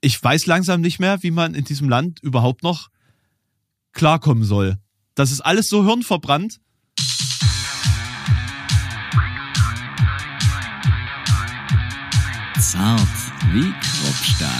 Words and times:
ich 0.00 0.22
weiß 0.22 0.46
langsam 0.46 0.80
nicht 0.80 0.98
mehr, 0.98 1.22
wie 1.22 1.30
man 1.30 1.54
in 1.54 1.64
diesem 1.64 1.88
Land 1.88 2.20
überhaupt 2.22 2.62
noch 2.62 2.88
klarkommen 3.92 4.44
soll. 4.44 4.78
Das 5.14 5.30
ist 5.30 5.40
alles 5.40 5.68
so 5.68 5.84
hirnverbrannt. 5.84 6.60
Zart 12.58 13.00
wie 13.52 13.72
Kruppstahl. 13.72 14.50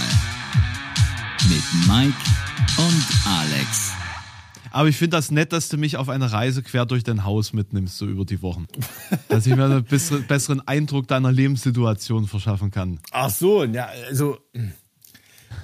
Mit 1.49 1.63
Mike 1.87 2.17
und 2.77 3.07
Alex. 3.25 3.93
Aber 4.73 4.87
ich 4.87 4.95
finde 4.95 5.17
das 5.17 5.31
nett, 5.31 5.51
dass 5.51 5.69
du 5.69 5.77
mich 5.77 5.97
auf 5.97 6.07
eine 6.07 6.31
Reise 6.31 6.63
quer 6.63 6.85
durch 6.85 7.03
dein 7.03 7.25
Haus 7.25 7.51
mitnimmst, 7.51 7.97
so 7.97 8.05
über 8.05 8.25
die 8.25 8.41
Wochen. 8.41 8.67
dass 9.27 9.45
ich 9.45 9.55
mir 9.55 9.65
einen 9.65 9.83
besseren, 9.83 10.25
besseren 10.27 10.65
Eindruck 10.65 11.07
deiner 11.07 11.31
Lebenssituation 11.31 12.27
verschaffen 12.27 12.71
kann. 12.71 12.99
Ach 13.11 13.29
so, 13.29 13.63
ja, 13.63 13.89
also 14.07 14.37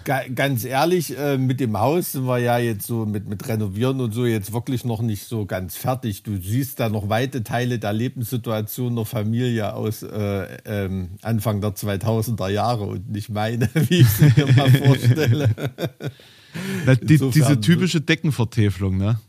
ganz 0.08 0.64
ehrlich, 0.64 1.18
äh, 1.18 1.38
mit 1.38 1.60
dem 1.60 1.78
Haus 1.78 2.14
sind 2.14 2.26
wir 2.26 2.38
ja 2.38 2.58
jetzt 2.58 2.88
so 2.88 3.06
mit, 3.06 3.28
mit 3.28 3.46
Renovieren 3.48 4.00
und 4.00 4.14
so 4.14 4.26
jetzt 4.26 4.54
wirklich 4.54 4.86
noch 4.86 5.02
nicht 5.02 5.26
so 5.26 5.46
ganz 5.46 5.76
fertig. 5.76 6.24
Du 6.24 6.38
siehst 6.38 6.80
da 6.80 6.88
noch 6.88 7.10
weite 7.10 7.44
Teile 7.44 7.78
der 7.78 7.92
Lebenssituation 7.92 8.96
der 8.96 9.06
Familie 9.06 9.74
aus 9.74 10.04
äh, 10.04 10.58
ähm, 10.66 11.10
Anfang 11.22 11.60
der 11.60 11.72
2000er 11.72 12.50
Jahre 12.50 12.86
und 12.86 13.12
nicht 13.12 13.30
meine, 13.30 13.70
wie 13.74 14.00
ich 14.00 14.10
sie 14.10 14.32
mir 14.36 14.54
mal 14.54 14.72
vorstelle. 14.72 15.50
Na, 16.86 16.96
die, 16.96 17.18
diese 17.18 17.60
typische 17.60 18.00
Deckenvertäfelung, 18.00 18.98
ne? 18.98 19.20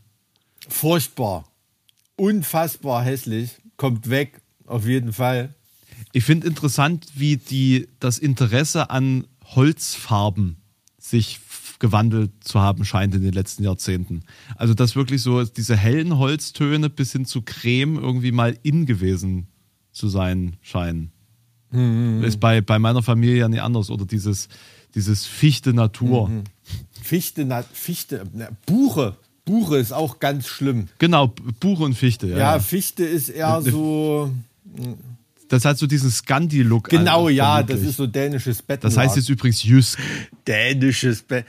Furchtbar. 0.69 1.45
Unfassbar 2.17 3.03
hässlich. 3.03 3.57
Kommt 3.77 4.11
weg, 4.11 4.41
auf 4.65 4.87
jeden 4.87 5.13
Fall. 5.13 5.55
Ich 6.13 6.25
finde 6.25 6.47
interessant, 6.47 7.07
wie 7.17 7.37
die, 7.37 7.89
das 7.99 8.19
Interesse 8.19 8.91
an 8.91 9.27
Holzfarben 9.45 10.58
sich 11.11 11.41
gewandelt 11.79 12.33
zu 12.41 12.61
haben 12.61 12.85
scheint 12.85 13.15
in 13.15 13.23
den 13.23 13.33
letzten 13.33 13.63
Jahrzehnten. 13.63 14.23
Also 14.57 14.75
dass 14.75 14.97
wirklich 14.97 15.23
so 15.23 15.45
diese 15.45 15.77
hellen 15.77 16.19
Holztöne 16.19 16.91
bis 16.91 17.13
hin 17.13 17.25
zu 17.25 17.43
Creme 17.43 17.97
irgendwie 17.97 18.33
mal 18.33 18.57
in 18.63 18.87
gewesen 18.87 19.47
zu 19.93 20.09
sein 20.09 20.57
scheinen. 20.61 21.13
Mhm. 21.71 22.25
Ist 22.25 22.41
bei, 22.41 22.61
bei 22.61 22.79
meiner 22.79 23.03
Familie 23.03 23.39
ja 23.39 23.49
nicht 23.49 23.63
anders. 23.63 23.91
Oder 23.91 24.07
dieses, 24.07 24.49
dieses 24.95 25.27
Fichte 25.27 25.73
Natur. 25.73 26.29
Mhm. 26.29 26.45
Fichte, 27.03 27.45
na, 27.45 27.63
Fichte, 27.63 28.25
na, 28.33 28.49
Buche. 28.67 29.17
Buche 29.45 29.79
ist 29.79 29.93
auch 29.93 30.19
ganz 30.19 30.47
schlimm. 30.47 30.89
Genau, 30.99 31.29
Buche 31.61 31.85
und 31.85 31.95
Fichte. 31.95 32.29
Ja, 32.29 32.39
ja 32.39 32.59
Fichte 32.59 33.05
ist 33.05 33.29
eher 33.29 33.63
so. 33.65 34.31
Das 35.49 35.65
hat 35.65 35.79
so 35.79 35.87
diesen 35.87 36.11
Scandi-Look. 36.11 36.91
Genau, 36.91 37.27
an, 37.29 37.35
ja, 37.35 37.63
das 37.63 37.81
ist 37.81 37.97
so 37.97 38.07
dänisches 38.07 38.63
Bett. 38.63 38.85
Das 38.85 38.97
heißt 38.97 39.17
jetzt 39.17 39.29
übrigens 39.29 39.63
Jysk. 39.63 39.99
Dänisches 40.47 41.23
Bett. 41.23 41.47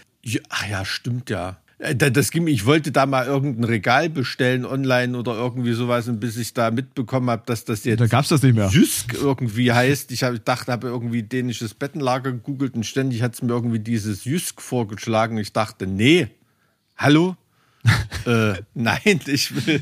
Ach 0.49 0.67
ja, 0.69 0.85
stimmt 0.85 1.29
ja. 1.29 1.57
Äh, 1.79 1.95
das 1.95 2.31
ging, 2.31 2.47
ich 2.47 2.65
wollte 2.65 2.91
da 2.91 3.05
mal 3.05 3.25
irgendein 3.25 3.63
Regal 3.63 4.09
bestellen 4.09 4.65
online 4.65 5.17
oder 5.17 5.33
irgendwie 5.33 5.73
sowas 5.73 6.07
und 6.07 6.19
bis 6.19 6.37
ich 6.37 6.53
da 6.53 6.71
mitbekommen 6.71 7.29
habe, 7.29 7.43
dass 7.45 7.65
das 7.65 7.85
jetzt 7.85 8.01
da 8.01 8.07
gab's 8.07 8.29
das 8.29 8.43
nicht 8.43 8.55
mehr. 8.55 8.67
Jysk 8.67 9.13
irgendwie 9.13 9.71
heißt. 9.71 10.11
Ich 10.11 10.23
habe 10.23 10.39
dachte, 10.39 10.71
habe 10.71 10.87
irgendwie 10.87 11.23
dänisches 11.23 11.73
Bettenlager 11.73 12.31
gegoogelt 12.31 12.75
und 12.75 12.85
ständig 12.85 13.21
hat 13.21 13.33
es 13.33 13.41
mir 13.41 13.53
irgendwie 13.53 13.79
dieses 13.79 14.25
Jysk 14.25 14.61
vorgeschlagen. 14.61 15.37
Ich 15.37 15.53
dachte, 15.53 15.87
nee, 15.87 16.27
hallo, 16.97 17.37
äh, 18.25 18.53
nein, 18.73 19.21
ich 19.25 19.65
will 19.65 19.81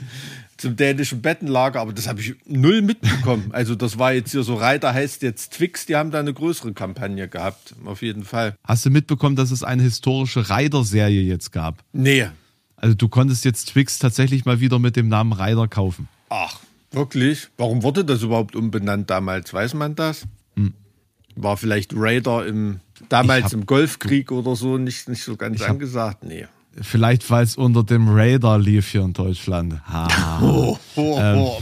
zum 0.58 0.76
dänischen 0.76 1.22
Bettenlager, 1.22 1.80
aber 1.82 1.94
das 1.94 2.08
habe 2.08 2.22
ich 2.22 2.36
null 2.46 2.82
mitbekommen. 2.82 3.46
Also 3.58 3.76
das 3.76 3.98
war 3.98 4.14
jetzt 4.14 4.32
hier 4.32 4.44
so 4.44 4.56
Reiter 4.56 4.94
heißt 4.94 5.22
jetzt 5.24 5.54
Twix, 5.54 5.86
die 5.86 5.96
haben 5.96 6.12
da 6.12 6.20
eine 6.20 6.34
größere 6.34 6.74
Kampagne 6.74 7.28
gehabt, 7.28 7.76
auf 7.86 8.02
jeden 8.02 8.24
Fall. 8.24 8.56
Hast 8.64 8.86
du 8.86 8.90
mitbekommen, 8.90 9.36
dass 9.36 9.52
es 9.52 9.64
eine 9.64 9.84
historische 9.84 10.50
Reiter-Serie 10.50 11.22
jetzt 11.22 11.52
gab? 11.52 11.84
Nee. 11.94 12.28
Also 12.76 12.96
du 12.96 13.10
konntest 13.10 13.46
jetzt 13.46 13.70
Twix 13.70 14.00
tatsächlich 14.00 14.46
mal 14.46 14.60
wieder 14.60 14.80
mit 14.80 14.96
dem 14.96 15.08
Namen 15.08 15.34
Reiter 15.34 15.68
kaufen. 15.68 16.08
Ach, 16.30 16.60
wirklich? 16.92 17.48
Warum 17.58 17.84
wurde 17.84 18.06
das 18.06 18.22
überhaupt 18.22 18.56
umbenannt 18.56 19.10
damals? 19.10 19.54
Weiß 19.54 19.74
man 19.74 19.96
das? 19.96 20.28
Hm. 20.56 20.74
War 21.36 21.58
vielleicht 21.58 21.94
Raider 21.96 22.46
im 22.46 22.80
damals 23.10 23.46
hab, 23.46 23.54
im 23.54 23.66
Golfkrieg 23.66 24.32
oder 24.32 24.56
so 24.56 24.78
nicht, 24.78 25.10
nicht 25.10 25.24
so 25.24 25.36
ganz 25.36 25.62
angesagt? 25.62 26.24
Nee. 26.24 26.48
Vielleicht, 26.82 27.30
weil 27.30 27.44
es 27.44 27.56
unter 27.56 27.84
dem 27.84 28.08
Radar 28.10 28.60
lief 28.60 28.92
hier 28.92 29.02
in 29.02 29.14
Deutschland. 29.14 29.82
Ha. 29.88 30.40
Oh, 30.42 30.78
oh, 30.96 31.20
ähm. 31.20 31.38
oh. 31.40 31.62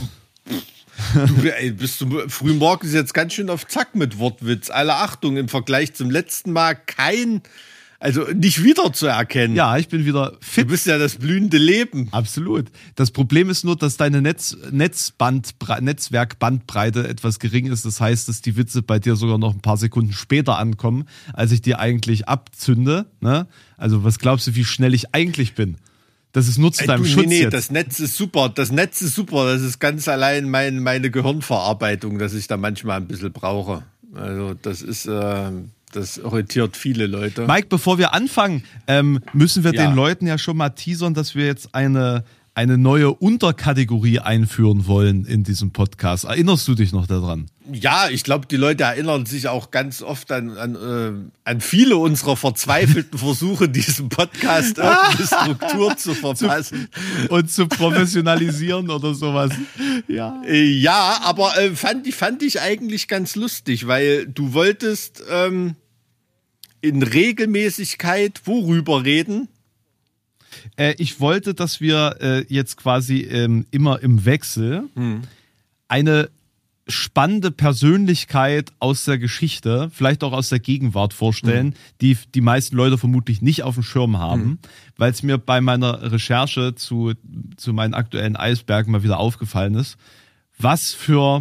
Du 1.14 1.54
ey, 1.54 1.70
bist 1.70 2.00
du 2.00 2.28
früh 2.28 2.58
jetzt 2.92 3.14
ganz 3.14 3.34
schön 3.34 3.50
auf 3.50 3.66
Zack 3.66 3.94
mit 3.94 4.18
Wortwitz. 4.18 4.70
Alle 4.70 4.94
Achtung, 4.94 5.36
im 5.36 5.48
Vergleich 5.48 5.94
zum 5.94 6.10
letzten 6.10 6.52
Mal 6.52 6.74
kein, 6.74 7.42
also 8.06 8.22
nicht 8.32 8.62
wieder 8.62 8.92
zu 8.92 9.08
erkennen. 9.08 9.56
Ja, 9.56 9.76
ich 9.78 9.88
bin 9.88 10.06
wieder 10.06 10.34
fit. 10.40 10.62
Du 10.62 10.68
bist 10.68 10.86
ja 10.86 10.96
das 10.96 11.16
blühende 11.16 11.58
Leben. 11.58 12.06
Absolut. 12.12 12.66
Das 12.94 13.10
Problem 13.10 13.50
ist 13.50 13.64
nur, 13.64 13.74
dass 13.74 13.96
deine 13.96 14.22
Netz, 14.22 14.56
Netzband, 14.70 15.56
Netzwerkbandbreite 15.80 17.08
etwas 17.08 17.40
gering 17.40 17.66
ist. 17.66 17.84
Das 17.84 18.00
heißt, 18.00 18.28
dass 18.28 18.42
die 18.42 18.56
Witze 18.56 18.82
bei 18.82 19.00
dir 19.00 19.16
sogar 19.16 19.38
noch 19.38 19.52
ein 19.52 19.60
paar 19.60 19.76
Sekunden 19.76 20.12
später 20.12 20.56
ankommen, 20.56 21.08
als 21.32 21.50
ich 21.50 21.62
die 21.62 21.74
eigentlich 21.74 22.28
abzünde. 22.28 23.06
Ne? 23.20 23.48
Also 23.76 24.04
was 24.04 24.20
glaubst 24.20 24.46
du, 24.46 24.54
wie 24.54 24.64
schnell 24.64 24.94
ich 24.94 25.12
eigentlich 25.12 25.56
bin? 25.56 25.76
Das 26.30 26.46
ist 26.46 26.58
nur 26.58 26.72
zu 26.72 26.86
deinem 26.86 27.02
Ey, 27.02 27.08
du, 27.08 27.12
Schutz. 27.12 27.26
Nee, 27.26 27.34
nee, 27.38 27.42
jetzt. 27.42 27.54
das 27.54 27.72
Netz 27.72 27.98
ist 27.98 28.16
super. 28.16 28.48
Das 28.50 28.70
Netz 28.70 29.02
ist 29.02 29.16
super. 29.16 29.52
Das 29.52 29.62
ist 29.62 29.80
ganz 29.80 30.06
allein 30.06 30.48
mein, 30.48 30.78
meine 30.78 31.10
Gehirnverarbeitung, 31.10 32.20
dass 32.20 32.34
ich 32.34 32.46
da 32.46 32.56
manchmal 32.56 32.98
ein 32.98 33.08
bisschen 33.08 33.32
brauche. 33.32 33.82
Also, 34.14 34.54
das 34.54 34.80
ist, 34.80 35.06
äh, 35.06 35.50
das 35.96 36.18
irritiert 36.18 36.76
viele 36.76 37.06
Leute. 37.06 37.46
Mike, 37.46 37.68
bevor 37.68 37.98
wir 37.98 38.12
anfangen, 38.12 38.64
ähm, 38.86 39.20
müssen 39.32 39.64
wir 39.64 39.74
ja. 39.74 39.86
den 39.86 39.96
Leuten 39.96 40.26
ja 40.26 40.38
schon 40.38 40.56
mal 40.56 40.70
teasern, 40.70 41.14
dass 41.14 41.34
wir 41.34 41.46
jetzt 41.46 41.74
eine, 41.74 42.24
eine 42.54 42.78
neue 42.78 43.12
Unterkategorie 43.12 44.20
einführen 44.20 44.86
wollen 44.86 45.24
in 45.24 45.44
diesem 45.44 45.72
Podcast. 45.72 46.24
Erinnerst 46.24 46.66
du 46.68 46.74
dich 46.74 46.92
noch 46.92 47.06
daran? 47.06 47.46
Ja, 47.72 48.08
ich 48.10 48.24
glaube, 48.24 48.46
die 48.46 48.56
Leute 48.56 48.84
erinnern 48.84 49.26
sich 49.26 49.48
auch 49.48 49.70
ganz 49.70 50.00
oft 50.00 50.30
an, 50.30 50.56
an, 50.56 50.74
äh, 50.74 51.48
an 51.50 51.60
viele 51.60 51.96
unserer 51.96 52.36
verzweifelten 52.36 53.18
Versuche, 53.18 53.68
diesem 53.68 54.08
Podcast 54.08 54.78
irgendeine 54.78 55.26
Struktur 55.26 55.96
zu 55.96 56.14
verpassen. 56.14 56.88
und 57.28 57.50
zu 57.50 57.66
professionalisieren 57.66 58.90
oder 58.90 59.14
sowas. 59.14 59.50
Ja, 60.08 60.42
äh, 60.46 60.62
ja 60.62 61.20
aber 61.24 61.58
äh, 61.58 61.70
fand, 61.70 62.06
fand 62.14 62.42
ich 62.42 62.60
eigentlich 62.60 63.08
ganz 63.08 63.34
lustig, 63.34 63.86
weil 63.86 64.26
du 64.26 64.52
wolltest 64.52 65.22
ähm, 65.30 65.74
in 66.86 67.02
Regelmäßigkeit 67.02 68.42
worüber 68.44 69.04
reden? 69.04 69.48
Äh, 70.76 70.94
ich 70.98 71.20
wollte, 71.20 71.54
dass 71.54 71.80
wir 71.80 72.16
äh, 72.20 72.44
jetzt 72.48 72.76
quasi 72.76 73.20
ähm, 73.20 73.66
immer 73.70 74.02
im 74.02 74.24
Wechsel 74.24 74.84
hm. 74.94 75.22
eine 75.88 76.30
spannende 76.88 77.50
Persönlichkeit 77.50 78.70
aus 78.78 79.04
der 79.04 79.18
Geschichte, 79.18 79.90
vielleicht 79.92 80.22
auch 80.22 80.32
aus 80.32 80.50
der 80.50 80.60
Gegenwart 80.60 81.12
vorstellen, 81.12 81.68
mhm. 81.68 81.74
die 82.00 82.16
die 82.34 82.40
meisten 82.40 82.76
Leute 82.76 82.96
vermutlich 82.96 83.42
nicht 83.42 83.64
auf 83.64 83.74
dem 83.74 83.82
Schirm 83.82 84.18
haben, 84.18 84.42
mhm. 84.42 84.58
weil 84.96 85.10
es 85.10 85.24
mir 85.24 85.36
bei 85.36 85.60
meiner 85.60 86.12
Recherche 86.12 86.76
zu, 86.76 87.14
zu 87.56 87.72
meinen 87.72 87.94
aktuellen 87.94 88.36
Eisbergen 88.36 88.92
mal 88.92 89.02
wieder 89.02 89.18
aufgefallen 89.18 89.74
ist, 89.74 89.96
was 90.58 90.92
für 90.92 91.40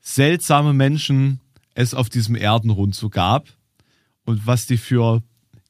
seltsame 0.00 0.72
Menschen 0.72 1.40
es 1.74 1.92
auf 1.92 2.08
diesem 2.08 2.36
Erdenrund 2.36 2.94
so 2.94 3.10
gab 3.10 3.48
und 4.26 4.46
was 4.46 4.66
die 4.66 4.76
für 4.76 5.22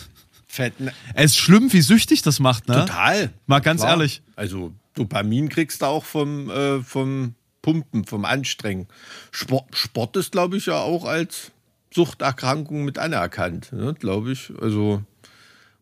Fett, 0.47 0.79
ne? 0.79 0.93
Es 1.15 1.33
ist 1.33 1.39
schlimm, 1.39 1.73
wie 1.73 1.81
süchtig 1.81 2.23
das 2.23 2.39
macht, 2.39 2.69
ne? 2.69 2.85
Total. 2.87 3.31
Mal 3.47 3.61
ganz 3.61 3.81
Klar. 3.81 3.95
ehrlich. 3.95 4.23
Also 4.37 4.73
Dopamin 4.95 5.49
kriegst 5.49 5.83
du 5.83 5.87
auch 5.87 6.05
vom, 6.05 6.49
äh, 6.49 6.81
vom 6.81 7.35
Pumpen, 7.65 8.05
vom 8.05 8.27
Anstrengen. 8.27 8.89
Sport, 9.31 9.75
Sport 9.75 10.19
ist, 10.19 10.33
glaube 10.33 10.59
ich, 10.59 10.67
ja 10.67 10.81
auch 10.81 11.07
als 11.07 11.51
Suchterkrankung 11.91 12.85
mit 12.85 12.99
anerkannt, 12.99 13.73
ne? 13.73 13.95
glaube 13.99 14.33
ich. 14.33 14.53
Also 14.61 15.03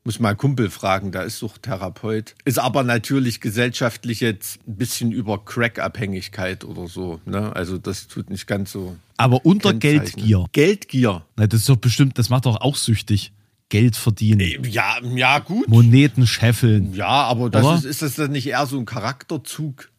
muss 0.04 0.20
mal 0.20 0.36
Kumpel 0.36 0.70
fragen, 0.70 1.10
da 1.10 1.22
ist 1.22 1.40
Suchttherapeut. 1.40 2.36
Ist 2.44 2.60
aber 2.60 2.84
natürlich 2.84 3.40
gesellschaftlich 3.40 4.20
jetzt 4.20 4.60
ein 4.68 4.76
bisschen 4.76 5.10
über 5.10 5.44
Crack-Abhängigkeit 5.44 6.64
oder 6.64 6.86
so. 6.86 7.20
Ne? 7.24 7.54
Also 7.56 7.78
das 7.78 8.06
tut 8.06 8.30
nicht 8.30 8.46
ganz 8.46 8.70
so 8.70 8.96
Aber 9.16 9.44
unter. 9.44 9.74
Geldgier. 9.74 10.44
Geldgier. 10.52 11.24
Na, 11.34 11.48
das 11.48 11.62
ist 11.62 11.68
doch 11.68 11.76
bestimmt, 11.76 12.16
das 12.16 12.30
macht 12.30 12.46
doch 12.46 12.60
auch 12.60 12.76
süchtig. 12.76 13.32
Geld 13.70 13.96
verdienen. 13.96 14.64
Ja, 14.70 14.98
ja, 15.02 15.40
gut. 15.40 15.66
Moneten 15.66 16.28
scheffeln. 16.28 16.94
Ja, 16.94 17.08
aber 17.08 17.50
das 17.50 17.80
ist, 17.80 17.84
ist 17.86 18.02
das 18.02 18.14
dann 18.14 18.30
nicht 18.30 18.46
eher 18.46 18.66
so 18.66 18.78
ein 18.78 18.84
Charakterzug? 18.84 19.90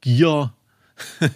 Gier. 0.00 0.54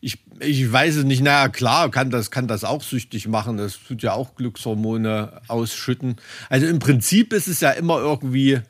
ich, 0.00 0.18
ich 0.40 0.70
weiß 0.72 0.96
es 0.96 1.04
nicht. 1.04 1.22
Naja, 1.22 1.48
klar, 1.48 1.90
kann 1.90 2.10
das, 2.10 2.30
kann 2.30 2.48
das 2.48 2.64
auch 2.64 2.82
süchtig 2.82 3.28
machen. 3.28 3.56
Das 3.56 3.78
tut 3.78 4.02
ja 4.02 4.12
auch 4.12 4.34
Glückshormone 4.34 5.40
ausschütten. 5.48 6.16
Also 6.48 6.66
im 6.66 6.78
Prinzip 6.78 7.32
ist 7.32 7.48
es 7.48 7.60
ja 7.60 7.70
immer 7.70 7.98
irgendwie 7.98 8.60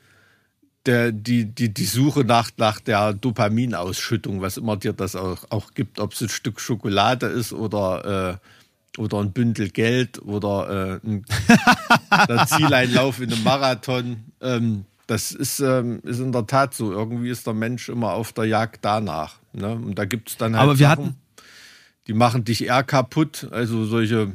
der, 0.87 1.11
die, 1.11 1.45
die, 1.45 1.73
die 1.73 1.85
Suche 1.85 2.23
nach, 2.23 2.51
nach 2.57 2.79
der 2.79 3.13
Dopaminausschüttung, 3.13 4.41
was 4.41 4.57
immer 4.57 4.77
dir 4.77 4.93
das 4.93 5.15
auch, 5.15 5.43
auch 5.49 5.71
gibt, 5.73 5.99
ob 5.99 6.13
es 6.13 6.21
ein 6.21 6.29
Stück 6.29 6.59
Schokolade 6.59 7.27
ist 7.27 7.53
oder, 7.53 8.39
äh, 8.97 8.99
oder 8.99 9.19
ein 9.19 9.33
Bündel 9.33 9.69
Geld 9.69 10.21
oder 10.23 10.99
äh, 11.03 11.07
ein 11.07 12.47
Zieleinlauf 12.47 13.19
in 13.19 13.33
einem 13.33 13.43
Marathon. 13.43 14.23
Ähm, 14.41 14.85
das 15.07 15.31
ist, 15.31 15.59
ähm, 15.61 15.99
ist 16.03 16.19
in 16.19 16.31
der 16.31 16.45
Tat 16.47 16.73
so. 16.73 16.91
Irgendwie 16.91 17.29
ist 17.29 17.47
der 17.47 17.53
Mensch 17.53 17.89
immer 17.89 18.11
auf 18.13 18.33
der 18.33 18.45
Jagd 18.45 18.83
danach. 18.85 19.35
Ne? 19.53 19.71
Und 19.73 19.95
da 19.97 20.05
gibt 20.05 20.29
es 20.29 20.37
dann 20.37 20.55
halt 20.55 20.63
Aber 20.63 20.79
wir 20.79 20.87
Sachen, 20.87 21.05
hatten- 21.05 21.15
die 22.07 22.13
machen 22.13 22.43
dich 22.43 22.65
eher 22.65 22.83
kaputt. 22.83 23.47
Also 23.51 23.85
solche 23.85 24.33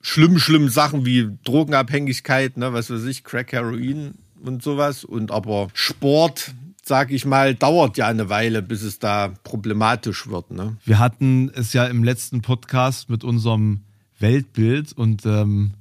schlimm, 0.00 0.38
schlimmen 0.38 0.68
Sachen 0.68 1.04
wie 1.06 1.30
Drogenabhängigkeit, 1.44 2.56
ne? 2.56 2.72
was 2.72 2.90
weiß 2.90 3.04
ich, 3.04 3.24
Crack, 3.24 3.52
Heroin 3.52 4.14
und 4.42 4.62
sowas. 4.62 5.04
Und 5.04 5.30
aber 5.30 5.68
Sport, 5.74 6.52
sag 6.82 7.10
ich 7.12 7.24
mal, 7.24 7.54
dauert 7.54 7.96
ja 7.96 8.06
eine 8.08 8.28
Weile, 8.28 8.62
bis 8.62 8.82
es 8.82 8.98
da 8.98 9.32
problematisch 9.44 10.28
wird. 10.28 10.50
Ne? 10.50 10.76
Wir 10.84 10.98
hatten 10.98 11.50
es 11.54 11.72
ja 11.72 11.86
im 11.86 12.02
letzten 12.04 12.42
Podcast 12.42 13.08
mit 13.10 13.22
unserem 13.24 13.80
Weltbild 14.18 14.92
und 14.92 15.24
ähm, 15.26 15.72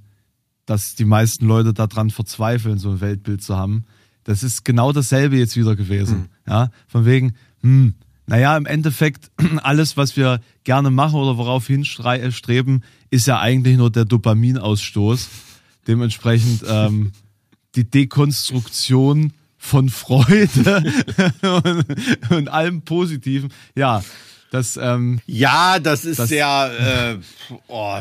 dass 0.69 0.94
die 0.94 1.06
meisten 1.06 1.48
Leute 1.48 1.74
daran 1.74 2.12
verzweifeln, 2.12 2.77
so 2.77 2.92
ein 2.92 3.01
Weltbild 3.01 3.42
zu 3.42 3.57
haben. 3.57 3.86
Das 4.24 4.44
ist 4.44 4.63
genau 4.63 4.92
dasselbe 4.92 5.36
jetzt 5.36 5.57
wieder 5.57 5.75
gewesen. 5.75 6.30
Ja, 6.48 6.69
von 6.88 7.06
wegen, 7.06 7.33
hm, 7.62 7.95
naja, 8.27 8.56
im 8.56 8.68
Endeffekt, 8.68 9.31
alles, 9.63 9.98
was 9.98 10.16
wir 10.16 10.42
gerne 10.63 10.92
machen 10.92 11.16
oder 11.16 11.38
worauf 11.38 11.66
hinstreben, 11.66 12.83
ist 13.10 13.25
ja 13.25 13.39
eigentlich 13.39 13.77
nur 13.77 13.89
der 13.89 14.06
Dopaminausstoß. 14.06 15.30
Dementsprechend 15.88 16.63
ähm, 16.68 17.13
die 17.74 17.89
Dekonstruktion 17.89 19.33
von 19.57 19.89
Freude 19.89 20.83
und, 21.42 22.31
und 22.31 22.48
allem 22.50 22.83
Positiven. 22.83 23.51
Ja, 23.75 24.04
das, 24.51 24.78
ähm, 24.81 25.19
Ja, 25.28 25.80
das 25.80 26.06
ist 26.06 26.19
Das- 26.19 26.30
sehr, 26.30 27.18
äh, 27.19 27.51
oh, 27.68 27.98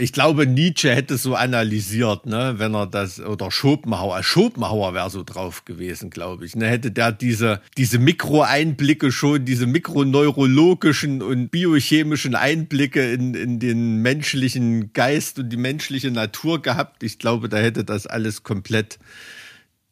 ich 0.00 0.12
glaube, 0.12 0.46
Nietzsche 0.46 0.94
hätte 0.94 1.14
es 1.14 1.22
so 1.22 1.34
analysiert, 1.36 2.26
ne, 2.26 2.54
wenn 2.58 2.74
er 2.74 2.86
das, 2.86 3.20
oder 3.20 3.50
Schopenhauer, 3.50 4.22
Schopenhauer 4.22 4.94
wäre 4.94 5.10
so 5.10 5.22
drauf 5.22 5.64
gewesen, 5.64 6.10
glaube 6.10 6.44
ich, 6.46 6.56
ne, 6.56 6.66
hätte 6.68 6.90
der 6.90 7.12
diese, 7.12 7.60
diese 7.76 7.98
Mikroeinblicke 7.98 9.12
schon, 9.12 9.44
diese 9.44 9.66
mikroneurologischen 9.66 11.22
und 11.22 11.50
biochemischen 11.50 12.34
Einblicke 12.34 13.12
in, 13.12 13.34
in 13.34 13.58
den 13.58 14.02
menschlichen 14.02 14.92
Geist 14.92 15.38
und 15.38 15.50
die 15.50 15.56
menschliche 15.56 16.10
Natur 16.10 16.60
gehabt. 16.62 17.02
Ich 17.02 17.18
glaube, 17.18 17.48
da 17.48 17.58
hätte 17.58 17.84
das 17.84 18.06
alles 18.06 18.42
komplett 18.42 18.98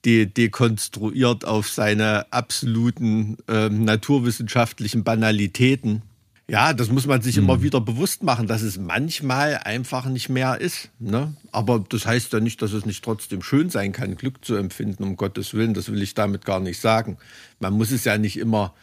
de 0.04 0.26
dekonstruiert 0.26 1.44
auf 1.44 1.68
seine 1.68 2.32
absoluten 2.32 3.36
ähm, 3.48 3.84
naturwissenschaftlichen 3.84 5.04
Banalitäten. 5.04 6.02
Ja, 6.48 6.74
das 6.74 6.90
muss 6.90 7.06
man 7.06 7.22
sich 7.22 7.38
immer 7.38 7.62
wieder 7.62 7.80
bewusst 7.80 8.24
machen, 8.24 8.46
dass 8.46 8.62
es 8.62 8.76
manchmal 8.76 9.58
einfach 9.58 10.06
nicht 10.06 10.28
mehr 10.28 10.60
ist. 10.60 10.90
Ne? 10.98 11.34
Aber 11.52 11.82
das 11.88 12.04
heißt 12.04 12.32
ja 12.32 12.40
nicht, 12.40 12.60
dass 12.60 12.72
es 12.72 12.84
nicht 12.84 13.02
trotzdem 13.04 13.42
schön 13.42 13.70
sein 13.70 13.92
kann, 13.92 14.16
Glück 14.16 14.44
zu 14.44 14.56
empfinden, 14.56 15.04
um 15.04 15.16
Gottes 15.16 15.54
Willen. 15.54 15.72
Das 15.72 15.90
will 15.90 16.02
ich 16.02 16.14
damit 16.14 16.44
gar 16.44 16.60
nicht 16.60 16.80
sagen. 16.80 17.16
Man 17.60 17.72
muss 17.72 17.90
es 17.90 18.04
ja 18.04 18.18
nicht 18.18 18.38
immer. 18.38 18.74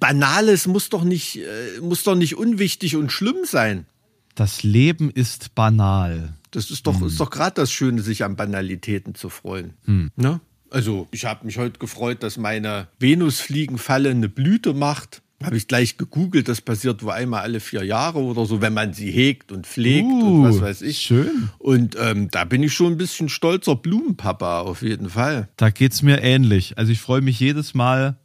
Banales 0.00 0.66
muss 0.66 0.88
doch 0.88 1.04
nicht, 1.04 1.36
äh, 1.36 1.80
muss 1.82 2.02
doch 2.04 2.16
nicht 2.16 2.36
unwichtig 2.36 2.96
und 2.96 3.12
schlimm 3.12 3.44
sein. 3.44 3.86
das 4.34 4.62
Leben 4.62 5.10
ist 5.10 5.54
banal. 5.54 6.34
Das 6.50 6.70
ist 6.70 6.86
doch, 6.86 7.00
ist 7.02 7.20
doch 7.20 7.30
gerade 7.30 7.54
das 7.54 7.70
Schöne, 7.70 8.00
sich 8.02 8.24
an 8.24 8.34
Banalitäten 8.36 9.14
zu 9.14 9.28
freuen. 9.28 9.74
Ne? 10.16 10.40
Also, 10.74 11.06
ich 11.12 11.24
habe 11.24 11.46
mich 11.46 11.56
heute 11.56 11.78
gefreut, 11.78 12.24
dass 12.24 12.36
meine 12.36 12.88
Venusfliegenfalle 12.98 14.10
eine 14.10 14.28
Blüte 14.28 14.74
macht. 14.74 15.22
Habe 15.40 15.56
ich 15.56 15.68
gleich 15.68 15.98
gegoogelt, 15.98 16.48
das 16.48 16.60
passiert 16.60 17.02
wohl 17.04 17.12
einmal 17.12 17.42
alle 17.42 17.60
vier 17.60 17.84
Jahre 17.84 18.18
oder 18.18 18.44
so, 18.44 18.60
wenn 18.60 18.72
man 18.74 18.92
sie 18.92 19.10
hegt 19.10 19.52
und 19.52 19.66
pflegt 19.68 20.06
und 20.06 20.22
Uh, 20.22 20.42
was 20.44 20.60
weiß 20.60 20.82
ich. 20.82 20.98
schön. 20.98 21.50
Und 21.58 21.96
ähm, 22.00 22.28
da 22.30 22.44
bin 22.44 22.62
ich 22.64 22.72
schon 22.72 22.94
ein 22.94 22.96
bisschen 22.96 23.28
stolzer 23.28 23.76
Blumenpapa, 23.76 24.62
auf 24.62 24.82
jeden 24.82 25.10
Fall. 25.10 25.48
Da 25.56 25.70
geht's 25.70 26.02
mir 26.02 26.22
ähnlich. 26.22 26.76
Also 26.76 26.90
ich 26.90 27.00
freue 27.00 27.20
mich 27.20 27.38
jedes 27.38 27.74
Mal, 27.74 28.16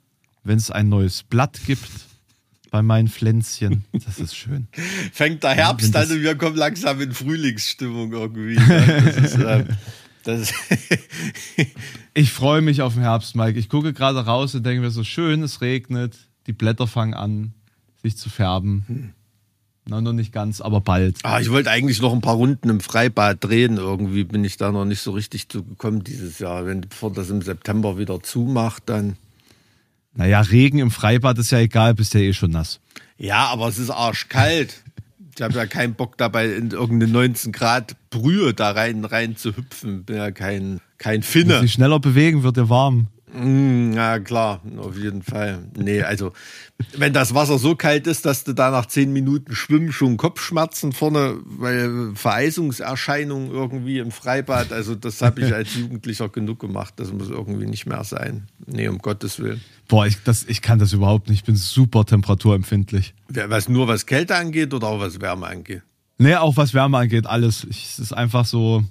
wenn 0.43 0.57
es 0.57 0.71
ein 0.71 0.89
neues 0.89 1.21
Blatt 1.21 1.59
gibt 1.67 1.89
bei 2.71 2.81
meinen 2.81 3.09
Pflänzchen. 3.09 3.83
Das 4.05 4.17
ist 4.19 4.35
schön. 4.35 4.67
Fängt 5.13 5.43
der 5.43 5.51
Herbst 5.51 5.95
an 5.95 6.09
und 6.09 6.21
wir 6.21 6.35
kommen 6.35 6.55
langsam 6.55 6.99
in 7.01 7.11
Frühlingsstimmung 7.11 8.11
irgendwie. 8.13 8.55
Ne? 8.55 9.01
Das 9.05 9.17
ist, 9.17 9.37
das 9.39 9.65
Ich 12.13 12.31
freue 12.31 12.61
mich 12.61 12.81
auf 12.81 12.95
den 12.95 13.03
Herbst, 13.03 13.35
Mike. 13.35 13.57
Ich 13.57 13.69
gucke 13.69 13.93
gerade 13.93 14.19
raus 14.25 14.53
und 14.53 14.65
denke 14.65 14.81
mir 14.81 14.91
so 14.91 15.05
schön, 15.05 15.41
es 15.41 15.61
regnet, 15.61 16.17
die 16.47 16.53
Blätter 16.53 16.85
fangen 16.85 17.13
an, 17.13 17.53
sich 18.01 18.17
zu 18.17 18.29
färben. 18.29 19.13
Na, 19.89 20.01
noch 20.01 20.13
nicht 20.13 20.33
ganz, 20.33 20.59
aber 20.59 20.81
bald. 20.81 21.17
Ah, 21.23 21.39
ich 21.39 21.49
wollte 21.49 21.71
eigentlich 21.71 22.01
noch 22.01 22.13
ein 22.13 22.21
paar 22.21 22.35
Runden 22.35 22.69
im 22.69 22.79
Freibad 22.79 23.43
drehen. 23.43 23.77
Irgendwie 23.77 24.23
bin 24.23 24.43
ich 24.43 24.57
da 24.57 24.71
noch 24.71 24.85
nicht 24.85 25.01
so 25.01 25.11
richtig 25.11 25.49
zugekommen 25.49 26.03
dieses 26.03 26.39
Jahr. 26.39 26.65
Wenn 26.65 26.81
bevor 26.81 27.11
das 27.11 27.29
im 27.29 27.41
September 27.41 27.97
wieder 27.97 28.21
zumacht, 28.21 28.83
dann. 28.87 29.15
Naja, 30.13 30.41
Regen 30.41 30.79
im 30.79 30.91
Freibad 30.91 31.37
ist 31.37 31.51
ja 31.51 31.59
egal, 31.59 31.93
bist 31.93 32.13
ja 32.13 32.19
eh 32.19 32.33
schon 32.33 32.51
nass. 32.51 32.79
Ja, 33.17 33.47
aber 33.47 33.67
es 33.67 33.79
ist 33.79 33.89
arschkalt. 33.89 34.83
Ich 35.39 35.43
habe 35.43 35.53
ja 35.53 35.65
keinen 35.67 35.93
Bock 35.93 36.17
dabei 36.17 36.47
in 36.47 36.71
irgendeine 36.71 37.13
19 37.13 37.53
Grad 37.53 37.95
Brühe 38.09 38.53
da 38.53 38.71
rein, 38.71 39.05
rein 39.05 39.37
zu 39.37 39.55
hüpfen. 39.55 40.03
Bin 40.03 40.17
ja 40.17 40.31
kein, 40.31 40.81
kein 40.97 41.21
Wenn 41.21 41.23
Finne. 41.23 41.61
sich 41.61 41.71
schneller 41.71 42.01
bewegen, 42.01 42.43
wird 42.43 42.57
dir 42.57 42.67
warm. 42.67 43.07
Mm, 43.33 43.93
Ja, 43.93 44.19
klar, 44.19 44.61
auf 44.77 44.97
jeden 44.97 45.21
Fall. 45.21 45.59
Nee, 45.77 46.01
also, 46.01 46.33
wenn 46.97 47.13
das 47.13 47.33
Wasser 47.33 47.57
so 47.59 47.75
kalt 47.75 48.07
ist, 48.07 48.25
dass 48.25 48.43
du 48.43 48.53
da 48.53 48.71
nach 48.71 48.85
zehn 48.85 49.11
Minuten 49.13 49.53
Schwimmen 49.53 49.91
schon 49.91 50.17
Kopfschmerzen 50.17 50.91
vorne, 50.93 51.37
weil 51.45 52.11
Vereisungserscheinungen 52.15 53.51
irgendwie 53.51 53.99
im 53.99 54.11
Freibad, 54.11 54.71
also 54.71 54.95
das 54.95 55.21
habe 55.21 55.41
ich 55.41 55.53
als 55.53 55.75
Jugendlicher 55.75 56.29
genug 56.29 56.59
gemacht. 56.59 56.93
Das 56.97 57.11
muss 57.11 57.29
irgendwie 57.29 57.65
nicht 57.65 57.85
mehr 57.85 58.03
sein. 58.03 58.47
Nee, 58.65 58.87
um 58.87 58.99
Gottes 58.99 59.39
Willen. 59.39 59.61
Boah, 59.87 60.05
ich, 60.05 60.21
das, 60.23 60.45
ich 60.47 60.61
kann 60.61 60.79
das 60.79 60.93
überhaupt 60.93 61.29
nicht. 61.29 61.39
Ich 61.39 61.45
bin 61.45 61.55
super 61.55 62.05
temperaturempfindlich. 62.05 63.13
Was 63.27 63.69
nur 63.69 63.87
was 63.87 64.05
Kälte 64.05 64.35
angeht 64.35 64.73
oder 64.73 64.87
auch 64.87 64.99
was 64.99 65.19
Wärme 65.21 65.47
angeht. 65.47 65.81
Nee, 66.17 66.35
auch 66.35 66.57
was 66.57 66.73
Wärme 66.73 66.97
angeht, 66.97 67.25
alles. 67.25 67.65
Ich, 67.69 67.85
es 67.91 67.99
ist 67.99 68.13
einfach 68.13 68.45
so, 68.45 68.83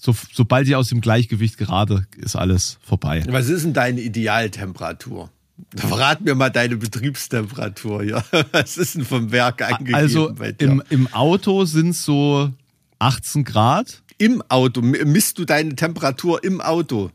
so, 0.00 0.14
sobald 0.32 0.66
ich 0.66 0.74
aus 0.74 0.88
dem 0.88 1.02
Gleichgewicht 1.02 1.58
gerade, 1.58 2.06
ist 2.16 2.34
alles 2.34 2.78
vorbei. 2.80 3.22
Was 3.28 3.50
ist 3.50 3.64
denn 3.64 3.74
deine 3.74 4.00
Idealtemperatur? 4.00 5.30
Verrat 5.76 6.22
mir 6.22 6.34
mal 6.34 6.48
deine 6.48 6.78
Betriebstemperatur, 6.78 8.02
ja. 8.02 8.24
Was 8.52 8.78
ist 8.78 8.94
denn 8.94 9.04
vom 9.04 9.30
Werk 9.30 9.60
angegeben 9.60 9.94
Also 9.94 10.34
im, 10.56 10.82
im 10.88 11.12
Auto 11.12 11.66
sind 11.66 11.90
es 11.90 12.02
so 12.02 12.50
18 12.98 13.44
Grad. 13.44 14.02
Im 14.16 14.42
Auto, 14.48 14.80
misst 14.80 15.38
du 15.38 15.44
deine 15.44 15.76
Temperatur 15.76 16.42
im 16.44 16.62
Auto? 16.62 17.10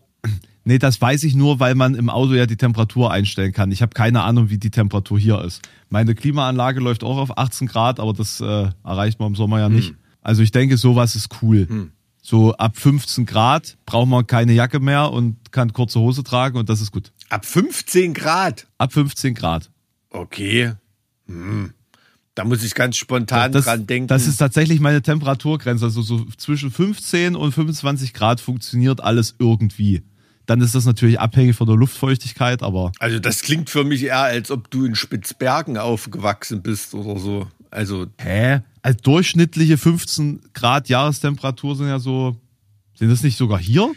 Nee, 0.64 0.78
das 0.78 1.02
weiß 1.02 1.24
ich 1.24 1.34
nur, 1.34 1.60
weil 1.60 1.74
man 1.74 1.96
im 1.96 2.12
Auto 2.12 2.34
ja 2.34 2.46
die 2.46 2.56
Temperatur 2.56 3.12
einstellen 3.12 3.52
kann. 3.52 3.72
Ich 3.72 3.82
habe 3.82 3.94
keine 3.94 4.22
Ahnung, 4.22 4.52
wie 4.52 4.60
die 4.60 4.72
Temperatur 4.72 5.18
hier 5.18 5.42
ist. 5.44 5.62
Meine 5.90 6.14
Klimaanlage 6.14 6.80
läuft 6.82 7.04
auch 7.04 7.18
auf 7.18 7.36
18 7.36 7.68
Grad, 7.68 8.00
aber 8.00 8.14
das 8.14 8.42
äh, 8.42 8.70
erreicht 8.84 9.20
man 9.20 9.30
im 9.30 9.36
Sommer 9.36 9.60
ja 9.60 9.70
nicht. 9.70 9.96
Also 10.22 10.44
ich 10.44 10.52
denke, 10.52 10.78
sowas 10.78 11.16
ist 11.16 11.30
cool. 11.42 11.90
So 12.28 12.56
ab 12.56 12.76
15 12.76 13.28
Grad 13.28 13.78
braucht 13.86 14.08
man 14.08 14.26
keine 14.26 14.54
Jacke 14.54 14.80
mehr 14.80 15.12
und 15.12 15.52
kann 15.52 15.74
kurze 15.74 16.00
Hose 16.00 16.24
tragen 16.24 16.58
und 16.58 16.70
das 16.70 16.82
ist 16.82 16.92
gut. 16.92 17.12
Ab 17.30 17.46
15 17.46 18.16
Grad. 18.16 18.66
Ab 18.80 18.94
15 18.94 19.36
Grad. 19.36 19.70
Okay. 20.10 20.74
Hm. 21.28 21.74
Da 22.34 22.44
muss 22.44 22.64
ich 22.64 22.74
ganz 22.74 22.98
spontan 22.98 23.52
Das, 23.52 23.66
dran 23.66 23.86
denken. 23.86 24.08
das 24.08 24.26
ist 24.26 24.38
tatsächlich 24.38 24.80
meine 24.80 25.04
Temperaturgrenze. 25.04 25.86
Also 25.86 26.02
so 26.02 26.26
zwischen 26.38 26.72
15 26.72 27.36
und 27.36 27.52
25 27.52 28.12
Grad 28.16 28.42
funktioniert 28.42 29.02
alles 29.02 29.36
irgendwie. 29.38 30.02
Dann 30.48 30.62
ist 30.62 30.74
das 30.74 30.86
natürlich 30.86 31.20
abhängig 31.20 31.56
von 31.56 31.68
der 31.68 31.76
Luftfeuchtigkeit, 31.76 32.64
aber 32.64 32.92
also 32.98 33.20
das 33.20 33.42
klingt 33.42 33.70
für 33.70 33.84
mich 33.84 34.04
eher, 34.04 34.22
als 34.22 34.50
ob 34.50 34.72
du 34.72 34.86
in 34.86 34.96
Spitzbergen 34.96 35.78
aufgewachsen 35.78 36.64
bist 36.64 36.96
oder 36.96 37.20
so. 37.20 37.48
Also 37.70 38.08
hä? 38.20 38.62
Als 38.86 39.02
durchschnittliche 39.02 39.80
15 39.80 40.42
Grad 40.54 40.90
Jahrestemperatur 40.90 41.76
sind 41.76 41.88
ja 41.88 41.98
so. 41.98 42.40
Sind 42.94 43.10
das 43.10 43.24
nicht 43.24 43.36
sogar 43.36 43.58
hier? 43.58 43.92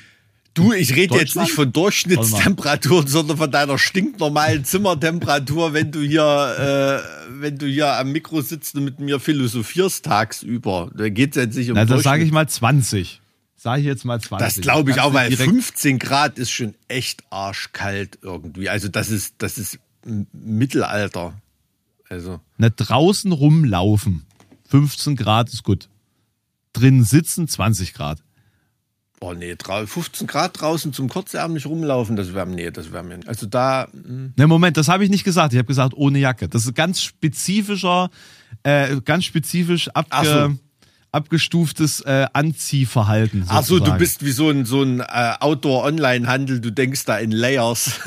Du, 0.55 0.73
ich 0.73 0.97
rede 0.97 1.15
jetzt 1.17 1.37
nicht 1.37 1.53
von 1.53 1.71
Durchschnittstemperaturen, 1.71 3.07
sondern 3.07 3.37
von 3.37 3.51
deiner 3.51 3.77
stinknormalen 3.77 4.65
Zimmertemperatur, 4.65 5.75
wenn 5.75 5.93
du 5.93 6.01
hier, 6.01 6.23
äh, 6.25 7.39
wenn 7.39 7.59
du 7.59 7.67
hier 7.67 7.93
am 7.99 8.13
Mikro 8.13 8.41
sitzt 8.41 8.77
und 8.77 8.85
mit 8.85 8.99
mir 8.99 9.21
philosophierst 9.21 10.07
tagsüber. 10.07 10.91
Da 10.97 11.11
geht 11.11 11.37
es 11.37 11.43
jetzt 11.43 11.57
nicht 11.59 11.69
um 11.69 11.75
Na, 11.75 11.85
das 11.85 12.03
sage 12.03 12.25
ich 12.25 12.33
mal 12.33 12.49
20. 12.49 13.21
Sage 13.57 13.83
ich 13.83 13.87
jetzt 13.87 14.07
mal 14.07 14.19
20. 14.23 14.47
Das 14.47 14.63
glaube 14.63 14.89
ich 14.93 14.97
Kannst 14.97 15.11
auch, 15.11 15.13
weil 15.13 15.29
direkt- 15.29 15.51
15 15.51 15.99
Grad 15.99 16.39
ist 16.39 16.51
schon 16.51 16.75
echt 16.89 17.25
arschkalt 17.29 18.21
irgendwie. 18.23 18.71
Also 18.71 18.89
das 18.89 19.11
ist, 19.11 19.35
das 19.37 19.59
ist 19.59 19.79
Mittelalter. 20.33 21.35
Also. 22.09 22.41
Na, 22.57 22.71
draußen 22.71 23.33
rumlaufen. 23.33 24.25
15 24.69 25.17
Grad 25.17 25.53
ist 25.53 25.65
gut. 25.65 25.89
Drin 26.73 27.03
sitzen 27.05 27.49
20 27.49 27.95
Grad. 27.95 28.23
Oh 29.21 29.33
nee, 29.33 29.57
drau- 29.57 29.85
15 29.85 30.29
Grad 30.29 30.61
draußen 30.61 30.93
zum 30.93 31.09
kurzärmlich 31.09 31.67
rumlaufen, 31.67 32.15
das 32.15 32.35
wäre 32.35 32.47
nee, 32.47 32.71
das 32.71 32.93
wäre 32.93 33.03
mir. 33.03 33.19
Also 33.27 33.47
da, 33.47 33.89
mm, 33.93 34.35
Ne, 34.37 34.47
Moment, 34.47 34.77
das 34.77 34.87
habe 34.89 35.03
ich 35.03 35.11
nicht 35.11 35.25
gesagt. 35.25 35.53
Ich 35.53 35.59
habe 35.59 35.67
gesagt 35.67 35.95
ohne 35.97 36.21
Jacke. 36.21 36.49
Das 36.49 36.65
ist 36.67 36.75
ganz 36.77 37.03
spezifischer, 37.03 38.11
äh, 38.63 39.01
ganz 39.01 39.25
spezifisch 39.25 39.89
abge, 39.89 40.57
abgestuftes 41.11 42.01
äh, 42.03 42.27
Anziehverhalten. 42.33 43.45
ach 43.49 43.65
so, 43.65 43.81
du 43.81 43.91
bist 43.99 44.25
wie 44.25 44.31
so 44.31 44.51
ein 44.51 44.65
so 44.65 44.83
ein 44.83 45.01
äh, 45.01 45.35
Outdoor-Online-Handel. 45.41 46.61
Du 46.61 46.71
denkst 46.71 47.05
da 47.07 47.19
in 47.19 47.33
Layers. 47.33 47.99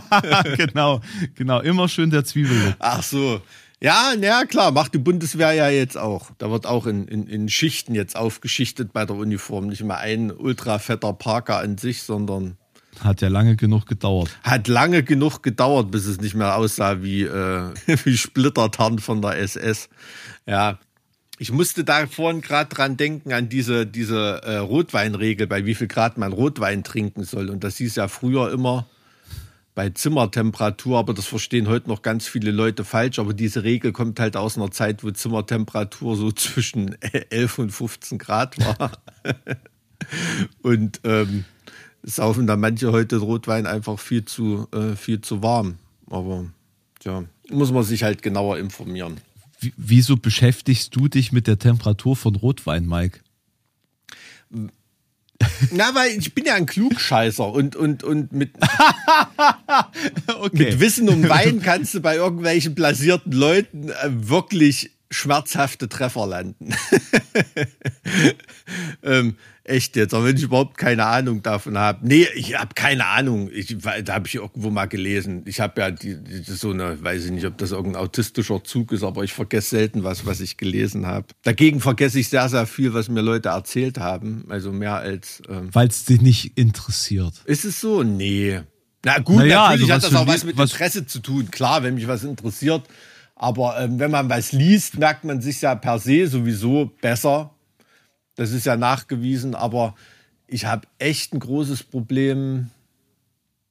genau, 0.56 1.00
genau. 1.34 1.60
Immer 1.62 1.88
schön 1.88 2.10
der 2.10 2.24
Zwiebel. 2.24 2.76
ach 2.78 3.02
so. 3.02 3.40
Ja, 3.80 4.14
na 4.18 4.44
klar, 4.46 4.70
macht 4.72 4.94
die 4.94 4.98
Bundeswehr 4.98 5.52
ja 5.52 5.68
jetzt 5.68 5.98
auch. 5.98 6.30
Da 6.38 6.50
wird 6.50 6.66
auch 6.66 6.86
in, 6.86 7.06
in, 7.06 7.26
in 7.26 7.48
Schichten 7.48 7.94
jetzt 7.94 8.16
aufgeschichtet 8.16 8.92
bei 8.92 9.04
der 9.04 9.16
Uniform. 9.16 9.66
Nicht 9.66 9.82
mehr 9.82 9.98
ein 9.98 10.30
ultra 10.30 10.78
fetter 10.78 11.12
Parker 11.12 11.58
an 11.58 11.76
sich, 11.76 12.02
sondern 12.02 12.56
Hat 13.00 13.20
ja 13.20 13.28
lange 13.28 13.56
genug 13.56 13.86
gedauert. 13.86 14.30
hat 14.42 14.68
lange 14.68 15.02
genug 15.02 15.42
gedauert, 15.42 15.90
bis 15.90 16.06
es 16.06 16.20
nicht 16.20 16.34
mehr 16.34 16.56
aussah 16.56 17.02
wie, 17.02 17.22
äh, 17.24 17.72
wie 18.04 18.16
Splittertarn 18.16 19.00
von 19.00 19.20
der 19.20 19.38
SS. 19.38 19.88
Ja. 20.46 20.78
Ich 21.38 21.50
musste 21.50 21.82
da 21.82 22.06
vorhin 22.06 22.42
gerade 22.42 22.72
dran 22.72 22.96
denken, 22.96 23.32
an 23.32 23.48
diese, 23.48 23.86
diese 23.86 24.40
äh, 24.44 24.56
Rotweinregel, 24.58 25.48
bei 25.48 25.66
wie 25.66 25.74
viel 25.74 25.88
Grad 25.88 26.16
man 26.16 26.32
Rotwein 26.32 26.84
trinken 26.84 27.24
soll. 27.24 27.50
Und 27.50 27.64
das 27.64 27.76
hieß 27.78 27.96
ja 27.96 28.06
früher 28.06 28.52
immer 28.52 28.86
bei 29.74 29.90
Zimmertemperatur, 29.90 30.98
aber 30.98 31.14
das 31.14 31.26
verstehen 31.26 31.68
heute 31.68 31.88
noch 31.88 32.02
ganz 32.02 32.28
viele 32.28 32.50
Leute 32.50 32.84
falsch. 32.84 33.18
Aber 33.18 33.34
diese 33.34 33.64
Regel 33.64 33.92
kommt 33.92 34.20
halt 34.20 34.36
aus 34.36 34.56
einer 34.56 34.70
Zeit, 34.70 35.02
wo 35.02 35.10
Zimmertemperatur 35.10 36.16
so 36.16 36.30
zwischen 36.32 37.00
11 37.02 37.58
und 37.58 37.70
15 37.70 38.18
Grad 38.18 38.58
war. 38.58 38.92
Und 40.62 41.00
ähm, 41.04 41.44
saufen 42.02 42.46
da 42.46 42.56
manche 42.56 42.92
heute 42.92 43.16
Rotwein 43.16 43.66
einfach 43.66 43.98
viel 43.98 44.24
zu, 44.24 44.68
äh, 44.72 44.96
viel 44.96 45.22
zu 45.22 45.42
warm. 45.42 45.78
Aber 46.10 46.44
ja, 47.02 47.24
muss 47.50 47.72
man 47.72 47.84
sich 47.84 48.02
halt 48.02 48.22
genauer 48.22 48.58
informieren. 48.58 49.18
Wie, 49.60 49.72
wieso 49.76 50.16
beschäftigst 50.16 50.94
du 50.94 51.08
dich 51.08 51.32
mit 51.32 51.46
der 51.46 51.58
Temperatur 51.58 52.16
von 52.16 52.34
Rotwein, 52.34 52.86
Mike? 52.86 53.20
Na, 55.72 55.94
weil 55.94 56.10
ich 56.18 56.34
bin 56.34 56.44
ja 56.44 56.54
ein 56.54 56.66
Klugscheißer 56.66 57.50
und, 57.50 57.76
und, 57.76 58.04
und 58.04 58.32
mit, 58.32 58.50
Okay. 60.40 60.64
mit 60.64 60.80
Wissen 60.80 61.08
um 61.08 61.28
Wein 61.28 61.60
kannst 61.64 61.94
du 61.94 62.00
bei 62.00 62.16
irgendwelchen 62.16 62.74
blasierten 62.74 63.32
Leuten 63.32 63.88
äh, 63.88 63.94
wirklich 64.08 64.90
schmerzhafte 65.14 65.88
Treffer 65.88 66.26
landen. 66.26 66.74
ähm, 69.02 69.36
echt 69.64 69.96
jetzt, 69.96 70.14
aber 70.14 70.26
wenn 70.26 70.36
ich 70.36 70.42
überhaupt 70.42 70.76
keine 70.76 71.06
Ahnung 71.06 71.42
davon 71.42 71.78
habe. 71.78 72.06
Nee, 72.06 72.26
ich 72.34 72.58
habe 72.58 72.74
keine 72.74 73.06
Ahnung. 73.06 73.50
Ich, 73.52 73.76
da 73.78 74.14
habe 74.14 74.26
ich 74.26 74.34
irgendwo 74.34 74.70
mal 74.70 74.86
gelesen. 74.86 75.42
Ich 75.46 75.60
habe 75.60 75.80
ja 75.80 75.90
die, 75.90 76.22
die, 76.22 76.42
so 76.42 76.70
eine, 76.70 77.02
weiß 77.02 77.26
ich 77.26 77.30
nicht, 77.30 77.46
ob 77.46 77.56
das 77.58 77.72
irgendein 77.72 78.02
autistischer 78.02 78.62
Zug 78.64 78.92
ist, 78.92 79.02
aber 79.02 79.24
ich 79.24 79.32
vergesse 79.32 79.70
selten 79.70 80.04
was, 80.04 80.26
was 80.26 80.40
ich 80.40 80.56
gelesen 80.56 81.06
habe. 81.06 81.26
Dagegen 81.42 81.80
vergesse 81.80 82.18
ich 82.20 82.28
sehr, 82.28 82.48
sehr 82.48 82.66
viel, 82.66 82.94
was 82.94 83.08
mir 83.08 83.22
Leute 83.22 83.50
erzählt 83.50 83.98
haben. 83.98 84.44
Also 84.48 84.72
mehr 84.72 84.96
als. 84.96 85.42
Ähm, 85.48 85.68
Weil 85.72 85.88
es 85.88 86.04
dich 86.04 86.20
nicht 86.20 86.58
interessiert. 86.58 87.34
ist 87.46 87.64
es 87.64 87.80
so? 87.80 88.02
Nee. 88.02 88.60
Na 89.04 89.18
gut, 89.18 89.36
Naja, 89.36 89.68
natürlich 89.70 89.92
also 89.92 90.06
hat 90.06 90.12
das 90.14 90.20
auch 90.20 90.26
was 90.26 90.44
mit 90.44 90.56
was- 90.56 90.72
Interesse 90.72 91.06
zu 91.06 91.20
tun. 91.20 91.50
Klar, 91.50 91.82
wenn 91.82 91.94
mich 91.94 92.08
was 92.08 92.24
interessiert. 92.24 92.82
Aber 93.36 93.80
ähm, 93.80 93.98
wenn 93.98 94.10
man 94.10 94.28
was 94.28 94.52
liest, 94.52 94.98
merkt 94.98 95.24
man 95.24 95.40
sich 95.40 95.60
ja 95.60 95.74
per 95.74 95.98
se 95.98 96.26
sowieso 96.26 96.92
besser. 97.00 97.50
Das 98.36 98.52
ist 98.52 98.66
ja 98.66 98.76
nachgewiesen. 98.76 99.54
Aber 99.54 99.94
ich 100.46 100.66
habe 100.66 100.86
echt 100.98 101.32
ein 101.32 101.40
großes 101.40 101.82
Problem, 101.84 102.70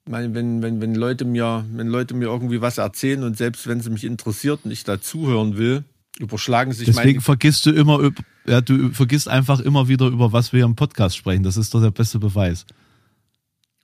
meine, 0.06 0.34
wenn, 0.34 0.62
wenn, 0.62 0.82
wenn, 0.82 0.96
Leute 0.96 1.24
mir, 1.26 1.66
wenn 1.72 1.88
Leute 1.88 2.14
mir 2.14 2.26
irgendwie 2.26 2.62
was 2.62 2.78
erzählen 2.78 3.24
und 3.24 3.38
selbst 3.38 3.68
wenn 3.68 3.80
sie 3.80 3.90
mich 3.90 4.04
interessiert 4.04 4.62
und 4.66 4.72
ich 4.72 4.84
dazuhören 4.84 5.58
will, 5.58 5.86
überschlagen 6.20 6.74
sich 6.74 6.86
Deswegen 6.86 7.08
meine 7.08 7.22
vergisst 7.22 7.66
du 7.66 7.72
immer, 7.72 8.12
ja, 8.46 8.60
du 8.60 8.92
vergisst 8.92 9.30
einfach 9.30 9.62
immer 9.62 9.88
wieder, 9.88 10.08
über 10.08 10.34
was 10.34 10.52
wir 10.52 10.66
im 10.66 10.76
Podcast 10.76 11.16
sprechen. 11.16 11.44
Das 11.44 11.56
ist 11.56 11.74
doch 11.74 11.82
der 11.82 11.92
beste 11.92 12.20
Beweis. 12.20 12.66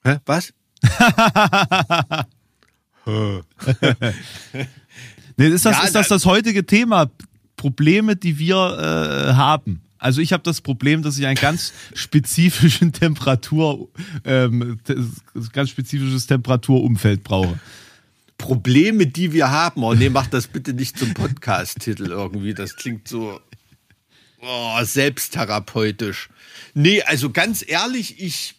Hä? 0.03 0.17
Was? 0.25 0.53
Nee, 5.39 5.48
ist 5.48 5.65
das, 5.65 5.77
Ja, 5.77 5.84
ist 5.86 5.96
das 5.96 6.10
da- 6.10 6.15
das 6.15 6.25
heutige 6.25 6.65
Thema? 6.65 7.10
Probleme, 7.55 8.15
die 8.17 8.38
wir 8.39 8.55
äh, 8.55 9.34
haben. 9.34 9.81
Also 9.98 10.19
ich 10.22 10.34
habe 10.34 10.43
das 10.43 10.60
Problem, 10.60 11.01
dass 11.01 11.17
ich 11.17 11.25
einen 11.25 11.36
ganz 11.39 11.72
spezifischen 11.93 12.91
Temperatur, 12.93 13.88
ähm, 14.25 14.79
ganz 15.53 15.69
spezifisches 15.69 16.27
Temperaturumfeld 16.27 17.24
brauche. 17.24 17.58
Probleme, 18.38 19.08
die 19.08 19.31
wir 19.31 19.50
haben. 19.50 19.84
Oh 19.84 19.93
nee, 19.93 20.10
mach 20.10 20.27
das 20.27 20.48
bitte 20.48 20.74
nicht 20.74 20.98
zum 21.00 21.13
Podcast-Titel 21.13 22.08
irgendwie. 22.08 22.53
Das 22.53 22.75
klingt 22.75 23.08
so 23.08 23.39
oh, 24.41 24.84
selbsttherapeutisch. 24.84 26.29
Nee, 26.74 27.01
also 27.03 27.29
ganz 27.29 27.63
ehrlich, 27.65 28.22
ich, 28.22 28.55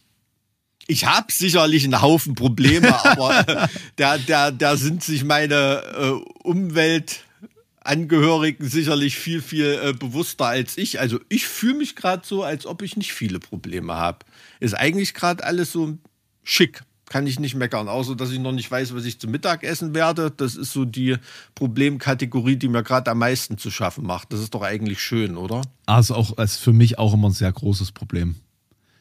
ich 0.86 1.06
habe 1.06 1.32
sicherlich 1.32 1.84
einen 1.84 2.02
Haufen 2.02 2.34
Probleme, 2.34 2.94
aber 3.04 3.48
äh, 3.48 3.68
da, 3.96 4.18
da, 4.18 4.50
da 4.50 4.76
sind 4.76 5.02
sich 5.04 5.24
meine 5.24 5.82
äh, 5.96 6.10
Umweltangehörigen 6.42 8.68
sicherlich 8.68 9.16
viel, 9.16 9.40
viel 9.40 9.80
äh, 9.82 9.92
bewusster 9.92 10.46
als 10.46 10.76
ich. 10.78 10.98
Also 11.00 11.20
ich 11.28 11.46
fühle 11.46 11.74
mich 11.74 11.94
gerade 11.96 12.26
so, 12.26 12.42
als 12.42 12.66
ob 12.66 12.82
ich 12.82 12.96
nicht 12.96 13.12
viele 13.12 13.38
Probleme 13.38 13.94
habe. 13.94 14.26
Ist 14.58 14.74
eigentlich 14.74 15.14
gerade 15.14 15.44
alles 15.44 15.70
so 15.72 15.96
schick. 16.42 16.82
Kann 17.06 17.26
ich 17.26 17.38
nicht 17.40 17.54
meckern, 17.56 17.88
außer 17.88 18.14
dass 18.14 18.30
ich 18.30 18.38
noch 18.38 18.52
nicht 18.52 18.70
weiß, 18.70 18.94
was 18.94 19.04
ich 19.04 19.18
zum 19.18 19.32
Mittag 19.32 19.64
essen 19.64 19.94
werde. 19.94 20.30
Das 20.30 20.54
ist 20.54 20.72
so 20.72 20.84
die 20.84 21.16
Problemkategorie, 21.56 22.54
die 22.54 22.68
mir 22.68 22.84
gerade 22.84 23.10
am 23.10 23.18
meisten 23.18 23.58
zu 23.58 23.72
schaffen 23.72 24.06
macht. 24.06 24.32
Das 24.32 24.38
ist 24.38 24.54
doch 24.54 24.62
eigentlich 24.62 25.00
schön, 25.00 25.36
oder? 25.36 25.62
Also 25.86 26.14
auch 26.14 26.38
ist 26.38 26.58
für 26.58 26.72
mich 26.72 27.00
auch 27.00 27.14
immer 27.14 27.30
ein 27.30 27.32
sehr 27.32 27.50
großes 27.50 27.90
Problem. 27.90 28.36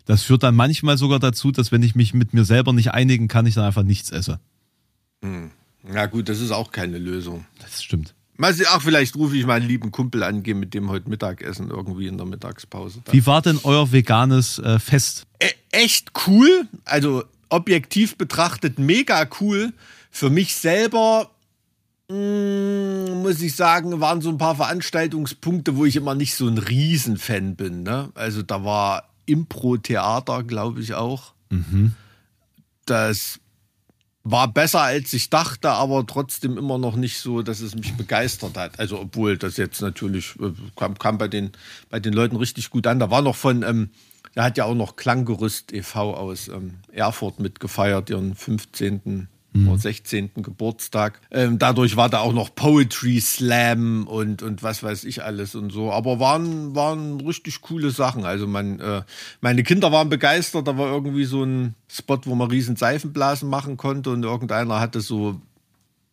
Das 0.09 0.23
führt 0.23 0.41
dann 0.41 0.55
manchmal 0.55 0.97
sogar 0.97 1.19
dazu, 1.19 1.51
dass 1.51 1.71
wenn 1.71 1.83
ich 1.83 1.93
mich 1.93 2.15
mit 2.15 2.33
mir 2.33 2.43
selber 2.43 2.73
nicht 2.73 2.95
einigen 2.95 3.27
kann, 3.27 3.45
ich 3.45 3.53
dann 3.53 3.63
einfach 3.63 3.83
nichts 3.83 4.09
esse. 4.09 4.39
Ja 5.87 6.07
gut, 6.07 6.29
das 6.29 6.39
ist 6.39 6.49
auch 6.49 6.71
keine 6.71 6.97
Lösung. 6.97 7.45
Das 7.59 7.83
stimmt. 7.83 8.15
Ach, 8.41 8.81
vielleicht 8.81 9.15
rufe 9.17 9.37
ich 9.37 9.45
meinen 9.45 9.67
lieben 9.67 9.91
Kumpel 9.91 10.23
an, 10.23 10.41
gehe 10.41 10.55
mit 10.55 10.73
dem 10.73 10.89
heute 10.89 11.11
Mittagessen 11.11 11.69
irgendwie 11.69 12.07
in 12.07 12.17
der 12.17 12.25
Mittagspause. 12.25 13.01
Wie 13.11 13.23
war 13.27 13.43
denn 13.43 13.59
euer 13.61 13.91
veganes 13.91 14.57
äh, 14.57 14.79
Fest? 14.79 15.27
E 15.37 15.51
echt 15.69 16.11
cool, 16.25 16.67
also 16.85 17.23
objektiv 17.49 18.17
betrachtet 18.17 18.79
mega 18.79 19.29
cool. 19.39 19.73
Für 20.09 20.31
mich 20.31 20.55
selber 20.55 21.29
mh, 22.09 23.13
muss 23.13 23.41
ich 23.41 23.55
sagen, 23.55 24.01
waren 24.01 24.21
so 24.21 24.29
ein 24.29 24.39
paar 24.39 24.55
Veranstaltungspunkte, 24.55 25.77
wo 25.77 25.85
ich 25.85 25.97
immer 25.97 26.15
nicht 26.15 26.33
so 26.33 26.47
ein 26.47 26.57
Riesenfan 26.57 27.55
bin. 27.55 27.83
Ne? 27.83 28.09
Also 28.15 28.41
da 28.41 28.63
war 28.63 29.03
Impro-Theater, 29.29 30.43
glaube 30.43 30.81
ich 30.81 30.93
auch. 30.93 31.33
Das 32.85 33.39
war 34.23 34.51
besser 34.51 34.81
als 34.81 35.13
ich 35.13 35.29
dachte, 35.29 35.69
aber 35.69 36.05
trotzdem 36.05 36.57
immer 36.57 36.77
noch 36.77 36.95
nicht 36.95 37.19
so, 37.19 37.41
dass 37.41 37.61
es 37.61 37.75
mich 37.75 37.95
begeistert 37.95 38.57
hat. 38.57 38.79
Also 38.79 38.99
obwohl 38.99 39.37
das 39.37 39.57
jetzt 39.57 39.81
natürlich 39.81 40.35
äh, 40.39 40.51
kam, 40.75 40.97
kam 40.97 41.17
bei 41.17 41.27
den 41.27 41.51
bei 41.89 41.99
den 41.99 42.13
Leuten 42.13 42.35
richtig 42.35 42.69
gut 42.69 42.85
an. 42.85 42.99
Da 42.99 43.09
war 43.09 43.21
noch 43.21 43.35
von, 43.35 43.63
ähm, 43.63 43.89
da 44.35 44.43
hat 44.43 44.57
ja 44.57 44.65
auch 44.65 44.75
noch 44.75 44.95
Klanggerüst 44.95 45.73
e.V. 45.73 46.13
aus 46.15 46.47
ähm, 46.49 46.75
Erfurt 46.91 47.39
mitgefeiert, 47.39 48.09
ihren 48.09 48.35
15. 48.35 49.27
oder 49.53 49.77
16. 49.77 50.31
Geburtstag. 50.35 51.21
Ähm, 51.31 51.57
dadurch 51.59 51.95
war 51.95 52.09
da 52.09 52.19
auch 52.19 52.33
noch 52.33 52.53
Poetry 52.53 53.19
Slam 53.19 54.07
und, 54.07 54.43
und 54.43 54.63
was 54.63 54.83
weiß 54.83 55.03
ich 55.05 55.23
alles 55.23 55.55
und 55.55 55.71
so. 55.71 55.91
Aber 55.91 56.19
waren, 56.19 56.75
waren 56.75 57.19
richtig 57.21 57.61
coole 57.61 57.91
Sachen. 57.91 58.25
Also 58.25 58.47
man, 58.47 58.79
äh, 58.79 59.01
meine 59.41 59.63
Kinder 59.63 59.91
waren 59.91 60.09
begeistert. 60.09 60.67
Da 60.67 60.77
war 60.77 60.87
irgendwie 60.91 61.25
so 61.25 61.43
ein 61.43 61.75
Spot, 61.89 62.19
wo 62.25 62.35
man 62.35 62.49
riesen 62.49 62.75
Seifenblasen 62.75 63.49
machen 63.49 63.77
konnte 63.77 64.11
und 64.11 64.23
irgendeiner 64.23 64.79
hatte 64.79 65.01
so 65.01 65.41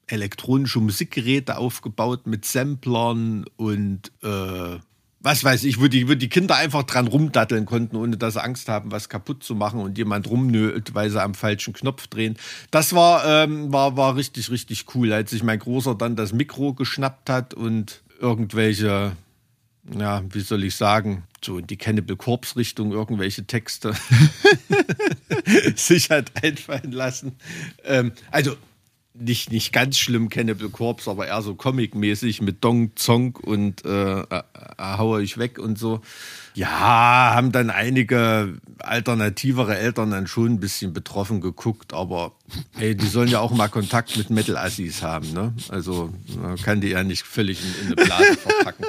elektronische 0.06 0.80
Musikgeräte 0.80 1.58
aufgebaut 1.58 2.26
mit 2.26 2.44
Samplern 2.44 3.44
und 3.56 4.12
äh, 4.22 4.78
was 5.26 5.42
weiß 5.42 5.64
ich, 5.64 5.80
wo 5.80 5.88
die, 5.88 6.08
wo 6.08 6.14
die 6.14 6.28
Kinder 6.28 6.54
einfach 6.54 6.84
dran 6.84 7.08
rumdatteln 7.08 7.66
konnten, 7.66 7.96
ohne 7.96 8.16
dass 8.16 8.34
sie 8.34 8.42
Angst 8.44 8.68
haben, 8.68 8.92
was 8.92 9.08
kaputt 9.08 9.42
zu 9.42 9.56
machen 9.56 9.80
und 9.80 9.98
jemand 9.98 10.30
rumnölt, 10.30 10.94
weil 10.94 11.10
sie 11.10 11.20
am 11.20 11.34
falschen 11.34 11.74
Knopf 11.74 12.06
drehen. 12.06 12.36
Das 12.70 12.94
war, 12.94 13.26
ähm, 13.26 13.72
war, 13.72 13.96
war 13.96 14.14
richtig, 14.14 14.52
richtig 14.52 14.84
cool, 14.94 15.12
als 15.12 15.30
sich 15.30 15.42
mein 15.42 15.58
Großer 15.58 15.96
dann 15.96 16.14
das 16.14 16.32
Mikro 16.32 16.74
geschnappt 16.74 17.28
hat 17.28 17.54
und 17.54 18.02
irgendwelche, 18.20 19.16
ja, 19.98 20.22
wie 20.30 20.40
soll 20.42 20.62
ich 20.62 20.76
sagen, 20.76 21.24
so 21.44 21.58
in 21.58 21.66
die 21.66 21.76
Cannibal 21.76 22.14
Corpse 22.14 22.54
Richtung 22.54 22.92
irgendwelche 22.92 23.44
Texte 23.48 23.94
sich 25.74 26.10
hat 26.10 26.30
einfallen 26.40 26.92
lassen. 26.92 27.32
Ähm, 27.82 28.12
also 28.30 28.54
nicht, 29.18 29.52
nicht 29.52 29.72
ganz 29.72 29.98
schlimm 29.98 30.28
Cannibal 30.28 30.68
Corpse, 30.68 31.10
aber 31.10 31.26
eher 31.26 31.42
so 31.42 31.54
comic-mäßig 31.54 32.42
mit 32.42 32.62
Dong 32.64 32.96
Zong 32.96 33.36
und 33.36 33.84
äh, 33.84 34.20
äh, 34.20 34.42
haue 34.78 35.22
ich 35.22 35.38
weg 35.38 35.58
und 35.58 35.78
so. 35.78 36.00
Ja, 36.54 36.68
haben 37.34 37.52
dann 37.52 37.70
einige 37.70 38.58
alternativere 38.78 39.76
Eltern 39.76 40.10
dann 40.10 40.26
schon 40.26 40.52
ein 40.52 40.60
bisschen 40.60 40.92
betroffen 40.92 41.40
geguckt, 41.40 41.92
aber 41.92 42.32
hey, 42.76 42.96
die 42.96 43.06
sollen 43.06 43.28
ja 43.28 43.40
auch 43.40 43.52
mal 43.52 43.68
Kontakt 43.68 44.16
mit 44.16 44.30
Metal-Assis 44.30 45.02
haben, 45.02 45.32
ne? 45.32 45.54
Also 45.68 46.12
man 46.40 46.56
kann 46.56 46.80
die 46.80 46.88
ja 46.88 47.04
nicht 47.04 47.24
völlig 47.24 47.60
in, 47.62 47.74
in 47.80 47.86
eine 47.86 48.06
Blase 48.06 48.36
verpacken. 48.36 48.86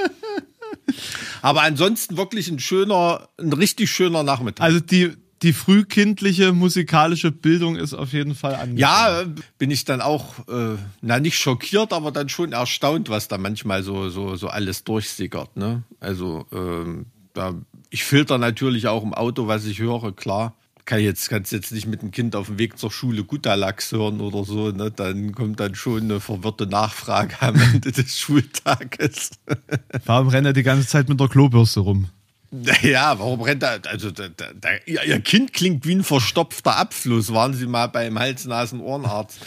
Aber 1.41 1.61
ansonsten 1.61 2.17
wirklich 2.17 2.49
ein 2.49 2.59
schöner, 2.59 3.29
ein 3.39 3.53
richtig 3.53 3.91
schöner 3.91 4.23
Nachmittag. 4.23 4.63
Also 4.63 4.79
die, 4.79 5.13
die 5.41 5.53
frühkindliche 5.53 6.51
musikalische 6.51 7.31
Bildung 7.31 7.75
ist 7.75 7.93
auf 7.93 8.13
jeden 8.13 8.35
Fall 8.35 8.55
angekommen. 8.55 8.77
Ja, 8.77 9.23
bin 9.57 9.71
ich 9.71 9.85
dann 9.85 10.01
auch, 10.01 10.47
äh, 10.47 10.77
na 11.01 11.19
nicht 11.19 11.37
schockiert, 11.37 11.93
aber 11.93 12.11
dann 12.11 12.29
schon 12.29 12.53
erstaunt, 12.53 13.09
was 13.09 13.27
da 13.27 13.37
manchmal 13.37 13.83
so, 13.83 14.09
so, 14.09 14.35
so 14.35 14.47
alles 14.47 14.83
durchsickert. 14.83 15.55
Ne? 15.55 15.83
Also 15.99 16.45
ähm, 16.51 17.05
da, 17.33 17.53
ich 17.89 18.03
filter 18.03 18.37
natürlich 18.37 18.87
auch 18.87 19.03
im 19.03 19.13
Auto, 19.13 19.47
was 19.47 19.65
ich 19.65 19.79
höre, 19.79 20.11
klar. 20.15 20.55
Kann 20.85 21.01
jetzt, 21.01 21.29
kannst 21.29 21.51
jetzt 21.51 21.73
nicht 21.73 21.85
mit 21.85 22.01
dem 22.01 22.11
Kind 22.11 22.33
auf 22.33 22.47
dem 22.47 22.59
Weg 22.59 22.77
zur 22.77 22.91
Schule 22.91 23.25
Gutalax 23.25 23.91
hören 23.91 24.21
oder 24.21 24.45
so, 24.45 24.71
ne? 24.71 24.89
Dann 24.89 25.33
kommt 25.33 25.59
dann 25.59 25.75
schon 25.75 26.03
eine 26.03 26.21
verwirrte 26.21 26.65
Nachfrage 26.65 27.35
am 27.41 27.59
Ende 27.59 27.91
des 27.91 28.17
Schultages. 28.17 29.31
Warum 30.05 30.29
rennt 30.29 30.47
er 30.47 30.53
die 30.53 30.63
ganze 30.63 30.87
Zeit 30.87 31.09
mit 31.09 31.19
der 31.19 31.27
Klobürste 31.27 31.81
rum? 31.81 32.07
Ja, 32.81 33.19
warum 33.19 33.41
rennt 33.41 33.63
er? 33.63 33.79
Also, 33.87 34.11
da, 34.11 34.29
da, 34.29 34.47
da, 34.59 34.69
ihr 34.85 35.19
Kind 35.21 35.53
klingt 35.53 35.85
wie 35.85 35.95
ein 35.95 36.03
verstopfter 36.03 36.77
Abfluss. 36.77 37.33
Waren 37.33 37.53
Sie 37.53 37.67
mal 37.67 37.87
beim 37.87 38.17
Hals-Nasen-Ohrenarzt? 38.17 39.39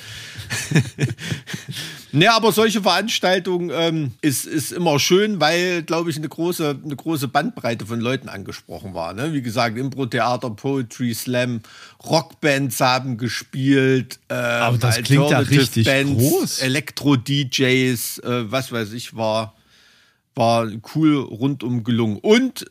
ne, 2.13 2.33
aber 2.33 2.53
solche 2.53 2.83
Veranstaltungen 2.83 3.71
ähm, 3.73 4.13
ist, 4.21 4.47
ist 4.47 4.73
immer 4.73 4.99
schön, 4.99 5.41
weil, 5.41 5.83
glaube 5.83 6.11
ich, 6.11 6.17
eine 6.17 6.29
große, 6.29 6.79
eine 6.85 6.97
große 6.97 7.29
Bandbreite 7.29 7.87
von 7.87 8.01
Leuten 8.01 8.29
angesprochen 8.29 8.95
war. 8.95 9.15
Ne? 9.15 9.33
Wie 9.33 9.43
gesagt, 9.43 9.79
Impro-Theater, 9.79 10.51
Poetry, 10.51 11.15
Slam, 11.15 11.61
Rockbands 12.05 12.81
haben 12.81 13.17
gespielt. 13.17 14.19
Ähm, 14.29 14.37
aber 14.37 14.79
das 14.79 15.03
klingt 15.03 15.31
ja 15.31 15.39
richtig 15.39 15.87
Bands, 15.87 16.23
groß. 16.23 16.59
Elektro-DJs, 16.61 18.19
äh, 18.19 18.51
was 18.51 18.73
weiß 18.73 18.93
ich, 18.93 19.17
war, 19.17 19.55
war 20.35 20.69
cool 20.95 21.17
rundum 21.17 21.85
gelungen. 21.85 22.19
Und 22.19 22.67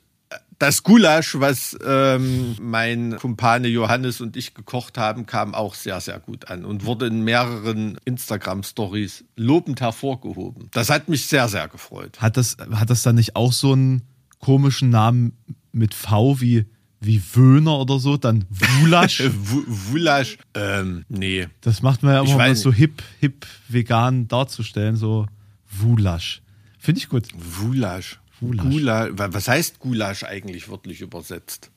das 0.59 0.83
Gulasch, 0.83 1.39
was 1.39 1.77
ähm, 1.85 2.55
mein 2.61 3.17
Kumpane 3.17 3.69
Johannes 3.69 4.19
und 4.19 4.35
ich 4.35 4.53
gekocht 4.53 4.97
haben, 4.97 5.25
kam 5.25 5.55
auch 5.55 5.73
sehr, 5.73 6.01
sehr 6.01 6.19
gut 6.19 6.49
an 6.49 6.65
und 6.65 6.83
wurde 6.85 7.07
in 7.07 7.23
mehreren 7.23 7.97
Instagram-Stories 8.03 9.23
lobend 9.37 9.79
hervorgehoben. 9.79 10.67
Das 10.71 10.89
hat 10.89 11.07
mich 11.07 11.27
sehr, 11.27 11.47
sehr 11.47 11.69
gefreut. 11.69 12.19
Hat 12.21 12.35
das, 12.35 12.57
hat 12.71 12.89
das 12.89 13.03
dann 13.03 13.15
nicht 13.15 13.37
auch 13.37 13.53
so 13.53 13.71
einen 13.71 14.03
komischen 14.39 14.89
Namen 14.89 15.37
mit 15.71 15.93
V 15.93 16.41
wie, 16.41 16.65
wie 16.99 17.21
Wöhner 17.33 17.79
oder 17.79 17.97
so? 17.99 18.17
Dann 18.17 18.45
Wulasch? 18.49 19.23
Wulasch? 19.33 20.37
Ähm, 20.55 21.05
nee. 21.07 21.47
Das 21.61 21.81
macht 21.81 22.03
man 22.03 22.13
ja 22.15 22.21
immer, 22.21 22.49
um 22.49 22.55
so 22.55 22.73
hip, 22.73 23.01
hip 23.21 23.45
vegan 23.69 24.27
darzustellen, 24.27 24.97
so 24.97 25.25
Wulasch. 25.71 26.41
Finde 26.77 26.99
ich 26.99 27.07
gut. 27.07 27.27
Wulasch. 27.33 28.19
Gulasch. 28.39 28.65
Gulasch. 28.65 29.11
Was 29.15 29.47
heißt 29.47 29.79
Gulasch 29.79 30.23
eigentlich 30.23 30.69
wörtlich 30.69 31.01
übersetzt? 31.01 31.71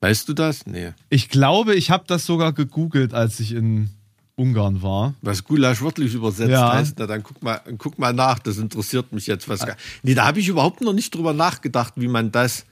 Weißt 0.00 0.28
du 0.28 0.34
das? 0.34 0.66
Nee. 0.66 0.92
Ich 1.08 1.28
glaube, 1.28 1.74
ich 1.74 1.90
habe 1.90 2.04
das 2.06 2.26
sogar 2.26 2.52
gegoogelt, 2.52 3.14
als 3.14 3.40
ich 3.40 3.52
in 3.52 3.90
Ungarn 4.36 4.82
war. 4.82 5.14
Was 5.22 5.44
Gulasch 5.44 5.80
wörtlich 5.80 6.12
übersetzt 6.12 6.50
ja. 6.50 6.72
heißt, 6.72 6.96
na 6.98 7.06
dann 7.06 7.22
guck 7.22 7.42
mal, 7.42 7.60
guck 7.78 7.98
mal 7.98 8.12
nach, 8.12 8.38
das 8.38 8.58
interessiert 8.58 9.12
mich 9.12 9.26
jetzt. 9.26 9.48
Was 9.48 9.66
nee, 10.02 10.14
da 10.14 10.26
habe 10.26 10.40
ich 10.40 10.48
überhaupt 10.48 10.82
noch 10.82 10.92
nicht 10.92 11.14
drüber 11.14 11.32
nachgedacht, 11.32 11.94
wie 11.96 12.08
man 12.08 12.30
das 12.30 12.66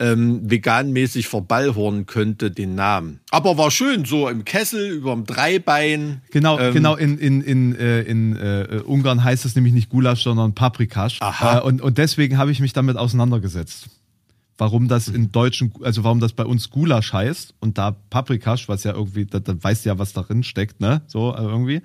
ähm, 0.00 0.50
veganmäßig 0.50 1.28
verballhornen 1.28 2.06
könnte, 2.06 2.50
den 2.50 2.74
Namen. 2.74 3.20
Aber 3.30 3.58
war 3.58 3.70
schön, 3.70 4.06
so 4.06 4.28
im 4.28 4.44
Kessel, 4.44 4.90
über 4.90 5.14
dem 5.14 5.26
Dreibein. 5.26 6.22
Genau, 6.30 6.58
ähm, 6.58 6.72
genau, 6.72 6.96
in, 6.96 7.18
in, 7.18 7.42
in, 7.42 7.76
äh, 7.76 8.00
in 8.02 8.34
äh, 8.34 8.80
Ungarn 8.84 9.22
heißt 9.22 9.44
es 9.44 9.54
nämlich 9.54 9.74
nicht 9.74 9.90
Gulasch, 9.90 10.22
sondern 10.22 10.54
Paprikasch. 10.54 11.18
Aha. 11.20 11.58
Äh, 11.58 11.62
und, 11.62 11.82
und 11.82 11.98
deswegen 11.98 12.38
habe 12.38 12.50
ich 12.50 12.60
mich 12.60 12.72
damit 12.72 12.96
auseinandergesetzt. 12.96 13.90
Warum 14.56 14.88
das 14.88 15.08
in 15.08 15.32
Deutschen, 15.32 15.72
also 15.82 16.02
warum 16.04 16.20
das 16.20 16.32
bei 16.32 16.44
uns 16.44 16.70
Gulasch 16.70 17.12
heißt 17.12 17.54
und 17.60 17.78
da 17.78 17.92
Paprikasch, 17.92 18.68
was 18.68 18.84
ja 18.84 18.92
irgendwie, 18.92 19.26
da, 19.26 19.38
da 19.38 19.54
weißt 19.62 19.84
du 19.84 19.90
ja, 19.90 19.98
was 19.98 20.12
darin 20.12 20.42
steckt, 20.42 20.80
ne? 20.80 21.02
So 21.06 21.34
äh, 21.34 21.40
irgendwie. 21.40 21.82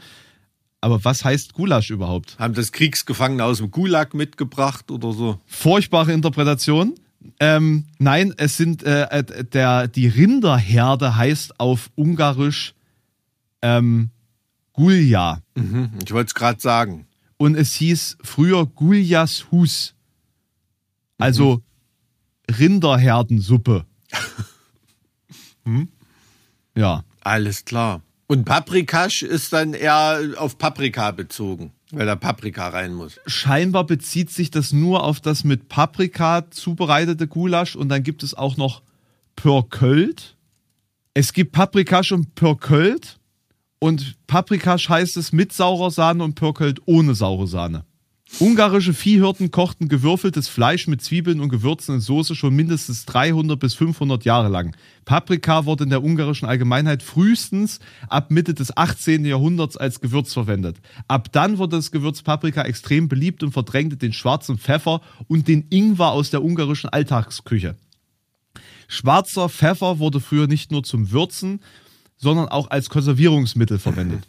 Aber 0.82 1.04
was 1.04 1.26
heißt 1.26 1.54
Gulasch 1.54 1.90
überhaupt? 1.90 2.38
Haben 2.38 2.54
das 2.54 2.72
Kriegsgefangene 2.72 3.44
aus 3.44 3.58
dem 3.58 3.72
Gulag 3.72 4.14
mitgebracht 4.14 4.92
oder 4.92 5.14
so? 5.14 5.40
Furchtbare 5.46 6.12
Interpretation. 6.14 6.94
Ähm, 7.40 7.86
nein, 8.00 8.34
es 8.38 8.58
sind 8.58 8.84
äh, 8.84 9.04
äh, 9.04 9.44
der 9.44 9.88
die 9.88 10.08
Rinderherde 10.08 11.16
heißt 11.16 11.60
auf 11.60 11.90
Ungarisch 11.96 12.74
ähm, 13.62 14.10
Gulja. 14.74 15.42
Mhm, 15.56 15.92
ich 16.04 16.12
wollte 16.12 16.28
es 16.28 16.36
gerade 16.36 16.60
sagen. 16.62 17.08
Und 17.38 17.56
es 17.56 17.74
hieß 17.74 18.18
früher 18.22 18.66
Guljas 18.66 19.52
Hus. 19.52 19.96
Also 21.18 21.56
mhm. 22.50 22.56
Rinderherdensuppe. 22.56 23.86
hm? 25.66 25.90
Ja. 26.76 27.04
Alles 27.22 27.66
klar. 27.66 28.02
Und 28.28 28.46
Paprikasch 28.46 29.22
ist 29.22 29.54
dann 29.54 29.74
eher 29.74 30.20
auf 30.38 30.58
Paprika 30.58 31.12
bezogen. 31.12 31.72
Weil 31.92 32.08
da 32.08 32.16
Paprika 32.16 32.70
rein 32.70 32.94
muss. 32.94 33.20
Scheinbar 33.28 33.86
bezieht 33.86 34.32
sich 34.32 34.50
das 34.50 34.74
nur 34.74 35.04
auf 35.04 35.22
das 35.22 35.44
mit 35.44 35.70
Paprika 35.70 36.50
zubereitete 36.50 37.28
Gulasch 37.28 37.76
und 37.76 37.90
dann 37.90 38.02
gibt 38.02 38.24
es 38.24 38.34
auch 38.34 38.58
noch 38.58 38.82
Pörkölt. 39.36 40.36
Es 41.14 41.32
gibt 41.32 41.52
Paprikasch 41.52 42.12
und 42.12 42.34
Pörkölt 42.36 43.20
und 43.80 44.16
Paprikasch 44.26 44.90
heißt 44.90 45.16
es 45.18 45.32
mit 45.32 45.54
saurer 45.54 45.92
Sahne 45.92 46.24
und 46.24 46.34
Pörkölt 46.34 46.82
ohne 46.86 47.14
saure 47.14 47.48
Sahne. 47.48 47.86
Ungarische 48.40 48.94
Viehhirten 48.94 49.50
kochten 49.50 49.88
gewürfeltes 49.88 50.50
Fleisch 50.50 50.88
mit 50.88 51.02
Zwiebeln 51.02 51.40
und 51.40 51.48
Gewürzen 51.48 51.96
in 51.96 52.02
Soße 52.02 52.36
schon 52.36 52.54
mindestens 52.54 53.06
300 53.06 53.58
bis 53.58 53.76
500 53.76 54.26
Jahre 54.26 54.50
lang. 54.50 54.76
Paprika 55.06 55.64
wurde 55.64 55.86
in 55.86 55.90
der 55.90 56.04
ungarischen 56.04 56.46
Allgemeinheit 56.46 57.02
frühestens 57.02 57.80
ab 58.10 58.32
Mitte 58.32 58.54
des 58.54 58.76
18. 58.76 59.24
Jahrhunderts 59.24 59.78
als 59.78 60.02
Gewürz 60.02 60.34
verwendet. 60.34 60.82
Ab 61.08 61.32
dann 61.32 61.60
wurde 61.60 61.78
das 61.78 61.92
Gewürz 61.92 62.24
Paprika 62.24 62.64
extrem 62.64 63.08
beliebt 63.08 63.42
und 63.42 63.54
verdrängte 63.54 63.96
den 63.96 64.12
schwarzen 64.12 64.58
Pfeffer 64.58 65.00
und 65.28 65.48
den 65.48 65.68
Ingwer 65.70 66.12
aus 66.12 66.30
der 66.30 66.44
ungarischen 66.44 66.90
Alltagsküche. 66.90 67.78
Schwarzer 68.90 69.48
Pfeffer 69.48 70.00
wurde 70.00 70.20
früher 70.20 70.48
nicht 70.48 70.72
nur 70.72 70.84
zum 70.84 71.12
Würzen, 71.12 71.62
sondern 72.18 72.50
auch 72.50 72.70
als 72.70 72.90
Konservierungsmittel 72.90 73.80
verwendet. 73.80 74.28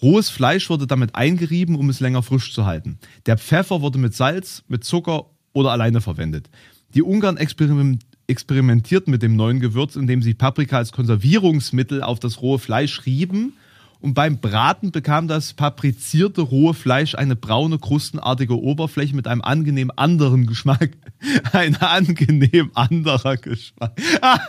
Rohes 0.00 0.30
Fleisch 0.30 0.70
wurde 0.70 0.86
damit 0.86 1.14
eingerieben, 1.14 1.76
um 1.76 1.90
es 1.90 2.00
länger 2.00 2.22
frisch 2.22 2.52
zu 2.52 2.66
halten. 2.66 2.98
Der 3.26 3.36
Pfeffer 3.36 3.80
wurde 3.80 3.98
mit 3.98 4.14
Salz, 4.14 4.62
mit 4.68 4.84
Zucker 4.84 5.26
oder 5.52 5.72
alleine 5.72 6.00
verwendet. 6.00 6.48
Die 6.94 7.02
Ungarn 7.02 7.36
experimentierten 7.36 9.10
mit 9.10 9.22
dem 9.22 9.36
neuen 9.36 9.60
Gewürz, 9.60 9.96
indem 9.96 10.22
sie 10.22 10.34
Paprika 10.34 10.78
als 10.78 10.92
Konservierungsmittel 10.92 12.02
auf 12.02 12.20
das 12.20 12.40
rohe 12.40 12.58
Fleisch 12.58 13.06
rieben 13.06 13.54
und 14.00 14.14
beim 14.14 14.38
Braten 14.38 14.92
bekam 14.92 15.26
das 15.26 15.54
paprizierte 15.54 16.40
rohe 16.40 16.72
Fleisch 16.72 17.16
eine 17.16 17.34
braune, 17.34 17.78
krustenartige 17.78 18.56
Oberfläche 18.60 19.16
mit 19.16 19.26
einem 19.26 19.42
angenehm 19.42 19.90
anderen 19.96 20.46
Geschmack. 20.46 20.90
Ein 21.52 21.74
angenehm 21.76 22.70
anderer 22.74 23.36
Geschmack. 23.36 24.00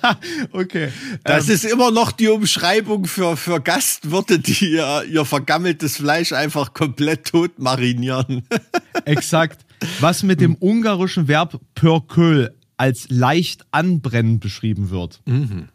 okay. 0.51 0.89
Das 1.23 1.47
ähm, 1.47 1.55
ist 1.55 1.65
immer 1.65 1.89
noch 1.89 2.11
die 2.11 2.27
Umschreibung 2.27 3.05
für, 3.05 3.35
für 3.37 3.59
Gastwirte, 3.59 4.37
die 4.37 4.73
ihr, 4.73 5.03
ihr 5.11 5.25
vergammeltes 5.25 5.97
Fleisch 5.97 6.31
einfach 6.31 6.75
komplett 6.75 7.25
tot 7.25 7.57
marinieren. 7.57 8.43
Exakt. 9.05 9.65
Was 9.99 10.21
mit 10.21 10.41
dem 10.41 10.55
ungarischen 10.59 11.27
Verb 11.27 11.59
pörköl 11.73 12.55
als 12.77 13.07
leicht 13.09 13.65
anbrennen 13.71 14.39
beschrieben 14.39 14.91
wird. 14.91 15.21
Mhm. 15.25 15.69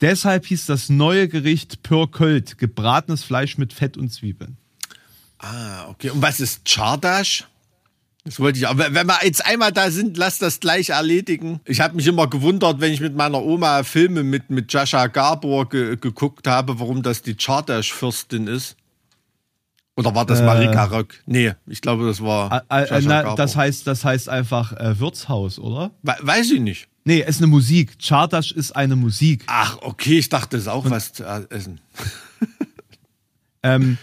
Deshalb 0.00 0.46
hieß 0.46 0.66
das 0.66 0.88
neue 0.88 1.28
Gericht 1.28 1.82
Pörkölt, 1.82 2.58
gebratenes 2.58 3.24
Fleisch 3.24 3.58
mit 3.58 3.72
Fett 3.72 3.96
und 3.96 4.10
Zwiebeln. 4.10 4.56
Ah, 5.38 5.86
okay. 5.88 6.10
Und 6.10 6.22
was 6.22 6.40
ist 6.40 6.64
Chardash? 6.64 7.44
Das 8.24 8.38
wollte 8.40 8.58
ich. 8.58 8.68
Aber 8.68 8.92
wenn 8.92 9.06
wir 9.06 9.18
jetzt 9.24 9.44
einmal 9.46 9.72
da 9.72 9.90
sind, 9.90 10.16
lass 10.16 10.38
das 10.38 10.60
gleich 10.60 10.90
erledigen. 10.90 11.60
Ich 11.64 11.80
habe 11.80 11.96
mich 11.96 12.06
immer 12.06 12.28
gewundert, 12.28 12.80
wenn 12.80 12.92
ich 12.92 13.00
mit 13.00 13.16
meiner 13.16 13.42
Oma 13.42 13.82
Filme 13.84 14.22
mit, 14.22 14.50
mit 14.50 14.72
Jascha 14.72 15.06
Gabor 15.06 15.68
ge 15.68 15.96
geguckt 15.96 16.46
habe, 16.46 16.78
warum 16.78 17.02
das 17.02 17.22
die 17.22 17.34
Chardash-Fürstin 17.34 18.46
ist. 18.46 18.76
Oder 19.96 20.14
war 20.14 20.26
das 20.26 20.40
Äh. 20.40 20.44
Marika 20.44 20.84
Röck? 20.84 21.22
Nee, 21.26 21.54
ich 21.66 21.80
glaube, 21.80 22.06
das 22.06 22.20
war 22.20 22.64
Äh, 22.68 22.84
äh, 22.84 23.00
na, 23.02 23.34
das 23.34 23.56
heißt, 23.56 23.86
das 23.86 24.04
heißt 24.04 24.28
einfach 24.28 24.72
äh, 24.74 25.00
Wirtshaus, 25.00 25.58
oder? 25.58 25.90
We 26.02 26.14
weiß 26.20 26.52
ich 26.52 26.60
nicht. 26.60 26.88
Nee, 27.08 27.22
es 27.22 27.36
ist 27.36 27.38
eine 27.38 27.46
Musik. 27.46 27.96
Chardash 27.98 28.52
ist 28.52 28.76
eine 28.76 28.94
Musik. 28.94 29.42
Ach, 29.46 29.78
okay, 29.80 30.18
ich 30.18 30.28
dachte, 30.28 30.58
das 30.58 30.64
ist 30.64 30.68
auch 30.68 30.90
was 30.90 31.14
zu 31.14 31.24
essen. 31.48 31.80
Ähm, 33.62 33.96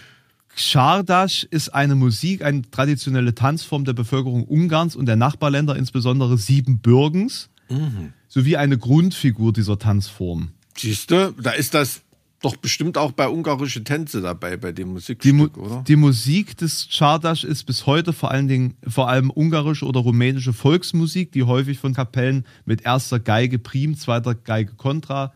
Chardash 0.56 1.44
ist 1.44 1.68
eine 1.72 1.94
Musik, 1.94 2.44
eine 2.44 2.62
traditionelle 2.68 3.34
Tanzform 3.34 3.84
der 3.84 3.92
Bevölkerung 3.92 4.42
Ungarns 4.44 4.96
und 4.96 5.06
der 5.06 5.14
Nachbarländer, 5.16 5.76
insbesondere 5.76 6.36
Siebenbürgens, 6.36 7.48
Mhm. 7.70 8.12
sowie 8.28 8.56
eine 8.56 8.76
Grundfigur 8.76 9.52
dieser 9.52 9.78
Tanzform. 9.78 10.50
Siehst 10.76 11.10
du, 11.12 11.32
da 11.40 11.52
ist 11.52 11.74
das 11.74 12.02
doch 12.42 12.56
bestimmt 12.56 12.98
auch 12.98 13.12
bei 13.12 13.28
ungarische 13.28 13.82
Tänze 13.82 14.20
dabei, 14.20 14.56
bei 14.56 14.72
dem 14.72 14.76
Die, 14.76 14.84
Mu 14.84 14.92
Musikstück, 14.94 15.56
oder? 15.58 15.84
die 15.86 15.96
Musik 15.96 16.56
des 16.56 16.88
Chardash 16.90 17.44
ist 17.44 17.64
bis 17.64 17.86
heute 17.86 18.12
vor 18.12 18.30
allen 18.30 18.48
Dingen 18.48 18.76
vor 18.86 19.08
allem 19.08 19.30
ungarische 19.30 19.86
oder 19.86 20.00
rumänische 20.00 20.52
Volksmusik, 20.52 21.32
die 21.32 21.44
häufig 21.44 21.78
von 21.78 21.94
Kapellen 21.94 22.46
mit 22.64 22.82
erster 22.82 23.20
Geige 23.20 23.58
Prim, 23.58 23.96
zweiter 23.96 24.34
Geige 24.34 24.74
Kontra, 24.74 25.32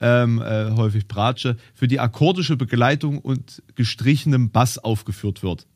ähm, 0.00 0.42
äh, 0.42 0.72
häufig 0.72 1.08
Bratsche, 1.08 1.56
für 1.74 1.88
die 1.88 2.00
akkordische 2.00 2.56
Begleitung 2.56 3.18
und 3.18 3.62
gestrichenem 3.74 4.50
Bass 4.50 4.78
aufgeführt 4.78 5.42
wird. 5.42 5.66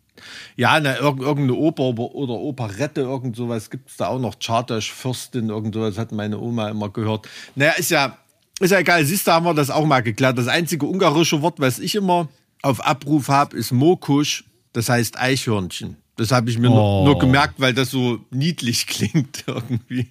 Ja, 0.57 0.81
na, 0.81 0.99
irg 0.99 1.21
irgendeine 1.21 1.55
Oper 1.55 1.99
oder 1.99 2.35
Operette, 2.35 3.03
irgend 3.03 3.37
sowas 3.37 3.71
gibt 3.71 3.91
es 3.91 3.97
da 3.97 4.09
auch 4.09 4.19
noch. 4.19 4.37
Chartasch, 4.39 4.91
Fürstin, 4.93 5.51
irgend 5.51 5.75
sowas 5.75 5.99
hat 5.99 6.13
meine 6.13 6.39
Oma 6.39 6.69
immer 6.71 6.89
gehört. 6.89 7.29
Naja, 7.55 7.73
ist 7.73 7.91
ja, 7.91 8.17
ist 8.61 8.71
ja 8.71 8.79
egal. 8.79 9.05
Siehst 9.05 9.27
du, 9.27 9.33
haben 9.33 9.45
wir 9.47 9.55
das 9.55 9.71
auch 9.71 9.85
mal 9.87 10.01
geklärt. 10.03 10.39
Das 10.39 10.49
einzige 10.49 10.87
ungarische 10.87 11.43
Wort, 11.43 11.61
was 11.61 11.79
ich 11.79 11.95
immer 11.95 12.29
auf 12.63 12.85
Abruf 12.85 13.29
habe, 13.29 13.57
ist 13.57 13.73
Mokusch. 13.73 14.45
Das 14.73 14.89
heißt 14.89 15.19
Eichhörnchen. 15.19 15.97
Das 16.17 16.33
habe 16.33 16.49
ich 16.51 16.59
mir 16.59 16.71
Oh. 16.71 16.75
nur, 16.75 17.05
nur 17.05 17.19
gemerkt, 17.19 17.55
weil 17.61 17.75
das 17.75 17.91
so 17.91 18.21
niedlich 18.31 18.87
klingt 18.87 19.45
irgendwie. 19.47 20.09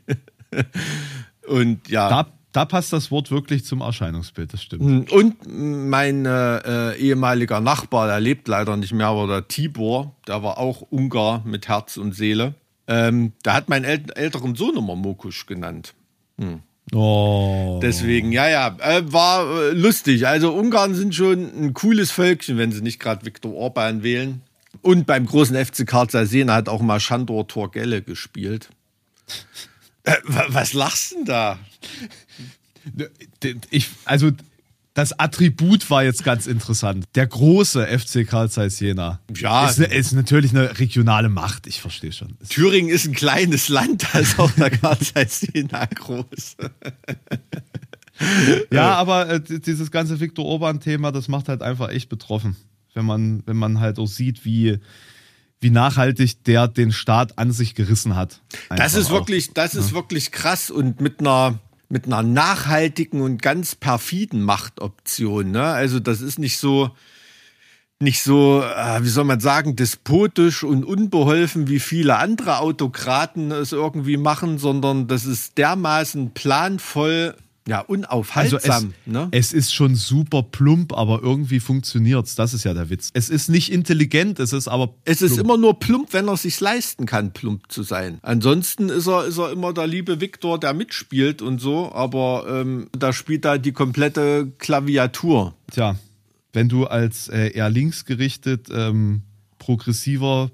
Und 1.48 1.88
ja. 1.90 2.10
Da, 2.10 2.28
da 2.52 2.66
passt 2.66 2.94
das 2.94 3.12
Wort 3.12 3.32
wirklich 3.32 3.66
zum 3.66 3.82
Erscheinungsbild, 3.82 4.54
das 4.54 4.64
stimmt. 4.64 5.12
Und 5.12 5.36
mein 5.48 6.26
äh, 6.26 6.92
äh, 6.94 6.98
ehemaliger 7.00 7.60
Nachbar, 7.60 8.08
der 8.08 8.20
lebt 8.20 8.48
leider 8.48 8.78
nicht 8.78 8.94
mehr, 8.94 9.08
aber 9.08 9.28
der 9.28 9.48
Tibor, 9.48 10.16
der 10.28 10.42
war 10.44 10.58
auch 10.58 10.82
Ungar 10.90 11.42
mit 11.46 11.68
Herz 11.68 11.98
und 11.98 12.14
Seele. 12.14 12.54
Ähm, 12.88 13.34
der 13.44 13.54
hat 13.54 13.68
meinen 13.68 13.84
äl 13.84 14.06
älteren 14.16 14.56
Sohn 14.56 14.78
immer 14.78 14.96
Mokusch 14.96 15.48
genannt. 15.48 15.96
Oh. 16.94 17.80
Deswegen, 17.82 18.32
ja, 18.32 18.48
ja, 18.50 18.78
äh, 18.80 19.02
war 19.12 19.50
äh, 19.50 19.72
lustig. 19.72 20.28
Also 20.28 20.54
Ungarn 20.54 20.94
sind 20.94 21.16
schon 21.16 21.40
ein 21.66 21.74
cooles 21.74 22.12
Völkchen, 22.12 22.58
wenn 22.58 22.72
sie 22.72 22.82
nicht 22.82 23.00
gerade 23.00 23.26
Viktor 23.26 23.54
Orban 23.54 24.04
wählen. 24.04 24.42
Und 24.82 25.08
beim 25.08 25.26
großen 25.26 25.56
FC 25.66 25.88
Karl 25.88 26.08
Jena 26.28 26.54
hat 26.54 26.70
auch 26.70 26.82
mal 26.82 27.00
Shandor 27.00 27.48
Torgelle 27.48 28.02
gespielt. 28.02 28.70
Äh, 30.04 30.14
wa- 30.26 30.46
was 30.50 30.74
lachst 30.74 31.14
denn 31.14 31.26
da? 31.26 31.58
Ich, 33.72 33.90
also, 34.06 34.32
das 34.96 35.12
Attribut 35.20 35.90
war 35.92 36.04
jetzt 36.04 36.24
ganz 36.24 36.48
interessant. 36.48 37.06
Der 37.14 37.28
große 37.28 37.86
FC 37.86 38.26
Karl 38.28 38.50
Zeiss 38.50 38.80
Jena. 38.80 39.20
Ja. 39.36 39.70
Ist, 39.70 39.78
ne- 39.78 39.86
ist 39.86 40.14
natürlich 40.14 40.52
eine 40.52 40.80
regionale 40.80 41.30
Macht, 41.30 41.68
ich 41.68 41.80
verstehe 41.82 42.12
schon. 42.14 42.36
Ist- 42.40 42.54
Thüringen 42.54 42.90
ist 42.90 43.06
ein 43.06 43.14
kleines 43.14 43.70
Land, 43.70 44.08
da 44.14 44.20
ist 44.20 44.40
auch 44.40 44.50
der 44.52 44.72
Karl 44.72 44.98
Zeiss 44.98 45.46
Jena 45.54 45.86
groß. 45.86 46.56
Ja, 48.72 48.94
aber 48.96 49.30
äh, 49.30 49.42
dieses 49.42 49.92
ganze 49.92 50.20
Viktor 50.20 50.46
Orban-Thema, 50.46 51.12
das 51.12 51.28
macht 51.28 51.50
halt 51.50 51.62
einfach 51.62 51.90
echt 51.90 52.08
betroffen. 52.10 52.56
Wenn 52.94 53.06
man, 53.06 53.44
wenn 53.46 53.58
man 53.58 53.82
halt 53.82 54.00
auch 54.00 54.08
sieht, 54.08 54.46
wie, 54.46 54.80
wie 55.60 55.70
nachhaltig 55.70 56.42
der 56.46 56.70
den 56.70 56.94
Staat 56.94 57.38
an 57.38 57.52
sich 57.52 57.76
gerissen 57.76 58.16
hat. 58.16 58.40
Das 58.70 58.80
Einfach 58.80 59.00
ist 59.00 59.08
auch. 59.08 59.12
wirklich, 59.12 59.54
das 59.54 59.76
ist 59.76 59.94
wirklich 59.94 60.32
krass 60.32 60.72
und 60.72 61.02
mit 61.02 61.20
einer 61.20 61.60
mit 61.90 62.06
einer 62.06 62.24
nachhaltigen 62.24 63.22
und 63.22 63.42
ganz 63.42 63.76
perfiden 63.76 64.42
Machtoption. 64.42 65.52
Ne? 65.52 65.64
Also 65.64 66.00
das 66.00 66.22
ist 66.22 66.40
nicht 66.40 66.58
so 66.58 66.92
nicht 68.00 68.24
so, 68.24 68.62
äh, 68.62 69.04
wie 69.04 69.10
soll 69.10 69.24
man 69.24 69.40
sagen, 69.40 69.76
despotisch 69.76 70.64
und 70.64 70.84
unbeholfen, 70.84 71.70
wie 71.70 71.80
viele 71.80 72.18
andere 72.18 72.60
Autokraten 72.60 73.52
es 73.52 73.72
irgendwie 73.72 74.18
machen, 74.18 74.58
sondern 74.58 75.08
das 75.08 75.26
ist 75.26 75.58
dermaßen 75.58 76.32
planvoll, 76.34 77.36
ja, 77.68 77.80
Also 77.80 77.94
unaufhaltsam. 77.94 78.94
es, 79.06 79.12
ne? 79.12 79.28
es 79.32 79.52
ist 79.52 79.74
schon 79.74 79.96
super 79.96 80.44
plump, 80.44 80.94
aber 80.94 81.22
irgendwie 81.24 81.60
funktioniert's. 81.60 82.36
Das 82.36 82.54
ist 82.54 82.64
ja 82.64 82.74
der 82.74 82.90
Witz. 82.90 83.10
Es 83.14 83.30
ist 83.30 83.50
nicht 83.50 83.72
intelligent, 83.72 84.40
es 84.40 84.54
ist 84.54 84.68
aber. 84.68 84.94
Es 85.04 85.22
ist 85.22 85.34
plump. 85.34 85.46
immer 85.50 85.58
nur 85.58 85.80
plump, 85.80 86.14
wenn 86.14 86.28
er 86.28 86.38
sich 86.38 86.60
leisten 86.60 87.06
kann, 87.08 87.34
plump 87.34 87.72
zu 87.72 87.82
sein. 87.82 88.20
Ansonsten 88.22 88.90
ist 88.90 89.08
er, 89.08 89.26
ist 89.26 89.40
er 89.40 89.52
immer 89.52 89.74
der 89.74 89.88
liebe 89.88 90.22
Viktor, 90.22 90.60
der 90.60 90.74
mitspielt 90.74 91.42
und 91.42 91.60
so, 91.60 91.92
aber 91.92 92.46
ähm, 92.48 92.88
da 92.92 93.14
spielt 93.14 93.46
er 93.46 93.58
die 93.58 93.72
komplette 93.72 94.52
Klaviatur. 94.60 95.56
Tja, 95.72 95.96
wenn 96.54 96.70
du 96.70 96.86
als 96.86 97.30
äh, 97.30 97.50
eher 97.50 97.70
linksgerichtet, 97.70 98.68
ähm, 98.72 99.24
progressiver 99.58 100.52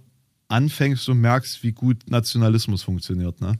anfängst 0.48 1.10
und 1.10 1.20
merkst, 1.20 1.64
wie 1.64 1.74
gut 1.74 2.10
Nationalismus 2.10 2.84
funktioniert, 2.84 3.42
ne? 3.42 3.56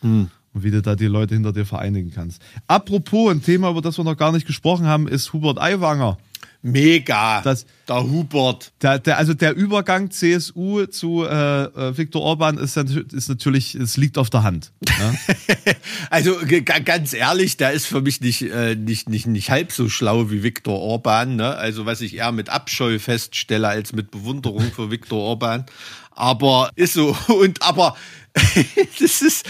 Hm. 0.00 0.30
Und 0.56 0.62
wie 0.62 0.70
du 0.70 0.80
da 0.80 0.96
die 0.96 1.04
Leute 1.04 1.34
hinter 1.34 1.52
dir 1.52 1.66
vereinigen 1.66 2.10
kannst. 2.10 2.40
Apropos, 2.66 3.30
ein 3.30 3.42
Thema, 3.42 3.68
über 3.68 3.82
das 3.82 3.98
wir 3.98 4.04
noch 4.04 4.16
gar 4.16 4.32
nicht 4.32 4.46
gesprochen 4.46 4.86
haben, 4.86 5.06
ist 5.06 5.34
Hubert 5.34 5.60
Aiwanger. 5.60 6.16
Mega. 6.62 7.42
Das- 7.42 7.66
der 7.86 8.02
Hubert. 8.02 8.72
Der, 8.80 8.98
der, 8.98 9.18
also 9.18 9.34
der 9.34 9.54
Übergang 9.54 10.10
CSU 10.10 10.86
zu 10.86 11.24
äh, 11.24 11.64
äh, 11.64 11.98
Viktor 11.98 12.22
Orban 12.22 12.56
ist, 12.56 12.74
ist 12.78 13.28
natürlich, 13.28 13.74
es 13.74 13.98
liegt 13.98 14.16
auf 14.16 14.30
der 14.30 14.44
Hand. 14.44 14.72
Ne? 14.80 15.18
Also 16.10 16.36
ganz 16.64 17.12
ehrlich, 17.12 17.58
der 17.58 17.72
ist 17.72 17.86
für 17.86 18.00
mich 18.00 18.22
nicht, 18.22 18.40
äh, 18.40 18.76
nicht, 18.76 19.10
nicht, 19.10 19.26
nicht 19.26 19.50
halb 19.50 19.72
so 19.72 19.90
schlau 19.90 20.30
wie 20.30 20.42
Viktor 20.42 20.80
Orban. 20.80 21.36
Ne? 21.36 21.54
Also 21.54 21.84
was 21.84 22.00
ich 22.00 22.16
eher 22.16 22.32
mit 22.32 22.48
Abscheu 22.48 22.98
feststelle 22.98 23.68
als 23.68 23.92
mit 23.92 24.10
Bewunderung 24.10 24.72
für 24.72 24.90
Viktor 24.90 25.20
Orban. 25.20 25.66
Aber 26.12 26.70
ist 26.76 26.94
so. 26.94 27.14
Und 27.28 27.62
aber 27.62 27.94
das 29.00 29.22
ist, 29.22 29.46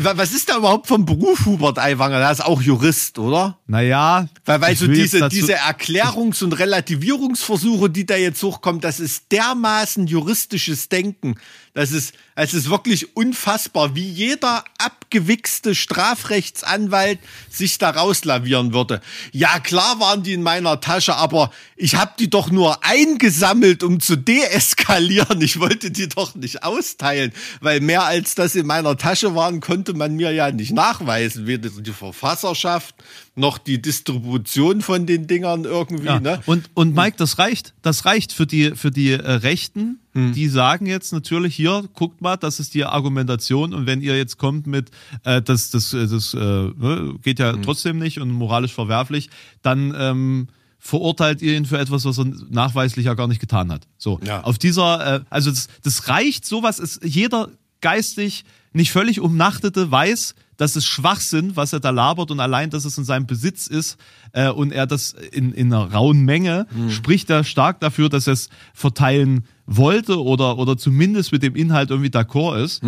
was 0.00 0.32
ist 0.32 0.48
da 0.48 0.56
überhaupt 0.56 0.86
vom 0.86 1.04
Beruf 1.04 1.44
Hubert 1.44 1.78
Aiwanger? 1.78 2.18
Der 2.20 2.30
ist 2.30 2.44
auch 2.44 2.62
Jurist, 2.62 3.18
oder? 3.18 3.58
Naja, 3.66 4.28
Weil, 4.46 4.60
weil 4.62 4.76
so 4.76 4.86
diese, 4.86 5.28
diese 5.28 5.56
Erklärungs- 5.56 6.42
und 6.42 6.58
Relativierungsversuche, 6.58 7.90
die 7.90 8.06
da 8.06 8.16
jetzt 8.16 8.42
hochkommen, 8.42 8.80
das 8.80 8.98
ist 8.98 9.30
dermaßen 9.32 10.06
juristisches 10.06 10.88
Denken. 10.88 11.34
Das 11.72 11.92
ist, 11.92 12.14
es 12.34 12.52
ist 12.52 12.68
wirklich 12.68 13.16
unfassbar, 13.16 13.94
wie 13.94 14.08
jeder 14.08 14.64
abgewichste 14.78 15.76
Strafrechtsanwalt 15.76 17.20
sich 17.48 17.78
da 17.78 17.90
rauslavieren 17.90 18.72
würde. 18.72 19.00
Ja, 19.30 19.60
klar 19.60 20.00
waren 20.00 20.24
die 20.24 20.32
in 20.32 20.42
meiner 20.42 20.80
Tasche, 20.80 21.14
aber 21.14 21.52
ich 21.76 21.94
habe 21.94 22.12
die 22.18 22.28
doch 22.28 22.50
nur 22.50 22.84
eingesammelt, 22.84 23.84
um 23.84 24.00
zu 24.00 24.16
deeskalieren. 24.16 25.40
Ich 25.42 25.60
wollte 25.60 25.92
die 25.92 26.08
doch 26.08 26.34
nicht 26.34 26.64
austeilen, 26.64 27.32
weil 27.60 27.80
mehr 27.80 28.02
als 28.04 28.34
das 28.34 28.56
in 28.56 28.66
meiner 28.66 28.96
Tasche 28.96 29.36
waren, 29.36 29.60
konnte 29.60 29.94
man 29.94 30.16
mir 30.16 30.32
ja 30.32 30.50
nicht 30.50 30.72
nachweisen. 30.72 31.46
Weder 31.46 31.70
die 31.70 31.92
Verfasserschaft 31.92 32.96
noch 33.36 33.58
die 33.58 33.80
Distribution 33.80 34.82
von 34.82 35.06
den 35.06 35.26
Dingern 35.26 35.64
irgendwie. 35.64 36.06
Ja. 36.06 36.20
Ne? 36.20 36.40
Und, 36.46 36.70
und 36.74 36.94
Mike, 36.94 37.16
das 37.16 37.38
reicht. 37.38 37.74
Das 37.82 38.04
reicht 38.04 38.32
für 38.32 38.46
die, 38.46 38.72
für 38.76 38.90
die 38.90 39.12
äh, 39.12 39.16
Rechten. 39.16 40.00
Hm. 40.12 40.32
Die 40.32 40.48
sagen 40.48 40.86
jetzt 40.86 41.12
natürlich 41.12 41.54
hier, 41.54 41.84
guckt 41.94 42.20
mal, 42.20 42.36
das 42.36 42.58
ist 42.60 42.74
die 42.74 42.84
Argumentation. 42.84 43.72
Und 43.74 43.86
wenn 43.86 44.00
ihr 44.00 44.16
jetzt 44.16 44.38
kommt 44.38 44.66
mit, 44.66 44.90
äh, 45.24 45.40
das, 45.40 45.70
das, 45.70 45.92
äh, 45.92 46.08
das 46.08 46.34
äh, 46.34 46.38
ne, 46.38 47.14
geht 47.22 47.38
ja 47.38 47.52
Hm. 47.52 47.62
trotzdem 47.62 47.98
nicht 47.98 48.20
und 48.20 48.30
moralisch 48.30 48.72
verwerflich, 48.74 49.30
dann 49.62 49.94
ähm, 49.96 50.48
verurteilt 50.78 51.42
ihr 51.42 51.56
ihn 51.56 51.66
für 51.66 51.78
etwas, 51.78 52.04
was 52.04 52.18
er 52.18 52.26
nachweislich 52.48 53.06
ja 53.06 53.14
gar 53.14 53.28
nicht 53.28 53.40
getan 53.40 53.70
hat. 53.70 53.86
So, 53.98 54.18
Ja. 54.24 54.40
auf 54.42 54.58
dieser, 54.58 55.16
äh, 55.16 55.20
also 55.30 55.50
das, 55.50 55.68
das 55.82 56.08
reicht, 56.08 56.44
sowas 56.46 56.78
ist 56.78 57.04
jeder 57.04 57.48
geistig 57.80 58.44
nicht 58.72 58.90
völlig 58.92 59.20
umnachtete 59.20 59.90
weiß, 59.90 60.34
das 60.60 60.76
ist 60.76 60.84
Schwachsinn, 60.84 61.56
was 61.56 61.72
er 61.72 61.80
da 61.80 61.88
labert 61.88 62.30
und 62.30 62.38
allein, 62.38 62.68
dass 62.68 62.84
es 62.84 62.98
in 62.98 63.04
seinem 63.04 63.26
Besitz 63.26 63.66
ist 63.66 63.96
äh, 64.32 64.50
und 64.50 64.72
er 64.72 64.86
das 64.86 65.12
in, 65.32 65.52
in 65.52 65.72
einer 65.72 65.90
rauen 65.90 66.22
Menge, 66.26 66.66
spricht 66.90 67.30
er 67.30 67.44
stark 67.44 67.80
dafür, 67.80 68.10
dass 68.10 68.26
er 68.26 68.34
es 68.34 68.50
verteilen 68.74 69.44
wollte 69.64 70.22
oder, 70.22 70.58
oder 70.58 70.76
zumindest 70.76 71.32
mit 71.32 71.42
dem 71.42 71.56
Inhalt 71.56 71.88
irgendwie 71.88 72.10
d'accord 72.10 72.62
ist. 72.62 72.82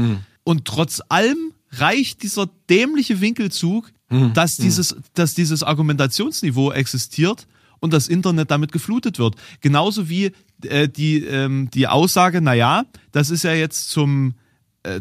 Und 0.44 0.66
trotz 0.66 1.00
allem 1.08 1.54
reicht 1.70 2.22
dieser 2.22 2.50
dämliche 2.68 3.22
Winkelzug, 3.22 3.90
dass, 4.34 4.56
dieses, 4.56 4.94
dass 5.14 5.32
dieses 5.32 5.62
Argumentationsniveau 5.62 6.72
existiert 6.72 7.46
und 7.80 7.94
das 7.94 8.06
Internet 8.06 8.50
damit 8.50 8.70
geflutet 8.70 9.18
wird. 9.18 9.36
Genauso 9.62 10.10
wie 10.10 10.32
äh, 10.62 10.88
die, 10.88 11.24
ähm, 11.24 11.70
die 11.72 11.88
Aussage, 11.88 12.42
naja, 12.42 12.84
das 13.12 13.30
ist 13.30 13.44
ja 13.44 13.54
jetzt 13.54 13.88
zum 13.88 14.34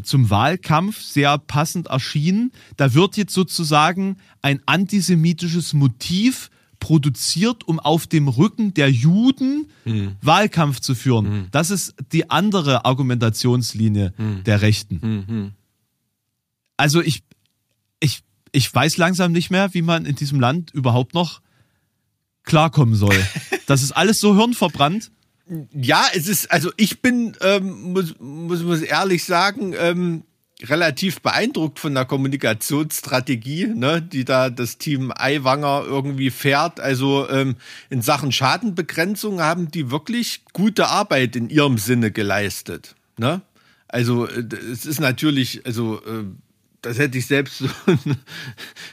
zum 0.04 0.30
Wahlkampf 0.30 1.02
sehr 1.02 1.38
passend 1.38 1.88
erschien. 1.88 2.52
Da 2.78 2.94
wird 2.94 3.18
jetzt 3.18 3.34
sozusagen 3.34 4.18
ein 4.42 4.62
antisemitisches 4.66 5.74
Motiv 5.74 6.50
produziert, 6.82 7.66
um 7.68 7.80
auf 7.80 8.08
dem 8.08 8.28
Rücken 8.28 8.74
der 8.74 8.92
Juden 8.92 9.68
hm. 9.86 10.18
Wahlkampf 10.22 10.82
zu 10.82 10.96
führen. 10.96 11.26
Hm. 11.26 11.48
Das 11.52 11.72
ist 11.72 11.96
die 12.12 12.30
andere 12.30 12.84
Argumentationslinie 12.84 14.14
hm. 14.18 14.44
der 14.44 14.62
Rechten. 14.62 15.02
Hm, 15.02 15.28
hm. 15.28 15.52
Also 16.76 17.02
ich, 17.02 17.24
ich, 18.02 18.24
ich 18.52 18.74
weiß 18.74 18.98
langsam 18.98 19.32
nicht 19.32 19.52
mehr, 19.52 19.74
wie 19.74 19.84
man 19.84 20.06
in 20.06 20.16
diesem 20.16 20.40
Land 20.40 20.72
überhaupt 20.72 21.14
noch 21.14 21.42
klarkommen 22.44 22.96
soll. 22.96 23.16
Das 23.68 23.84
ist 23.84 23.94
alles 23.94 24.20
so 24.20 24.36
hirnverbrannt. 24.36 25.12
Ja, 25.74 26.06
es 26.14 26.28
ist, 26.28 26.50
also 26.50 26.72
ich 26.78 27.02
bin, 27.02 27.36
ähm, 27.42 27.94
muss, 27.94 28.16
muss, 28.20 28.64
muss 28.64 28.82
ehrlich 28.82 29.26
sagen, 29.26 29.74
ähm, 29.78 30.24
relativ 30.64 31.22
beeindruckt 31.22 31.80
von 31.80 31.94
der 31.94 32.06
Kommunikationsstrategie, 32.06 33.68
ne, 33.68 34.02
die 34.02 34.26
da 34.26 34.50
das 34.50 34.78
Team 34.78 35.12
Eiwanger 35.14 35.84
irgendwie 35.86 36.30
fährt. 36.30 36.80
Also 36.80 37.28
ähm, 37.30 37.56
in 37.90 38.02
Sachen 38.02 38.32
Schadenbegrenzung 38.32 39.42
haben 39.42 39.72
die 39.72 39.92
wirklich 39.92 40.44
gute 40.54 40.88
Arbeit 40.88 41.36
in 41.36 41.50
ihrem 41.50 41.78
Sinne 41.78 42.12
geleistet. 42.12 42.96
Ne? 43.18 43.42
Also 43.88 44.28
äh, 44.28 44.44
es 44.72 44.86
ist 44.86 45.00
natürlich, 45.00 45.66
also 45.66 46.02
äh, 46.06 46.24
das 46.82 46.98
hätte 46.98 47.18
ich 47.18 47.28
selbst 47.28 47.60
so, 47.60 47.68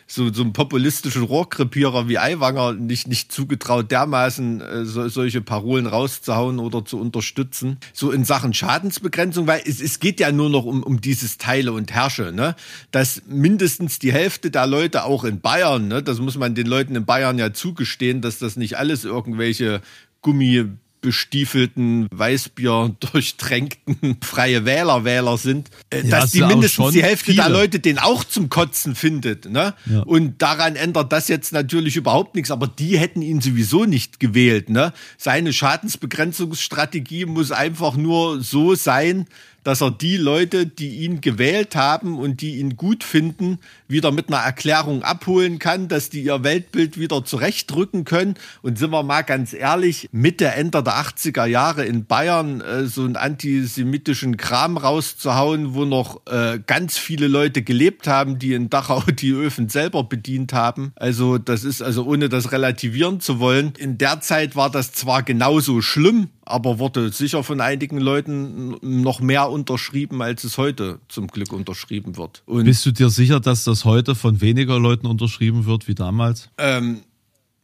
so, 0.07 0.33
so 0.33 0.43
einem 0.43 0.53
populistischen 0.53 1.23
Rohrkrepierer 1.23 2.09
wie 2.09 2.19
Aiwanger 2.19 2.75
nicht, 2.75 3.09
nicht 3.09 3.33
zugetraut, 3.33 3.91
dermaßen 3.91 4.61
äh, 4.61 4.85
so, 4.85 5.09
solche 5.09 5.41
Parolen 5.41 5.87
rauszuhauen 5.87 6.59
oder 6.59 6.85
zu 6.85 7.01
unterstützen. 7.01 7.79
So 7.95 8.11
in 8.11 8.25
Sachen 8.25 8.53
Schadensbegrenzung, 8.53 9.47
weil 9.47 9.63
es, 9.65 9.81
es 9.81 10.01
geht 10.01 10.21
ja 10.21 10.33
nur 10.33 10.51
noch 10.51 10.65
um, 10.65 10.83
um 10.83 11.01
dieses 11.01 11.39
Teile 11.39 11.73
und 11.73 11.91
Herrsche, 11.93 12.33
ne? 12.33 12.55
Dass 12.91 13.23
mindestens 13.27 13.99
die 13.99 14.13
Hälfte 14.13 14.51
der 14.51 14.67
Leute 14.67 15.05
auch 15.05 15.25
in 15.25 15.41
Bayern, 15.41 15.89
ne? 15.89 16.03
Das 16.03 16.19
muss 16.19 16.37
man 16.37 16.55
den 16.55 16.67
Leuten 16.67 16.95
in 16.95 17.07
Bayern 17.07 17.39
ja 17.39 17.55
zugestehen, 17.55 18.21
dass 18.21 18.39
das 18.39 18.57
nicht 18.57 18.77
alles 18.77 19.05
irgendwelche 19.05 19.81
Gummi 20.21 20.67
bestiefelten, 21.09 22.07
Weißbier 22.13 22.95
durchtränkten 23.01 24.19
freie 24.21 24.67
Wähler 24.67 25.05
Wähler 25.05 25.39
sind, 25.39 25.71
äh, 25.89 26.03
ja, 26.03 26.21
dass 26.21 26.33
die 26.33 26.43
mindestens 26.43 26.93
die 26.93 27.03
Hälfte 27.03 27.33
viele. 27.33 27.45
der 27.45 27.49
Leute 27.49 27.81
den 27.81 27.99
auch 27.99 28.25
zum 28.25 28.51
Kotzen 28.51 28.95
findet. 28.95 29.51
Ne? 29.51 29.73
Ja. 29.87 30.01
Und 30.01 30.43
daran 30.43 30.77
ändert 30.77 31.11
das 31.11 31.29
jetzt 31.29 31.55
natürlich 31.55 31.97
überhaupt 31.97 32.35
nichts, 32.35 32.51
aber 32.51 32.67
die 32.67 32.99
hätten 32.99 33.23
ihn 33.23 33.41
sowieso 33.41 33.87
nicht 33.87 34.21
gewählt. 34.21 34.69
Ne? 34.69 34.93
Seine 35.17 35.55
Schadensbegrenzungsstrategie 35.55 37.25
muss 37.25 37.53
einfach 37.53 37.97
nur 37.97 38.43
so 38.43 38.75
sein, 38.75 39.25
dass 39.65 39.81
er 39.81 39.91
die 39.91 40.17
Leute, 40.17 40.67
die 40.67 41.01
ihn 41.05 41.21
gewählt 41.21 41.77
haben 41.77 42.19
und 42.19 42.41
die 42.41 42.57
ihn 42.57 42.77
gut 42.77 43.05
finden, 43.05 43.59
wieder 43.87 44.13
mit 44.13 44.29
einer 44.29 44.43
Erklärung 44.43 45.03
abholen 45.03 45.59
kann, 45.59 45.89
dass 45.89 46.11
die 46.11 46.23
ihr 46.23 46.45
Weltbild 46.45 46.99
wieder 46.99 47.25
zurechtrücken 47.25 48.05
können. 48.05 48.35
Und 48.63 48.79
sind 48.79 48.91
wir 48.91 49.03
mal 49.03 49.23
ganz 49.23 49.53
ehrlich, 49.53 50.09
Mitte, 50.13 50.47
Ende 50.49 50.83
der 50.83 50.95
80er 50.95 51.47
Jahre 51.47 51.85
in 51.85 52.07
Bayern 52.07 52.61
äh, 52.61 52.87
so 52.87 53.05
einen 53.05 53.17
antisemitischen 53.17 54.37
Kram 54.37 54.77
rauszuhauen, 54.77 55.75
wo 55.75 55.85
noch 55.85 56.27
äh, 56.27 56.61
ganz 56.67 56.99
viele 56.99 57.29
Leute 57.29 57.63
gelebt 57.63 58.07
haben, 58.07 58.39
die 58.39 58.55
in 58.55 58.71
Dachau 58.71 59.03
die 59.11 59.33
Öfen 59.33 59.69
selber 59.69 60.05
bedient 60.05 60.53
haben. 60.53 60.93
Also 60.97 61.39
das 61.39 61.65
ist 61.65 61.83
also 61.83 62.05
ohne 62.05 62.29
das 62.29 62.53
relativieren 62.53 63.21
zu 63.21 63.39
wollen. 63.39 63.73
In 63.79 63.99
der 63.99 64.21
Zeit 64.21 64.57
war 64.57 64.71
das 64.71 64.93
zwar 64.93 65.23
genauso 65.23 65.83
schlimm, 65.83 66.29
aber 66.49 66.79
wurde 66.79 67.11
sicher 67.11 67.45
von 67.45 67.61
einigen 67.61 67.99
Leuten 67.99 68.77
noch 68.81 69.21
mehr 69.21 69.51
unterschrieben, 69.51 70.23
als 70.23 70.45
es 70.45 70.59
heute 70.59 71.01
zum 71.09 71.29
Glück 71.29 71.53
unterschrieben 71.53 72.17
wird. 72.17 72.43
Und 72.47 72.65
Bist 72.65 72.85
du 72.87 72.91
dir 72.91 73.11
sicher, 73.11 73.41
dass 73.41 73.65
das 73.65 73.85
heute 73.85 74.15
von 74.15 74.41
weniger 74.41 74.79
Leuten 74.79 75.07
unterschrieben 75.07 75.67
wird 75.67 75.89
wie 75.89 75.95
damals? 75.95 76.51
Ähm, 76.59 77.03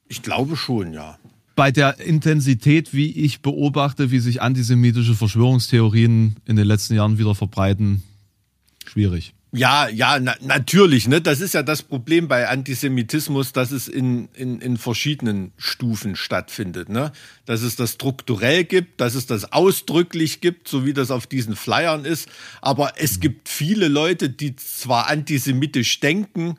ich 0.08 0.22
glaube 0.22 0.56
schon, 0.56 0.92
ja. 0.92 1.18
Bei 1.56 1.70
der 1.70 2.00
Intensität, 2.00 2.92
wie 2.92 3.10
ich 3.10 3.40
beobachte, 3.40 4.10
wie 4.10 4.18
sich 4.18 4.42
antisemitische 4.42 5.14
Verschwörungstheorien 5.14 6.36
in 6.44 6.56
den 6.56 6.66
letzten 6.66 6.94
Jahren 6.94 7.18
wieder 7.18 7.34
verbreiten, 7.34 8.02
schwierig. 8.84 9.34
Ja, 9.56 9.88
ja, 9.88 10.18
na, 10.18 10.34
natürlich. 10.40 11.06
Ne? 11.06 11.20
Das 11.20 11.40
ist 11.40 11.54
ja 11.54 11.62
das 11.62 11.82
Problem 11.82 12.26
bei 12.26 12.48
Antisemitismus, 12.48 13.52
dass 13.52 13.70
es 13.70 13.86
in, 13.86 14.28
in, 14.34 14.60
in 14.60 14.76
verschiedenen 14.76 15.52
Stufen 15.56 16.16
stattfindet. 16.16 16.88
Ne? 16.88 17.12
Dass 17.46 17.62
es 17.62 17.76
das 17.76 17.92
strukturell 17.92 18.64
gibt, 18.64 19.00
dass 19.00 19.14
es 19.14 19.26
das 19.26 19.52
ausdrücklich 19.52 20.40
gibt, 20.40 20.66
so 20.66 20.84
wie 20.84 20.92
das 20.92 21.12
auf 21.12 21.28
diesen 21.28 21.54
Flyern 21.54 22.04
ist. 22.04 22.28
Aber 22.62 22.94
es 22.96 23.16
mhm. 23.16 23.20
gibt 23.20 23.48
viele 23.48 23.86
Leute, 23.86 24.28
die 24.28 24.56
zwar 24.56 25.06
antisemitisch 25.08 26.00
denken, 26.00 26.56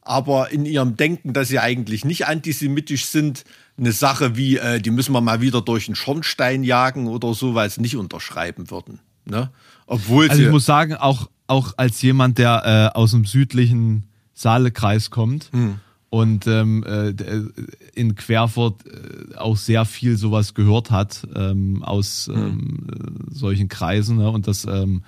aber 0.00 0.50
in 0.50 0.64
ihrem 0.64 0.96
Denken, 0.96 1.34
dass 1.34 1.48
sie 1.48 1.58
eigentlich 1.58 2.06
nicht 2.06 2.26
antisemitisch 2.28 3.04
sind, 3.04 3.44
eine 3.76 3.92
Sache 3.92 4.38
wie, 4.38 4.56
äh, 4.56 4.80
die 4.80 4.90
müssen 4.90 5.12
wir 5.12 5.20
mal 5.20 5.42
wieder 5.42 5.60
durch 5.60 5.84
den 5.84 5.94
Schornstein 5.94 6.64
jagen 6.64 7.08
oder 7.08 7.34
sowas 7.34 7.76
nicht 7.76 7.96
unterschreiben 7.96 8.70
würden. 8.70 9.00
Ne? 9.26 9.50
Obwohl 9.86 10.30
also 10.30 10.42
ich 10.42 10.48
muss 10.48 10.64
sagen, 10.64 10.94
auch 10.94 11.28
auch 11.48 11.74
als 11.76 12.00
jemand, 12.02 12.38
der 12.38 12.92
äh, 12.94 12.96
aus 12.96 13.10
dem 13.10 13.24
südlichen 13.24 14.04
Saalekreis 14.34 15.10
kommt 15.10 15.50
hm. 15.52 15.80
und 16.10 16.46
ähm, 16.46 16.84
äh, 16.84 17.12
in 17.94 18.14
Querfurt 18.14 18.86
äh, 18.86 19.34
auch 19.36 19.56
sehr 19.56 19.84
viel 19.84 20.16
sowas 20.16 20.54
gehört 20.54 20.90
hat 20.90 21.26
ähm, 21.34 21.82
aus 21.82 22.30
hm. 22.32 22.36
ähm, 22.36 22.86
solchen 23.30 23.68
Kreisen. 23.68 24.18
Ne? 24.18 24.30
Und 24.30 24.46
das, 24.46 24.64
ähm, 24.64 25.02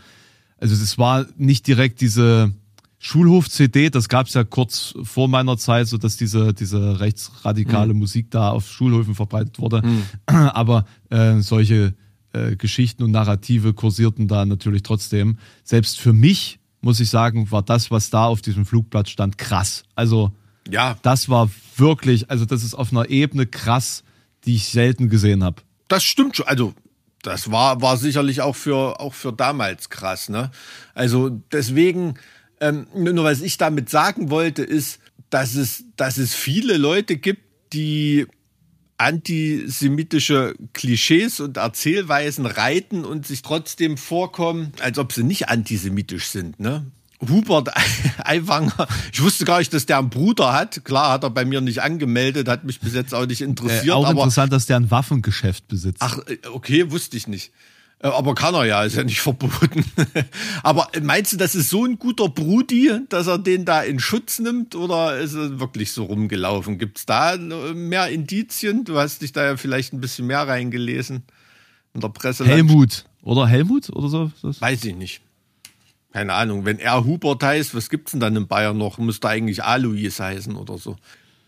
also 0.59 0.75
es 0.75 0.99
war 0.99 1.27
nicht 1.37 1.67
direkt 1.67 2.01
diese 2.01 2.53
Schulhof-CD, 2.99 3.89
das 3.89 4.09
gab 4.09 4.27
es 4.27 4.35
ja 4.35 4.45
kurz 4.45 4.95
vor 5.05 5.29
meiner 5.29 5.57
Zeit, 5.57 5.87
so 5.87 5.97
dass 5.97 6.17
diese, 6.17 6.53
diese 6.53 7.01
rechtsradikale 7.01 7.93
hm. 7.93 7.99
Musik 7.99 8.31
da 8.31 8.51
auf 8.51 8.69
Schulhöfen 8.69 9.15
verbreitet 9.15 9.59
wurde. 9.59 9.83
Hm. 9.83 10.03
Aber 10.27 10.87
äh, 11.11 11.39
solche 11.41 11.95
äh, 12.33 12.57
Geschichten 12.57 13.03
und 13.03 13.11
Narrative 13.11 13.75
kursierten 13.75 14.29
da 14.29 14.45
natürlich 14.45 14.83
trotzdem. 14.83 15.39
Selbst 15.65 16.01
für 16.01 16.13
mich, 16.13 16.59
muss 16.81 17.01
ich 17.01 17.11
sagen, 17.11 17.51
war 17.51 17.63
das, 17.63 17.91
was 17.91 18.11
da 18.11 18.27
auf 18.27 18.43
diesem 18.43 18.67
Flugplatz 18.67 19.11
stand, 19.11 19.39
krass. 19.39 19.85
Also, 19.95 20.33
ja. 20.69 20.97
das 21.03 21.29
war 21.29 21.51
wirklich, 21.77 22.31
also 22.31 22.45
das 22.45 22.63
ist 22.63 22.75
auf 22.75 22.93
einer 22.93 23.09
Ebene 23.11 23.47
krass, 23.47 24.05
die 24.45 24.57
ich 24.57 24.69
selten 24.69 25.09
gesehen 25.09 25.45
habe. 25.45 25.63
Das 25.89 26.05
stimmt 26.05 26.37
schon. 26.37 26.47
Also, 26.47 26.75
das 27.23 27.51
war, 27.51 27.83
war 27.83 27.97
sicherlich 27.97 28.41
auch 28.41 28.57
für, 28.57 29.01
auch 29.01 29.15
für 29.15 29.33
damals 29.33 29.91
krass. 29.91 30.29
Ne? 30.29 30.51
Also, 30.95 31.29
deswegen, 31.53 32.15
ähm, 32.61 32.87
nur 32.95 33.25
was 33.25 33.43
ich 33.43 33.59
damit 33.59 33.91
sagen 33.91 34.31
wollte, 34.31 34.63
ist, 34.63 35.01
dass 35.31 35.55
es, 35.55 35.85
dass 35.97 36.19
es 36.19 36.35
viele 36.35 36.77
Leute 36.77 37.17
gibt, 37.17 37.43
die 37.73 38.27
antisemitische 39.01 40.55
Klischees 40.75 41.41
und 41.41 41.57
Erzählweisen 41.57 42.45
reiten 42.45 43.05
und 43.05 43.27
sich 43.27 43.41
trotzdem 43.41 43.97
vorkommen, 43.97 44.73
als 44.81 44.99
ob 44.99 45.13
sie 45.13 45.23
nicht 45.23 45.49
antisemitisch 45.49 46.27
sind. 46.27 46.61
Ne? 46.61 46.85
Hubert 47.27 47.71
Aiwanger, 48.25 48.87
ich 49.13 49.23
wusste 49.23 49.45
gar 49.47 49.59
nicht, 49.59 49.73
dass 49.73 49.87
der 49.87 49.99
einen 49.99 50.11
Bruder 50.11 50.53
hat. 50.53 50.85
Klar 50.85 51.13
hat 51.13 51.25
er 51.25 51.31
bei 51.31 51.45
mir 51.45 51.61
nicht 51.61 51.83
angemeldet, 51.83 52.49
hat 52.49 52.65
mich 52.65 52.81
bis 52.81 52.95
jetzt 52.95 53.15
auch 53.15 53.27
nicht 53.27 53.41
interessiert. 53.41 53.87
Äh, 53.87 53.91
auch 53.93 54.11
interessant, 54.11 54.53
dass 54.53 54.67
der 54.67 54.77
ein 54.77 54.91
Waffengeschäft 54.91 55.67
besitzt. 55.67 56.01
Ach, 56.01 56.19
äh, 56.27 56.39
okay, 56.53 56.91
wusste 56.91 57.17
ich 57.17 57.27
nicht. 57.27 57.53
Äh, 58.03 58.09
aber 58.09 58.35
kann 58.35 58.55
er 58.55 58.65
ja, 58.65 58.85
ist 58.85 58.97
ja 58.97 59.05
nicht 59.05 59.21
verboten. 59.21 59.85
Aber 60.63 60.89
meinst 61.03 61.33
du, 61.33 61.37
das 61.37 61.55
ist 61.55 61.71
so 61.71 61.85
ein 61.85 61.99
guter 61.99 62.29
Brudi, 62.29 62.91
dass 63.09 63.27
er 63.27 63.39
den 63.39 63.65
da 63.65 63.83
in 63.83 63.99
Schutz 63.99 64.39
nimmt 64.39 64.75
oder 64.75 65.19
ist 65.19 65.35
er 65.35 65.61
wirklich 65.61 65.93
so 65.93 66.05
rumgelaufen? 66.05 66.79
Gibt 66.79 66.99
es 66.99 67.07
da 67.07 67.37
mehr 67.37 68.09
Indizien? 68.09 68.85
Du 68.85 68.99
hast 68.99 69.23
dich 69.23 69.33
da 69.33 69.45
ja 69.45 69.57
vielleicht 69.57 69.93
ein 69.93 70.01
bisschen 70.01 70.27
mehr 70.27 70.47
reingelesen 70.47 71.25
in 71.95 72.01
der 72.01 72.09
Presse. 72.09 72.47
Helmut, 72.47 73.05
oder 73.23 73.47
Helmut 73.47 73.91
oder 73.91 74.09
so? 74.09 74.31
Weiß 74.43 74.85
ich 74.85 74.97
nicht. 74.97 75.21
Keine 76.13 76.33
Ahnung. 76.35 76.65
Wenn 76.65 76.79
er 76.79 77.05
Hubert 77.05 77.43
heißt, 77.43 77.75
was 77.75 77.89
gibt's 77.89 78.13
denn 78.13 78.21
dann 78.21 78.35
in 78.35 78.49
Bayern 78.49 78.77
noch? 78.77 78.99
Müsste 78.99 79.29
eigentlich 79.29 79.63
Alois 79.63 80.19
heißen 80.19 80.57
oder 80.57 80.77
so. 80.77 80.97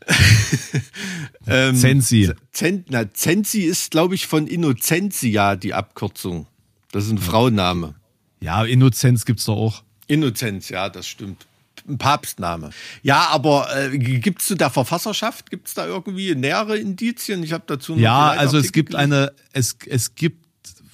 ähm, 1.46 1.76
Zensi. 1.76 2.32
Zen, 2.52 2.84
na, 2.88 3.12
Zensi 3.12 3.62
ist, 3.62 3.90
glaube 3.90 4.14
ich, 4.14 4.26
von 4.26 4.46
Innocentia 4.46 5.56
die 5.56 5.74
Abkürzung. 5.74 6.46
Das 6.90 7.04
ist 7.06 7.10
ein 7.10 7.18
Frauenname. 7.18 7.94
Ja, 8.40 8.64
Innozenz 8.64 9.24
gibt 9.24 9.40
es 9.40 9.46
doch 9.46 9.56
auch. 9.56 9.82
Innozenz, 10.06 10.68
ja, 10.68 10.88
das 10.88 11.06
stimmt. 11.06 11.46
Ein 11.88 11.98
Papstname. 11.98 12.70
Ja, 13.02 13.28
aber 13.30 13.68
äh, 13.76 13.98
gibt 13.98 14.40
es 14.40 14.48
zu 14.48 14.54
der 14.54 14.70
Verfasserschaft, 14.70 15.50
gibt 15.50 15.68
es 15.68 15.74
da 15.74 15.86
irgendwie 15.86 16.34
nähere 16.34 16.76
Indizien? 16.76 17.42
Ich 17.42 17.52
habe 17.52 17.64
dazu 17.66 17.92
noch 17.92 18.00
Ja, 18.00 18.30
also 18.30 18.58
es 18.58 18.72
gibt 18.72 18.90
gelesen. 18.90 19.12
eine, 19.12 19.32
es, 19.52 19.76
es 19.86 20.14
gibt 20.14 20.46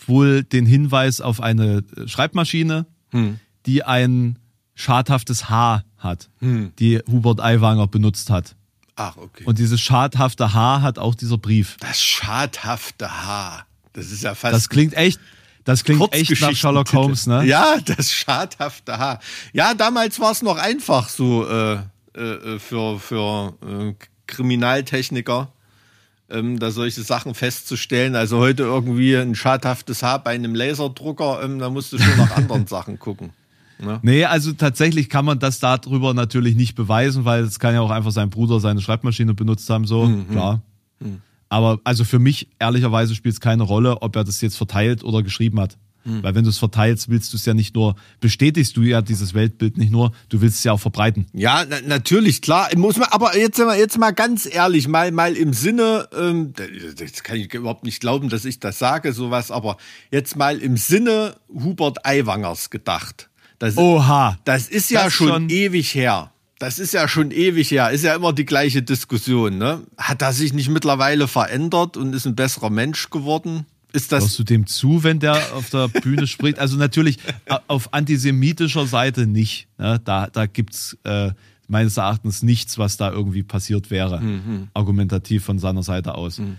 wohl 0.06 0.44
den 0.44 0.66
Hinweis 0.66 1.20
auf 1.20 1.40
eine 1.40 1.84
Schreibmaschine, 2.06 2.86
hm. 3.10 3.38
die 3.66 3.82
ein 3.84 4.38
schadhaftes 4.74 5.50
Haar 5.50 5.84
hat, 5.98 6.30
hm. 6.38 6.72
die 6.78 7.00
Hubert 7.10 7.40
Aiwanger 7.40 7.86
benutzt 7.86 8.30
hat. 8.30 8.54
Ach, 8.98 9.16
okay. 9.16 9.44
Und 9.44 9.58
dieses 9.58 9.80
schadhafte 9.80 10.54
Haar 10.54 10.82
hat 10.82 10.98
auch 10.98 11.14
dieser 11.14 11.38
Brief. 11.38 11.76
Das 11.78 12.02
schadhafte 12.02 13.08
Haar. 13.24 13.64
Das 13.92 14.10
ist 14.10 14.24
ja 14.24 14.34
fast. 14.34 14.54
Das 14.54 14.68
klingt 14.68 14.94
echt, 14.94 15.20
Das 15.64 15.84
klingt 15.84 16.12
echt 16.12 16.40
nach 16.40 16.52
Sherlock 16.52 16.92
Holmes, 16.92 17.28
ne? 17.28 17.44
Ja, 17.44 17.76
das 17.84 18.12
schadhafte 18.12 18.98
Haar. 18.98 19.20
Ja, 19.52 19.74
damals 19.74 20.18
war 20.18 20.32
es 20.32 20.42
noch 20.42 20.58
einfach 20.58 21.08
so 21.08 21.48
äh, 21.48 21.74
äh, 22.14 22.58
für, 22.58 22.98
für 22.98 23.54
äh, 23.64 23.94
Kriminaltechniker, 24.26 25.52
ähm, 26.28 26.58
da 26.58 26.72
solche 26.72 27.02
Sachen 27.02 27.34
festzustellen. 27.34 28.16
Also 28.16 28.38
heute 28.38 28.64
irgendwie 28.64 29.14
ein 29.14 29.36
schadhaftes 29.36 30.02
Haar 30.02 30.24
bei 30.24 30.32
einem 30.32 30.56
Laserdrucker, 30.56 31.40
ähm, 31.44 31.60
da 31.60 31.70
musst 31.70 31.92
du 31.92 31.98
schon 32.00 32.16
nach 32.16 32.30
anderen 32.36 32.66
Sachen 32.66 32.98
gucken. 32.98 33.30
Ne? 33.80 34.00
Nee, 34.02 34.24
also 34.24 34.52
tatsächlich 34.52 35.08
kann 35.08 35.24
man 35.24 35.38
das 35.38 35.60
darüber 35.60 36.14
natürlich 36.14 36.56
nicht 36.56 36.74
beweisen, 36.74 37.24
weil 37.24 37.44
es 37.44 37.58
kann 37.58 37.74
ja 37.74 37.80
auch 37.80 37.90
einfach 37.90 38.10
sein 38.10 38.30
Bruder 38.30 38.60
seine 38.60 38.80
Schreibmaschine 38.80 39.34
benutzt 39.34 39.68
haben, 39.70 39.86
so, 39.86 40.06
mhm. 40.06 40.28
klar. 40.28 40.62
Mhm. 41.00 41.20
Aber 41.48 41.80
also 41.84 42.04
für 42.04 42.18
mich, 42.18 42.48
ehrlicherweise, 42.58 43.14
spielt 43.14 43.34
es 43.34 43.40
keine 43.40 43.62
Rolle, 43.62 44.02
ob 44.02 44.16
er 44.16 44.24
das 44.24 44.40
jetzt 44.40 44.56
verteilt 44.56 45.02
oder 45.02 45.22
geschrieben 45.22 45.60
hat. 45.60 45.78
Mhm. 46.04 46.22
Weil 46.22 46.34
wenn 46.34 46.44
du 46.44 46.50
es 46.50 46.58
verteilst, 46.58 47.08
willst 47.08 47.32
du 47.32 47.36
es 47.36 47.44
ja 47.44 47.54
nicht 47.54 47.74
nur, 47.74 47.94
bestätigst 48.20 48.76
du 48.76 48.82
ja 48.82 49.02
dieses 49.02 49.34
Weltbild 49.34 49.78
nicht 49.78 49.90
nur, 49.90 50.12
du 50.28 50.40
willst 50.40 50.58
es 50.58 50.64
ja 50.64 50.72
auch 50.72 50.80
verbreiten. 50.80 51.26
Ja, 51.32 51.64
na, 51.68 51.76
natürlich, 51.86 52.42
klar. 52.42 52.68
Muss 52.76 52.96
man, 52.96 53.08
aber 53.10 53.36
jetzt, 53.36 53.58
jetzt 53.58 53.98
mal 53.98 54.12
ganz 54.12 54.48
ehrlich, 54.50 54.88
mal, 54.88 55.12
mal 55.12 55.36
im 55.36 55.52
Sinne, 55.52 56.08
ähm, 56.16 56.52
das 56.96 57.22
kann 57.22 57.36
ich 57.36 57.52
überhaupt 57.52 57.84
nicht 57.84 58.00
glauben, 58.00 58.28
dass 58.28 58.44
ich 58.44 58.60
das 58.60 58.78
sage, 58.78 59.12
sowas, 59.12 59.50
aber 59.50 59.76
jetzt 60.10 60.36
mal 60.36 60.58
im 60.58 60.76
Sinne 60.76 61.36
Hubert 61.48 62.04
Aiwangers 62.04 62.70
gedacht. 62.70 63.27
Das, 63.58 63.76
Oha. 63.76 64.38
Das 64.44 64.68
ist 64.68 64.90
ja 64.90 65.04
das 65.04 65.12
schon, 65.12 65.28
schon 65.28 65.50
ewig 65.50 65.94
her. 65.94 66.32
Das 66.58 66.78
ist 66.78 66.92
ja 66.92 67.06
schon 67.06 67.30
ewig 67.30 67.70
her, 67.70 67.90
ist 67.90 68.02
ja 68.02 68.16
immer 68.16 68.32
die 68.32 68.44
gleiche 68.44 68.82
Diskussion. 68.82 69.58
Ne? 69.58 69.82
Hat 69.96 70.22
er 70.22 70.32
sich 70.32 70.52
nicht 70.52 70.68
mittlerweile 70.68 71.28
verändert 71.28 71.96
und 71.96 72.12
ist 72.14 72.26
ein 72.26 72.34
besserer 72.34 72.70
Mensch 72.70 73.10
geworden? 73.10 73.64
Ist 73.92 74.12
das 74.12 74.24
Hörst 74.24 74.38
du 74.40 74.44
dem 74.44 74.66
zu, 74.66 75.02
wenn 75.02 75.18
der 75.20 75.54
auf 75.54 75.70
der 75.70 75.88
Bühne 75.88 76.26
spricht? 76.26 76.58
Also 76.58 76.76
natürlich 76.76 77.18
auf 77.68 77.94
antisemitischer 77.94 78.86
Seite 78.86 79.26
nicht. 79.26 79.68
Ne? 79.78 80.00
Da, 80.04 80.26
da 80.26 80.46
gibt 80.46 80.74
es 80.74 80.98
äh, 81.04 81.30
meines 81.68 81.96
Erachtens 81.96 82.42
nichts, 82.42 82.76
was 82.76 82.96
da 82.96 83.10
irgendwie 83.10 83.44
passiert 83.44 83.90
wäre, 83.90 84.20
mhm. 84.20 84.68
argumentativ 84.74 85.44
von 85.44 85.58
seiner 85.58 85.82
Seite 85.82 86.14
aus. 86.16 86.38
Mhm. 86.38 86.56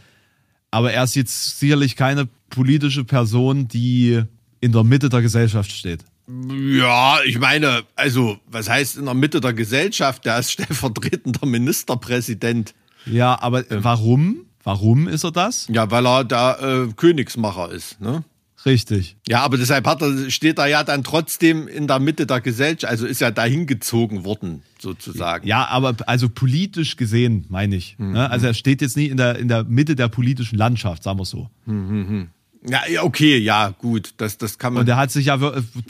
Aber 0.72 0.94
er 0.94 1.04
ist 1.04 1.16
jetzt 1.16 1.60
sicherlich 1.60 1.96
keine 1.96 2.28
politische 2.50 3.04
Person, 3.04 3.68
die 3.68 4.22
in 4.62 4.72
der 4.72 4.84
Mitte 4.84 5.10
der 5.10 5.22
Gesellschaft 5.22 5.72
steht. 5.72 6.06
Ja, 6.30 7.18
ich 7.26 7.40
meine, 7.40 7.84
also, 7.96 8.38
was 8.46 8.70
heißt 8.70 8.98
in 8.98 9.06
der 9.06 9.14
Mitte 9.14 9.42
der 9.42 9.54
Gesellschaft? 9.54 10.26
Der 10.26 10.40
ist 10.40 10.52
stellvertretender 10.54 11.46
Ministerpräsident. 11.46 12.76
Ja, 13.06 13.42
aber 13.42 13.70
ähm. 13.72 13.84
warum? 13.84 14.46
Warum 14.64 15.08
ist 15.08 15.24
er 15.24 15.32
das? 15.32 15.68
Ja, 15.70 15.90
weil 15.90 16.06
er 16.06 16.24
der 16.26 16.60
äh, 16.62 16.94
Königsmacher 16.94 17.72
ist, 17.72 18.00
ne? 18.02 18.24
Richtig. 18.66 19.16
Ja, 19.28 19.42
aber 19.42 19.58
deshalb 19.58 19.88
hat 19.88 20.02
er, 20.02 20.30
steht 20.30 20.60
er 20.60 20.68
ja 20.68 20.84
dann 20.84 21.04
trotzdem 21.04 21.68
in 21.68 21.88
der 21.88 22.00
Mitte 22.00 22.28
der 22.28 22.42
Gesellschaft, 22.42 22.92
also 22.92 23.06
ist 23.06 23.22
ja 23.22 23.32
dahin 23.32 23.68
gezogen 23.68 24.26
worden, 24.26 24.64
sozusagen. 24.80 25.48
Ja, 25.48 25.68
aber 25.70 25.96
also 26.08 26.28
politisch 26.28 26.98
gesehen, 26.98 27.46
meine 27.48 27.78
ich. 27.78 27.98
Mhm. 27.98 28.12
Ne? 28.12 28.30
Also 28.30 28.48
er 28.48 28.54
steht 28.54 28.82
jetzt 28.82 28.98
nicht 28.98 29.12
in 29.12 29.18
der, 29.18 29.40
in 29.40 29.48
der 29.48 29.64
Mitte 29.64 29.96
der 29.96 30.10
politischen 30.10 30.58
Landschaft, 30.58 31.04
sagen 31.04 31.20
wir 31.20 31.26
so. 31.26 31.50
Mhm. 31.66 32.28
Ja, 32.68 32.82
okay, 33.04 33.38
ja, 33.38 33.70
gut, 33.70 34.14
das, 34.18 34.38
das 34.38 34.58
kann 34.58 34.74
man. 34.74 34.82
Und 34.82 34.90
er 34.90 34.98
hat 34.98 35.12
sich 35.12 35.28
ja 35.28 35.38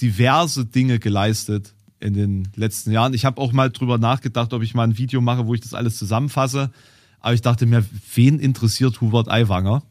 diverse 0.01 0.65
Dinge 0.65 0.99
geleistet 0.99 1.73
in 1.99 2.13
den 2.13 2.47
letzten 2.55 2.91
Jahren. 2.91 3.13
Ich 3.13 3.25
habe 3.25 3.41
auch 3.41 3.51
mal 3.51 3.69
drüber 3.69 3.97
nachgedacht, 3.97 4.53
ob 4.53 4.62
ich 4.62 4.73
mal 4.73 4.84
ein 4.84 4.97
Video 4.97 5.21
mache, 5.21 5.47
wo 5.47 5.53
ich 5.53 5.62
das 5.62 5.73
alles 5.73 5.97
zusammenfasse. 5.97 6.71
Aber 7.19 7.34
ich 7.34 7.41
dachte 7.41 7.65
mir, 7.65 7.84
wen 8.13 8.39
interessiert 8.39 9.01
Hubert 9.01 9.29
Aiwanger? 9.29 9.84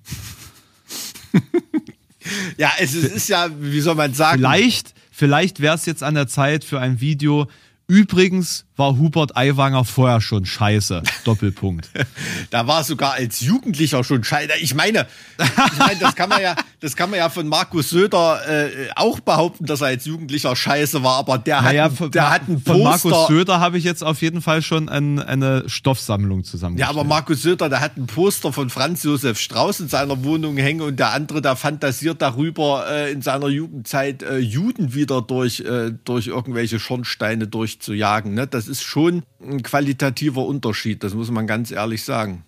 ja, 2.57 2.71
es 2.79 2.95
ist 2.95 3.29
ja, 3.29 3.49
wie 3.61 3.81
soll 3.81 3.97
man 3.97 4.15
sagen? 4.15 4.39
Vielleicht, 4.39 4.95
vielleicht 5.11 5.61
wäre 5.61 5.75
es 5.75 5.85
jetzt 5.85 6.03
an 6.03 6.15
der 6.15 6.29
Zeit 6.29 6.65
für 6.65 6.81
ein 6.81 7.01
Video, 7.01 7.49
Übrigens 7.91 8.67
war 8.77 8.99
Hubert 8.99 9.35
Aiwanger 9.35 9.83
vorher 9.85 10.21
schon 10.21 10.45
scheiße. 10.45 11.03
Doppelpunkt. 11.25 11.89
da 12.51 12.67
war 12.67 12.85
sogar 12.85 13.15
als 13.15 13.41
Jugendlicher 13.41 14.05
schon 14.05 14.23
scheiße. 14.23 14.53
Ich 14.61 14.75
meine, 14.75 15.07
ich 15.39 15.79
meine, 15.79 15.99
das 15.99 16.15
kann 16.15 16.29
man 16.29 16.43
ja, 16.43 16.55
das 16.81 16.95
kann 16.95 17.09
man 17.09 17.19
ja 17.19 17.31
von 17.31 17.49
Markus 17.49 17.89
Söder 17.89 18.41
äh, 18.47 18.91
auch 18.95 19.21
behaupten, 19.21 19.65
dass 19.65 19.81
er 19.81 19.89
als 19.89 20.05
Jugendlicher 20.05 20.55
scheiße 20.55 21.03
war, 21.03 21.17
aber 21.17 21.39
der 21.39 21.63
naja, 21.63 21.85
hat, 21.85 21.93
von, 21.95 22.11
der 22.11 22.31
hat 22.31 22.43
ein 22.47 22.63
Poster. 22.63 22.73
Von 22.75 23.11
Markus 23.11 23.29
Söder 23.29 23.59
habe 23.59 23.79
ich 23.79 23.85
jetzt 23.85 24.05
auf 24.05 24.21
jeden 24.21 24.43
Fall 24.43 24.61
schon 24.61 24.91
ein, 24.91 25.19
eine 25.19 25.65
Stoffsammlung 25.67 26.45
zusammengestellt. 26.45 26.95
Ja, 26.95 27.01
aber 27.01 27.09
Markus 27.09 27.41
Söder, 27.41 27.71
der 27.71 27.81
hat 27.81 27.97
ein 27.97 28.07
Poster 28.07 28.53
von 28.53 28.69
Franz 28.69 29.03
Josef 29.03 29.41
Strauß 29.41 29.81
in 29.81 29.89
seiner 29.89 30.23
Wohnung 30.25 30.59
hängen 30.59 30.83
und 30.83 30.99
der 30.99 31.15
andere, 31.15 31.41
der 31.41 31.57
fantasiert 31.57 32.21
darüber, 32.21 32.85
äh, 32.89 33.13
in 33.13 33.23
seiner 33.23 33.49
Jugendzeit 33.49 34.23
äh, 34.23 34.37
Juden 34.37 34.93
wieder 34.93 35.23
durch, 35.23 35.61
äh, 35.61 35.93
durch 36.05 36.27
irgendwelche 36.27 36.79
Schornsteine 36.79 37.49
durch 37.49 37.78
durchzujagen. 37.79 38.35
Ne? 38.35 38.47
Das 38.47 38.69
ist 38.69 38.83
schon 38.83 39.23
ein 39.41 39.63
qualitativer 39.63 40.45
Unterschied, 40.45 41.03
das 41.03 41.15
muss 41.15 41.31
man 41.31 41.47
ganz 41.47 41.71
ehrlich 41.71 42.05
sagen. 42.05 42.45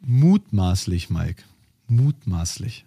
Mutmaßlich, 0.00 1.10
Mike. 1.10 1.42
Mutmaßlich. 1.88 2.84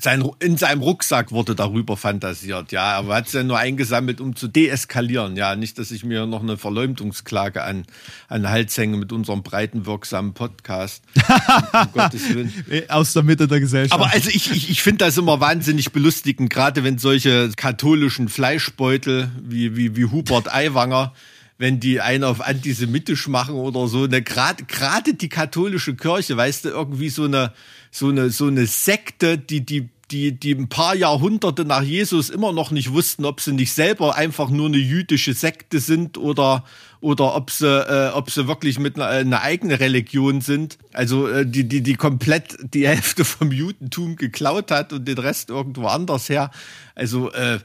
Sein, 0.00 0.28
in 0.40 0.56
seinem 0.56 0.82
Rucksack 0.82 1.30
wurde 1.30 1.54
darüber 1.54 1.96
fantasiert, 1.96 2.72
ja, 2.72 2.96
aber 2.96 3.14
hat 3.14 3.28
es 3.28 3.34
ja 3.34 3.44
nur 3.44 3.58
eingesammelt, 3.58 4.20
um 4.20 4.34
zu 4.34 4.48
deeskalieren, 4.48 5.36
ja, 5.36 5.54
nicht, 5.54 5.78
dass 5.78 5.92
ich 5.92 6.04
mir 6.04 6.26
noch 6.26 6.42
eine 6.42 6.56
Verleumdungsklage 6.56 7.62
an, 7.62 7.84
an 8.26 8.48
Hals 8.48 8.76
hänge 8.76 8.96
mit 8.96 9.12
unserem 9.12 9.44
breiten 9.44 9.86
wirksamen 9.86 10.34
Podcast. 10.34 11.04
um 11.72 11.92
Gottes 11.92 12.28
Willen. 12.34 12.52
Aus 12.88 13.12
der 13.12 13.22
Mitte 13.22 13.46
der 13.46 13.60
Gesellschaft. 13.60 14.00
Aber 14.00 14.12
also 14.12 14.28
ich, 14.30 14.50
ich, 14.50 14.70
ich 14.70 14.82
finde 14.82 15.04
das 15.04 15.18
immer 15.18 15.38
wahnsinnig 15.38 15.92
belustigend, 15.92 16.50
gerade 16.50 16.82
wenn 16.82 16.98
solche 16.98 17.50
katholischen 17.56 18.28
Fleischbeutel 18.28 19.30
wie, 19.40 19.76
wie, 19.76 19.94
wie 19.94 20.06
Hubert 20.06 20.52
Aiwanger 20.52 21.12
wenn 21.62 21.78
die 21.78 22.00
einen 22.00 22.24
auf 22.24 22.40
antisemitisch 22.40 23.28
machen 23.28 23.54
oder 23.54 23.86
so. 23.86 24.08
Ne, 24.08 24.20
gerade 24.20 25.14
die 25.14 25.28
katholische 25.28 25.94
Kirche, 25.94 26.36
weißt 26.36 26.64
du, 26.64 26.70
irgendwie 26.70 27.08
so 27.08 27.24
eine 27.24 27.52
so 27.92 28.08
eine 28.08 28.30
so 28.30 28.46
eine 28.46 28.66
Sekte, 28.66 29.38
die 29.38 29.64
die 29.64 29.88
die, 30.12 30.38
die 30.38 30.52
ein 30.52 30.68
paar 30.68 30.94
Jahrhunderte 30.94 31.64
nach 31.64 31.82
Jesus 31.82 32.28
immer 32.30 32.52
noch 32.52 32.70
nicht 32.70 32.92
wussten, 32.92 33.24
ob 33.24 33.40
sie 33.40 33.52
nicht 33.52 33.72
selber 33.72 34.14
einfach 34.14 34.50
nur 34.50 34.66
eine 34.66 34.76
jüdische 34.76 35.32
Sekte 35.32 35.80
sind 35.80 36.18
oder, 36.18 36.64
oder 37.00 37.34
ob 37.34 37.50
sie, 37.50 37.66
äh, 37.66 38.10
ob 38.12 38.30
sie 38.30 38.46
wirklich 38.46 38.78
mit 38.78 38.96
einer, 38.96 39.06
eine 39.06 39.40
eigene 39.40 39.80
Religion 39.80 40.40
sind. 40.40 40.78
Also 40.92 41.28
äh, 41.28 41.46
die, 41.46 41.66
die, 41.66 41.82
die 41.82 41.94
komplett 41.94 42.56
die 42.74 42.86
Hälfte 42.86 43.24
vom 43.24 43.50
Judentum 43.50 44.16
geklaut 44.16 44.70
hat 44.70 44.92
und 44.92 45.06
den 45.08 45.18
Rest 45.18 45.50
irgendwo 45.50 45.86
anders 45.86 46.28
her. 46.28 46.50
Also 46.94 47.32
äh, 47.32 47.58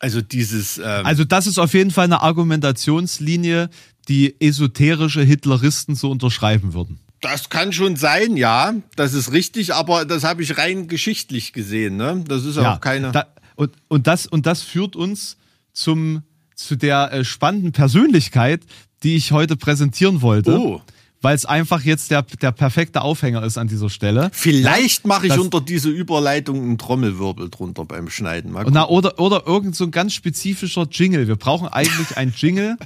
also 0.00 0.22
dieses. 0.22 0.78
Ähm 0.78 1.06
also 1.06 1.24
das 1.24 1.46
ist 1.46 1.58
auf 1.58 1.74
jeden 1.74 1.90
Fall 1.90 2.04
eine 2.04 2.22
Argumentationslinie, 2.22 3.70
die 4.08 4.40
esoterische 4.40 5.22
Hitleristen 5.22 5.94
so 5.94 6.10
unterschreiben 6.10 6.72
würden. 6.72 6.98
Das 7.20 7.50
kann 7.50 7.72
schon 7.72 7.96
sein, 7.96 8.36
ja, 8.36 8.74
das 8.96 9.12
ist 9.12 9.32
richtig, 9.32 9.74
aber 9.74 10.04
das 10.04 10.24
habe 10.24 10.42
ich 10.42 10.56
rein 10.56 10.88
geschichtlich 10.88 11.52
gesehen. 11.52 11.96
Ne? 11.96 12.24
Das 12.26 12.44
ist 12.44 12.56
ja, 12.56 12.74
auch 12.74 12.80
keine. 12.80 13.12
Da, 13.12 13.26
und, 13.56 13.72
und, 13.88 14.06
das, 14.06 14.26
und 14.26 14.46
das 14.46 14.62
führt 14.62 14.96
uns 14.96 15.36
zum, 15.72 16.22
zu 16.54 16.76
der 16.76 17.12
äh, 17.12 17.24
spannenden 17.24 17.72
Persönlichkeit, 17.72 18.62
die 19.02 19.16
ich 19.16 19.32
heute 19.32 19.56
präsentieren 19.56 20.22
wollte. 20.22 20.58
Oh 20.58 20.80
weil 21.22 21.34
es 21.34 21.44
einfach 21.44 21.82
jetzt 21.82 22.10
der, 22.10 22.22
der 22.22 22.52
perfekte 22.52 23.02
Aufhänger 23.02 23.42
ist 23.42 23.58
an 23.58 23.68
dieser 23.68 23.90
Stelle. 23.90 24.30
Vielleicht 24.32 25.06
mache 25.06 25.26
ich 25.26 25.32
das, 25.32 25.40
unter 25.40 25.60
diese 25.60 25.90
Überleitung 25.90 26.62
einen 26.62 26.78
Trommelwirbel 26.78 27.50
drunter 27.50 27.84
beim 27.84 28.08
Schneiden. 28.08 28.56
Na, 28.70 28.88
oder, 28.88 29.18
oder 29.18 29.46
irgend 29.46 29.76
so 29.76 29.84
ein 29.84 29.90
ganz 29.90 30.14
spezifischer 30.14 30.86
Jingle. 30.90 31.28
Wir 31.28 31.36
brauchen 31.36 31.68
eigentlich 31.68 32.16
einen 32.16 32.32
Jingle 32.34 32.76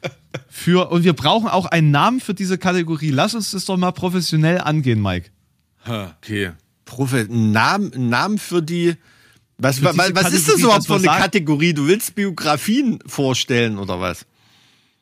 für, 0.48 0.90
und 0.90 1.04
wir 1.04 1.12
brauchen 1.12 1.48
auch 1.48 1.66
einen 1.66 1.92
Namen 1.92 2.20
für 2.20 2.34
diese 2.34 2.58
Kategorie. 2.58 3.10
Lass 3.10 3.34
uns 3.34 3.52
das 3.52 3.64
doch 3.64 3.76
mal 3.76 3.92
professionell 3.92 4.58
angehen, 4.58 5.00
Mike. 5.00 5.30
Okay. 5.86 6.52
Profe 6.84 7.26
Namen, 7.30 8.08
Namen 8.08 8.38
für 8.38 8.60
die, 8.60 8.94
was, 9.56 9.82
was, 9.84 9.96
was 9.96 10.32
ist 10.32 10.48
das 10.48 10.58
überhaupt 10.58 10.86
für 10.86 10.96
eine 10.96 11.06
Kategorie? 11.06 11.74
Du 11.74 11.86
willst 11.86 12.14
Biografien 12.16 12.98
vorstellen 13.06 13.78
oder 13.78 14.00
was? 14.00 14.26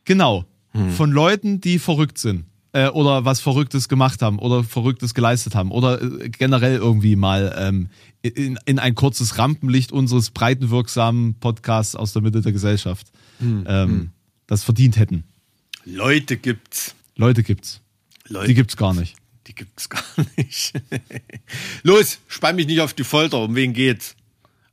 Genau. 0.05 0.45
Hm. 0.73 0.91
Von 0.91 1.11
Leuten, 1.11 1.61
die 1.61 1.79
verrückt 1.79 2.19
sind 2.19 2.45
äh, 2.73 2.89
oder 2.89 3.25
was 3.25 3.41
Verrücktes 3.41 3.89
gemacht 3.89 4.23
haben 4.23 4.39
oder 4.39 4.65
Verrücktes 4.65 5.15
geleistet 5.15 5.55
haben 5.55 5.71
oder 5.71 6.01
äh, 6.03 6.29
generell 6.29 6.77
irgendwie 6.77 7.17
mal 7.17 7.55
ähm, 7.59 7.89
in, 8.23 8.59
in 8.65 8.79
ein 8.79 8.95
kurzes 8.95 9.39
Rampenlicht 9.39 9.93
unseres 9.93 10.31
breitenwirksamen 10.31 11.35
Podcasts 11.35 11.97
aus 11.97 12.13
der 12.13 12.23
Mitte 12.23 12.41
der 12.41 12.53
Gesellschaft 12.53 13.09
hm. 13.39 13.65
Ähm, 13.67 13.89
hm. 13.89 14.11
das 14.47 14.65
verdient 14.65 14.97
hätten. 14.97 15.25
Leute 15.85 16.37
gibt's. 16.37 16.95
Leute 17.17 17.43
gibt's. 17.43 17.81
Leute. 18.29 18.49
Die 18.49 18.55
gibt's 18.55 18.77
gar 18.77 18.95
nicht. 18.95 19.17
Die 19.47 19.55
gibt's 19.55 19.89
gar 19.89 20.03
nicht. 20.37 20.73
Los, 21.83 22.19
spann 22.29 22.57
mich 22.57 22.67
nicht 22.67 22.81
auf 22.81 22.95
die 22.95 23.05
Folter. 23.05 23.41
Um 23.41 23.55
wen 23.55 23.73
geht's? 23.73 24.15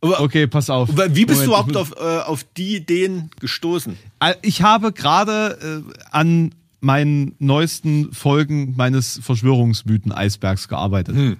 Okay, 0.01 0.47
pass 0.47 0.69
auf. 0.69 0.89
Wie 0.89 1.25
bist 1.25 1.41
Moment, 1.41 1.41
du 1.41 1.45
überhaupt 1.45 1.75
auf, 1.75 1.91
äh, 1.97 2.19
auf 2.21 2.45
die 2.55 2.77
Ideen 2.77 3.29
gestoßen? 3.41 3.97
Äh, 4.21 4.35
ich 4.41 4.61
habe 4.61 4.93
gerade 4.93 5.83
äh, 5.91 5.93
an 6.11 6.55
meinen 6.81 7.35
neuesten 7.39 8.11
Folgen 8.13 8.75
meines 8.75 9.19
Verschwörungsmythen-Eisbergs 9.23 10.67
gearbeitet. 10.67 11.15
Hm. 11.15 11.37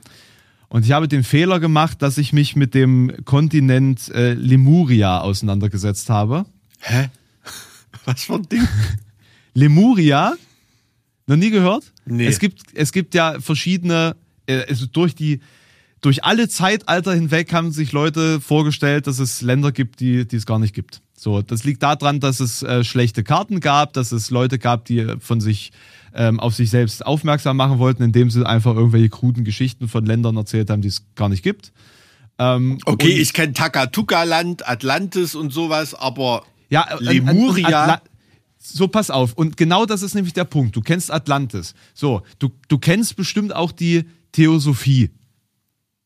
Und 0.67 0.85
ich 0.85 0.91
habe 0.91 1.07
den 1.07 1.23
Fehler 1.23 1.59
gemacht, 1.59 2.01
dass 2.01 2.17
ich 2.17 2.31
mich 2.31 2.55
mit 2.55 2.75
dem 2.75 3.25
Kontinent 3.25 4.09
äh, 4.09 4.33
Lemuria 4.33 5.19
auseinandergesetzt 5.21 6.09
habe. 6.09 6.45
Hä? 6.79 7.09
Was 8.05 8.23
für 8.23 8.35
ein 8.35 8.47
Ding? 8.47 8.67
Lemuria? 9.53 10.35
Noch 11.25 11.37
nie 11.37 11.49
gehört? 11.49 11.91
Nee. 12.05 12.25
Es 12.25 12.39
gibt, 12.39 12.61
es 12.73 12.91
gibt 12.91 13.15
ja 13.15 13.39
verschiedene, 13.39 14.15
äh, 14.45 14.63
also 14.67 14.85
durch 14.85 15.15
die, 15.15 15.41
durch 16.01 16.23
alle 16.23 16.47
Zeitalter 16.49 17.13
hinweg 17.13 17.51
haben 17.51 17.71
sich 17.71 17.91
Leute 17.91 18.39
vorgestellt, 18.39 19.07
dass 19.07 19.19
es 19.19 19.41
Länder 19.41 19.71
gibt, 19.71 19.99
die, 19.99 20.27
die 20.27 20.35
es 20.35 20.45
gar 20.45 20.59
nicht 20.59 20.73
gibt. 20.73 21.01
So, 21.19 21.41
das 21.41 21.65
liegt 21.65 21.83
daran, 21.83 22.19
dass 22.19 22.39
es 22.39 22.63
äh, 22.63 22.83
schlechte 22.83 23.23
Karten 23.23 23.59
gab, 23.59 23.91
dass 23.93 24.11
es 24.13 24.29
Leute 24.29 24.57
gab, 24.57 24.85
die 24.85 25.15
von 25.19 25.41
sich 25.41 25.71
ähm, 26.13 26.39
auf 26.39 26.55
sich 26.55 26.69
selbst 26.69 27.05
aufmerksam 27.05 27.57
machen 27.57 27.77
wollten, 27.77 28.03
indem 28.03 28.29
sie 28.29 28.45
einfach 28.47 28.75
irgendwelche 28.75 29.09
kruden 29.09 29.43
Geschichten 29.43 29.87
von 29.87 30.05
Ländern 30.05 30.37
erzählt 30.37 30.69
haben, 30.69 30.81
die 30.81 30.87
es 30.87 31.03
gar 31.15 31.27
nicht 31.29 31.43
gibt. 31.43 31.73
Ähm, 32.37 32.79
Okay, 32.85 33.17
ich 33.19 33.33
kenne 33.33 33.53
Takatuka-Land, 33.53 34.67
Atlantis 34.67 35.35
und 35.35 35.51
sowas, 35.51 35.93
aber 35.93 36.43
Ja, 36.69 36.83
äh, 36.89 37.03
Lemuria? 37.03 37.67
und 37.67 37.73
Atla 37.73 38.01
so, 38.61 38.87
pass 38.87 39.09
auf. 39.09 39.33
Und 39.33 39.57
genau 39.57 39.85
das 39.85 40.01
ist 40.01 40.15
nämlich 40.15 40.33
der 40.33 40.43
Punkt. 40.43 40.75
Du 40.75 40.81
kennst 40.81 41.11
Atlantis. 41.11 41.73
So, 41.93 42.21
du, 42.39 42.49
du 42.67 42.77
kennst 42.77 43.15
bestimmt 43.15 43.55
auch 43.55 43.71
die 43.71 44.05
Theosophie. 44.33 45.11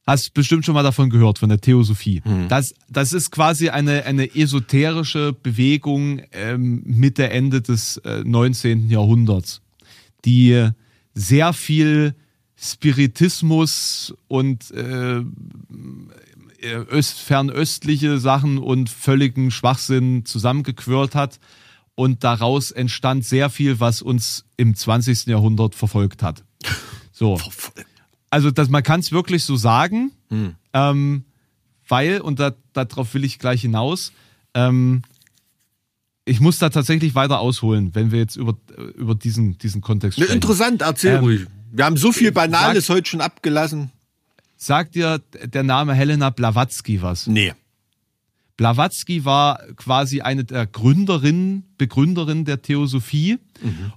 Hast 0.06 0.34
bestimmt 0.34 0.66
schon 0.66 0.74
mal 0.74 0.84
davon 0.84 1.10
gehört, 1.10 1.40
von 1.40 1.48
der 1.50 1.62
Theosophie. 1.62 2.22
Das, 2.50 2.74
das 2.90 3.14
ist 3.14 3.32
quasi 3.32 3.70
eine, 3.70 4.04
eine 4.06 4.36
esoterische 4.36 5.32
Bewegung 5.32 6.22
ähm, 6.34 6.84
Mitte, 6.86 7.30
Ende 7.30 7.62
des 7.62 7.98
äh, 7.98 8.22
19. 8.26 8.90
Jahrhunderts, 8.90 9.62
die 10.26 10.70
sehr 11.14 11.54
viel 11.54 12.16
Spiritismus 12.58 14.14
und 14.28 14.72
äh, 14.72 15.22
äh, 16.64 16.76
öst, 16.92 17.20
fernöstliche 17.20 18.20
Sachen 18.20 18.58
und 18.58 18.90
völligen 18.90 19.52
Schwachsinn 19.52 20.26
zusammengequirlt 20.26 21.16
hat. 21.16 21.40
Und 21.96 22.24
daraus 22.24 22.72
entstand 22.72 23.24
sehr 23.24 23.50
viel, 23.50 23.80
was 23.80 24.02
uns 24.02 24.46
im 24.58 24.76
20. 24.76 25.28
Jahrhundert 25.28 25.76
verfolgt 25.76 26.24
hat. 26.24 26.44
So. 27.16 27.40
Also 28.34 28.50
das, 28.50 28.68
man 28.70 28.82
kann 28.82 29.00
es 29.00 29.12
wirklich 29.12 29.44
so 29.44 29.56
sagen, 29.56 30.12
ähm, 30.74 31.24
weil, 31.88 32.20
und 32.20 32.40
da, 32.40 32.54
darauf 32.74 33.14
will 33.14 33.24
ich 33.24 33.38
gleich 33.38 33.62
hinaus, 33.62 34.12
ähm, 34.56 35.04
ich 36.26 36.40
muss 36.40 36.58
da 36.58 36.70
tatsächlich 36.70 37.14
weiter 37.14 37.40
ausholen, 37.40 37.94
wenn 37.94 38.12
wir 38.12 38.18
jetzt 38.18 38.36
über, 38.36 38.56
über 38.96 39.14
diesen, 39.14 39.60
diesen 39.60 39.82
Kontext 39.82 40.18
Ne, 40.18 40.26
sprechen. 40.26 40.38
interessant, 40.42 40.82
erzähl 40.82 41.18
Ähm, 41.18 41.20
ruhig. 41.24 41.42
Wir 41.72 41.86
haben 41.86 41.96
so 41.96 42.12
viel 42.12 42.32
Banales 42.32 42.90
heute 42.90 43.08
schon 43.08 43.22
abgelassen. 43.22 43.92
Sagt 44.58 44.96
dir 44.96 45.22
der 45.44 45.62
Name 45.62 45.94
Helena 45.94 46.32
Blavatsky 46.32 47.04
was? 47.04 47.28
Nee. 47.28 47.54
Blavatsky 48.64 49.26
war 49.26 49.60
quasi 49.76 50.22
eine 50.22 50.46
der 50.46 50.66
Gründerinnen, 50.66 51.66
Begründerinnen 51.78 52.46
der 52.46 52.62
Theosophie. 52.62 53.38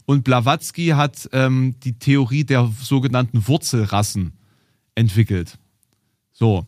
Und 0.07 0.25
Blavatsky 0.25 0.89
hat 0.89 1.29
ähm, 1.33 1.77
die 1.85 2.01
Theorie 2.01 2.43
der 2.43 2.69
sogenannten 2.83 3.47
Wurzelrassen 3.47 4.33
entwickelt. 4.97 5.57
So. 6.33 6.67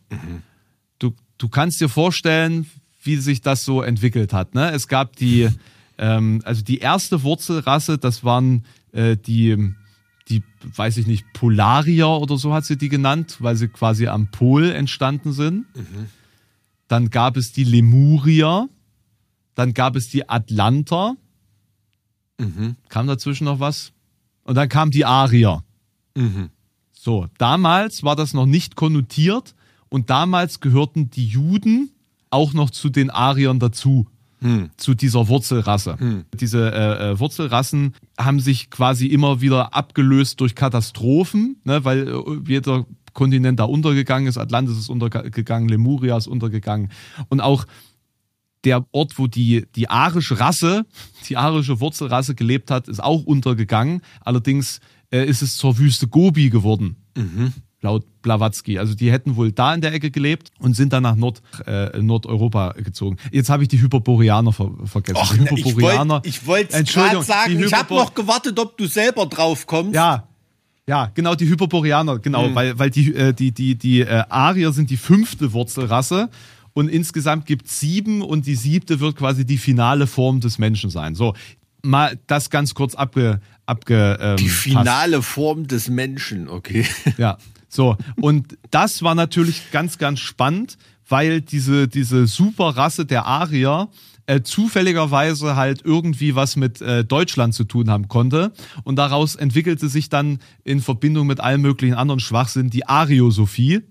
Du, 0.97 1.13
du 1.37 1.49
kannst 1.49 1.81
dir 1.81 1.89
vorstellen, 1.89 2.67
wie 3.03 3.17
sich 3.17 3.41
das 3.41 3.65
so 3.65 3.81
entwickelt 3.81 4.31
hat. 4.31 4.55
Ne? 4.55 4.71
Es 4.71 4.87
gab 4.87 5.17
die, 5.17 5.49
ähm, 5.97 6.41
also 6.45 6.63
die 6.63 6.77
erste 6.77 7.23
Wurzelrasse, 7.23 7.97
das 7.97 8.23
waren 8.23 8.63
äh, 8.93 9.17
die, 9.17 9.73
die, 10.29 10.41
weiß 10.73 10.95
ich 10.95 11.05
nicht, 11.05 11.25
Polarier 11.33 12.07
oder 12.07 12.37
so 12.37 12.53
hat 12.53 12.63
sie 12.63 12.77
die 12.77 12.87
genannt, 12.87 13.35
weil 13.39 13.57
sie 13.57 13.67
quasi 13.67 14.07
am 14.07 14.31
Pol 14.31 14.71
entstanden 14.71 15.33
sind. 15.33 15.65
Dann 16.89 17.09
gab 17.09 17.37
es 17.37 17.53
die 17.53 17.63
Lemurier. 17.63 18.67
Dann 19.55 19.73
gab 19.73 19.95
es 19.95 20.09
die 20.09 20.27
Atlanter. 20.27 21.15
Kam 22.89 23.07
dazwischen 23.07 23.45
noch 23.45 23.61
was? 23.61 23.93
Und 24.43 24.55
dann 24.55 24.67
kam 24.67 24.91
die 24.91 25.05
Arier. 25.05 25.63
So, 26.91 27.27
damals 27.37 28.03
war 28.03 28.15
das 28.17 28.33
noch 28.33 28.45
nicht 28.45 28.75
konnotiert 28.75 29.55
und 29.89 30.09
damals 30.09 30.59
gehörten 30.59 31.09
die 31.09 31.27
Juden 31.27 31.91
auch 32.29 32.53
noch 32.53 32.69
zu 32.69 32.89
den 32.89 33.09
Ariern 33.09 33.59
dazu. 33.59 34.07
Zu 34.77 34.93
dieser 34.93 35.27
Wurzelrasse. 35.27 35.97
Diese 36.39 36.71
äh, 36.71 37.11
äh, 37.11 37.19
Wurzelrassen 37.19 37.93
haben 38.17 38.39
sich 38.39 38.69
quasi 38.69 39.07
immer 39.07 39.41
wieder 39.41 39.73
abgelöst 39.73 40.39
durch 40.39 40.55
Katastrophen, 40.55 41.57
ne, 41.65 41.83
weil 41.83 42.07
äh, 42.07 42.39
jeder 42.47 42.85
Kontinent 43.19 43.59
da 43.59 43.65
untergegangen 43.65 44.29
ist. 44.29 44.37
Atlantis 44.37 44.77
ist 44.77 44.89
untergegangen, 44.89 45.67
Lemuria 45.67 46.15
ist 46.15 46.27
untergegangen. 46.27 46.89
Und 47.27 47.41
auch 47.41 47.65
der 48.63 48.85
Ort, 48.91 49.17
wo 49.17 49.27
die, 49.27 49.65
die 49.75 49.89
arische 49.89 50.39
Rasse, 50.39 50.85
die 51.27 51.35
arische 51.35 51.81
Wurzelrasse 51.81 52.33
gelebt 52.33 52.71
hat, 52.71 52.87
ist 52.87 53.03
auch 53.03 53.23
untergegangen. 53.25 54.01
Allerdings 54.21 54.79
äh, 55.11 55.25
ist 55.25 55.41
es 55.41 55.57
zur 55.57 55.77
Wüste 55.77 56.07
Gobi 56.07 56.49
geworden, 56.49 56.95
laut 57.81 58.05
Blavatsky. 58.21 58.79
Also 58.79 58.95
die 58.95 59.11
hätten 59.11 59.35
wohl 59.35 59.51
da 59.51 59.73
in 59.73 59.81
der 59.81 59.93
Ecke 59.93 60.11
gelebt 60.11 60.51
und 60.59 60.75
sind 60.75 60.93
dann 60.93 61.03
nach 61.03 61.15
Nord, 61.15 61.41
äh, 61.65 62.01
Nordeuropa 62.01 62.73
gezogen. 62.73 63.17
Jetzt 63.31 63.49
habe 63.49 63.63
ich 63.63 63.69
die 63.69 63.81
Hyperboreaner 63.81 64.53
ver 64.53 64.71
vergessen. 64.85 65.17
Och, 65.19 65.57
Hyperboreaner. 65.57 66.15
wollte 66.15 66.29
ich 66.29 66.47
wollte 66.47 66.73
Entschuldigung, 66.73 67.25
gerade 67.25 67.49
sagen, 67.49 67.63
ich 67.63 67.73
habe 67.73 67.93
noch 67.93 68.13
gewartet, 68.13 68.57
ob 68.59 68.77
du 68.77 68.87
selber 68.87 69.25
drauf 69.25 69.67
kommst. 69.67 69.95
ja, 69.95 70.28
ja, 70.89 71.11
genau, 71.13 71.35
die 71.35 71.47
Hyperboreaner, 71.47 72.17
genau, 72.19 72.49
Mhm. 72.49 72.55
weil, 72.55 72.79
weil 72.79 72.89
die, 72.89 73.13
äh, 73.13 73.31
die, 73.33 73.51
die, 73.51 73.75
die 73.75 74.01
äh, 74.01 74.23
Arier 74.29 74.71
sind 74.71 74.89
die 74.89 74.97
fünfte 74.97 75.53
Wurzelrasse 75.53 76.29
und 76.73 76.89
insgesamt 76.89 77.45
gibt 77.45 77.67
es 77.67 77.79
sieben 77.79 78.21
und 78.23 78.47
die 78.47 78.55
siebte 78.55 78.99
wird 78.99 79.15
quasi 79.15 79.45
die 79.45 79.57
finale 79.59 80.07
Form 80.07 80.39
des 80.39 80.57
Menschen 80.57 80.89
sein. 80.89 81.13
So, 81.15 81.33
mal 81.83 82.17
das 82.27 82.49
ganz 82.49 82.73
kurz 82.73 82.95
abge, 82.95 83.39
abge 83.67 84.17
ähm, 84.19 84.37
Die 84.37 84.45
passt. 84.45 84.59
finale 84.61 85.21
Form 85.21 85.67
des 85.67 85.89
Menschen, 85.89 86.47
okay. 86.49 86.85
Ja, 87.17 87.37
so. 87.67 87.95
Und 88.19 88.57
das 88.71 89.03
war 89.03 89.13
natürlich 89.15 89.69
ganz, 89.71 89.97
ganz 89.99 90.19
spannend, 90.21 90.77
weil 91.07 91.41
diese, 91.41 91.87
diese 91.87 92.25
Superrasse 92.27 93.05
der 93.05 93.25
Arier 93.25 93.89
äh, 94.29 94.41
zufälligerweise 94.43 95.55
halt 95.55 95.81
irgendwie 95.83 96.35
was 96.35 96.55
mit 96.55 96.81
äh, 96.81 97.03
Deutschland 97.03 97.53
zu 97.55 97.63
tun 97.63 97.89
haben 97.89 98.07
konnte. 98.07 98.51
Und 98.83 98.95
daraus 98.97 99.35
entwickelte 99.35 99.89
sich 99.89 100.09
dann 100.09 100.37
in 100.63 100.81
Verbindung 100.81 101.25
mit 101.27 101.39
allen 101.39 101.61
möglichen 101.61 101.95
anderen 101.95 102.19
Schwachsinn 102.19 102.69
die 102.69 102.85
Ariosophie. 102.87 103.81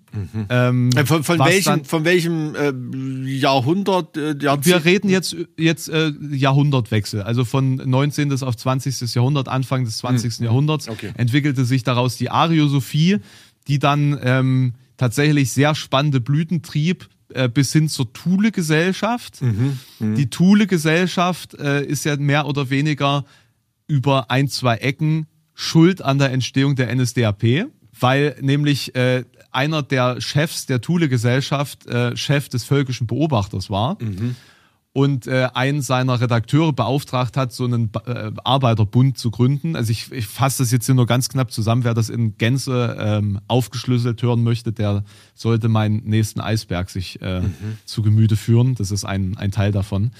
Ähm, 0.49 0.91
Äh, 0.97 1.05
Von, 1.05 1.22
von 1.24 1.39
welchem, 1.41 1.64
dann- 1.64 1.84
von 1.84 2.05
welchem 2.05 2.55
äh, 2.55 3.30
Jahrhundert? 3.30 4.16
Äh, 4.16 4.36
Jahrzehnt? 4.41 4.66
wir 4.66 4.84
reden 4.84 5.09
jetzt, 5.11 5.36
jetzt 5.59 5.89
äh, 5.89 6.12
Jahrhundertwechsel, 6.32 7.22
also 7.22 7.45
von 7.45 7.76
19. 7.76 8.32
auf 8.43 8.57
20. 8.57 9.14
Jahrhundert, 9.14 9.49
Anfang 9.49 9.84
des 9.84 9.99
20. 9.99 10.41
Jahrhunderts, 10.41 10.89
Okay. 10.89 11.12
entwickelte 11.16 11.64
sich 11.64 11.82
daraus 11.82 12.16
die 12.16 12.30
Ariosophie, 12.30 13.18
die 13.66 13.78
dann 13.78 14.18
ähm, 14.22 14.74
tatsächlich 14.97 15.53
sehr 15.53 15.74
spannende 15.74 16.20
Blüten 16.20 16.62
trieb, 16.62 17.09
äh, 17.35 17.49
bis 17.49 17.72
hin 17.72 17.89
zur 17.89 18.12
Thule-Gesellschaft. 18.12 19.41
Die 20.16 20.31
Thule-Gesellschaft 20.31 21.55
äh, 21.55 21.85
ist 21.85 22.05
ja 22.05 22.16
mehr 22.16 22.47
oder 22.47 22.70
weniger 22.70 23.24
über 23.87 24.31
ein, 24.31 24.49
zwei 24.49 24.76
Ecken 24.76 25.26
schuld 25.55 26.03
an 26.03 26.18
der 26.18 26.31
Entstehung 26.31 26.76
der 26.76 26.95
NSDAP, 26.95 27.66
weil 27.99 28.37
nämlich 28.41 28.95
äh, 28.95 29.24
einer 29.51 29.83
der 29.83 30.20
Chefs 30.20 30.66
der 30.66 30.81
Thule-Gesellschaft 30.81 31.87
äh, 31.87 32.16
Chef 32.16 32.49
des 32.49 32.64
völkischen 32.64 33.07
Beobachters 33.07 33.70
war 33.70 33.99
und 34.99 35.28
äh, 35.28 35.49
einen 35.55 35.80
seiner 35.80 36.20
Redakteure 36.20 36.72
beauftragt 36.72 37.36
hat, 37.36 37.53
so 37.53 37.66
einen 37.66 37.92
äh, 38.05 38.32
Arbeiterbund 38.42 39.16
zu 39.16 39.30
gründen. 39.30 39.76
Also 39.76 39.92
ich, 39.92 40.11
ich 40.11 40.26
fasse 40.26 40.64
das 40.64 40.72
jetzt 40.72 40.86
hier 40.86 40.96
nur 40.96 41.07
ganz 41.07 41.28
knapp 41.28 41.53
zusammen. 41.53 41.84
Wer 41.84 41.94
das 41.94 42.09
in 42.09 42.36
Gänze 42.36 42.96
ähm, 42.99 43.38
aufgeschlüsselt 43.46 44.20
hören 44.24 44.42
möchte, 44.42 44.72
der 44.72 45.05
sollte 45.34 45.68
meinen 45.68 46.03
nächsten 46.03 46.40
Eisberg 46.40 46.90
sich 46.90 47.22
äh, 47.22 47.42
zu 47.84 48.03
Gemüte 48.03 48.36
führen. 48.36 48.74
Das 48.74 48.90
ist 48.90 49.05
ein, 49.05 49.36
ein 49.36 49.53
Teil 49.53 49.70
davon. 49.70 50.11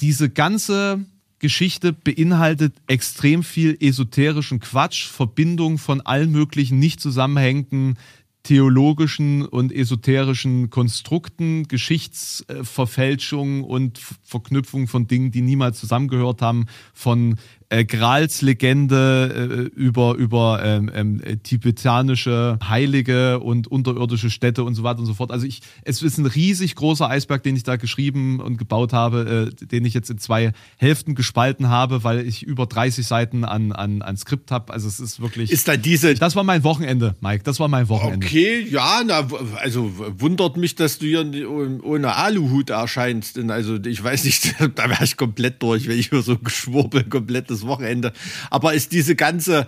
Diese 0.00 0.28
ganze 0.28 1.04
Geschichte 1.38 1.92
beinhaltet 1.92 2.74
extrem 2.88 3.44
viel 3.44 3.76
esoterischen 3.78 4.58
Quatsch, 4.58 5.06
Verbindung 5.06 5.78
von 5.78 6.00
allen 6.00 6.32
möglichen 6.32 6.80
nicht 6.80 7.00
zusammenhängenden 7.00 7.98
theologischen 8.42 9.46
und 9.46 9.72
esoterischen 9.72 10.68
Konstrukten, 10.70 11.68
Geschichtsverfälschungen 11.68 13.62
und 13.62 13.98
F- 13.98 14.14
Verknüpfung 14.24 14.88
von 14.88 15.06
Dingen, 15.06 15.30
die 15.30 15.42
niemals 15.42 15.78
zusammengehört 15.78 16.42
haben, 16.42 16.66
von 16.92 17.38
äh, 17.72 17.84
Grals 17.84 18.42
Legende 18.42 19.70
äh, 19.74 19.80
über, 19.80 20.14
über 20.14 20.60
ähm, 20.62 20.90
ähm, 20.94 21.22
tibetanische 21.42 22.58
Heilige 22.68 23.40
und 23.40 23.66
unterirdische 23.66 24.28
Städte 24.28 24.62
und 24.64 24.74
so 24.74 24.82
weiter 24.82 25.00
und 25.00 25.06
so 25.06 25.14
fort. 25.14 25.30
Also 25.30 25.46
ich, 25.46 25.62
es 25.82 26.02
ist 26.02 26.18
ein 26.18 26.26
riesig 26.26 26.74
großer 26.74 27.08
Eisberg, 27.08 27.42
den 27.42 27.56
ich 27.56 27.62
da 27.62 27.76
geschrieben 27.76 28.40
und 28.40 28.58
gebaut 28.58 28.92
habe, 28.92 29.50
äh, 29.60 29.66
den 29.66 29.86
ich 29.86 29.94
jetzt 29.94 30.10
in 30.10 30.18
zwei 30.18 30.52
Hälften 30.76 31.14
gespalten 31.14 31.70
habe, 31.70 32.04
weil 32.04 32.26
ich 32.26 32.42
über 32.42 32.66
30 32.66 33.06
Seiten 33.06 33.44
an, 33.44 33.72
an, 33.72 34.02
an 34.02 34.16
Skript 34.18 34.50
habe. 34.50 34.72
Also 34.72 34.86
es 34.86 35.00
ist 35.00 35.20
wirklich. 35.20 35.50
Ist 35.50 35.66
da 35.66 35.78
diese. 35.78 36.14
Das 36.14 36.36
war 36.36 36.44
mein 36.44 36.64
Wochenende, 36.64 37.16
Mike. 37.20 37.42
Das 37.44 37.58
war 37.58 37.68
mein 37.68 37.88
Wochenende. 37.88 38.26
Okay, 38.26 38.66
ja, 38.68 39.02
na, 39.06 39.26
also 39.62 39.90
wundert 40.18 40.58
mich, 40.58 40.74
dass 40.74 40.98
du 40.98 41.06
hier 41.06 41.50
ohne 41.50 42.16
Aluhut 42.16 42.68
erscheinst. 42.68 43.38
Also 43.38 43.82
ich 43.82 44.04
weiß 44.04 44.24
nicht, 44.24 44.56
da 44.74 44.90
wäre 44.90 45.04
ich 45.04 45.16
komplett 45.16 45.62
durch, 45.62 45.88
wenn 45.88 45.98
ich 45.98 46.10
hier 46.10 46.20
so 46.20 46.36
geschwurbel 46.36 47.04
komplettes 47.04 47.61
Wochenende. 47.66 48.12
Aber 48.50 48.74
ist 48.74 48.92
diese 48.92 49.16
ganze 49.16 49.66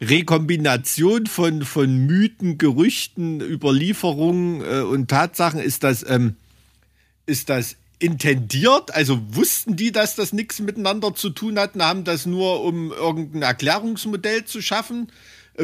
Rekombination 0.00 1.26
von, 1.26 1.64
von 1.64 2.06
Mythen, 2.06 2.56
Gerüchten, 2.58 3.40
Überlieferungen 3.40 4.62
äh, 4.62 4.80
und 4.80 5.08
Tatsachen, 5.08 5.60
ist 5.60 5.84
das, 5.84 6.08
ähm, 6.08 6.36
ist 7.26 7.50
das 7.50 7.76
intendiert? 7.98 8.94
Also 8.94 9.20
wussten 9.34 9.76
die, 9.76 9.92
dass 9.92 10.16
das 10.16 10.32
nichts 10.32 10.60
miteinander 10.60 11.14
zu 11.14 11.30
tun 11.30 11.58
hat 11.58 11.74
und 11.74 11.82
haben 11.82 12.04
das 12.04 12.24
nur, 12.24 12.62
um 12.62 12.92
irgendein 12.92 13.42
Erklärungsmodell 13.42 14.44
zu 14.44 14.62
schaffen? 14.62 15.12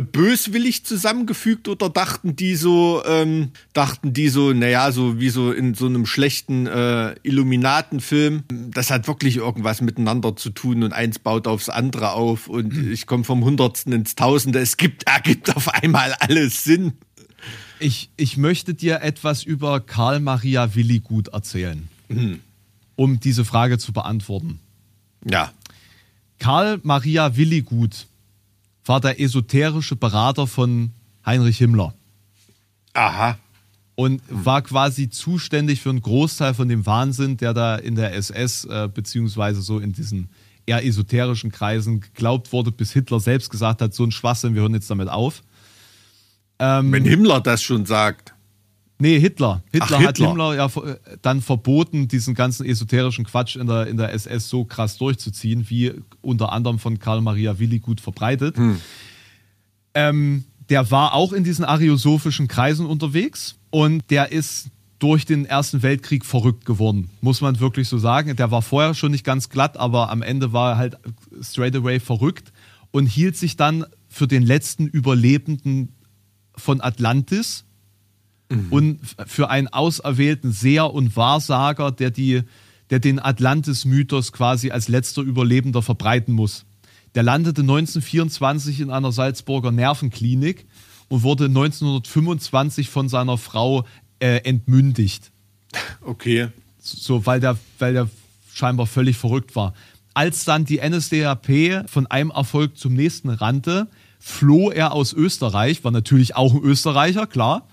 Böswillig 0.03 0.85
zusammengefügt 0.85 1.69
oder 1.69 1.89
dachten 1.89 2.37
die 2.37 2.57
so, 2.57 3.03
ähm, 3.07 3.51
dachten 3.73 4.13
die 4.13 4.29
so, 4.29 4.53
naja, 4.53 4.93
so 4.93 5.21
wie 5.21 5.31
so 5.31 5.53
in 5.53 5.75
so 5.75 5.87
einem 5.87 6.07
schlechten 6.07 6.67
äh, 6.67 7.15
Illuminatenfilm, 7.23 8.45
das 8.71 8.91
hat 8.91 9.09
wirklich 9.09 9.37
irgendwas 9.37 9.81
miteinander 9.81 10.37
zu 10.37 10.51
tun 10.51 10.83
und 10.83 10.93
eins 10.93 11.19
baut 11.19 11.47
aufs 11.47 11.69
andere 11.69 12.13
auf 12.13 12.49
und 12.49 12.75
mhm. 12.75 12.93
ich 12.93 13.07
komme 13.07 13.25
vom 13.25 13.45
Hundertsten 13.45 13.93
ins 13.93 14.15
Tausende. 14.15 14.59
Es 14.59 14.77
gibt, 14.77 15.03
ergibt 15.07 15.57
auf 15.57 15.69
einmal 15.69 16.15
alles 16.15 16.65
Sinn. 16.65 16.95
Ich, 17.79 18.11
ich 18.17 18.37
möchte 18.37 18.75
dir 18.75 19.03
etwas 19.03 19.43
über 19.43 19.81
Karl 19.81 20.21
Maria 20.21 20.75
Willigut 20.75 21.29
erzählen, 21.29 21.89
mhm. 22.09 22.41
um 22.97 23.21
diese 23.21 23.45
Frage 23.45 23.79
zu 23.79 23.93
beantworten. 23.93 24.61
Ja. 25.29 25.53
Karl 26.39 26.81
Maria 26.83 27.37
Willigut 27.37 28.07
war 28.87 29.01
der 29.01 29.20
esoterische 29.20 29.97
Berater 29.97 30.47
von 30.47 30.93
Heinrich 31.24 31.59
Himmler. 31.59 31.95
Aha. 32.95 33.39
Und 33.95 34.22
war 34.28 34.62
quasi 34.62 35.09
zuständig 35.09 35.80
für 35.80 35.91
einen 35.91 36.03
Großteil 36.03 36.55
von 36.55 36.68
dem 36.68 36.87
Wahnsinn, 36.87 37.37
der 37.37 37.55
da 37.55 37.76
in 37.76 37.95
der 37.95 38.14
SS 38.14 38.64
äh, 38.64 38.89
beziehungsweise 38.93 39.62
so 39.62 39.78
in 39.78 39.93
diesen 39.93 40.28
eher 40.66 40.84
esoterischen 40.84 41.51
Kreisen 41.51 42.01
geglaubt 42.01 42.53
wurde, 42.53 42.72
bis 42.72 42.93
Hitler 42.93 43.20
selbst 43.20 43.51
gesagt 43.51 43.80
hat, 43.80 43.95
so 43.95 44.05
ein 44.05 44.11
Schwachsinn, 44.11 44.55
wir 44.55 44.62
hören 44.62 44.74
jetzt 44.74 44.91
damit 44.91 45.09
auf. 45.09 45.43
Ähm, 46.59 46.93
Wenn 46.93 47.05
Himmler 47.05 47.41
das 47.41 47.62
schon 47.62 47.87
sagt. 47.87 48.34
Nee, 48.99 49.21
Hitler. 49.21 49.63
Hitler, 49.73 49.87
Ach, 49.91 49.99
Hitler. 49.99 50.09
hat 50.09 50.19
Himmler 50.19 50.55
ja 50.55 50.67
äh, 50.67 50.97
dann 51.21 51.43
verboten, 51.43 52.09
diesen 52.09 52.35
ganzen 52.35 52.65
esoterischen 52.65 53.25
Quatsch 53.25 53.57
in 53.57 53.67
der, 53.67 53.87
in 53.87 53.97
der 53.97 54.13
SS 54.15 54.49
so 54.49 54.65
krass 54.65 54.97
durchzuziehen, 54.97 55.69
wie 55.69 55.93
unter 56.23 56.53
anderem 56.53 56.79
von 56.79 56.99
Karl 56.99 57.21
Maria 57.21 57.59
Willi 57.59 57.79
gut 57.79 58.01
verbreitet. 58.01 58.57
Hm. 58.57 58.81
Ähm, 59.95 60.45
der 60.69 60.91
war 60.91 61.15
auch 61.15 61.33
in 61.33 61.45
diesen 61.45 61.65
ariosophischen 61.65 62.49
Kreisen 62.49 62.87
unterwegs 62.87 63.57
und 63.71 64.03
der 64.11 64.33
ist 64.33 64.71
durch 64.99 65.27
den 65.27 65.45
Ersten 65.45 65.83
Weltkrieg 65.83 66.25
verrückt 66.25 66.65
geworden, 66.65 67.11
muss 67.21 67.43
man 67.43 67.61
wirklich 67.61 67.89
so 67.89 67.99
sagen. 67.99 68.35
Der 68.37 68.51
war 68.51 68.63
vorher 68.63 68.95
schon 68.95 69.13
nicht 69.13 69.25
ganz 69.25 69.51
glatt, 69.51 69.77
aber 69.77 70.11
am 70.11 70.23
Ende 70.23 70.55
war 70.55 70.73
er 70.73 70.79
halt 70.79 70.97
straight 71.43 71.77
away 71.77 72.01
verrückt 72.01 72.53
und 72.93 73.07
hielt 73.07 73.37
sich 73.37 73.57
dann 73.57 73.85
für 74.09 74.27
den 74.27 74.43
letzten 74.43 74.87
Überlebenden 74.87 75.95
von 76.57 76.81
Atlantis 76.81 77.66
mhm. 78.49 78.67
und 78.71 79.01
für 79.27 79.51
einen 79.51 79.69
auserwählten 79.69 80.53
Seher 80.53 80.93
und 80.93 81.17
Wahrsager, 81.17 81.93
der, 81.93 82.11
die, 82.11 82.43
der 82.91 82.99
den 82.99 83.19
Atlantis-Mythos 83.19 84.33
quasi 84.33 84.71
als 84.71 84.89
letzter 84.89 85.23
Überlebender 85.23 85.83
verbreiten 85.83 86.35
muss. 86.35 86.65
Der 87.15 87.23
landete 87.23 87.63
1924 87.63 88.81
in 88.81 88.91
einer 88.91 89.11
Salzburger 89.11 89.73
Nervenklinik 89.73 90.67
und 91.09 91.23
wurde 91.23 91.47
1925 91.47 92.91
von 92.91 93.09
seiner 93.09 93.39
Frau 93.39 93.85
äh, 94.19 94.39
entmündigt. 94.45 95.33
Okay. 96.03 96.49
So, 96.79 97.27
weil 97.27 97.41
der, 97.41 97.57
weil 97.79 97.95
der 97.95 98.09
scheinbar 98.53 98.87
völlig 98.87 99.17
verrückt 99.17 99.57
war. 99.57 99.75
Als 100.15 100.45
dann 100.45 100.65
die 100.65 100.81
NSDAP 100.81 101.89
von 101.89 102.07
einem 102.07 102.31
Erfolg 102.31 102.79
zum 102.79 102.95
nächsten 102.95 103.29
rannte, 103.29 103.89
floh 104.19 104.71
er 104.71 104.93
aus 104.93 105.13
Österreich, 105.13 105.85
war 105.85 105.93
natürlich 105.93 106.37
auch 106.37 106.55
ein 106.55 106.63
Österreicher, 106.63 107.27
klar, 107.27 107.69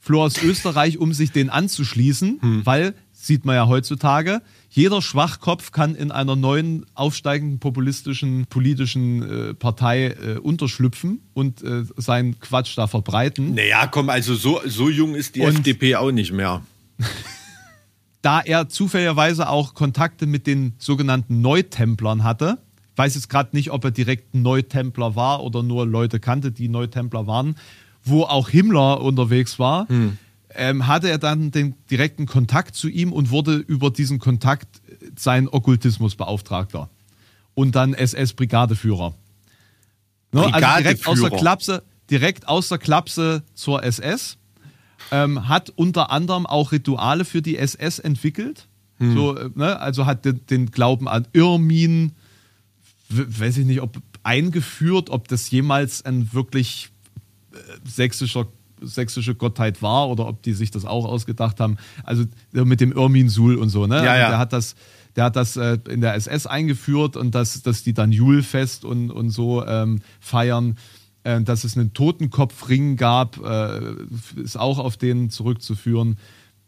floh 0.00 0.22
aus 0.22 0.42
Österreich, 0.42 0.98
um 0.98 1.12
sich 1.12 1.30
den 1.30 1.50
anzuschließen, 1.50 2.38
hm. 2.40 2.66
weil, 2.66 2.94
sieht 3.12 3.44
man 3.44 3.54
ja 3.54 3.68
heutzutage, 3.68 4.40
jeder 4.70 5.02
Schwachkopf 5.02 5.72
kann 5.72 5.94
in 5.94 6.10
einer 6.10 6.36
neuen 6.36 6.86
aufsteigenden 6.94 7.58
populistischen 7.58 8.46
politischen 8.46 9.50
äh, 9.50 9.54
Partei 9.54 10.06
äh, 10.06 10.38
unterschlüpfen 10.38 11.20
und 11.34 11.62
äh, 11.62 11.84
seinen 11.96 12.40
Quatsch 12.40 12.78
da 12.78 12.86
verbreiten. 12.86 13.54
Naja, 13.54 13.86
komm, 13.88 14.08
also 14.08 14.34
so, 14.34 14.60
so 14.64 14.88
jung 14.88 15.14
ist 15.14 15.36
die 15.36 15.42
und 15.42 15.56
FDP 15.56 15.96
auch 15.96 16.12
nicht 16.12 16.32
mehr. 16.32 16.62
da 18.22 18.40
er 18.40 18.68
zufälligerweise 18.68 19.48
auch 19.48 19.74
Kontakte 19.74 20.26
mit 20.26 20.46
den 20.46 20.74
sogenannten 20.78 21.40
Neutemplern 21.42 22.24
hatte, 22.24 22.58
weiß 22.96 23.14
jetzt 23.16 23.28
gerade 23.28 23.56
nicht, 23.56 23.70
ob 23.70 23.84
er 23.84 23.90
direkt 23.90 24.34
Neutempler 24.34 25.16
war 25.16 25.42
oder 25.42 25.62
nur 25.62 25.86
Leute 25.86 26.20
kannte, 26.20 26.52
die 26.52 26.68
Neutempler 26.68 27.26
waren, 27.26 27.56
wo 28.04 28.24
auch 28.24 28.48
Himmler 28.48 29.00
unterwegs 29.00 29.58
war, 29.58 29.88
hm. 29.88 30.18
ähm, 30.54 30.86
hatte 30.86 31.08
er 31.08 31.18
dann 31.18 31.50
den 31.50 31.74
direkten 31.90 32.26
Kontakt 32.26 32.74
zu 32.74 32.88
ihm 32.88 33.12
und 33.12 33.30
wurde 33.30 33.56
über 33.56 33.90
diesen 33.90 34.18
Kontakt 34.18 34.80
sein 35.16 35.48
Okkultismusbeauftragter 35.48 36.88
und 37.54 37.74
dann 37.74 37.94
SS-Brigadeführer. 37.94 39.14
Ne? 40.32 40.54
Also 40.54 40.78
direkt 40.78 41.06
aus 41.06 41.20
der 41.20 41.30
Klapse, 41.30 41.82
direkt 42.10 42.48
aus 42.48 42.68
der 42.68 42.78
Klapse 42.78 43.42
zur 43.54 43.82
SS. 43.82 44.36
Ähm, 45.12 45.48
hat 45.48 45.70
unter 45.70 46.10
anderem 46.10 46.46
auch 46.46 46.72
Rituale 46.72 47.24
für 47.24 47.42
die 47.42 47.56
SS 47.56 47.98
entwickelt. 47.98 48.68
Hm. 48.98 49.14
So, 49.14 49.36
äh, 49.36 49.50
ne? 49.54 49.80
Also 49.80 50.06
hat 50.06 50.24
den, 50.24 50.46
den 50.46 50.70
Glauben 50.70 51.08
an 51.08 51.26
Irmin, 51.32 52.12
weiß 53.08 53.56
ich 53.56 53.66
nicht, 53.66 53.80
ob 53.80 53.96
eingeführt, 54.22 55.10
ob 55.10 55.26
das 55.28 55.50
jemals 55.50 56.04
ein 56.04 56.32
wirklich 56.32 56.90
sächsischer 57.84 58.46
sächsische 58.82 59.34
Gottheit 59.34 59.82
war 59.82 60.08
oder 60.08 60.26
ob 60.26 60.42
die 60.42 60.54
sich 60.54 60.70
das 60.70 60.86
auch 60.86 61.04
ausgedacht 61.04 61.60
haben. 61.60 61.76
Also 62.02 62.24
mit 62.52 62.80
dem 62.80 62.92
Irmin 62.92 63.28
Sul 63.28 63.56
und 63.56 63.68
so, 63.68 63.86
ne? 63.86 63.96
Ja, 63.96 64.16
ja. 64.16 64.28
Der 64.30 64.38
hat 64.38 64.54
das, 64.54 64.74
der 65.16 65.24
hat 65.24 65.36
das 65.36 65.56
äh, 65.56 65.78
in 65.88 66.00
der 66.00 66.14
SS 66.14 66.46
eingeführt 66.46 67.16
und 67.16 67.34
dass, 67.34 67.62
dass 67.62 67.82
die 67.82 67.92
dann 67.92 68.10
Julfest 68.10 68.84
und, 68.84 69.10
und 69.10 69.30
so 69.30 69.64
ähm, 69.66 70.00
feiern. 70.18 70.76
Äh, 71.22 71.42
dass 71.42 71.64
es 71.64 71.76
einen 71.76 71.92
Totenkopfring 71.92 72.96
gab, 72.96 73.36
äh, 73.44 73.80
ist 74.36 74.58
auch 74.58 74.78
auf 74.78 74.96
den 74.96 75.28
zurückzuführen. 75.28 76.16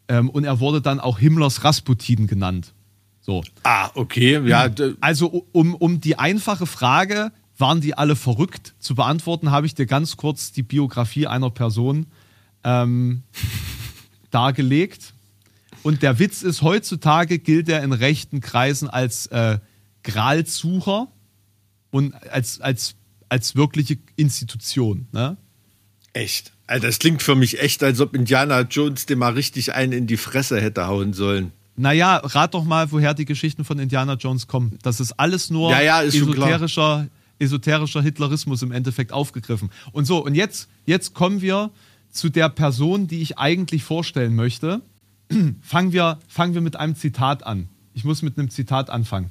Ähm, 0.08 0.28
und 0.28 0.44
er 0.44 0.60
wurde 0.60 0.82
dann 0.82 1.00
auch 1.00 1.18
Himmlers 1.18 1.64
Rasputin 1.64 2.26
genannt. 2.26 2.74
So. 3.22 3.42
Ah, 3.62 3.90
okay. 3.94 4.40
Ja. 4.46 4.68
Also 5.00 5.46
um, 5.52 5.74
um 5.74 6.00
die 6.00 6.18
einfache 6.18 6.66
Frage, 6.66 7.32
waren 7.62 7.80
die 7.80 7.96
alle 7.96 8.16
verrückt? 8.16 8.74
Zu 8.78 8.94
beantworten 8.94 9.50
habe 9.50 9.64
ich 9.64 9.74
dir 9.74 9.86
ganz 9.86 10.18
kurz 10.18 10.52
die 10.52 10.62
Biografie 10.62 11.26
einer 11.26 11.48
Person 11.48 12.06
ähm, 12.64 13.22
dargelegt. 14.30 15.14
Und 15.82 16.02
der 16.02 16.18
Witz 16.18 16.42
ist, 16.42 16.60
heutzutage 16.60 17.38
gilt 17.38 17.70
er 17.70 17.82
in 17.82 17.92
rechten 17.92 18.40
Kreisen 18.40 18.90
als 18.90 19.26
äh, 19.28 19.58
Gralsucher 20.02 21.08
und 21.90 22.14
als, 22.30 22.60
als, 22.60 22.96
als 23.28 23.56
wirkliche 23.56 23.98
Institution. 24.16 25.06
Ne? 25.12 25.36
Echt? 26.12 26.52
Also 26.66 26.86
das 26.86 26.98
klingt 26.98 27.22
für 27.22 27.34
mich 27.34 27.60
echt, 27.60 27.82
als 27.82 28.00
ob 28.00 28.14
Indiana 28.14 28.62
Jones 28.62 29.06
dem 29.06 29.20
mal 29.20 29.32
richtig 29.32 29.74
einen 29.74 29.92
in 29.92 30.06
die 30.06 30.16
Fresse 30.16 30.60
hätte 30.60 30.86
hauen 30.86 31.12
sollen. 31.12 31.52
Naja, 31.76 32.16
rat 32.18 32.54
doch 32.54 32.64
mal, 32.64 32.92
woher 32.92 33.14
die 33.14 33.24
Geschichten 33.24 33.64
von 33.64 33.78
Indiana 33.78 34.14
Jones 34.14 34.46
kommen. 34.46 34.78
Das 34.82 35.00
ist 35.00 35.12
alles 35.12 35.48
nur 35.50 35.70
ja, 35.70 35.80
ja, 35.80 36.00
ist 36.00 36.14
esoterischer 36.14 37.06
esoterischer 37.42 38.00
Hitlerismus 38.02 38.62
im 38.62 38.72
Endeffekt 38.72 39.12
aufgegriffen. 39.12 39.70
Und 39.92 40.04
so, 40.04 40.24
und 40.24 40.34
jetzt, 40.34 40.68
jetzt 40.86 41.14
kommen 41.14 41.42
wir 41.42 41.70
zu 42.10 42.28
der 42.28 42.48
Person, 42.48 43.08
die 43.08 43.20
ich 43.20 43.38
eigentlich 43.38 43.82
vorstellen 43.84 44.34
möchte. 44.34 44.82
fangen, 45.60 45.92
wir, 45.92 46.20
fangen 46.28 46.54
wir 46.54 46.60
mit 46.60 46.76
einem 46.76 46.94
Zitat 46.94 47.44
an. 47.44 47.68
Ich 47.94 48.04
muss 48.04 48.22
mit 48.22 48.38
einem 48.38 48.50
Zitat 48.50 48.90
anfangen. 48.90 49.30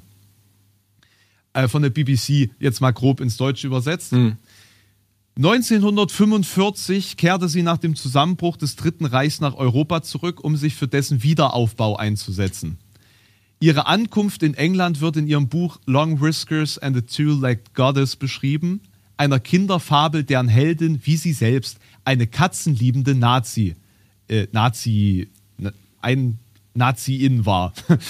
Äh, 1.52 1.68
von 1.68 1.82
der 1.82 1.90
BBC, 1.90 2.50
jetzt 2.58 2.80
mal 2.80 2.92
grob 2.92 3.20
ins 3.20 3.36
Deutsche 3.36 3.66
übersetzt. 3.66 4.12
Mhm. 4.12 4.36
1945 5.36 7.16
kehrte 7.16 7.48
sie 7.48 7.62
nach 7.62 7.78
dem 7.78 7.96
Zusammenbruch 7.96 8.58
des 8.58 8.76
Dritten 8.76 9.06
Reichs 9.06 9.40
nach 9.40 9.54
Europa 9.54 10.02
zurück, 10.02 10.44
um 10.44 10.56
sich 10.56 10.74
für 10.74 10.88
dessen 10.88 11.22
Wiederaufbau 11.22 11.96
einzusetzen. 11.96 12.78
Ihre 13.62 13.86
Ankunft 13.86 14.42
in 14.42 14.54
England 14.54 15.00
wird 15.00 15.16
in 15.16 15.28
ihrem 15.28 15.48
Buch 15.48 15.78
Long 15.86 16.20
Whiskers 16.20 16.78
and 16.78 16.96
the 16.96 17.02
Two-Legged 17.02 17.74
Goddess 17.74 18.16
beschrieben, 18.16 18.80
einer 19.16 19.38
Kinderfabel, 19.38 20.24
deren 20.24 20.48
Heldin, 20.48 21.00
wie 21.04 21.16
sie 21.16 21.32
selbst, 21.32 21.78
eine 22.04 22.26
katzenliebende 22.26 23.14
Nazi, 23.14 23.76
äh, 24.26 24.48
Nazi, 24.50 25.28
ein 26.00 26.40
Nazi-In 26.74 27.46
war. 27.46 27.72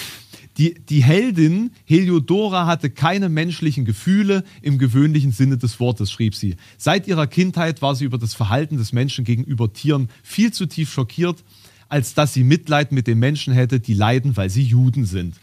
Die, 0.59 0.75
die 0.75 1.03
Heldin 1.03 1.71
Heliodora 1.87 2.67
hatte 2.67 2.91
keine 2.91 3.31
menschlichen 3.31 3.87
Gefühle 3.87 4.45
im 4.61 4.77
gewöhnlichen 4.79 5.33
Sinne 5.33 5.57
des 5.57 5.81
Wortes, 5.81 6.13
schrieb 6.13 6.35
sie. 6.35 6.57
Seit 6.77 7.09
ihrer 7.09 7.27
Kindheit 7.27 7.81
war 7.81 7.95
sie 7.95 8.05
über 8.05 8.19
das 8.19 8.35
Verhalten 8.35 8.77
des 8.77 8.93
Menschen 8.93 9.25
gegenüber 9.25 9.73
Tieren 9.73 10.09
viel 10.23 10.53
zu 10.53 10.67
tief 10.67 10.93
schockiert, 10.93 11.43
als 11.89 12.15
dass 12.15 12.33
sie 12.33 12.43
Mitleid 12.43 12.91
mit 12.91 13.07
den 13.07 13.19
Menschen 13.19 13.53
hätte, 13.53 13.79
die 13.79 13.93
leiden, 13.93 14.35
weil 14.39 14.49
sie 14.49 14.63
Juden 14.63 15.05
sind. 15.05 15.37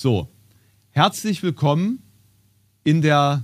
So, 0.00 0.28
herzlich 0.90 1.42
willkommen 1.42 2.04
in 2.84 3.02
der 3.02 3.42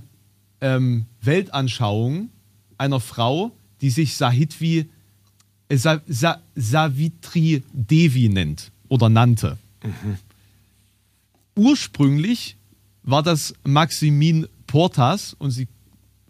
ähm, 0.61 1.05
Weltanschauung 1.19 2.29
einer 2.77 3.01
Frau, 3.01 3.51
die 3.81 3.89
sich 3.89 4.15
Sahitvi, 4.15 4.89
äh, 5.67 5.75
Sa, 5.75 5.99
Sa, 6.07 6.41
Savitri 6.55 7.61
Devi 7.73 8.29
nennt 8.29 8.71
oder 8.87 9.09
nannte. 9.09 9.57
Mhm. 9.83 10.17
Ursprünglich 11.57 12.55
war 13.03 13.21
das 13.21 13.53
Maximine 13.65 14.47
Portas 14.65 15.33
und 15.33 15.51
sie 15.51 15.67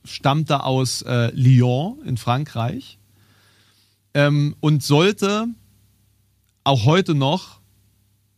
stammte 0.05 0.63
aus 0.63 1.03
äh, 1.03 1.29
Lyon 1.35 1.99
in 2.03 2.17
Frankreich 2.17 2.97
ähm, 4.15 4.55
und 4.59 4.81
sollte 4.81 5.49
auch 6.63 6.85
heute 6.85 7.13
noch 7.13 7.59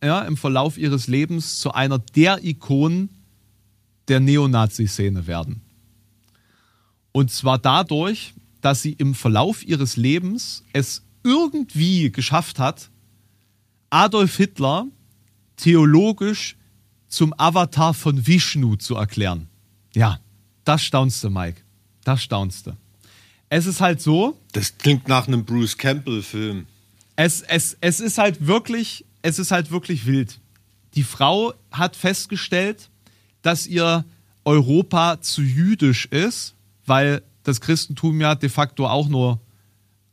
ja, 0.03 0.21
im 0.21 0.37
Verlauf 0.37 0.77
ihres 0.77 1.07
Lebens 1.07 1.59
zu 1.59 1.73
einer 1.73 1.99
der 1.99 2.43
Ikonen 2.43 3.09
der 4.07 4.19
Neonazi-Szene 4.19 5.27
werden. 5.27 5.61
Und 7.11 7.31
zwar 7.31 7.57
dadurch, 7.57 8.33
dass 8.61 8.81
sie 8.81 8.93
im 8.93 9.15
Verlauf 9.15 9.65
ihres 9.65 9.97
Lebens 9.97 10.63
es 10.73 11.03
irgendwie 11.23 12.11
geschafft 12.11 12.59
hat, 12.59 12.89
Adolf 13.89 14.37
Hitler 14.37 14.87
theologisch 15.55 16.55
zum 17.07 17.33
Avatar 17.37 17.93
von 17.93 18.27
Vishnu 18.27 18.75
zu 18.75 18.95
erklären. 18.95 19.47
Ja, 19.95 20.19
das 20.63 20.83
staunst 20.83 21.23
du, 21.23 21.29
Mike. 21.29 21.61
Das 22.03 22.21
staunst 22.21 22.67
du. 22.67 22.77
Es 23.49 23.65
ist 23.65 23.81
halt 23.81 24.01
so. 24.01 24.37
Das 24.51 24.77
klingt 24.77 25.07
nach 25.07 25.27
einem 25.27 25.45
Bruce 25.45 25.77
Campbell-Film. 25.77 26.67
Es, 27.15 27.41
es, 27.41 27.77
es 27.81 27.99
ist 27.99 28.17
halt 28.17 28.45
wirklich, 28.45 29.05
es 29.27 29.39
ist 29.39 29.51
halt 29.51 29.71
wirklich 29.71 30.05
wild. 30.05 30.39
Die 30.95 31.03
Frau 31.03 31.53
hat 31.69 31.97
festgestellt, 31.97 32.89
dass 33.41 33.67
ihr 33.67 34.05
Europa 34.45 35.19
zu 35.19 35.41
jüdisch 35.41 36.05
ist, 36.05 36.55
weil 36.85 37.21
das 37.43 37.59
Christentum 37.59 38.21
ja 38.21 38.35
de 38.35 38.47
facto 38.47 38.87
auch 38.87 39.09
nur 39.09 39.41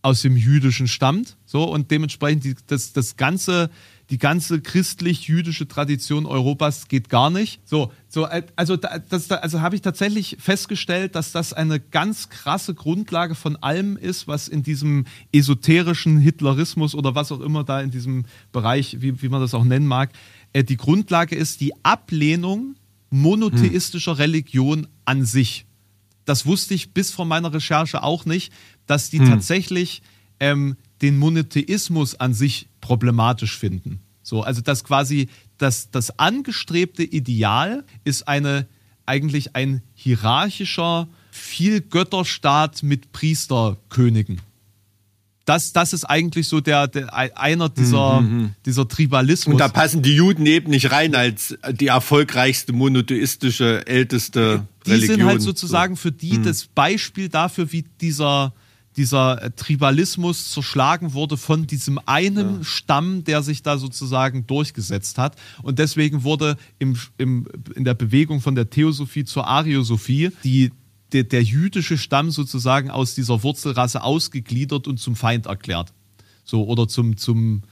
aus 0.02 0.22
dem 0.22 0.36
Jüdischen 0.36 0.88
stammt. 0.88 1.36
So, 1.46 1.62
und 1.62 1.92
dementsprechend 1.92 2.42
die, 2.42 2.56
das, 2.66 2.92
das 2.92 3.16
ganze 3.16 3.70
die 4.10 4.18
ganze 4.18 4.60
christlich-jüdische 4.60 5.66
Tradition 5.66 6.26
Europas 6.26 6.88
geht 6.88 7.08
gar 7.08 7.30
nicht. 7.30 7.60
So, 7.64 7.90
so 8.08 8.26
äh, 8.26 8.42
also, 8.54 8.76
das, 8.76 9.30
also 9.30 9.60
habe 9.60 9.76
ich 9.76 9.82
tatsächlich 9.82 10.36
festgestellt, 10.38 11.14
dass 11.14 11.32
das 11.32 11.52
eine 11.52 11.80
ganz 11.80 12.28
krasse 12.28 12.74
Grundlage 12.74 13.34
von 13.34 13.56
allem 13.56 13.96
ist, 13.96 14.28
was 14.28 14.48
in 14.48 14.62
diesem 14.62 15.06
esoterischen 15.32 16.18
Hitlerismus 16.18 16.94
oder 16.94 17.14
was 17.14 17.32
auch 17.32 17.40
immer 17.40 17.64
da 17.64 17.80
in 17.80 17.90
diesem 17.90 18.26
Bereich, 18.52 19.00
wie, 19.00 19.22
wie 19.22 19.28
man 19.28 19.40
das 19.40 19.54
auch 19.54 19.64
nennen 19.64 19.86
mag, 19.86 20.12
äh, 20.52 20.64
die 20.64 20.76
Grundlage 20.76 21.34
ist 21.34 21.60
die 21.60 21.72
Ablehnung 21.82 22.76
monotheistischer 23.10 24.12
hm. 24.12 24.18
Religion 24.18 24.86
an 25.04 25.24
sich. 25.24 25.66
Das 26.24 26.46
wusste 26.46 26.74
ich 26.74 26.92
bis 26.92 27.10
vor 27.10 27.24
meiner 27.24 27.52
Recherche 27.52 28.02
auch 28.02 28.24
nicht, 28.26 28.52
dass 28.86 29.08
die 29.08 29.20
hm. 29.20 29.28
tatsächlich 29.28 30.02
ähm, 30.40 30.76
den 31.02 31.18
Monotheismus 31.18 32.14
an 32.14 32.34
sich 32.34 32.68
problematisch 32.80 33.58
finden. 33.58 34.00
So, 34.22 34.42
also 34.42 34.60
das 34.62 34.84
quasi 34.84 35.28
das, 35.58 35.90
das 35.90 36.18
angestrebte 36.18 37.02
Ideal 37.02 37.84
ist 38.04 38.26
eine 38.26 38.66
eigentlich 39.06 39.54
ein 39.54 39.82
hierarchischer 39.94 41.08
Vielgötterstaat 41.30 42.82
mit 42.82 43.12
Priesterkönigen. 43.12 44.40
Das, 45.44 45.74
das 45.74 45.92
ist 45.92 46.04
eigentlich 46.04 46.48
so 46.48 46.62
der, 46.62 46.86
der 46.86 47.12
einer 47.14 47.68
dieser, 47.68 48.22
mhm, 48.22 48.38
mhm. 48.38 48.54
dieser 48.64 48.88
Tribalismus. 48.88 49.52
Und 49.52 49.58
da 49.58 49.68
passen 49.68 50.00
die 50.00 50.14
Juden 50.14 50.46
eben 50.46 50.70
nicht 50.70 50.90
rein 50.90 51.14
als 51.14 51.58
die 51.70 51.88
erfolgreichste 51.88 52.72
monotheistische 52.72 53.86
älteste 53.86 54.66
die 54.86 54.92
Religion. 54.92 55.16
Die 55.16 55.20
sind 55.20 55.28
halt 55.28 55.42
sozusagen 55.42 55.96
für 55.96 56.12
die 56.12 56.38
mhm. 56.38 56.44
das 56.44 56.64
Beispiel 56.64 57.28
dafür, 57.28 57.70
wie 57.72 57.84
dieser 58.00 58.54
dieser 58.96 59.42
äh, 59.42 59.50
Tribalismus 59.50 60.50
zerschlagen 60.50 61.12
wurde 61.12 61.36
von 61.36 61.66
diesem 61.66 62.00
einen 62.06 62.58
ja. 62.58 62.64
Stamm, 62.64 63.24
der 63.24 63.42
sich 63.42 63.62
da 63.62 63.78
sozusagen 63.78 64.46
durchgesetzt 64.46 65.18
hat. 65.18 65.36
Und 65.62 65.78
deswegen 65.78 66.24
wurde 66.24 66.56
im, 66.78 66.96
im, 67.18 67.46
in 67.74 67.84
der 67.84 67.94
Bewegung 67.94 68.40
von 68.40 68.54
der 68.54 68.70
Theosophie 68.70 69.24
zur 69.24 69.46
Ariosophie 69.46 70.30
die, 70.44 70.72
der, 71.12 71.24
der 71.24 71.42
jüdische 71.42 71.98
Stamm 71.98 72.30
sozusagen 72.30 72.90
aus 72.90 73.14
dieser 73.14 73.42
Wurzelrasse 73.42 74.02
ausgegliedert 74.02 74.86
und 74.86 74.98
zum 74.98 75.16
Feind 75.16 75.46
erklärt. 75.46 75.92
So, 76.44 76.64
oder 76.66 76.88
zum, 76.88 77.16
zum, 77.16 77.62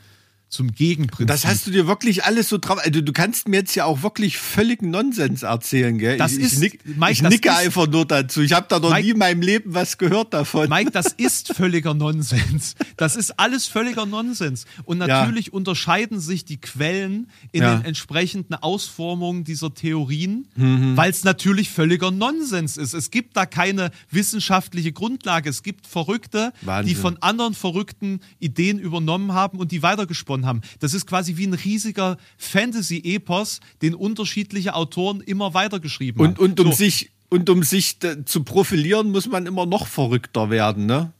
zum 0.53 0.71
Gegenprinzip. 0.71 1.29
Das 1.29 1.47
hast 1.47 1.67
du 1.67 1.71
dir 1.71 1.87
wirklich 1.87 2.25
alles 2.25 2.51
so 2.51 2.59
drauf. 2.59 2.79
Also 2.85 3.01
du 3.01 3.13
kannst 3.15 3.49
mir 3.49 3.57
jetzt 3.57 3.75
ja 3.75 3.87
auch 3.87 4.03
wirklich 4.03 4.37
völligen 4.37 4.91
Nonsens 4.91 5.45
erzählen, 5.45 5.97
gell? 5.97 6.19
Das 6.19 6.35
ich, 6.35 6.45
ist, 6.45 6.53
ich, 6.53 6.59
nick, 6.59 6.99
Mike, 6.99 7.13
ich 7.13 7.23
nicke 7.23 7.49
ist, 7.49 7.57
einfach 7.57 7.87
nur 7.87 8.05
dazu. 8.05 8.43
Ich 8.43 8.53
habe 8.53 8.67
da 8.69 8.79
noch 8.79 8.91
Mike, 8.91 9.03
nie 9.03 9.11
in 9.13 9.19
meinem 9.19 9.41
Leben 9.41 9.73
was 9.73 9.97
gehört 9.97 10.35
davon. 10.35 10.69
Mike, 10.69 10.91
das 10.91 11.07
ist 11.17 11.55
völliger 11.55 11.95
Nonsens. 11.95 12.75
Das 12.99 13.17
ist 13.17 13.39
alles 13.41 13.67
völliger 13.67 14.05
Nonsens. 14.05 14.67
Und 14.85 14.99
natürlich 14.99 15.47
ja. 15.47 15.53
unterscheiden 15.55 16.21
sich 16.21 16.45
die 16.45 16.61
Quellen 16.61 17.31
in 17.53 17.63
ja. 17.63 17.77
den 17.77 17.87
entsprechenden 17.87 18.55
Ausformungen 18.55 19.45
dieser 19.45 19.73
Theorien, 19.73 20.49
mhm. 20.55 20.99
weil 20.99 21.11
es 21.11 21.25
natürlich 21.25 21.71
völliger 21.71 22.11
Nonsens 22.11 22.77
ist. 22.77 22.93
Es 22.93 23.11
gibt 23.11 23.39
da 23.39 23.47
keine 23.47 23.91
wissenschaftliche 24.11 24.93
Grundlage. 24.93 25.49
Es 25.49 25.63
gibt 25.63 25.87
Verrückte, 25.87 26.53
Wahnsinn. 26.61 26.89
die 26.89 26.95
von 26.95 27.17
anderen 27.23 27.55
verrückten 27.55 28.21
Ideen 28.39 28.79
übernommen 28.79 29.33
haben 29.33 29.59
und 29.59 29.73
die 29.73 29.83
weitergesponnen 29.83 30.42
davon 30.43 30.47
haben. 30.47 30.61
Das 30.81 30.95
ist 30.95 31.07
quasi 31.07 31.37
wie 31.37 31.47
ein 31.47 31.55
riesiger 31.55 32.17
Fantasy-Epos, 32.39 33.61
den 33.81 33.95
unterschiedliche 33.95 34.75
Autoren 34.75 35.21
immer 35.21 35.55
weitergeschrieben 35.55 36.21
und, 36.21 36.39
haben. 36.39 36.45
Und 36.45 36.61
um 36.61 36.67
so. 36.69 36.77
sich 36.77 37.11
und 37.31 37.49
um 37.49 37.63
sich 37.63 37.97
zu 38.27 38.45
profilieren, 38.45 39.11
muss 39.11 39.27
man 39.27 39.47
immer 39.47 39.65
noch 39.65 39.87
verrückter 39.87 40.51
werden, 40.51 40.85
ne? 40.85 41.13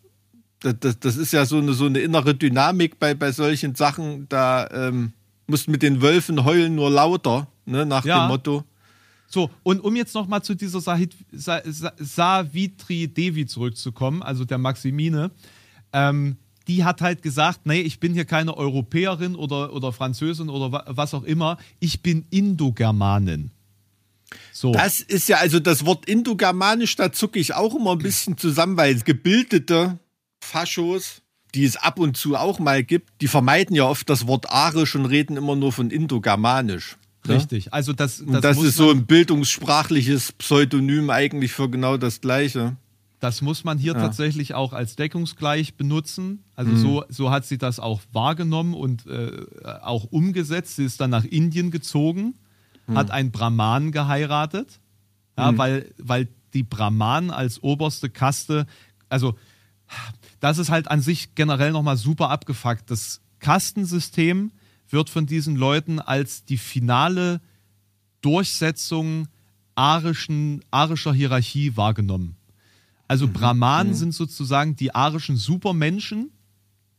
Das, 0.61 0.75
das, 0.79 1.01
das 1.01 1.17
ist 1.17 1.33
ja 1.33 1.47
so 1.47 1.59
eine, 1.59 1.73
so 1.73 1.87
eine 1.87 2.01
innere 2.01 2.35
Dynamik 2.35 2.99
bei, 2.99 3.15
bei 3.15 3.33
solchen 3.33 3.75
Sachen. 3.75 4.29
Da 4.29 4.69
ähm, 4.71 5.13
musst 5.47 5.69
mit 5.69 5.83
den 5.83 6.03
Wölfen 6.03 6.45
heulen 6.45 6.77
nur 6.77 6.91
lauter, 6.91 7.49
ne? 7.65 7.85
nach 7.85 8.05
ja. 8.05 8.27
dem 8.27 8.29
Motto. 8.29 8.63
So, 9.27 9.51
und 9.65 9.81
um 9.81 9.97
jetzt 9.97 10.15
nochmal 10.15 10.43
zu 10.43 10.55
dieser 10.55 10.81
Sahit, 10.81 11.17
Sa, 11.33 11.63
Sa, 11.65 11.93
Savitri 11.99 13.09
Devi 13.09 13.47
zurückzukommen, 13.47 14.23
also 14.23 14.45
der 14.45 14.59
Maximine. 14.59 15.31
Ähm, 15.93 16.37
die 16.73 16.85
hat 16.85 17.03
halt 17.03 17.21
gesagt, 17.21 17.67
nee, 17.67 17.83
ich 17.83 18.01
bin 18.01 18.15
hier 18.15 18.25
keine 18.25 18.57
Europäerin 18.57 19.37
oder, 19.37 19.75
oder 19.75 19.93
Französin 19.93 20.49
oder 20.49 20.85
was 20.87 21.13
auch 21.13 21.23
immer, 21.25 21.59
ich 21.81 22.03
bin 22.03 22.25
Indogermanin. 22.31 23.51
So. 24.53 24.73
Das 24.73 25.01
ist 25.01 25.29
ja, 25.29 25.37
also 25.37 25.61
das 25.61 25.85
Wort 25.85 26.07
Indogermanisch, 26.07 26.97
da 26.97 27.13
zucke 27.13 27.39
ich 27.39 27.53
auch 27.53 27.75
immer 27.75 27.93
ein 27.93 27.99
bisschen 27.99 28.39
zusammen, 28.39 28.79
weil 28.79 28.99
gebildete 29.01 29.99
Faschos, 30.43 31.21
die 31.55 31.65
es 31.65 31.77
ab 31.77 31.99
und 31.99 32.17
zu 32.17 32.37
auch 32.37 32.59
mal 32.59 32.83
gibt, 32.83 33.21
die 33.21 33.29
vermeiden 33.29 33.77
ja 33.77 33.85
oft 33.85 34.09
das 34.09 34.27
Wort 34.27 34.49
Arisch 34.49 34.95
und 34.95 35.05
reden 35.05 35.37
immer 35.37 35.55
nur 35.55 35.73
von 35.73 35.91
Indogermanisch. 35.91 36.97
Ne? 37.27 37.35
Richtig, 37.35 37.75
also 37.75 37.93
das, 37.93 38.25
das, 38.27 38.41
das 38.41 38.63
ist 38.63 38.77
so 38.77 38.91
ein 38.91 39.05
bildungssprachliches 39.05 40.33
Pseudonym 40.33 41.11
eigentlich 41.11 41.53
für 41.53 41.69
genau 41.69 41.99
das 41.99 42.23
Gleiche. 42.23 42.77
Das 43.23 43.41
muss 43.41 43.63
man 43.63 43.79
hier 43.79 43.93
ja. 43.93 44.01
tatsächlich 44.01 44.55
auch 44.55 44.73
als 44.73 44.97
deckungsgleich 44.97 45.77
benutzen. 45.77 46.43
Also 46.57 46.73
mhm. 46.73 46.77
so, 46.77 47.05
so 47.09 47.31
hat 47.31 47.47
sie 47.47 47.57
das 47.57 47.79
auch 47.79 48.01
wahrgenommen 48.11 48.75
und 48.75 49.07
äh, 49.07 49.47
auch 49.81 50.07
umgesetzt. 50.07 50.75
Sie 50.75 50.85
ist 50.85 51.01
dann 51.01 51.11
nach 51.11 51.23
Indien 51.23 51.71
gezogen, 51.71 52.35
mhm. 52.89 52.99
hat 52.99 53.13
einen 53.13 53.31
Brahman 53.31 53.93
geheiratet, 53.93 54.81
ja, 55.39 55.53
mhm. 55.53 55.59
weil, 55.59 55.95
weil 55.99 56.29
die 56.53 56.65
Brahmanen 56.65 57.31
als 57.31 57.63
oberste 57.63 58.11
Kaste, 58.11 58.67
also 59.09 59.39
das 60.41 60.59
ist 60.59 60.71
halt 60.71 60.91
an 60.91 61.01
sich 61.01 61.37
generell 61.37 61.71
nochmal 61.71 61.99
super 61.99 62.29
abgefuckt. 62.29 62.91
Das 62.91 63.21
Kastensystem 63.39 64.51
wird 64.89 65.11
von 65.11 65.27
diesen 65.27 65.55
Leuten 65.55 66.01
als 66.01 66.45
die 66.45 66.59
finale 66.59 67.41
Durchsetzung 68.21 69.29
arischen, 69.77 70.65
arischer 70.73 71.15
Hierarchie 71.15 71.77
wahrgenommen. 71.77 72.37
Also 73.13 73.27
mhm. 73.27 73.35
Brahmanen 73.35 73.93
mhm. 73.93 73.97
sind 73.97 74.15
sozusagen 74.15 74.75
die 74.75 74.95
arischen 74.95 75.37
Supermenschen, 75.37 76.31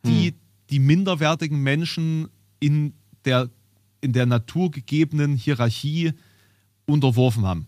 die 0.05 0.29
mhm. 0.29 0.35
die 0.69 0.77
minderwertigen 0.77 1.59
Menschen 1.63 2.29
in 2.59 2.93
der 3.25 3.49
in 3.99 4.13
der 4.13 4.27
Natur 4.27 4.69
gegebenen 4.69 5.35
Hierarchie 5.35 6.11
unterworfen 6.85 7.47
haben. 7.47 7.65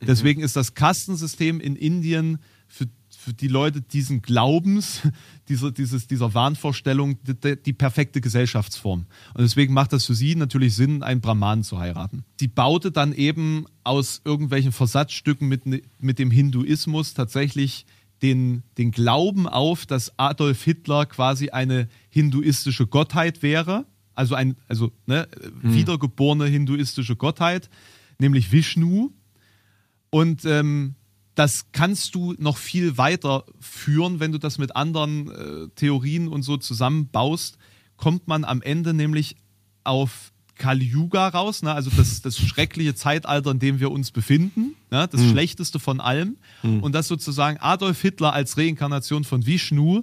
Deswegen 0.00 0.40
ist 0.40 0.54
das 0.54 0.74
Kastensystem 0.74 1.58
in 1.58 1.74
Indien 1.74 2.38
für, 2.68 2.86
für 3.20 3.34
die 3.34 3.48
Leute 3.48 3.82
diesen 3.82 4.22
Glaubens, 4.22 5.02
dieser, 5.48 5.70
dieses, 5.70 6.06
dieser 6.06 6.32
Wahnvorstellung 6.32 7.18
die, 7.24 7.62
die, 7.62 7.72
perfekte 7.74 8.20
Gesellschaftsform. 8.20 9.06
Und 9.34 9.40
deswegen 9.40 9.74
macht 9.74 9.92
das 9.92 10.06
für 10.06 10.14
sie 10.14 10.34
natürlich 10.36 10.74
Sinn, 10.74 11.02
einen 11.02 11.20
Brahmanen 11.20 11.62
zu 11.62 11.78
heiraten. 11.78 12.24
Sie 12.38 12.48
baute 12.48 12.90
dann 12.90 13.12
eben 13.12 13.66
aus 13.84 14.22
irgendwelchen 14.24 14.72
Versatzstücken 14.72 15.48
mit, 15.48 15.62
mit 15.98 16.18
dem 16.18 16.30
Hinduismus 16.30 17.12
tatsächlich 17.12 17.84
den, 18.22 18.62
den 18.78 18.90
Glauben 18.90 19.46
auf, 19.46 19.84
dass 19.84 20.18
Adolf 20.18 20.62
Hitler 20.62 21.04
quasi 21.04 21.50
eine 21.50 21.88
hinduistische 22.08 22.86
Gottheit 22.86 23.42
wäre. 23.42 23.84
Also 24.14 24.34
ein, 24.34 24.56
also 24.66 24.92
ne, 25.06 25.28
hm. 25.60 25.74
wiedergeborene 25.74 26.46
hinduistische 26.46 27.16
Gottheit, 27.16 27.68
nämlich 28.18 28.50
Vishnu 28.50 29.10
und 30.10 30.44
ähm, 30.44 30.94
das 31.40 31.72
kannst 31.72 32.14
du 32.14 32.34
noch 32.36 32.58
viel 32.58 32.98
weiter 32.98 33.44
führen, 33.60 34.20
wenn 34.20 34.30
du 34.30 34.36
das 34.36 34.58
mit 34.58 34.76
anderen 34.76 35.30
äh, 35.30 35.68
Theorien 35.74 36.28
und 36.28 36.42
so 36.42 36.58
zusammenbaust, 36.58 37.56
kommt 37.96 38.28
man 38.28 38.44
am 38.44 38.60
Ende 38.60 38.92
nämlich 38.92 39.36
auf 39.82 40.32
Kali 40.56 40.84
Yuga 40.84 41.28
raus, 41.28 41.62
ne? 41.62 41.72
also 41.72 41.88
das, 41.96 42.20
das 42.20 42.36
schreckliche 42.36 42.94
Zeitalter, 42.94 43.52
in 43.52 43.58
dem 43.58 43.80
wir 43.80 43.90
uns 43.90 44.10
befinden, 44.10 44.76
ne? 44.90 45.08
das 45.10 45.22
hm. 45.22 45.30
Schlechteste 45.30 45.78
von 45.78 45.98
allem. 45.98 46.36
Hm. 46.60 46.82
Und 46.82 46.94
dass 46.94 47.08
sozusagen 47.08 47.56
Adolf 47.56 48.02
Hitler 48.02 48.34
als 48.34 48.58
Reinkarnation 48.58 49.24
von 49.24 49.46
Vishnu 49.46 50.02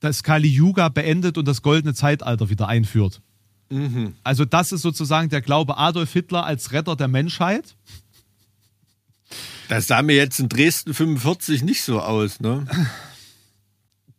das 0.00 0.22
Kali 0.22 0.48
Yuga 0.48 0.88
beendet 0.88 1.36
und 1.36 1.46
das 1.46 1.60
goldene 1.60 1.92
Zeitalter 1.92 2.48
wieder 2.48 2.66
einführt. 2.66 3.20
Mhm. 3.68 4.14
Also 4.22 4.46
das 4.46 4.72
ist 4.72 4.82
sozusagen 4.82 5.28
der 5.28 5.42
Glaube 5.42 5.76
Adolf 5.76 6.14
Hitler 6.14 6.46
als 6.46 6.72
Retter 6.72 6.96
der 6.96 7.08
Menschheit. 7.08 7.76
Das 9.68 9.86
sah 9.86 10.02
mir 10.02 10.16
jetzt 10.16 10.38
in 10.38 10.48
Dresden 10.48 10.94
45 10.94 11.62
nicht 11.62 11.82
so 11.82 12.00
aus, 12.00 12.40
ne? 12.40 12.66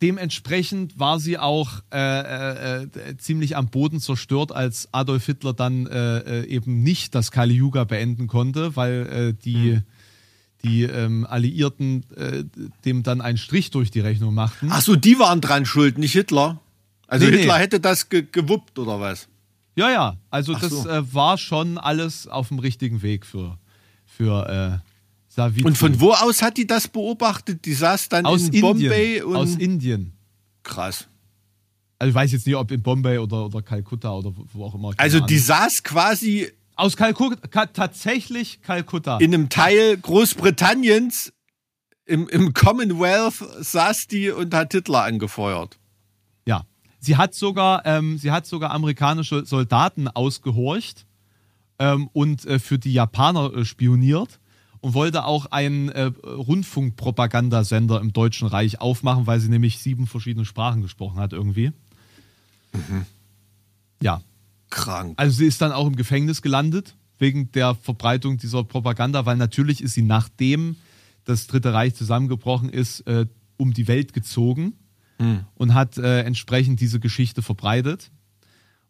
Dementsprechend 0.00 0.98
war 0.98 1.18
sie 1.18 1.38
auch 1.38 1.82
äh, 1.92 1.98
äh, 1.98 2.82
äh, 2.84 3.16
ziemlich 3.16 3.56
am 3.56 3.66
Boden 3.66 3.98
zerstört, 3.98 4.52
als 4.52 4.88
Adolf 4.92 5.26
Hitler 5.26 5.54
dann 5.54 5.86
äh, 5.86 6.18
äh 6.18 6.46
eben 6.46 6.84
nicht 6.84 7.16
das 7.16 7.32
Kali 7.32 7.54
Yuga 7.54 7.82
beenden 7.82 8.28
konnte, 8.28 8.76
weil 8.76 9.06
äh, 9.06 9.34
die, 9.44 9.72
hm. 9.72 9.82
die 10.62 10.82
ähm, 10.84 11.26
Alliierten 11.28 12.04
dem 12.84 13.02
dann 13.02 13.20
einen 13.20 13.38
Strich 13.38 13.70
durch 13.70 13.90
die 13.90 14.00
Rechnung 14.00 14.34
machten. 14.34 14.68
Ach 14.70 14.82
so, 14.82 14.94
die 14.94 15.18
waren 15.18 15.40
dran 15.40 15.66
schuld, 15.66 15.98
nicht 15.98 16.12
Hitler. 16.12 16.60
Also 17.08 17.26
nee, 17.26 17.38
Hitler 17.38 17.54
nee. 17.54 17.60
hätte 17.60 17.80
das 17.80 18.08
ge 18.08 18.24
gewuppt 18.30 18.78
oder 18.78 19.00
was? 19.00 19.26
Ja, 19.74 19.90
ja. 19.90 20.16
Also 20.30 20.54
Ach 20.54 20.60
das 20.60 20.70
so. 20.70 20.88
war 21.12 21.38
schon 21.38 21.76
alles 21.76 22.28
auf 22.28 22.48
dem 22.48 22.60
richtigen 22.60 23.02
Weg 23.02 23.26
für, 23.26 23.58
für 24.06 24.80
Savitri. 25.38 25.64
Und 25.64 25.78
von 25.78 26.00
wo 26.00 26.10
aus 26.10 26.42
hat 26.42 26.56
die 26.56 26.66
das 26.66 26.88
beobachtet? 26.88 27.64
Die 27.64 27.72
saß 27.72 28.08
dann 28.08 28.26
aus 28.26 28.42
in 28.42 28.46
Indien, 28.46 28.62
Bombay 28.62 29.22
und. 29.22 29.36
Aus 29.36 29.54
Indien. 29.54 30.12
Krass. 30.64 31.06
Also 31.98 32.08
ich 32.10 32.14
weiß 32.14 32.32
jetzt 32.32 32.46
nicht, 32.46 32.56
ob 32.56 32.70
in 32.72 32.82
Bombay 32.82 33.18
oder, 33.18 33.46
oder 33.46 33.62
Kalkutta 33.62 34.12
oder 34.12 34.32
wo 34.52 34.64
auch 34.64 34.74
immer. 34.74 34.90
Also 34.96 35.20
die 35.20 35.38
saß 35.38 35.84
quasi. 35.84 36.50
Aus 36.74 36.96
Kalkutta, 36.96 37.66
tatsächlich 37.66 38.62
Kalkutta. 38.62 39.18
In 39.18 39.34
einem 39.34 39.48
Teil 39.48 39.96
Großbritanniens, 39.96 41.32
im, 42.04 42.28
im 42.28 42.54
Commonwealth, 42.54 43.34
saß 43.60 44.06
die 44.06 44.30
und 44.30 44.54
hat 44.54 44.72
Hitler 44.72 45.02
angefeuert. 45.02 45.76
Ja. 46.46 46.64
Sie 47.00 47.16
hat 47.16 47.34
sogar, 47.34 47.84
ähm, 47.84 48.18
sie 48.18 48.30
hat 48.30 48.46
sogar 48.46 48.70
amerikanische 48.70 49.44
Soldaten 49.44 50.06
ausgehorcht 50.06 51.04
ähm, 51.80 52.08
und 52.12 52.44
äh, 52.46 52.60
für 52.60 52.78
die 52.78 52.92
Japaner 52.92 53.52
äh, 53.54 53.64
spioniert 53.64 54.38
und 54.80 54.94
wollte 54.94 55.24
auch 55.24 55.46
einen 55.46 55.88
äh, 55.88 56.04
Rundfunkpropagandasender 56.24 58.00
im 58.00 58.12
Deutschen 58.12 58.48
Reich 58.48 58.80
aufmachen, 58.80 59.26
weil 59.26 59.40
sie 59.40 59.48
nämlich 59.48 59.78
sieben 59.78 60.06
verschiedene 60.06 60.44
Sprachen 60.44 60.82
gesprochen 60.82 61.18
hat 61.18 61.32
irgendwie. 61.32 61.72
Mhm. 62.72 63.06
Ja. 64.02 64.22
Krank. 64.70 65.14
Also 65.16 65.38
sie 65.38 65.46
ist 65.46 65.62
dann 65.62 65.72
auch 65.72 65.86
im 65.86 65.96
Gefängnis 65.96 66.42
gelandet 66.42 66.94
wegen 67.18 67.50
der 67.52 67.74
Verbreitung 67.74 68.38
dieser 68.38 68.64
Propaganda, 68.64 69.26
weil 69.26 69.36
natürlich 69.36 69.82
ist 69.82 69.94
sie 69.94 70.02
nachdem 70.02 70.76
das 71.24 71.46
Dritte 71.46 71.72
Reich 71.72 71.94
zusammengebrochen 71.94 72.68
ist, 72.68 73.00
äh, 73.00 73.26
um 73.56 73.72
die 73.72 73.88
Welt 73.88 74.12
gezogen 74.12 74.74
mhm. 75.18 75.44
und 75.54 75.74
hat 75.74 75.98
äh, 75.98 76.22
entsprechend 76.22 76.80
diese 76.80 77.00
Geschichte 77.00 77.42
verbreitet 77.42 78.10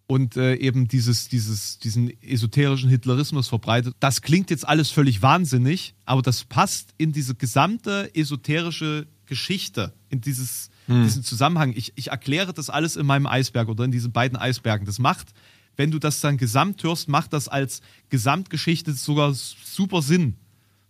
und 0.08 0.38
äh, 0.38 0.54
eben 0.54 0.88
dieses, 0.88 1.28
dieses, 1.28 1.78
diesen 1.78 2.10
esoterischen 2.22 2.88
Hitlerismus 2.88 3.46
verbreitet. 3.48 3.94
Das 4.00 4.22
klingt 4.22 4.50
jetzt 4.50 4.66
alles 4.66 4.90
völlig 4.90 5.20
wahnsinnig, 5.20 5.94
aber 6.06 6.22
das 6.22 6.44
passt 6.44 6.94
in 6.96 7.12
diese 7.12 7.34
gesamte 7.34 8.10
esoterische 8.14 9.06
Geschichte, 9.26 9.92
in 10.08 10.22
dieses, 10.22 10.70
hm. 10.86 11.04
diesen 11.04 11.22
Zusammenhang. 11.22 11.74
Ich, 11.76 11.92
ich 11.94 12.08
erkläre 12.08 12.54
das 12.54 12.70
alles 12.70 12.96
in 12.96 13.04
meinem 13.04 13.26
Eisberg 13.26 13.68
oder 13.68 13.84
in 13.84 13.92
diesen 13.92 14.10
beiden 14.10 14.38
Eisbergen. 14.38 14.86
Das 14.86 14.98
macht, 14.98 15.28
wenn 15.76 15.90
du 15.90 15.98
das 15.98 16.20
dann 16.20 16.38
gesamt 16.38 16.82
hörst, 16.82 17.08
macht 17.08 17.34
das 17.34 17.46
als 17.46 17.82
Gesamtgeschichte 18.08 18.94
sogar 18.94 19.34
super 19.34 20.00
Sinn. 20.00 20.36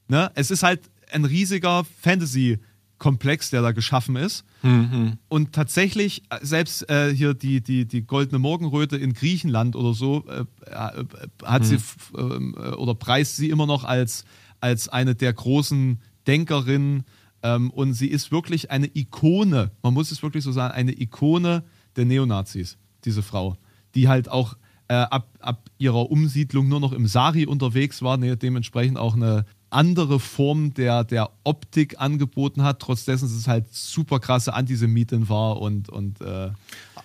Ne? 0.06 0.30
Es 0.36 0.52
ist 0.52 0.62
halt 0.62 0.82
ein 1.10 1.24
riesiger 1.24 1.84
Fantasy- 2.00 2.58
Komplex, 2.98 3.50
der 3.50 3.62
da 3.62 3.72
geschaffen 3.72 4.16
ist. 4.16 4.44
Mhm. 4.62 5.18
Und 5.28 5.52
tatsächlich, 5.52 6.22
äh, 6.30 6.38
selbst 6.42 6.88
äh, 6.90 7.14
hier 7.14 7.34
die, 7.34 7.60
die, 7.60 7.86
die 7.86 8.02
goldene 8.02 8.38
Morgenröte 8.38 8.96
in 8.96 9.12
Griechenland 9.12 9.76
oder 9.76 9.94
so, 9.94 10.24
äh, 10.28 10.44
äh 10.66 11.04
hat 11.44 11.62
mhm. 11.62 11.64
sie 11.64 11.78
ähm, 12.16 12.56
äh, 12.58 12.70
oder 12.70 12.94
preist 12.94 13.36
sie 13.36 13.50
immer 13.50 13.66
noch 13.66 13.84
als, 13.84 14.24
als 14.60 14.88
eine 14.88 15.14
der 15.14 15.32
großen 15.32 16.00
Denkerinnen. 16.26 17.04
Ähm, 17.42 17.70
und 17.70 17.94
sie 17.94 18.08
ist 18.08 18.32
wirklich 18.32 18.70
eine 18.70 18.90
Ikone, 18.92 19.70
man 19.82 19.94
muss 19.94 20.10
es 20.10 20.22
wirklich 20.22 20.42
so 20.42 20.50
sagen, 20.52 20.74
eine 20.74 21.00
Ikone 21.00 21.62
der 21.94 22.04
Neonazis, 22.04 22.78
diese 23.04 23.22
Frau, 23.22 23.56
die 23.94 24.08
halt 24.08 24.28
auch 24.28 24.56
ab, 24.90 25.28
ab 25.40 25.68
ihrer 25.76 26.10
Umsiedlung 26.10 26.66
nur 26.66 26.80
noch 26.80 26.92
im 26.92 27.06
Sari 27.06 27.44
unterwegs 27.44 28.00
war, 28.00 28.16
ne, 28.16 28.38
dementsprechend 28.38 28.96
auch 28.96 29.14
eine 29.14 29.44
andere 29.70 30.20
Form 30.20 30.74
der, 30.74 31.04
der 31.04 31.30
Optik 31.44 32.00
angeboten 32.00 32.62
hat, 32.62 32.80
trotz 32.80 33.04
dessen 33.04 33.26
es 33.26 33.46
halt 33.46 33.66
super 33.72 34.20
krasse 34.20 34.54
Antisemitin 34.54 35.28
war 35.28 35.60
und. 35.60 35.88
und 35.88 36.20
äh, 36.20 36.50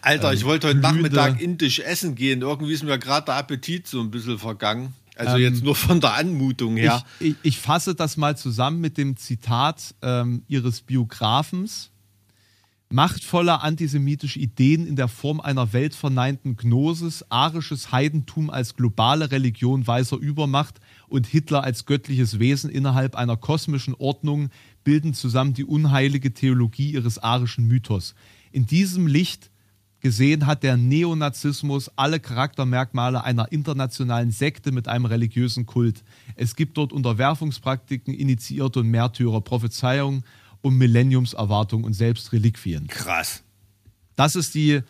Alter, 0.02 0.32
ähm, 0.32 0.38
ich 0.38 0.46
wollte 0.46 0.68
heute 0.68 0.80
blühende. 0.80 1.02
Nachmittag 1.02 1.42
indisch 1.42 1.80
essen 1.80 2.16
gehen. 2.16 2.42
Irgendwie 2.42 2.74
ist 2.74 2.84
mir 2.84 2.98
gerade 3.00 3.26
der 3.26 3.36
Appetit 3.36 3.88
so 3.88 4.02
ein 4.02 4.12
bisschen 4.12 4.38
vergangen. 4.38 4.94
Also 5.16 5.38
ähm, 5.38 5.44
jetzt 5.44 5.64
nur 5.64 5.76
von 5.76 6.02
der 6.02 6.16
Anmutung 6.16 6.78
her. 6.78 7.04
Ich, 7.20 7.30
ich, 7.30 7.36
ich, 7.44 7.60
fasse 7.60 7.96
das 7.96 8.18
mal 8.18 8.36
zusammen 8.36 8.82
mit 8.82 8.98
dem 8.98 9.18
Zitat 9.18 9.96
ähm, 10.02 10.44
ihres 10.48 10.82
Biografens. 10.82 11.92
Machtvolle 12.90 13.62
antisemitische 13.62 14.38
Ideen 14.38 14.86
in 14.86 14.96
der 14.96 15.08
Form 15.08 15.40
einer 15.40 15.74
weltverneinten 15.74 16.58
Gnosis, 16.58 17.26
arisches 17.30 17.92
Heidentum 17.92 18.52
als 18.52 18.76
globale 18.76 19.32
Religion 19.32 19.86
weißer 19.86 20.18
Übermacht 20.18 20.80
und 21.14 21.28
Hitler 21.28 21.64
als 21.64 21.86
göttliches 21.86 22.40
Wesen 22.40 22.72
innerhalb 22.72 23.16
einer 23.16 23.38
kosmischen 23.38 23.94
Ordnung 23.94 24.50
bilden 24.84 25.14
zusammen 25.14 25.54
die 25.54 25.64
unheilige 25.64 26.34
Theologie 26.34 26.90
ihres 26.90 27.20
arischen 27.20 27.68
Mythos. 27.68 28.16
In 28.52 28.66
diesem 28.66 29.06
Licht 29.06 29.52
gesehen 30.00 30.48
hat 30.48 30.64
der 30.64 30.76
Neonazismus 30.76 31.92
alle 31.98 32.20
Charaktermerkmale 32.20 33.24
einer 33.24 33.52
internationalen 33.52 34.32
Sekte 34.32 34.72
mit 34.72 34.88
einem 34.88 35.06
religiösen 35.06 35.68
Kult. 35.68 36.04
Es 36.36 36.56
gibt 36.56 36.78
dort 36.78 36.92
Unterwerfungspraktiken, 36.92 38.12
Initiierte 38.12 38.80
und 38.80 38.90
Märtyrer, 38.90 39.42
Prophezeiungen 39.42 40.24
und 40.64 40.80
Millenniumserwartungen 40.80 41.86
und 41.86 41.94
selbst 41.94 42.34
Reliquien. 42.34 42.88
Krass. 42.88 43.44
Das 44.16 44.36
ist 44.36 44.56
die 44.56 44.82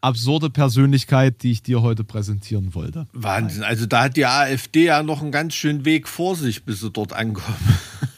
absurde 0.00 0.50
Persönlichkeit, 0.50 1.42
die 1.42 1.52
ich 1.52 1.62
dir 1.62 1.82
heute 1.82 2.04
präsentieren 2.04 2.74
wollte. 2.74 3.06
Wahnsinn. 3.12 3.64
Also 3.64 3.86
da 3.86 4.04
hat 4.04 4.16
die 4.16 4.26
AfD 4.26 4.84
ja 4.84 5.02
noch 5.02 5.22
einen 5.22 5.32
ganz 5.32 5.54
schönen 5.54 5.84
Weg 5.84 6.08
vor 6.08 6.36
sich, 6.36 6.64
bis 6.64 6.80
sie 6.80 6.90
dort 6.90 7.12
ankommen. 7.12 7.56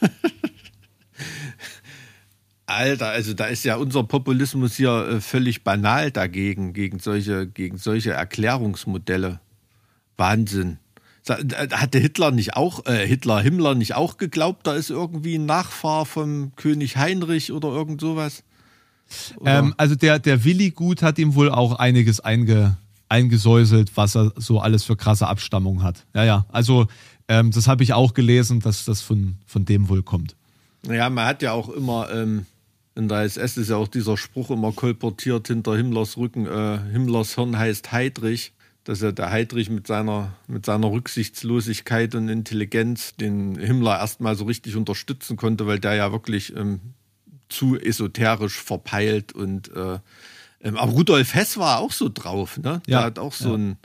Alter, 2.65 3.09
also 3.09 3.33
da 3.33 3.45
ist 3.45 3.65
ja 3.65 3.75
unser 3.75 4.03
Populismus 4.03 4.75
hier 4.75 5.07
äh, 5.07 5.21
völlig 5.21 5.63
banal 5.63 6.11
dagegen, 6.11 6.73
gegen 6.73 6.99
solche, 6.99 7.47
gegen 7.47 7.77
solche 7.77 8.11
Erklärungsmodelle. 8.11 9.39
Wahnsinn. 10.17 10.77
Hatte 11.27 11.99
Hitler 11.99 12.31
nicht 12.31 12.55
auch, 12.55 12.85
äh, 12.85 13.05
Hitler, 13.05 13.41
Himmler 13.41 13.75
nicht 13.75 13.95
auch 13.95 14.17
geglaubt, 14.17 14.65
da 14.65 14.73
ist 14.73 14.89
irgendwie 14.89 15.35
ein 15.35 15.45
Nachfahr 15.45 16.05
vom 16.05 16.55
König 16.55 16.97
Heinrich 16.97 17.51
oder 17.51 17.69
irgend 17.69 18.01
sowas? 18.01 18.43
Ähm, 19.45 19.73
also 19.77 19.95
der, 19.95 20.19
der 20.19 20.43
Willi 20.43 20.71
Gut 20.71 21.01
hat 21.01 21.19
ihm 21.19 21.35
wohl 21.35 21.49
auch 21.49 21.73
einiges 21.73 22.19
einge, 22.19 22.77
eingesäuselt, 23.09 23.91
was 23.95 24.15
er 24.15 24.33
so 24.35 24.59
alles 24.59 24.83
für 24.83 24.95
krasse 24.95 25.27
Abstammung 25.27 25.83
hat. 25.83 26.05
Ja, 26.13 26.23
ja. 26.23 26.45
Also 26.49 26.87
ähm, 27.27 27.51
das 27.51 27.67
habe 27.67 27.83
ich 27.83 27.93
auch 27.93 28.13
gelesen, 28.13 28.59
dass 28.59 28.85
das 28.85 29.01
von, 29.01 29.35
von 29.45 29.65
dem 29.65 29.89
wohl 29.89 30.03
kommt. 30.03 30.35
Naja, 30.85 31.09
man 31.09 31.25
hat 31.25 31.41
ja 31.41 31.51
auch 31.51 31.69
immer, 31.69 32.09
ähm, 32.11 32.45
in 32.95 33.07
der 33.07 33.21
SS 33.21 33.57
ist 33.57 33.69
ja 33.69 33.77
auch 33.77 33.87
dieser 33.87 34.17
Spruch 34.17 34.49
immer 34.51 34.71
kolportiert 34.71 35.47
hinter 35.47 35.75
Himmlers 35.75 36.17
Rücken, 36.17 36.45
äh, 36.45 36.79
Himmlers 36.91 37.35
Hirn 37.35 37.57
heißt 37.57 37.91
Heidrich. 37.91 38.53
dass 38.83 39.03
er 39.03 39.13
der 39.13 39.29
Heydrich 39.29 39.69
mit 39.69 39.85
seiner, 39.85 40.33
mit 40.47 40.65
seiner 40.65 40.91
Rücksichtslosigkeit 40.91 42.15
und 42.15 42.29
Intelligenz 42.29 43.15
den 43.15 43.55
Himmler 43.55 43.99
erstmal 43.99 44.35
so 44.35 44.45
richtig 44.45 44.75
unterstützen 44.75 45.37
konnte, 45.37 45.67
weil 45.67 45.79
der 45.79 45.93
ja 45.93 46.11
wirklich 46.11 46.55
ähm, 46.55 46.79
zu 47.51 47.79
esoterisch 47.79 48.59
verpeilt 48.59 49.33
und 49.33 49.71
äh, 49.75 49.99
ähm, 50.63 50.77
aber 50.77 50.91
Rudolf 50.91 51.33
Hess 51.33 51.57
war 51.57 51.79
auch 51.79 51.91
so 51.91 52.09
drauf, 52.13 52.57
ne? 52.57 52.81
Der 52.87 52.99
Ja, 52.99 53.03
hat 53.03 53.19
auch 53.19 53.33
so 53.33 53.49
ja. 53.49 53.55
ein 53.57 53.77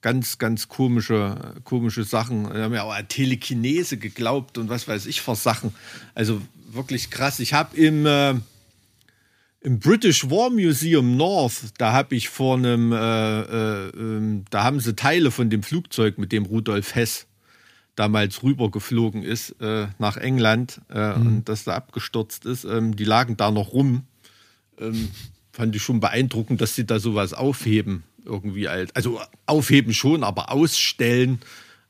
ganz, 0.00 0.38
ganz 0.38 0.68
komische, 0.68 1.54
komische 1.64 2.04
Sachen. 2.04 2.52
Wir 2.52 2.62
haben 2.62 2.74
ja 2.74 2.82
auch 2.82 2.94
an 2.94 3.08
Telekinese 3.08 3.96
geglaubt 3.96 4.58
und 4.58 4.68
was 4.68 4.86
weiß 4.86 5.06
ich 5.06 5.20
für 5.20 5.34
Sachen. 5.34 5.74
Also 6.14 6.40
wirklich 6.70 7.10
krass. 7.10 7.40
Ich 7.40 7.54
habe 7.54 7.76
im, 7.76 8.06
äh, 8.06 8.34
im 9.60 9.80
British 9.80 10.30
War 10.30 10.50
Museum 10.50 11.16
North, 11.16 11.72
da 11.78 11.92
habe 11.92 12.14
ich 12.14 12.28
vor 12.28 12.56
einem, 12.56 12.92
äh, 12.92 12.96
äh, 12.96 13.88
ähm, 13.88 14.44
da 14.50 14.64
haben 14.64 14.80
sie 14.80 14.94
Teile 14.94 15.30
von 15.30 15.50
dem 15.50 15.62
Flugzeug, 15.62 16.18
mit 16.18 16.30
dem 16.30 16.44
Rudolf 16.44 16.94
Hess 16.94 17.26
damals 17.98 18.42
rübergeflogen 18.42 19.22
ist 19.22 19.60
äh, 19.60 19.88
nach 19.98 20.16
England 20.16 20.80
äh, 20.88 21.14
und 21.14 21.48
das 21.48 21.64
da 21.64 21.74
abgestürzt 21.74 22.46
ist. 22.46 22.64
Ähm, 22.64 22.94
die 22.94 23.04
lagen 23.04 23.36
da 23.36 23.50
noch 23.50 23.72
rum. 23.72 24.04
Ähm, 24.78 25.08
fand 25.52 25.74
ich 25.74 25.82
schon 25.82 25.98
beeindruckend, 25.98 26.60
dass 26.60 26.76
sie 26.76 26.86
da 26.86 27.00
sowas 27.00 27.34
aufheben. 27.34 28.04
Irgendwie 28.24 28.68
als, 28.68 28.94
also 28.94 29.20
aufheben 29.46 29.92
schon, 29.94 30.22
aber 30.22 30.52
ausstellen. 30.52 31.40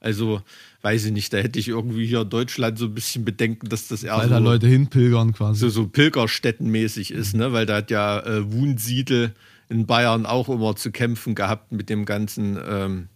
Also 0.01 0.41
weiß 0.81 1.07
ich 1.07 1.13
nicht, 1.13 1.33
da 1.33 1.39
hätte 1.39 1.59
ich 1.59 1.69
irgendwie 1.69 2.07
hier 2.07 2.23
in 2.23 2.31
Deutschland 2.31 2.79
so 2.79 2.87
ein 2.87 2.95
bisschen 2.95 3.25
Bedenken, 3.25 3.69
dass 3.69 3.89
das 3.89 4.03
eher 4.03 4.17
Weil 4.17 4.29
so, 4.29 4.35
da 4.35 4.39
Leute 4.39 4.67
hinpilgern 4.67 5.35
quasi. 5.35 5.61
so, 5.61 5.69
so 5.69 5.89
Pilgerstättenmäßig 5.89 7.11
ist, 7.11 7.35
ne? 7.35 7.53
Weil 7.53 7.67
da 7.67 7.77
hat 7.77 7.91
ja 7.91 8.21
äh, 8.21 8.51
Wunsiedel 8.51 9.35
in 9.69 9.87
Bayern 9.87 10.25
auch 10.25 10.49
immer 10.49 10.77
zu 10.77 10.91
kämpfen 10.91 11.35
gehabt 11.35 11.73
mit 11.73 11.91
dem 11.91 12.07
ganzen 12.07 12.59
ähm, 12.67 13.09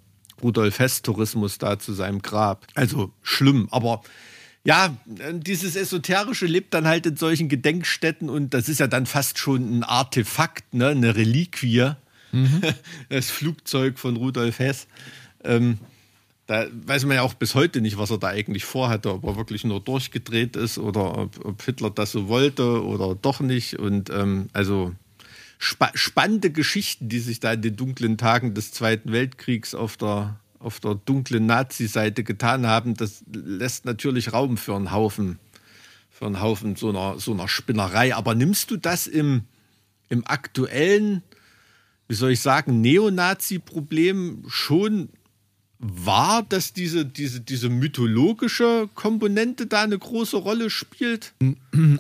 Rudolf 0.43 0.79
Hess-Tourismus 0.79 1.59
da 1.59 1.79
zu 1.79 1.93
seinem 1.93 2.23
Grab. 2.23 2.67
Also 2.75 3.13
schlimm, 3.23 3.69
aber 3.71 4.03
ja, 4.65 4.97
äh, 5.19 5.35
dieses 5.35 5.77
Esoterische 5.77 6.47
lebt 6.47 6.75
dann 6.75 6.87
halt 6.87 7.07
in 7.07 7.17
solchen 7.17 7.49
Gedenkstätten 7.49 8.29
und 8.29 8.55
das 8.55 8.69
ist 8.69 8.81
ja 8.81 8.87
dann 8.87 9.07
fast 9.07 9.39
schon 9.39 9.79
ein 9.79 9.85
Artefakt, 9.85 10.75
ne? 10.75 10.89
eine 10.89 11.17
Reliquie. 11.17 11.93
Das 13.11 13.31
Flugzeug 13.31 13.99
von 13.99 14.17
Rudolf 14.17 14.59
Hess. 14.59 14.87
Ähm, 15.45 15.79
da 16.47 16.67
weiß 16.71 17.05
man 17.05 17.17
ja 17.17 17.23
auch 17.23 17.35
bis 17.35 17.55
heute 17.55 17.81
nicht, 17.81 17.99
was 17.99 18.11
er 18.11 18.19
da 18.19 18.29
eigentlich 18.29 18.65
vorhatte, 18.65 19.13
ob 19.13 19.25
er 19.25 19.37
wirklich 19.37 19.65
nur 19.65 19.81
durchgedreht 19.81 20.57
ist 20.57 20.79
oder 20.79 21.19
ob, 21.19 21.45
ob 21.45 21.63
Hitler 21.63 21.91
das 21.91 22.13
so 22.13 22.29
wollte 22.29 22.85
oder 22.85 23.15
doch 23.15 23.41
nicht. 23.41 23.79
Und 23.79 24.11
ähm, 24.11 24.49
also 24.53 24.93
spa 25.63 25.93
spannende 25.95 26.51
Geschichten, 26.51 27.09
die 27.09 27.21
sich 27.21 27.39
da 27.39 27.53
in 27.53 27.63
den 27.63 27.77
dunklen 27.77 28.19
Tagen 28.19 28.53
des 28.53 28.73
Zweiten 28.73 29.13
Weltkriegs 29.13 29.77
auf 29.77 29.97
der, 29.97 30.41
auf 30.59 30.81
der 30.81 30.97
dunklen 30.97 31.47
Nazi-Seite 31.47 32.25
getan 32.25 32.67
haben. 32.67 32.95
Das 32.95 33.23
lässt 33.33 33.85
natürlich 33.85 34.33
Raum 34.33 34.57
für 34.57 34.75
einen 34.75 34.91
Haufen, 34.91 35.39
für 36.11 36.27
einen 36.27 36.41
Haufen 36.41 36.75
so 36.75 36.89
einer, 36.89 37.21
so 37.21 37.33
einer 37.33 37.47
Spinnerei. 37.47 38.13
Aber 38.13 38.35
nimmst 38.35 38.73
du 38.73 38.77
das 38.77 39.07
im, 39.07 39.43
im 40.09 40.27
aktuellen, 40.27 41.23
wie 42.09 42.15
soll 42.15 42.33
ich 42.33 42.41
sagen, 42.41 42.81
Neonazi-Problem 42.81 44.43
schon 44.49 45.11
wahr, 45.79 46.45
dass 46.49 46.73
diese, 46.73 47.07
diese, 47.07 47.41
diese 47.41 47.69
mythologische 47.69 48.89
Komponente 48.97 49.67
da 49.69 49.83
eine 49.83 49.99
große 49.99 50.39
Rolle 50.39 50.71
spielt? 50.71 51.35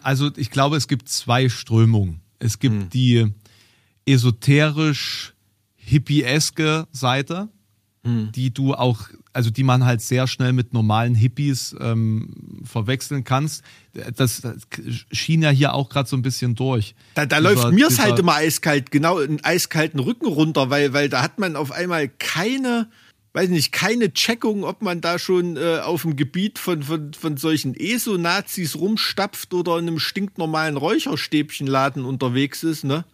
Also 0.02 0.32
ich 0.36 0.50
glaube, 0.50 0.76
es 0.76 0.88
gibt 0.88 1.08
zwei 1.08 1.48
Strömungen. 1.48 2.20
Es 2.40 2.58
gibt 2.58 2.74
Hm. 2.74 2.90
die 2.90 3.32
esoterisch 4.06 5.34
hippieske 5.76 6.86
Seite, 6.92 7.48
Hm. 8.04 8.32
die 8.34 8.52
du 8.52 8.74
auch, 8.74 8.98
also 9.32 9.50
die 9.50 9.62
man 9.62 9.84
halt 9.84 10.00
sehr 10.02 10.26
schnell 10.26 10.52
mit 10.52 10.72
normalen 10.74 11.14
Hippies 11.14 11.76
ähm, 11.78 12.62
verwechseln 12.64 13.22
kannst. 13.22 13.62
Das, 14.16 14.40
das 14.40 14.56
schien 15.12 15.40
ja 15.40 15.50
hier 15.50 15.72
auch 15.74 15.88
gerade 15.88 16.08
so 16.08 16.16
ein 16.16 16.22
bisschen 16.22 16.56
durch. 16.56 16.96
Da, 17.14 17.26
da 17.26 17.38
Dieser- 17.38 17.54
läuft 17.54 17.72
mir 17.72 17.86
es 17.86 18.00
halt 18.00 18.18
immer 18.18 18.34
eiskalt, 18.34 18.90
genau, 18.90 19.18
einen 19.18 19.38
eiskalten 19.44 20.00
Rücken 20.00 20.26
runter, 20.26 20.68
weil, 20.68 20.92
weil 20.92 21.08
da 21.08 21.22
hat 21.22 21.38
man 21.38 21.54
auf 21.54 21.70
einmal 21.70 22.08
keine, 22.08 22.90
weiß 23.34 23.50
nicht, 23.50 23.70
keine 23.70 24.12
Checkung, 24.12 24.64
ob 24.64 24.82
man 24.82 25.00
da 25.00 25.20
schon 25.20 25.56
äh, 25.56 25.78
auf 25.78 26.02
dem 26.02 26.16
Gebiet 26.16 26.58
von, 26.58 26.82
von, 26.82 27.12
von 27.14 27.36
solchen 27.36 27.74
ESO-Nazis 27.74 28.74
rumstapft 28.74 29.54
oder 29.54 29.78
in 29.78 29.86
einem 29.86 30.00
stinknormalen 30.00 30.76
Räucherstäbchenladen 30.76 32.04
unterwegs 32.04 32.64
ist, 32.64 32.82
ne? 32.82 33.04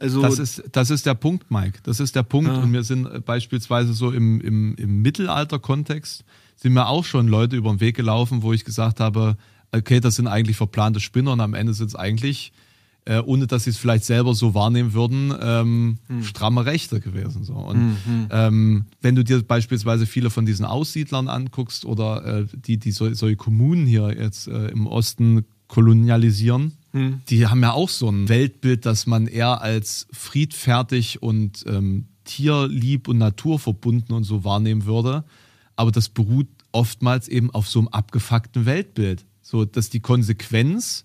Also, 0.00 0.22
Das 0.22 0.38
ist, 0.38 0.62
das 0.72 0.90
ist 0.90 1.06
der 1.06 1.14
Punkt, 1.14 1.50
Mike. 1.50 1.80
Das 1.82 2.00
ist 2.00 2.14
der 2.14 2.22
Punkt. 2.22 2.50
Und 2.50 2.70
mir 2.70 2.82
sind 2.82 3.06
äh, 3.06 3.20
beispielsweise 3.20 3.92
so 3.92 4.10
im, 4.12 4.40
im, 4.40 4.74
im 4.76 5.02
Mittelalter-Kontext, 5.02 6.24
sind 6.56 6.72
mir 6.72 6.88
auch 6.88 7.04
schon 7.04 7.28
Leute 7.28 7.56
über 7.56 7.70
den 7.70 7.80
Weg 7.80 7.96
gelaufen, 7.96 8.42
wo 8.42 8.52
ich 8.52 8.64
gesagt 8.64 9.00
habe, 9.00 9.36
okay, 9.72 10.00
das 10.00 10.16
sind 10.16 10.26
eigentlich 10.26 10.56
verplante 10.56 11.00
Spinner 11.00 11.32
und 11.32 11.40
am 11.40 11.54
Ende 11.54 11.74
sind 11.74 11.88
es 11.88 11.94
eigentlich, 11.94 12.52
äh, 13.04 13.20
ohne 13.20 13.46
dass 13.46 13.64
sie 13.64 13.70
es 13.70 13.78
vielleicht 13.78 14.04
selber 14.04 14.34
so 14.34 14.54
wahrnehmen 14.54 14.92
würden, 14.92 15.34
ähm, 15.40 15.98
stramme 16.22 16.64
Rechte 16.64 17.00
gewesen. 17.00 17.44
So. 17.44 17.54
Und 17.54 17.96
ähm, 18.30 18.86
wenn 19.00 19.14
du 19.14 19.24
dir 19.24 19.42
beispielsweise 19.42 20.06
viele 20.06 20.30
von 20.30 20.46
diesen 20.46 20.64
Aussiedlern 20.64 21.28
anguckst 21.28 21.84
oder 21.84 22.24
äh, 22.24 22.46
die, 22.52 22.78
die 22.78 22.92
so, 22.92 23.12
solche 23.14 23.36
Kommunen 23.36 23.86
hier 23.86 24.14
jetzt 24.18 24.48
äh, 24.48 24.68
im 24.68 24.86
Osten 24.86 25.44
kolonialisieren, 25.68 26.77
die 26.92 27.46
haben 27.46 27.62
ja 27.62 27.72
auch 27.72 27.90
so 27.90 28.08
ein 28.08 28.28
Weltbild, 28.28 28.86
das 28.86 29.06
man 29.06 29.26
eher 29.26 29.60
als 29.60 30.06
friedfertig 30.12 31.22
und 31.22 31.64
ähm, 31.66 32.06
tierlieb 32.24 33.08
und 33.08 33.18
naturverbunden 33.18 34.14
und 34.14 34.24
so 34.24 34.42
wahrnehmen 34.44 34.86
würde. 34.86 35.24
Aber 35.76 35.92
das 35.92 36.08
beruht 36.08 36.48
oftmals 36.72 37.28
eben 37.28 37.50
auf 37.50 37.68
so 37.68 37.78
einem 37.78 37.88
abgefuckten 37.88 38.66
Weltbild. 38.66 39.24
So, 39.42 39.64
dass 39.64 39.90
die 39.90 40.00
Konsequenz 40.00 41.04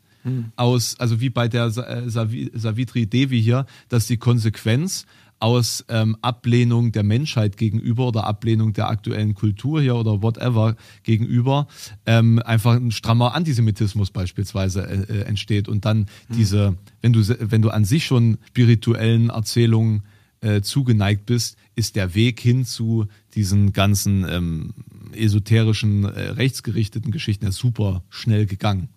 aus, 0.55 0.97
also 0.99 1.19
wie 1.19 1.29
bei 1.29 1.49
der 1.49 1.65
äh, 1.65 2.07
Savi- 2.07 2.49
Savitri 2.57 3.05
Devi 3.05 3.41
hier, 3.41 3.65
dass 3.89 4.07
die 4.07 4.15
Konsequenz 4.15 5.05
aus 5.43 5.83
ähm, 5.89 6.15
Ablehnung 6.21 6.93
der 6.93 7.03
Menschheit 7.03 7.57
gegenüber 7.57 8.07
oder 8.07 8.23
Ablehnung 8.23 8.71
der 8.71 8.87
aktuellen 8.87 9.35
Kultur 9.35 9.81
hier 9.81 9.97
oder 9.97 10.21
whatever 10.21 10.77
gegenüber 11.03 11.67
ähm, 12.05 12.41
einfach 12.45 12.75
ein 12.75 12.91
strammer 12.91 13.35
Antisemitismus 13.35 14.09
beispielsweise 14.11 14.87
äh, 14.87 15.19
äh, 15.19 15.21
entsteht 15.23 15.67
und 15.67 15.83
dann 15.83 16.05
diese, 16.29 16.77
wenn 17.01 17.11
du 17.11 17.21
wenn 17.27 17.61
du 17.61 17.71
an 17.71 17.83
sich 17.83 18.05
schon 18.05 18.37
spirituellen 18.47 19.31
Erzählungen 19.31 20.03
äh, 20.39 20.61
zugeneigt 20.61 21.25
bist, 21.25 21.57
ist 21.75 21.97
der 21.97 22.15
Weg 22.15 22.39
hin 22.39 22.65
zu 22.65 23.07
diesen 23.35 23.73
ganzen 23.73 24.25
ähm, 24.29 24.73
esoterischen, 25.13 26.05
äh, 26.05 26.29
rechtsgerichteten 26.29 27.11
Geschichten 27.11 27.43
ja 27.43 27.51
super 27.51 28.03
schnell 28.09 28.45
gegangen. 28.45 28.87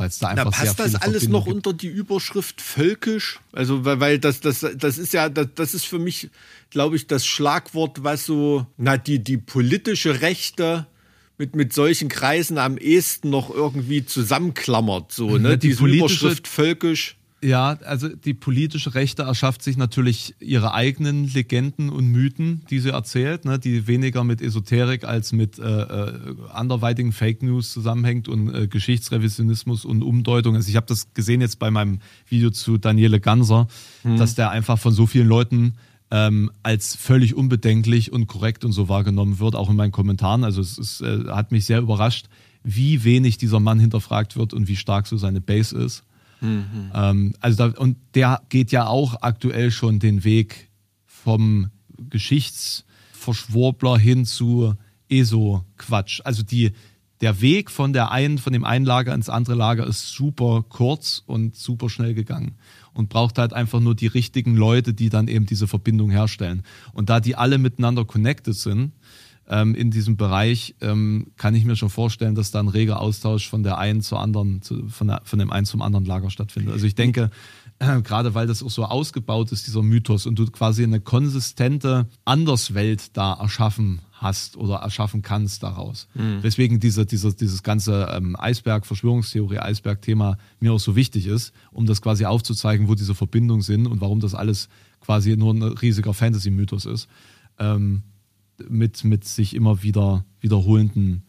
Weil 0.00 0.08
es 0.08 0.18
da 0.18 0.32
Na, 0.34 0.44
einfach 0.46 0.58
sehr 0.58 0.72
passt 0.72 0.94
das 0.94 1.02
alles 1.02 1.28
noch 1.28 1.44
gibt. 1.44 1.56
unter 1.56 1.72
die 1.74 1.88
Überschrift 1.88 2.62
völkisch? 2.62 3.38
Also, 3.52 3.84
weil, 3.84 4.00
weil 4.00 4.18
das, 4.18 4.40
das, 4.40 4.64
das 4.74 4.96
ist 4.96 5.12
ja, 5.12 5.28
das, 5.28 5.48
das 5.54 5.74
ist 5.74 5.84
für 5.84 5.98
mich, 5.98 6.30
glaube 6.70 6.96
ich, 6.96 7.06
das 7.06 7.26
Schlagwort, 7.26 8.02
was 8.02 8.24
so, 8.24 8.66
na, 8.78 8.96
die, 8.96 9.18
die 9.22 9.36
politische 9.36 10.22
Rechte 10.22 10.86
mit, 11.36 11.54
mit 11.54 11.74
solchen 11.74 12.08
Kreisen 12.08 12.56
am 12.56 12.78
ehesten 12.78 13.28
noch 13.28 13.50
irgendwie 13.50 14.06
zusammenklammert. 14.06 15.12
So, 15.12 15.36
ne? 15.36 15.58
Die 15.58 15.68
Diese 15.68 15.80
politische- 15.80 16.24
Überschrift 16.26 16.48
völkisch. 16.48 17.16
Ja, 17.42 17.78
also 17.84 18.08
die 18.08 18.34
politische 18.34 18.94
Rechte 18.94 19.22
erschafft 19.22 19.62
sich 19.62 19.78
natürlich 19.78 20.34
ihre 20.40 20.74
eigenen 20.74 21.26
Legenden 21.32 21.88
und 21.88 22.08
Mythen, 22.08 22.66
die 22.68 22.80
sie 22.80 22.90
erzählt, 22.90 23.46
ne, 23.46 23.58
die 23.58 23.86
weniger 23.86 24.24
mit 24.24 24.42
Esoterik 24.42 25.04
als 25.04 25.32
mit 25.32 25.58
äh, 25.58 25.62
äh, 25.62 26.12
anderweitigen 26.52 27.12
Fake 27.12 27.42
News 27.42 27.72
zusammenhängt 27.72 28.28
und 28.28 28.54
äh, 28.54 28.66
Geschichtsrevisionismus 28.66 29.86
und 29.86 30.02
Umdeutung. 30.02 30.54
Also 30.54 30.68
ich 30.68 30.76
habe 30.76 30.86
das 30.86 31.14
gesehen 31.14 31.40
jetzt 31.40 31.58
bei 31.58 31.70
meinem 31.70 32.00
Video 32.28 32.50
zu 32.50 32.76
Daniele 32.76 33.20
Ganser, 33.20 33.68
dass 34.04 34.34
der 34.34 34.50
einfach 34.50 34.78
von 34.78 34.92
so 34.92 35.06
vielen 35.06 35.28
Leuten 35.28 35.74
ähm, 36.10 36.50
als 36.62 36.94
völlig 36.94 37.34
unbedenklich 37.34 38.12
und 38.12 38.26
korrekt 38.26 38.64
und 38.64 38.72
so 38.72 38.88
wahrgenommen 38.88 39.38
wird, 39.38 39.54
auch 39.54 39.70
in 39.70 39.76
meinen 39.76 39.92
Kommentaren. 39.92 40.44
Also 40.44 40.60
es 40.60 40.76
ist, 40.76 41.00
äh, 41.00 41.24
hat 41.28 41.52
mich 41.52 41.64
sehr 41.64 41.80
überrascht, 41.80 42.26
wie 42.62 43.04
wenig 43.04 43.38
dieser 43.38 43.60
Mann 43.60 43.78
hinterfragt 43.78 44.36
wird 44.36 44.52
und 44.52 44.68
wie 44.68 44.76
stark 44.76 45.06
so 45.06 45.16
seine 45.16 45.40
Base 45.40 45.76
ist. 45.76 46.04
Ähm, 46.94 47.34
also 47.40 47.68
da, 47.68 47.78
und 47.80 47.96
der 48.14 48.42
geht 48.48 48.72
ja 48.72 48.86
auch 48.86 49.22
aktuell 49.22 49.70
schon 49.70 49.98
den 49.98 50.24
Weg 50.24 50.70
vom 51.06 51.70
Geschichtsverschwurbler 52.08 53.98
hin 53.98 54.24
zu 54.24 54.74
ESO-Quatsch. 55.08 56.20
Also 56.24 56.42
die, 56.42 56.72
der 57.20 57.40
Weg 57.40 57.70
von 57.70 57.92
der 57.92 58.10
einen, 58.10 58.38
von 58.38 58.52
dem 58.52 58.64
einen 58.64 58.86
Lager 58.86 59.14
ins 59.14 59.28
andere 59.28 59.54
Lager 59.54 59.86
ist 59.86 60.12
super 60.12 60.64
kurz 60.68 61.22
und 61.26 61.56
super 61.56 61.90
schnell 61.90 62.14
gegangen 62.14 62.56
und 62.94 63.08
braucht 63.08 63.38
halt 63.38 63.52
einfach 63.52 63.80
nur 63.80 63.94
die 63.94 64.06
richtigen 64.06 64.56
Leute, 64.56 64.94
die 64.94 65.10
dann 65.10 65.28
eben 65.28 65.46
diese 65.46 65.68
Verbindung 65.68 66.10
herstellen. 66.10 66.62
Und 66.92 67.10
da 67.10 67.20
die 67.20 67.36
alle 67.36 67.58
miteinander 67.58 68.04
connected 68.04 68.54
sind, 68.54 68.92
ähm, 69.50 69.74
in 69.74 69.90
diesem 69.90 70.16
Bereich, 70.16 70.76
ähm, 70.80 71.32
kann 71.36 71.56
ich 71.56 71.64
mir 71.64 71.74
schon 71.74 71.90
vorstellen, 71.90 72.36
dass 72.36 72.52
da 72.52 72.60
ein 72.60 72.68
reger 72.68 73.00
Austausch 73.00 73.48
von 73.48 73.64
der 73.64 73.78
einen 73.78 74.00
zur 74.00 74.20
anderen, 74.20 74.62
zu, 74.62 74.88
von, 74.88 75.08
der, 75.08 75.22
von 75.24 75.40
dem 75.40 75.50
einen 75.50 75.66
zum 75.66 75.82
anderen 75.82 76.04
Lager 76.06 76.30
stattfindet. 76.30 76.72
Also 76.72 76.86
ich 76.86 76.94
denke, 76.94 77.30
äh, 77.80 78.00
gerade 78.00 78.34
weil 78.34 78.46
das 78.46 78.62
auch 78.62 78.70
so 78.70 78.84
ausgebaut 78.84 79.50
ist, 79.50 79.66
dieser 79.66 79.82
Mythos, 79.82 80.26
und 80.26 80.38
du 80.38 80.46
quasi 80.46 80.84
eine 80.84 81.00
konsistente 81.00 82.08
Anderswelt 82.24 83.16
da 83.16 83.32
erschaffen 83.32 84.00
hast 84.12 84.56
oder 84.56 84.76
erschaffen 84.76 85.22
kannst 85.22 85.64
daraus. 85.64 86.06
Mhm. 86.14 86.42
Weswegen 86.42 86.78
diese, 86.78 87.04
diese, 87.04 87.34
dieses 87.34 87.64
ganze 87.64 88.08
ähm, 88.12 88.36
Eisberg, 88.38 88.86
Verschwörungstheorie, 88.86 89.58
Eisberg-Thema 89.58 90.38
mir 90.60 90.72
auch 90.72 90.80
so 90.80 90.94
wichtig 90.94 91.26
ist, 91.26 91.52
um 91.72 91.86
das 91.86 92.00
quasi 92.00 92.24
aufzuzeigen, 92.24 92.86
wo 92.86 92.94
diese 92.94 93.16
Verbindungen 93.16 93.62
sind 93.62 93.88
und 93.88 94.00
warum 94.00 94.20
das 94.20 94.34
alles 94.34 94.68
quasi 95.00 95.36
nur 95.36 95.54
ein 95.54 95.62
riesiger 95.62 96.14
Fantasy-Mythos 96.14 96.84
ist. 96.84 97.08
Ähm, 97.58 98.02
mit, 98.68 99.04
mit 99.04 99.24
sich 99.24 99.54
immer 99.54 99.82
wieder 99.82 100.24
wiederholenden 100.40 101.24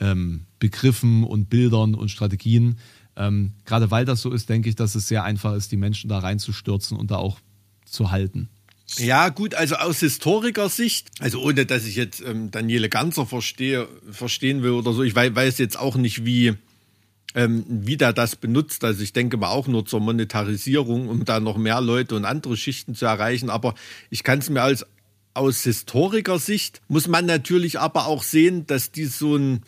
ähm, 0.00 0.46
Begriffen 0.58 1.24
und 1.24 1.50
Bildern 1.50 1.94
und 1.94 2.10
Strategien. 2.10 2.78
Ähm, 3.16 3.52
gerade 3.64 3.90
weil 3.90 4.04
das 4.04 4.22
so 4.22 4.32
ist, 4.32 4.48
denke 4.48 4.68
ich, 4.68 4.76
dass 4.76 4.94
es 4.94 5.08
sehr 5.08 5.24
einfach 5.24 5.54
ist, 5.54 5.70
die 5.72 5.76
Menschen 5.76 6.08
da 6.08 6.18
reinzustürzen 6.18 6.96
und 6.96 7.10
da 7.10 7.16
auch 7.16 7.38
zu 7.84 8.10
halten. 8.10 8.48
Ja, 8.98 9.30
gut, 9.30 9.54
also 9.54 9.76
aus 9.76 10.00
Historikersicht, 10.00 11.10
also 11.18 11.40
ohne 11.40 11.64
dass 11.64 11.86
ich 11.86 11.96
jetzt 11.96 12.22
ähm, 12.24 12.50
Daniele 12.50 12.88
Ganzer 12.88 13.26
verstehe, 13.26 13.88
verstehen 14.10 14.62
will 14.62 14.72
oder 14.72 14.92
so, 14.92 15.02
ich 15.02 15.14
weiß, 15.14 15.34
weiß 15.34 15.58
jetzt 15.58 15.78
auch 15.78 15.96
nicht, 15.96 16.24
wie, 16.24 16.52
ähm, 17.34 17.64
wie 17.68 17.96
der 17.96 18.12
das 18.12 18.36
benutzt. 18.36 18.84
Also 18.84 19.02
ich 19.02 19.12
denke 19.12 19.36
mal 19.36 19.48
auch 19.48 19.68
nur 19.68 19.86
zur 19.86 20.00
Monetarisierung, 20.00 21.08
um 21.08 21.24
da 21.24 21.40
noch 21.40 21.56
mehr 21.56 21.80
Leute 21.80 22.14
und 22.14 22.24
andere 22.24 22.56
Schichten 22.56 22.94
zu 22.94 23.06
erreichen. 23.06 23.48
Aber 23.48 23.74
ich 24.10 24.22
kann 24.22 24.40
es 24.40 24.50
mir 24.50 24.62
als 24.62 24.86
aus 25.34 25.62
Historikersicht 25.64 26.80
muss 26.88 27.08
man 27.08 27.26
natürlich 27.26 27.78
aber 27.78 28.06
auch 28.06 28.22
sehen, 28.22 28.66
dass 28.66 28.92
die 28.92 29.06
so, 29.06 29.36
ein, 29.36 29.62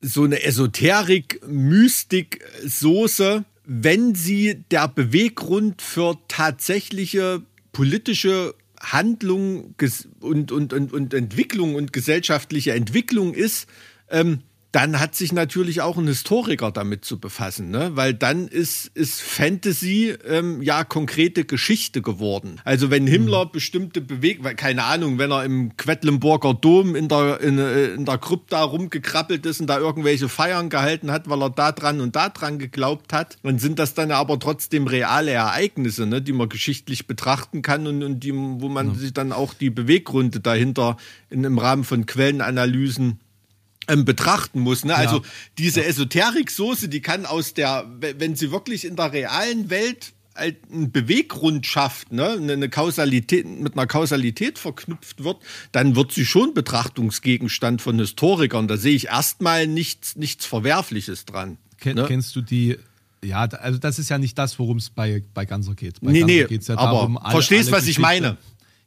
so 0.00 0.24
eine 0.24 0.42
Esoterik, 0.42 1.40
Mystik, 1.46 2.44
Soße, 2.64 3.44
wenn 3.64 4.14
sie 4.14 4.62
der 4.70 4.88
Beweggrund 4.88 5.82
für 5.82 6.18
tatsächliche 6.28 7.42
politische 7.72 8.54
Handlung 8.80 9.74
und, 10.20 10.52
und, 10.52 10.72
und, 10.72 10.92
und 10.92 11.14
Entwicklung 11.14 11.74
und 11.74 11.92
gesellschaftliche 11.92 12.72
Entwicklung 12.72 13.34
ist, 13.34 13.68
ähm, 14.10 14.42
dann 14.72 15.00
hat 15.00 15.14
sich 15.14 15.32
natürlich 15.32 15.80
auch 15.80 15.96
ein 15.96 16.06
Historiker 16.06 16.70
damit 16.70 17.02
zu 17.04 17.18
befassen, 17.18 17.70
ne? 17.70 17.92
weil 17.94 18.12
dann 18.12 18.48
ist, 18.48 18.90
ist 18.94 19.22
Fantasy 19.22 20.14
ähm, 20.26 20.60
ja 20.60 20.84
konkrete 20.84 21.44
Geschichte 21.44 22.02
geworden. 22.02 22.60
Also 22.64 22.90
wenn 22.90 23.06
Himmler 23.06 23.46
mhm. 23.46 23.52
bestimmte 23.52 24.02
Bewegungen, 24.02 24.56
keine 24.56 24.84
Ahnung, 24.84 25.18
wenn 25.18 25.30
er 25.30 25.44
im 25.44 25.74
Quedlinburger 25.78 26.52
Dom 26.52 26.94
in 26.96 27.08
der, 27.08 27.40
in, 27.40 27.58
in 27.58 28.04
der 28.04 28.18
Krypta 28.18 28.62
rumgekrabbelt 28.62 29.46
ist 29.46 29.60
und 29.62 29.68
da 29.68 29.78
irgendwelche 29.78 30.28
Feiern 30.28 30.68
gehalten 30.68 31.10
hat, 31.10 31.30
weil 31.30 31.42
er 31.42 31.50
da 31.50 31.72
dran 31.72 32.02
und 32.02 32.14
da 32.14 32.28
dran 32.28 32.58
geglaubt 32.58 33.14
hat, 33.14 33.38
dann 33.42 33.58
sind 33.58 33.78
das 33.78 33.94
dann 33.94 34.10
aber 34.10 34.38
trotzdem 34.38 34.86
reale 34.86 35.30
Ereignisse, 35.30 36.04
ne? 36.04 36.20
die 36.20 36.34
man 36.34 36.50
geschichtlich 36.50 37.06
betrachten 37.06 37.62
kann 37.62 37.86
und, 37.86 38.02
und 38.02 38.20
die, 38.20 38.34
wo 38.34 38.68
man 38.68 38.88
ja. 38.88 38.94
sich 38.94 39.14
dann 39.14 39.32
auch 39.32 39.54
die 39.54 39.70
Beweggründe 39.70 40.40
dahinter 40.40 40.98
in, 41.30 41.44
im 41.44 41.56
Rahmen 41.56 41.84
von 41.84 42.04
Quellenanalysen 42.04 43.18
ähm, 43.88 44.04
betrachten 44.04 44.60
muss. 44.60 44.84
Ne? 44.84 44.94
Also 44.94 45.22
diese 45.58 45.84
Esoterik-Soße, 45.84 46.88
die 46.88 47.00
kann 47.00 47.26
aus 47.26 47.54
der, 47.54 47.86
wenn 48.00 48.36
sie 48.36 48.52
wirklich 48.52 48.84
in 48.84 48.96
der 48.96 49.12
realen 49.12 49.70
Welt 49.70 50.12
einen 50.38 50.92
Beweggrund 50.92 51.66
schafft, 51.66 52.12
ne, 52.12 52.30
eine 52.30 52.68
Kausalität, 52.68 53.44
mit 53.44 53.72
einer 53.72 53.88
Kausalität 53.88 54.58
verknüpft 54.58 55.24
wird, 55.24 55.38
dann 55.72 55.96
wird 55.96 56.12
sie 56.12 56.24
schon 56.24 56.54
Betrachtungsgegenstand 56.54 57.82
von 57.82 57.98
Historikern. 57.98 58.68
Da 58.68 58.76
sehe 58.76 58.94
ich 58.94 59.08
erstmal 59.08 59.66
nichts, 59.66 60.14
nichts 60.14 60.46
Verwerfliches 60.46 61.24
dran. 61.24 61.58
Ken, 61.78 61.96
ne? 61.96 62.04
Kennst 62.06 62.36
du 62.36 62.40
die 62.40 62.78
ja, 63.24 63.46
also 63.46 63.78
das 63.78 63.98
ist 63.98 64.10
ja 64.10 64.18
nicht 64.18 64.38
das, 64.38 64.60
worum 64.60 64.76
es 64.76 64.90
bei, 64.90 65.24
bei 65.34 65.44
Ganser 65.44 65.74
geht. 65.74 66.00
Bei 66.00 66.12
nee, 66.12 66.20
Ganser 66.20 66.34
nee, 66.34 66.44
geht's 66.44 66.68
ja 66.68 66.76
darum, 66.76 67.16
aber 67.16 67.26
alle, 67.26 67.32
verstehst, 67.32 67.68
alle 67.68 67.78
was 67.78 67.88
ich 67.88 67.98
meine. 67.98 68.36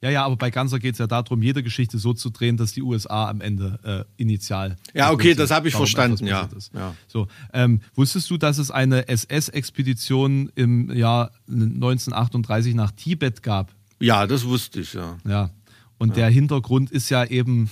Ja, 0.02 0.10
ja, 0.10 0.26
aber 0.26 0.36
bei 0.36 0.49
Ganser 0.49 0.80
geht 0.80 0.93
es 0.93 0.99
ja 0.99 1.06
darum, 1.06 1.43
jede 1.43 1.62
Geschichte 1.62 1.99
so 1.99 2.14
zu 2.14 2.32
drehen, 2.32 2.58
dass 2.58 2.74
die 2.74 2.82
USA 2.82 3.30
am 3.30 3.39
Ende 3.39 4.08
äh, 4.18 4.22
initial. 4.22 4.78
Ja, 4.95 5.12
okay, 5.12 5.36
das 5.36 5.52
habe 5.52 5.68
ich 5.68 5.76
verstanden, 5.76 6.26
ja. 6.26 6.49
ja. 6.74 6.95
So, 7.08 7.28
ähm, 7.54 7.82
wusstest 7.93 8.30
du, 8.32 8.38
dass 8.38 8.58
es 8.58 8.72
eine 8.72 9.08
SS-Expedition 9.08 10.52
im 10.56 10.91
Jahr 10.91 11.32
1938 11.47 12.74
nach 12.74 12.91
Tibet 12.91 13.43
gab? 13.43 13.76
Ja, 13.99 14.26
das 14.26 14.45
wusste 14.45 14.82
ich, 14.82 14.93
ja. 14.93 15.18
Ja. 15.28 15.52
Und 15.99 16.10
ja. 16.10 16.16
der 16.16 16.30
Hintergrund 16.30 16.89
ist 16.89 17.12
ja 17.12 17.24
eben 17.24 17.70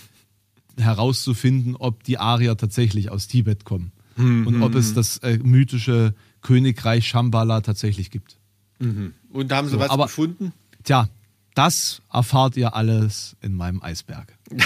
herauszufinden, 0.78 1.76
ob 1.76 2.04
die 2.04 2.20
Arier 2.20 2.56
tatsächlich 2.56 3.10
aus 3.10 3.28
Tibet 3.28 3.66
kommen. 3.66 3.92
Mhm. 4.18 4.46
Und 4.46 4.62
ob 4.62 4.76
es 4.76 4.94
das 4.94 5.18
äh, 5.20 5.40
mythische 5.40 6.14
Königreich 6.42 7.08
Shambhala 7.08 7.62
tatsächlich 7.62 8.12
gibt. 8.12 8.38
Mhm. 8.78 9.14
Und 9.32 9.52
haben 9.52 9.68
sie 9.68 9.74
so, 9.74 9.80
was 9.80 9.90
aber, 9.90 10.04
gefunden? 10.04 10.54
Tja, 10.84 11.10
das 11.56 12.02
erfahrt 12.12 12.58
ihr 12.58 12.76
alles 12.76 13.36
in 13.42 13.56
meinem 13.56 13.82
Eisberg. 13.82 14.38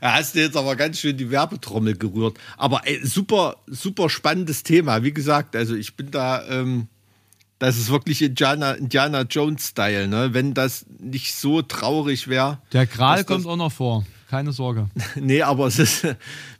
da 0.00 0.14
hast 0.14 0.34
du 0.34 0.40
jetzt 0.40 0.56
aber 0.56 0.76
ganz 0.76 0.98
schön 1.00 1.16
die 1.16 1.30
Werbetrommel 1.30 1.96
gerührt. 1.96 2.38
Aber 2.56 2.86
ey, 2.86 3.04
super, 3.04 3.56
super 3.66 4.08
spannendes 4.08 4.62
Thema. 4.62 5.02
Wie 5.02 5.12
gesagt, 5.12 5.56
also 5.56 5.74
ich 5.74 5.96
bin 5.96 6.10
da, 6.10 6.46
ähm, 6.48 6.88
das 7.58 7.76
ist 7.76 7.90
wirklich 7.90 8.22
Indiana, 8.22 8.72
Indiana 8.72 9.22
Jones-Style, 9.22 10.08
ne? 10.08 10.34
Wenn 10.34 10.54
das 10.54 10.86
nicht 10.98 11.34
so 11.34 11.62
traurig 11.62 12.28
wäre. 12.28 12.58
Der 12.72 12.86
Gral 12.86 13.24
kommt 13.24 13.46
auch 13.46 13.56
noch 13.56 13.72
vor. 13.72 14.04
Keine 14.28 14.52
Sorge. 14.52 14.88
nee, 15.16 15.42
aber 15.42 15.66
es 15.66 15.78
ist, 15.78 16.06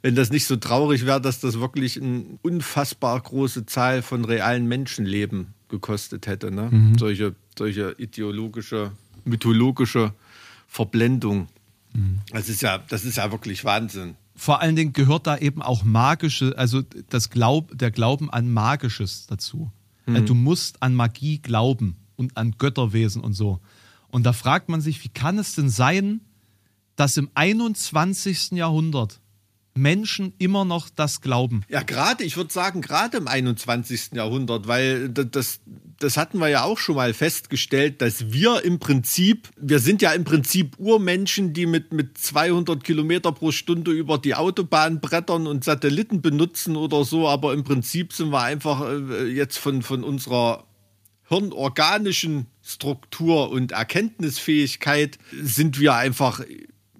wenn 0.03 0.15
das 0.15 0.29
nicht 0.29 0.45
so 0.45 0.57
traurig 0.57 1.07
wäre, 1.07 1.19
dass 1.19 1.39
das 1.39 1.59
wirklich 1.59 1.99
eine 1.99 2.23
unfassbar 2.43 3.19
große 3.19 3.65
Zahl 3.65 4.03
von 4.03 4.25
realen 4.25 4.67
Menschenleben 4.67 5.52
gekostet 5.69 6.27
hätte. 6.27 6.51
Ne? 6.51 6.69
Mhm. 6.71 6.97
Solche, 6.97 7.35
solche 7.57 7.95
ideologische, 7.97 8.91
mythologische 9.25 10.13
Verblendung. 10.67 11.47
Mhm. 11.93 12.19
Das, 12.31 12.49
ist 12.49 12.61
ja, 12.61 12.77
das 12.77 13.05
ist 13.05 13.17
ja 13.17 13.31
wirklich 13.31 13.65
Wahnsinn. 13.65 14.15
Vor 14.35 14.61
allen 14.61 14.75
Dingen 14.75 14.93
gehört 14.93 15.27
da 15.27 15.37
eben 15.37 15.61
auch 15.61 15.83
magische, 15.83 16.57
also 16.57 16.81
das 17.09 17.29
Glaub, 17.29 17.77
der 17.77 17.91
Glauben 17.91 18.31
an 18.31 18.51
Magisches 18.51 19.27
dazu. 19.27 19.71
Mhm. 20.05 20.15
Also 20.15 20.27
du 20.27 20.35
musst 20.35 20.81
an 20.81 20.95
Magie 20.95 21.39
glauben 21.39 21.97
und 22.15 22.35
an 22.37 22.55
Götterwesen 22.57 23.21
und 23.21 23.33
so. 23.33 23.59
Und 24.09 24.25
da 24.25 24.33
fragt 24.33 24.69
man 24.69 24.81
sich, 24.81 25.03
wie 25.03 25.09
kann 25.09 25.37
es 25.39 25.55
denn 25.55 25.69
sein, 25.69 26.21
dass 26.95 27.17
im 27.17 27.29
21. 27.33 28.51
Jahrhundert 28.51 29.19
Menschen 29.75 30.33
immer 30.37 30.65
noch 30.65 30.89
das 30.89 31.21
glauben. 31.21 31.63
Ja, 31.69 31.81
gerade, 31.81 32.23
ich 32.23 32.37
würde 32.37 32.53
sagen, 32.53 32.81
gerade 32.81 33.17
im 33.17 33.27
21. 33.27 34.11
Jahrhundert, 34.13 34.67
weil 34.67 35.09
das, 35.09 35.61
das 35.99 36.17
hatten 36.17 36.37
wir 36.39 36.47
ja 36.47 36.63
auch 36.63 36.77
schon 36.77 36.95
mal 36.95 37.13
festgestellt, 37.13 38.01
dass 38.01 38.31
wir 38.31 38.63
im 38.63 38.79
Prinzip, 38.79 39.49
wir 39.57 39.79
sind 39.79 40.01
ja 40.01 40.11
im 40.11 40.23
Prinzip 40.23 40.75
Urmenschen, 40.77 41.53
die 41.53 41.65
mit, 41.65 41.91
mit 41.93 42.17
200 42.17 42.83
Kilometer 42.83 43.31
pro 43.31 43.51
Stunde 43.51 43.91
über 43.91 44.17
die 44.17 44.35
Autobahn 44.35 45.01
brettern 45.01 45.47
und 45.47 45.63
Satelliten 45.63 46.21
benutzen 46.21 46.75
oder 46.75 47.03
so, 47.03 47.27
aber 47.27 47.53
im 47.53 47.63
Prinzip 47.63 48.13
sind 48.13 48.31
wir 48.31 48.41
einfach 48.41 48.87
äh, 48.87 49.25
jetzt 49.25 49.57
von, 49.57 49.81
von 49.81 50.03
unserer 50.03 50.65
hirnorganischen 51.29 52.47
Struktur 52.61 53.49
und 53.49 53.71
Erkenntnisfähigkeit 53.71 55.17
sind 55.31 55.79
wir 55.79 55.95
einfach 55.95 56.41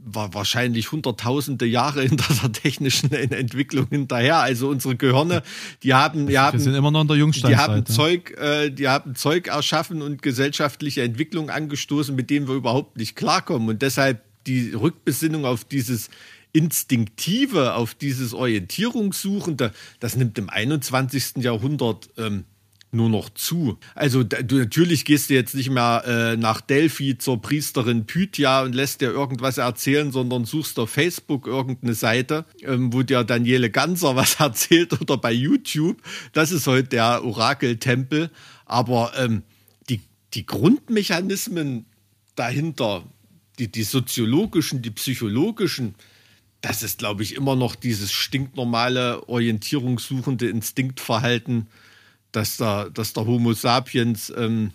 war 0.06 0.34
wahrscheinlich 0.34 0.92
hunderttausende 0.92 1.66
Jahre 1.66 2.02
hinter 2.02 2.34
der 2.42 2.52
technischen 2.52 3.12
Entwicklung 3.32 3.88
hinterher. 3.90 4.38
Also 4.38 4.70
unsere 4.70 4.96
Gehirne, 4.96 5.44
die 5.82 5.94
haben, 5.94 6.28
die 6.28 6.38
haben, 6.38 6.60
sind 6.60 6.76
immer 6.76 6.92
noch 6.92 7.02
in 7.02 7.08
der 7.08 7.18
Die 7.18 7.58
haben 7.58 7.86
Zeug, 7.86 8.32
äh, 8.38 8.70
die 8.70 8.88
haben 8.88 9.16
Zeug 9.16 9.48
erschaffen 9.48 10.02
und 10.02 10.22
gesellschaftliche 10.22 11.04
Entwicklung 11.04 11.50
angestoßen, 11.50 12.16
mit 12.16 12.30
denen 12.30 12.48
wir 12.48 12.56
überhaupt 12.56 12.98
nicht 12.98 13.16
klarkommen. 13.16 13.70
Und 13.70 13.82
deshalb 13.82 14.22
die 14.46 14.72
Rückbesinnung 14.72 15.46
auf 15.46 15.64
dieses 15.64 16.10
Instinktive, 16.52 17.74
auf 17.74 17.96
dieses 17.96 18.34
Orientierungssuchende, 18.34 19.72
das 20.00 20.16
nimmt 20.16 20.38
im 20.38 20.50
21. 20.50 21.38
Jahrhundert 21.38 22.10
ähm, 22.18 22.46
nur 22.94 23.10
noch 23.10 23.30
zu. 23.30 23.78
Also 23.96 24.24
du, 24.24 24.58
natürlich 24.58 25.06
gehst 25.06 25.30
du 25.30 25.34
jetzt 25.34 25.56
nicht 25.56 25.70
mehr 25.70 26.04
äh, 26.06 26.38
nach 26.38 26.62
Delphi 26.62 27.18
zur 27.18 27.42
Priesterin 27.42 28.06
Pythia 28.06 28.64
und 28.64 28.74
lässt 28.76 29.02
dir 29.02 29.12
irgendwas 29.12 29.58
erzählen, 29.58 30.12
sondern 30.12 30.46
suchst 30.46 30.80
auf 30.80 30.90
Facebook 30.90 31.48
irgendeine 31.48 31.94
Seite, 31.94 32.46
ähm, 32.62 32.94
wo 32.94 33.04
dir 33.04 33.24
Daniele 33.24 33.70
Ganser 33.70 34.16
was 34.16 34.36
erzählt 34.36 35.00
oder 35.02 35.18
bei 35.18 35.32
YouTube. 35.32 36.02
Das 36.34 36.52
ist 36.52 36.68
heute 36.68 36.90
der 36.90 37.24
Orakeltempel. 37.24 38.30
Aber 38.66 39.14
ähm, 39.18 39.44
die, 39.90 40.02
die 40.34 40.46
Grundmechanismen 40.46 41.86
dahinter, 42.36 43.04
die, 43.60 43.72
die 43.72 43.84
soziologischen, 43.84 44.82
die 44.82 44.92
psychologischen, 44.92 45.96
das 46.62 46.82
ist, 46.82 47.00
glaube 47.00 47.24
ich, 47.24 47.36
immer 47.36 47.56
noch 47.58 47.76
dieses 47.76 48.12
stinknormale, 48.14 49.28
orientierungssuchende 49.28 50.48
Instinktverhalten, 50.48 51.68
dass 52.34 52.58
der, 52.58 52.90
dass 52.90 53.14
der 53.14 53.26
Homo 53.26 53.54
sapiens, 53.54 54.32
ähm, 54.36 54.72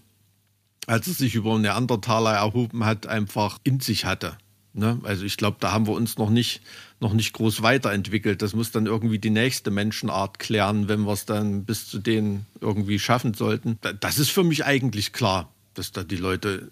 als 0.86 1.06
er 1.06 1.14
sich 1.14 1.34
über 1.34 1.59
Neandertaler 1.59 2.32
erhoben 2.32 2.84
hat, 2.84 3.06
einfach 3.06 3.59
in 3.64 3.80
sich 3.80 4.06
hatte. 4.06 4.38
Ne? 4.72 4.98
Also 5.02 5.24
ich 5.24 5.36
glaube, 5.36 5.59
da 5.61 5.72
haben 5.72 5.86
wir 5.86 5.92
uns 5.92 6.16
noch 6.18 6.30
nicht, 6.30 6.62
noch 7.00 7.12
nicht 7.12 7.32
groß 7.32 7.62
weiterentwickelt. 7.62 8.40
Das 8.40 8.54
muss 8.54 8.70
dann 8.70 8.86
irgendwie 8.86 9.18
die 9.18 9.30
nächste 9.30 9.70
Menschenart 9.70 10.38
klären, 10.38 10.88
wenn 10.88 11.02
wir 11.02 11.12
es 11.12 11.26
dann 11.26 11.64
bis 11.64 11.88
zu 11.88 11.98
denen 11.98 12.46
irgendwie 12.61 12.98
schaffen 12.98 13.34
sollten. 13.34 13.78
Das 14.00 14.18
ist 14.18 14.30
für 14.30 14.44
mich 14.44 14.64
eigentlich 14.64 15.12
klar, 15.12 15.52
dass 15.74 15.92
da 15.92 16.04
die 16.04 16.16
Leute 16.16 16.68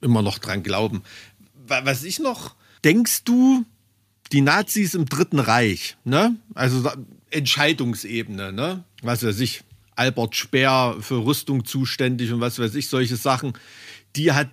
immer 0.00 0.22
noch 0.22 0.38
dran 0.38 0.62
glauben. 0.62 1.02
Was 1.66 2.04
ich 2.04 2.18
noch, 2.18 2.54
denkst 2.84 3.24
du, 3.24 3.64
die 4.32 4.42
Nazis 4.42 4.94
im 4.94 5.06
Dritten 5.06 5.38
Reich, 5.38 5.96
ne? 6.04 6.36
Also 6.54 6.90
Entscheidungsebene, 7.30 8.52
ne? 8.52 8.84
Was 9.02 9.24
weiß 9.24 9.40
ich, 9.40 9.62
Albert 9.96 10.36
Speer 10.36 10.96
für 11.00 11.24
Rüstung 11.24 11.64
zuständig 11.64 12.32
und 12.32 12.40
was 12.40 12.58
weiß 12.58 12.74
ich, 12.74 12.88
solche 12.88 13.16
Sachen, 13.16 13.52
die 14.16 14.32
hat 14.32 14.48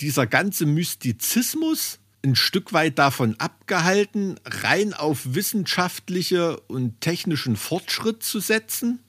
dieser 0.00 0.26
ganze 0.26 0.66
Mystizismus 0.66 1.98
ein 2.24 2.36
Stück 2.36 2.72
weit 2.72 2.98
davon 2.98 3.36
abgehalten, 3.38 4.36
rein 4.44 4.94
auf 4.94 5.34
wissenschaftliche 5.34 6.58
und 6.60 7.00
technischen 7.00 7.56
Fortschritt 7.56 8.22
zu 8.22 8.40
setzen 8.40 9.00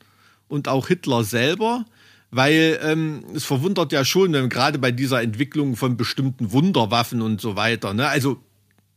und 0.48 0.68
auch 0.68 0.88
Hitler 0.88 1.24
selber, 1.24 1.86
weil 2.30 2.80
ähm, 2.84 3.24
es 3.34 3.46
verwundert 3.46 3.94
ja 3.94 4.04
schon, 4.04 4.34
gerade 4.50 4.80
bei 4.80 4.92
dieser 4.92 5.22
Entwicklung 5.22 5.76
von 5.78 5.96
bestimmten 5.96 6.52
Wunderwaffen 6.52 7.22
und 7.22 7.40
so 7.40 7.56
weiter. 7.56 7.94
Ne? 7.94 8.08
Also 8.08 8.42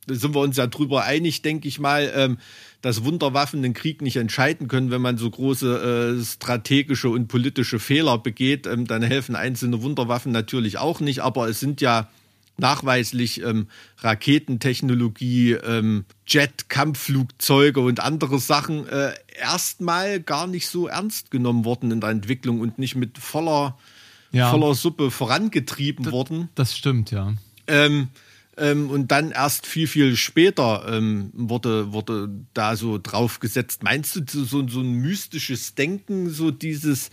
sind 0.09 0.35
wir 0.35 0.41
uns 0.41 0.57
ja 0.57 0.67
drüber 0.67 1.05
einig, 1.05 1.43
denke 1.43 1.69
ich 1.69 1.79
mal, 1.79 2.11
ähm, 2.15 2.39
dass 2.81 3.05
Wunderwaffen 3.05 3.63
den 3.63 3.75
Krieg 3.75 4.03
nicht 4.03 4.17
entscheiden 4.17 4.69
können, 4.69 4.91
wenn 4.91 5.03
man 5.03 5.19
so 5.19 5.29
große 5.29 6.19
äh, 6.19 6.25
strategische 6.25 7.09
und 7.09 7.29
politische 7.29 7.79
Fehler 7.79 8.19
begeht. 8.19 8.67
Ähm, 8.67 8.87
dann 8.87 9.03
helfen 9.03 9.35
einzelne 9.35 9.83
Wunderwaffen 9.83 10.33
natürlich 10.33 10.79
auch 10.79 11.01
nicht, 11.01 11.21
aber 11.21 11.49
es 11.49 11.61
sind 11.61 11.81
ja 11.81 12.09
nachweislich 12.59 13.43
ähm, 13.43 13.69
Raketentechnologie, 13.99 15.53
ähm, 15.53 16.05
Jet, 16.27 16.69
Kampfflugzeuge 16.69 17.81
und 17.81 18.01
andere 18.01 18.39
Sachen 18.39 18.87
äh, 18.89 19.13
erstmal 19.41 20.21
gar 20.21 20.47
nicht 20.47 20.69
so 20.69 20.89
ernst 20.89 21.31
genommen 21.31 21.65
worden 21.65 21.91
in 21.91 22.01
der 22.01 22.11
Entwicklung 22.11 22.61
und 22.61 22.79
nicht 22.79 22.97
mit 22.97 23.19
voller, 23.19 23.79
ja. 24.33 24.51
voller 24.51 24.75
Suppe 24.75 25.11
vorangetrieben 25.11 26.05
das, 26.05 26.13
worden. 26.13 26.49
Das 26.55 26.77
stimmt, 26.77 27.11
ja. 27.11 27.35
Ähm, 27.69 28.09
ähm, 28.59 28.91
und 28.91 29.11
dann 29.11 29.31
erst 29.31 29.67
viel, 29.67 29.87
viel 29.87 30.17
später 30.17 30.87
ähm, 30.89 31.31
wurde, 31.33 31.93
wurde 31.93 32.29
da 32.55 32.77
so 32.77 32.99
drauf 32.99 33.41
gesetzt. 33.41 33.83
Meinst 33.83 34.17
du 34.17 34.23
so, 34.27 34.67
so 34.67 34.81
ein 34.81 34.93
mystisches 34.93 35.75
Denken, 35.75 36.31
so 36.31 36.51
dieses 36.51 37.11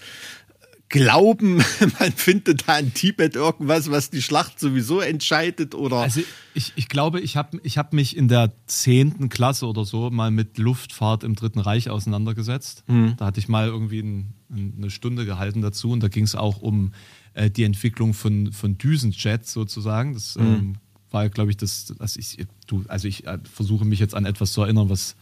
glauben, 0.90 1.58
man 2.00 2.12
findet 2.16 2.68
da 2.68 2.80
in 2.80 2.94
Tibet 2.94 3.36
irgendwas, 3.36 3.90
was 3.92 4.10
die 4.10 4.22
Schlacht 4.22 4.60
sowieso 4.60 5.00
entscheidet? 5.00 5.76
Oder? 5.76 5.98
Also 5.98 6.22
ich, 6.54 6.74
ich 6.76 6.88
glaube, 6.88 7.22
ich 7.22 7.38
habe 7.38 7.60
ich 7.64 7.78
hab 7.78 7.94
mich 7.94 8.16
in 8.16 8.28
der 8.28 8.54
zehnten 8.68 9.30
Klasse 9.30 9.68
oder 9.68 9.86
so 9.86 10.10
mal 10.10 10.32
mit 10.32 10.58
Luftfahrt 10.58 11.24
im 11.24 11.36
Dritten 11.36 11.60
Reich 11.60 11.90
auseinandergesetzt. 11.90 12.84
Mhm. 12.88 13.16
Da 13.18 13.26
hatte 13.26 13.40
ich 13.40 13.48
mal 13.48 13.68
irgendwie 13.68 14.00
ein, 14.00 14.34
eine 14.50 14.90
Stunde 14.90 15.26
gehalten 15.26 15.62
dazu 15.62 15.92
und 15.92 16.02
da 16.02 16.08
ging 16.08 16.24
es 16.24 16.36
auch 16.36 16.62
um 16.62 16.94
äh, 17.34 17.50
die 17.50 17.64
Entwicklung 17.64 18.14
von, 18.14 18.54
von 18.54 18.78
Düsenjets 18.78 19.52
sozusagen. 19.52 20.14
Das 20.14 20.36
mhm. 20.36 20.46
ähm, 20.46 20.74
war, 21.16 21.28
glaube 21.30 21.50
ich, 21.50 21.58
das, 21.58 21.94
das 21.98 22.18
ich, 22.18 22.46
du, 22.68 22.84
also 22.90 23.08
ich 23.08 23.26
äh, 23.26 23.40
versuche 23.52 23.86
mich 23.86 24.00
jetzt 24.00 24.14
an 24.14 24.26
etwas 24.26 24.52
zu 24.52 24.62
erinnern, 24.62 24.90
was 24.90 25.16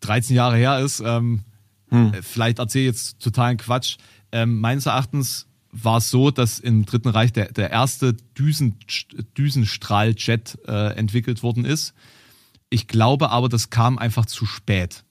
13 0.00 0.36
Jahre 0.36 0.56
her 0.56 0.78
ist. 0.78 1.00
Ähm, 1.04 1.40
hm. 1.90 2.14
Äh, 2.14 2.22
vielleicht 2.22 2.58
erzähle 2.60 2.84
ich 2.84 2.92
jetzt 2.92 3.20
totalen 3.20 3.58
Quatsch. 3.58 3.96
Ähm, 4.30 4.60
meines 4.60 4.86
Erachtens 4.86 5.46
war 5.72 5.98
es 5.98 6.10
so, 6.10 6.30
dass 6.30 6.60
im 6.60 6.86
Dritten 6.86 7.08
Reich 7.08 7.32
der, 7.32 7.52
der 7.52 7.70
erste 7.70 8.14
Düsen, 8.38 8.76
Düsenstrahljet 9.36 10.58
äh, 10.66 10.94
entwickelt 10.96 11.42
worden 11.42 11.64
ist. 11.64 11.92
Ich 12.70 12.86
glaube 12.86 13.30
aber, 13.30 13.48
das 13.48 13.70
kam 13.70 13.98
einfach 13.98 14.26
zu 14.26 14.46
spät. 14.46 15.02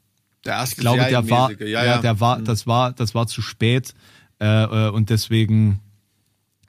Der 0.46 0.54
erste 0.54 0.76
ich 0.76 0.82
glaube, 0.82 1.04
der 1.04 1.30
war, 1.30 1.52
ja, 1.60 1.68
ja. 1.68 1.84
ja, 1.84 1.98
der 1.98 2.20
war, 2.20 2.38
hm. 2.38 2.46
das 2.46 2.66
war, 2.66 2.94
das 2.94 3.14
war 3.14 3.28
zu 3.28 3.42
spät 3.42 3.94
äh, 4.40 4.46
äh, 4.46 4.90
und 4.90 5.10
deswegen 5.10 5.82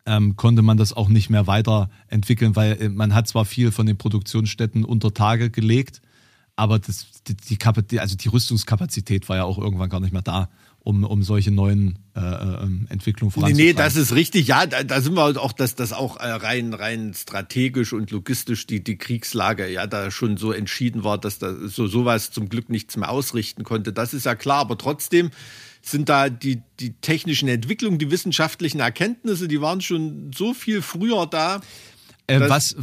ähm, 0.07 0.37
konnte 0.37 0.63
man 0.63 0.77
das 0.77 0.93
auch 0.93 1.09
nicht 1.09 1.31
mehr 1.31 1.47
weiterentwickeln, 1.47 2.57
weil 2.57 2.81
äh, 2.81 2.89
man 2.89 3.15
hat 3.15 3.29
zwar 3.29 3.45
viel 3.45 3.71
von 3.71 3.87
den 3.87 3.97
Produktionsstätten 3.97 4.85
unter 4.85 5.15
Tage 5.15 5.51
gelegt, 5.51 6.03
aber 6.57 6.79
das, 6.79 7.07
die, 7.27 7.35
die, 7.35 8.01
also 8.01 8.17
die 8.17 8.29
Rüstungskapazität 8.29 9.29
war 9.29 9.37
ja 9.37 9.45
auch 9.45 9.59
irgendwann 9.59 9.89
gar 9.89 10.01
nicht 10.01 10.13
mehr 10.13 10.23
da, 10.23 10.51
um, 10.81 11.05
um 11.05 11.23
solche 11.23 11.51
neuen 11.51 11.99
äh, 12.15 12.21
ähm, 12.21 12.87
Entwicklungen 12.91 13.31
voranzutreiben. 13.31 13.67
Nee, 13.67 13.73
das 13.73 13.97
ist 13.97 14.13
richtig. 14.13 14.49
Ja, 14.49 14.67
da, 14.67 14.83
da 14.83 15.01
sind 15.01 15.15
wir 15.15 15.23
halt 15.23 15.39
auch, 15.39 15.53
dass 15.53 15.77
das 15.77 15.93
auch 15.93 16.17
äh, 16.17 16.29
rein, 16.29 16.75
rein 16.75 17.15
strategisch 17.15 17.93
und 17.93 18.11
logistisch 18.11 18.67
die, 18.67 18.83
die 18.83 18.99
Kriegslage 18.99 19.71
ja 19.71 19.87
da 19.87 20.11
schon 20.11 20.37
so 20.37 20.53
entschieden 20.53 21.05
war, 21.05 21.19
dass 21.19 21.39
da 21.39 21.55
so 21.69 21.87
sowas 21.87 22.33
zum 22.33 22.49
Glück 22.49 22.69
nichts 22.69 22.97
mehr 22.97 23.11
ausrichten 23.11 23.63
konnte. 23.65 23.93
Das 23.93 24.13
ist 24.13 24.27
ja 24.27 24.35
klar, 24.35 24.59
aber 24.59 24.77
trotzdem 24.77 25.31
sind 25.83 26.09
da 26.09 26.31
die, 26.31 26.63
die 26.81 26.93
technischen 26.95 27.49
Entwicklungen, 27.49 27.99
die 27.99 28.11
wissenschaftlichen 28.11 28.81
Erkenntnisse, 28.81 29.49
die 29.49 29.61
waren 29.61 29.81
schon 29.81 30.31
so 30.35 30.55
viel 30.55 30.81
früher 30.81 31.27
da. 31.27 31.61
Äh, 32.29 32.41
was, 32.49 32.77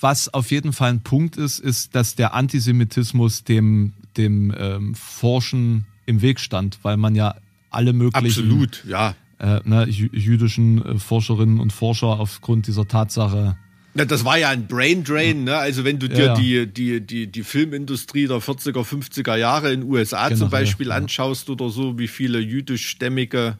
was 0.00 0.32
auf 0.32 0.50
jeden 0.50 0.72
Fall 0.72 0.90
ein 0.90 1.02
Punkt 1.02 1.36
ist, 1.36 1.58
ist, 1.58 1.94
dass 1.94 2.14
der 2.14 2.34
Antisemitismus 2.34 3.44
dem, 3.44 3.92
dem 4.16 4.54
ähm, 4.56 4.94
Forschen 4.94 5.86
im 6.06 6.22
Weg 6.22 6.40
stand, 6.40 6.78
weil 6.82 6.96
man 6.96 7.14
ja 7.14 7.36
alle 7.70 7.92
möglichen 7.92 8.26
Absolut, 8.26 8.84
ja. 8.86 9.14
äh, 9.38 9.60
ne, 9.64 9.86
jüdischen 9.86 10.82
äh, 10.82 10.98
Forscherinnen 10.98 11.60
und 11.60 11.72
Forscher 11.72 12.20
aufgrund 12.20 12.66
dieser 12.66 12.88
Tatsache 12.88 13.58
ja, 13.96 14.04
das 14.04 14.24
war 14.24 14.38
ja 14.38 14.50
ein 14.50 14.66
Brain 14.66 15.04
Drain, 15.04 15.44
ne? 15.44 15.56
Also 15.56 15.84
wenn 15.84 15.98
du 15.98 16.08
dir 16.08 16.18
ja, 16.18 16.26
ja. 16.26 16.34
Die, 16.34 16.66
die, 16.66 17.00
die, 17.00 17.26
die 17.26 17.42
Filmindustrie 17.42 18.26
der 18.26 18.38
40er, 18.38 18.84
50er 18.84 19.36
Jahre 19.36 19.72
in 19.72 19.80
den 19.82 19.90
USA 19.90 20.28
genau, 20.28 20.40
zum 20.40 20.50
Beispiel 20.50 20.88
ja, 20.88 20.96
anschaust 20.96 21.48
oder 21.50 21.70
so, 21.70 21.98
wie 21.98 22.08
viele 22.08 22.38
jüdischstämmige 22.40 23.56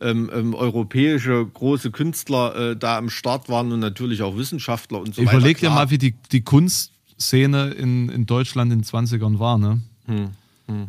ähm, 0.00 0.30
ähm, 0.32 0.54
europäische 0.54 1.46
große 1.46 1.90
Künstler 1.90 2.70
äh, 2.70 2.76
da 2.76 2.98
am 2.98 3.10
Start 3.10 3.48
waren 3.48 3.70
und 3.72 3.80
natürlich 3.80 4.22
auch 4.22 4.36
Wissenschaftler 4.36 4.98
und 5.00 5.14
so 5.14 5.22
Überleg 5.22 5.28
weiter. 5.28 5.38
Überleg 5.38 5.58
dir 5.58 5.70
mal, 5.70 5.90
wie 5.90 5.98
die, 5.98 6.14
die 6.32 6.42
Kunstszene 6.42 7.70
in, 7.70 8.08
in 8.08 8.26
Deutschland 8.26 8.72
in 8.72 8.80
den 8.80 8.84
20ern 8.84 9.38
war, 9.38 9.58
ne? 9.58 9.80
Hm, 10.06 10.30
hm. 10.66 10.88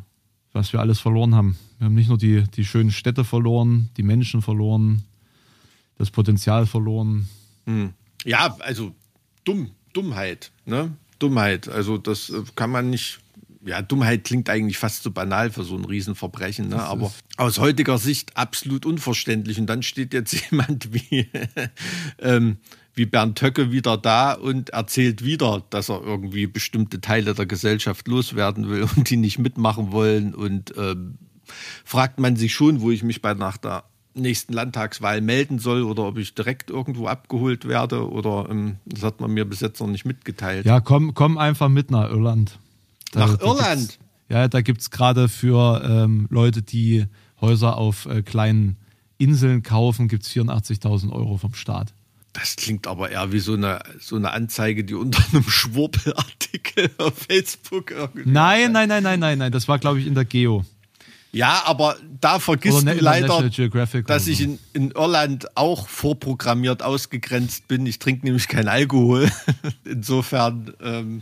Was 0.54 0.74
wir 0.74 0.80
alles 0.80 1.00
verloren 1.00 1.36
haben. 1.36 1.58
Wir 1.78 1.86
haben 1.86 1.96
nicht 1.96 2.10
nur 2.10 2.18
die, 2.18 2.44
die 2.56 2.66
schönen 2.66 2.92
Städte 2.92 3.24
verloren, 3.24 3.90
die 3.98 4.04
Menschen 4.04 4.42
verloren, 4.42 5.04
das 5.98 6.12
Potenzial 6.12 6.66
verloren. 6.66 7.28
Hm. 7.66 7.94
Ja, 8.26 8.56
also 8.60 8.94
dumm, 9.44 9.72
Dummheit, 9.94 10.52
ne? 10.66 10.96
Dummheit. 11.20 11.68
Also 11.68 11.98
das 11.98 12.30
äh, 12.30 12.44
kann 12.56 12.72
man 12.72 12.90
nicht 12.90 13.20
ja, 13.64 13.82
Dummheit 13.82 14.24
klingt 14.24 14.50
eigentlich 14.50 14.78
fast 14.78 15.04
so 15.04 15.12
banal 15.12 15.52
für 15.52 15.64
so 15.64 15.76
ein 15.76 15.86
Riesenverbrechen, 15.86 16.70
ne? 16.70 16.82
aber 16.82 17.14
aus 17.38 17.60
heutiger 17.60 17.98
Sicht 17.98 18.36
absolut 18.36 18.86
unverständlich. 18.86 19.60
Und 19.60 19.68
dann 19.68 19.84
steht 19.84 20.14
jetzt 20.14 20.34
jemand 20.52 20.94
wie, 20.94 21.30
ähm, 22.20 22.58
wie 22.94 23.06
Bernd 23.06 23.42
Höcke 23.42 23.72
wieder 23.72 23.98
da 23.98 24.34
und 24.34 24.72
erzählt 24.72 25.24
wieder, 25.24 25.64
dass 25.70 25.90
er 25.90 26.02
irgendwie 26.02 26.48
bestimmte 26.48 27.02
Teile 27.02 27.34
der 27.34 27.46
Gesellschaft 27.46 28.08
loswerden 28.08 28.70
will 28.70 28.88
und 28.96 29.10
die 29.10 29.18
nicht 29.18 29.38
mitmachen 29.38 29.92
wollen. 29.92 30.34
Und 30.34 30.74
ähm, 30.78 31.18
fragt 31.86 32.20
man 32.20 32.36
sich 32.36 32.54
schon, 32.54 32.82
wo 32.82 32.92
ich 32.92 33.04
mich 33.04 33.22
bei 33.22 33.34
nach 33.34 33.58
der 33.58 33.84
nächsten 34.14 34.54
Landtagswahl 34.54 35.22
melden 35.22 35.60
soll 35.60 35.84
oder 35.84 36.04
ob 36.04 36.18
ich 36.18 36.34
direkt 36.34 36.70
irgendwo 36.70 37.08
abgeholt 37.08 37.68
werde 37.68 38.10
oder 38.10 38.48
ähm, 38.50 38.78
das 38.86 39.04
hat 39.04 39.22
man 39.22 39.32
mir 39.32 39.46
bis 39.46 39.62
jetzt 39.62 39.80
noch 39.80 39.88
nicht 39.88 40.06
mitgeteilt. 40.06 40.66
Ja, 40.66 40.80
komm, 40.82 41.14
komm 41.14 41.38
einfach 41.38 41.70
mit 41.70 41.92
nach 41.92 42.10
Irland. 42.10 42.60
Da, 43.12 43.28
Nach 43.28 43.42
Irland? 43.42 44.00
Ja, 44.30 44.48
da 44.48 44.62
gibt 44.62 44.82
es 44.82 44.92
gerade 44.92 45.28
für 45.28 45.84
ähm, 45.84 46.28
Leute, 46.30 46.62
die 46.62 47.06
Häuser 47.42 47.78
auf 47.78 48.06
äh, 48.06 48.22
kleinen 48.22 48.78
Inseln 49.18 49.64
kaufen, 49.64 50.08
gibt 50.08 50.24
es 50.24 50.32
84.000 50.32 51.12
Euro 51.12 51.38
vom 51.38 51.54
Staat. 51.54 51.94
Das 52.34 52.56
klingt 52.56 52.88
aber 52.88 53.12
eher 53.12 53.34
wie 53.34 53.40
so 53.40 53.54
eine, 53.54 53.82
so 54.00 54.16
eine 54.16 54.32
Anzeige, 54.32 54.86
die 54.86 54.94
unter 54.94 55.22
einem 55.32 55.44
Schwurbelartikel 55.44 56.90
auf 56.98 57.14
Facebook 57.18 57.92
irgendwie. 57.92 58.30
Nein, 58.30 58.72
nein, 58.72 58.88
nein, 58.88 59.04
nein, 59.04 59.20
nein, 59.20 59.38
nein. 59.38 59.52
Das 59.52 59.68
war, 59.68 59.80
glaube 59.80 60.00
ich, 60.00 60.08
in 60.08 60.16
der 60.16 60.26
Geo. 60.26 60.66
Ja, 61.34 61.64
aber 61.66 61.96
da 62.20 62.40
vergisst 62.40 62.86
du 62.86 62.94
leider, 63.00 63.50
dass 64.06 64.28
ich 64.28 64.42
in, 64.42 64.60
in 64.74 64.92
Irland 64.92 65.56
auch 65.56 65.88
vorprogrammiert 65.88 66.84
ausgegrenzt 66.84 67.68
bin. 67.70 67.86
Ich 67.86 68.00
trinke 68.00 68.26
nämlich 68.26 68.50
keinen 68.50 68.68
Alkohol. 68.68 69.32
Insofern 69.86 70.74
ähm, 70.82 71.22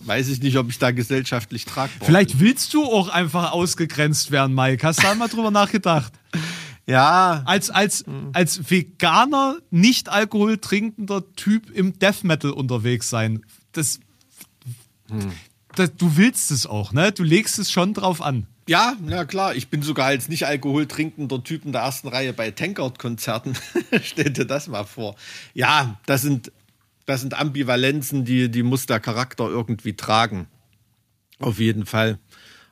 weiß 0.00 0.28
ich 0.28 0.42
nicht, 0.42 0.58
ob 0.58 0.68
ich 0.68 0.78
da 0.78 0.90
gesellschaftlich 0.90 1.64
tragbar 1.64 2.06
Vielleicht 2.06 2.32
bin. 2.32 2.40
willst 2.40 2.74
du 2.74 2.84
auch 2.84 3.08
einfach 3.08 3.52
ausgegrenzt 3.52 4.32
werden, 4.32 4.54
Mike. 4.54 4.86
Hast 4.86 4.98
du 4.98 5.04
da 5.04 5.14
mal 5.14 5.28
drüber 5.28 5.50
nachgedacht? 5.50 6.12
Ja. 6.84 7.42
Als, 7.44 7.70
als, 7.70 8.04
als 8.32 8.68
veganer, 8.68 9.56
nicht 9.70 10.08
Alkohol 10.08 10.58
trinkender 10.58 11.22
Typ 11.36 11.70
im 11.70 11.96
Death 11.96 12.24
Metal 12.24 12.50
unterwegs 12.50 13.08
sein. 13.08 13.44
Das, 13.70 14.00
hm. 15.08 15.30
das, 15.76 15.94
du 15.96 16.16
willst 16.16 16.50
es 16.50 16.66
auch, 16.66 16.92
ne? 16.92 17.12
Du 17.12 17.22
legst 17.22 17.60
es 17.60 17.70
schon 17.70 17.94
drauf 17.94 18.20
an. 18.20 18.48
Ja, 18.72 18.96
na 19.04 19.26
klar. 19.26 19.54
Ich 19.54 19.68
bin 19.68 19.82
sogar 19.82 20.06
als 20.06 20.30
nicht 20.30 20.46
Alkohol 20.46 20.86
trinkender 20.86 21.44
Typ 21.44 21.66
in 21.66 21.72
der 21.72 21.82
ersten 21.82 22.08
Reihe 22.08 22.32
bei 22.32 22.52
Tankard-Konzerten. 22.52 23.54
Stell 24.02 24.30
dir 24.30 24.46
das 24.46 24.66
mal 24.66 24.84
vor. 24.84 25.14
Ja, 25.52 26.00
das 26.06 26.22
sind 26.22 26.50
das 27.04 27.20
sind 27.20 27.38
Ambivalenzen, 27.38 28.24
die, 28.24 28.50
die 28.50 28.62
muss 28.62 28.86
der 28.86 28.98
Charakter 28.98 29.46
irgendwie 29.46 29.92
tragen. 29.92 30.46
Auf 31.38 31.58
jeden 31.58 31.84
Fall. 31.84 32.18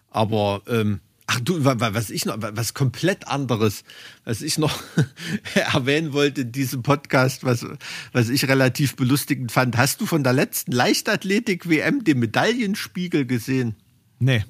Aber 0.09 0.63
ähm, 0.69 1.01
Ach 1.27 1.39
du, 1.39 1.63
was 1.67 2.09
ich 2.09 2.25
noch, 2.25 2.39
was 2.41 2.73
komplett 2.73 3.29
anderes, 3.29 3.85
was 4.25 4.41
ich 4.41 4.57
noch 4.57 4.83
erwähnen 5.55 6.15
wollte 6.15 6.41
in 6.41 6.53
diesem 6.53 6.83
Podcast, 6.83 7.45
was, 7.45 7.67
was 8.13 8.31
ich 8.31 8.49
relativ 8.49 8.97
belustigend 8.97 9.53
fand. 9.53 9.77
Hast 9.77 10.01
du 10.01 10.07
von 10.07 10.25
der 10.25 10.33
letzten 10.33 10.73
Leichtathletik-WM 10.73 12.05
den 12.05 12.21
Medaillenspiegel 12.21 13.27
gesehen? 13.27 13.77
Nee. 14.19 14.45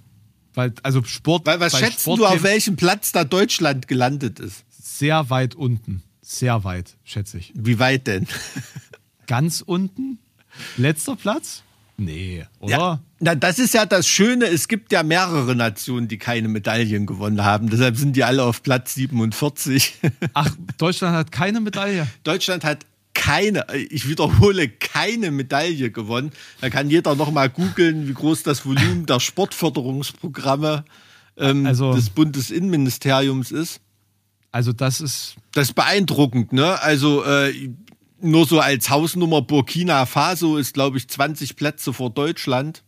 Weil, 0.55 0.73
also 0.83 1.03
Sport. 1.05 1.47
Weil, 1.47 1.61
was 1.61 1.79
schätzt 1.79 2.07
du, 2.07 2.25
auf 2.25 2.43
welchem 2.43 2.77
Platz 2.77 3.13
da 3.13 3.25
Deutschland 3.25 3.89
gelandet 3.89 4.41
ist? 4.41 4.65
Sehr 4.71 5.31
weit 5.31 5.55
unten. 5.55 6.03
Sehr 6.21 6.65
weit, 6.65 6.97
schätze 7.05 7.39
ich. 7.39 7.53
Wie 7.55 7.79
weit 7.79 8.07
denn? 8.07 8.27
Ganz 9.27 9.63
unten? 9.65 10.19
Letzter 10.77 11.17
Platz? 11.17 11.63
Nee, 11.97 12.47
oder? 12.61 12.71
Ja, 12.71 13.01
na, 13.19 13.35
das 13.35 13.59
ist 13.59 13.75
ja 13.75 13.85
das 13.85 14.09
Schöne. 14.09 14.47
Es 14.47 14.69
gibt 14.69 14.91
ja 14.91 15.03
mehrere 15.03 15.55
Nationen, 15.55 16.09
die 16.09 16.17
keine 16.17 16.49
Medaillen 16.49 17.05
gewonnen 17.05 17.45
haben. 17.45 17.69
Deshalb 17.69 17.99
sind 17.99 18.17
die 18.17 18.25
alle 18.25 18.43
auf 18.43 18.63
Platz 18.63 18.95
47. 18.95 19.99
Ach, 20.33 20.51
Deutschland 20.79 21.15
hat 21.15 21.31
keine 21.31 21.61
Medaille. 21.61 22.07
Deutschland 22.25 22.65
hat 22.65 22.87
keine, 23.21 23.67
ich 23.91 24.09
wiederhole, 24.09 24.71
keine 24.71 25.31
Medaille 25.31 25.91
gewonnen. 25.91 26.31
Da 26.63 26.71
kann 26.71 26.89
jeder 26.89 27.15
noch 27.17 27.31
mal 27.31 27.51
googeln, 27.51 28.09
wie 28.09 28.15
groß 28.15 28.45
das 28.45 28.65
Volumen 28.65 29.05
der 29.09 29.21
Sportförderungsprogramme 29.21 30.87
ähm, 31.37 31.67
also, 31.67 31.93
des 31.93 32.09
Bundesinnenministeriums 32.09 33.53
ist. 33.53 33.83
Also 34.53 34.73
das 34.73 35.03
ist 35.03 35.37
das 35.53 35.69
ist 35.69 35.75
beeindruckend, 35.75 36.55
ne? 36.55 36.81
Also 36.81 37.23
äh, 37.23 37.53
nur 38.23 38.47
so 38.47 38.59
als 38.59 38.89
Hausnummer 38.89 39.43
Burkina 39.43 40.07
Faso 40.07 40.57
ist, 40.57 40.73
glaube 40.73 40.97
ich, 40.97 41.07
20 41.07 41.57
Plätze 41.57 41.93
vor 41.93 42.09
Deutschland. 42.09 42.83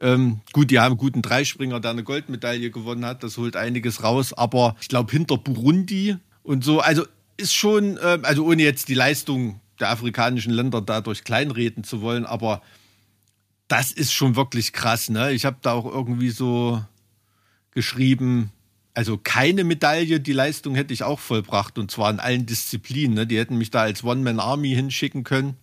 Ähm, 0.00 0.40
gut, 0.54 0.70
die 0.70 0.78
haben 0.78 0.92
einen 0.92 0.96
guten 0.96 1.20
Dreispringer, 1.20 1.80
der 1.80 1.90
eine 1.90 2.02
Goldmedaille 2.02 2.70
gewonnen 2.70 3.04
hat. 3.04 3.22
Das 3.22 3.36
holt 3.36 3.56
einiges 3.56 4.02
raus. 4.02 4.32
Aber 4.32 4.74
ich 4.80 4.88
glaube, 4.88 5.12
hinter 5.12 5.36
Burundi 5.36 6.16
und 6.42 6.64
so, 6.64 6.80
also 6.80 7.04
ist 7.38 7.54
schon, 7.54 7.96
äh, 7.96 8.18
also 8.22 8.44
ohne 8.44 8.62
jetzt 8.62 8.88
die 8.88 8.94
Leistung 8.94 9.60
der 9.80 9.90
afrikanischen 9.90 10.52
Länder 10.52 10.82
dadurch 10.82 11.24
kleinreden 11.24 11.84
zu 11.84 12.02
wollen, 12.02 12.26
aber 12.26 12.60
das 13.68 13.92
ist 13.92 14.12
schon 14.12 14.36
wirklich 14.36 14.72
krass. 14.72 15.08
Ne? 15.08 15.32
Ich 15.32 15.44
habe 15.44 15.58
da 15.62 15.72
auch 15.72 15.86
irgendwie 15.86 16.30
so 16.30 16.82
geschrieben, 17.72 18.50
also 18.94 19.16
keine 19.16 19.62
Medaille, 19.62 20.20
die 20.20 20.32
Leistung 20.32 20.74
hätte 20.74 20.92
ich 20.92 21.04
auch 21.04 21.20
vollbracht 21.20 21.78
und 21.78 21.90
zwar 21.90 22.10
in 22.10 22.18
allen 22.18 22.46
Disziplinen. 22.46 23.14
Ne? 23.14 23.26
Die 23.26 23.38
hätten 23.38 23.56
mich 23.56 23.70
da 23.70 23.82
als 23.82 24.02
One-Man-Army 24.02 24.70
hinschicken 24.70 25.22
können. 25.22 25.54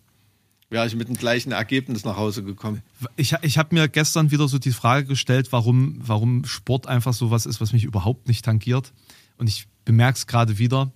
Wäre 0.69 0.87
ich 0.87 0.95
mit 0.95 1.09
dem 1.09 1.17
gleichen 1.17 1.51
Ergebnis 1.51 2.05
nach 2.05 2.17
Hause 2.17 2.43
gekommen. 2.43 2.81
Ich, 3.17 3.35
ich 3.41 3.57
habe 3.57 3.75
mir 3.75 3.87
gestern 3.87 4.31
wieder 4.31 4.47
so 4.47 4.57
die 4.57 4.71
Frage 4.71 5.05
gestellt, 5.05 5.51
warum, 5.51 5.99
warum 5.99 6.45
Sport 6.45 6.87
einfach 6.87 7.13
so 7.13 7.29
was 7.29 7.45
ist, 7.45 7.61
was 7.61 7.73
mich 7.73 7.83
überhaupt 7.83 8.27
nicht 8.27 8.45
tangiert. 8.45 8.93
Und 9.37 9.47
ich 9.47 9.67
bemerke 9.83 10.17
es 10.17 10.27
gerade 10.27 10.57
wieder. 10.57 10.91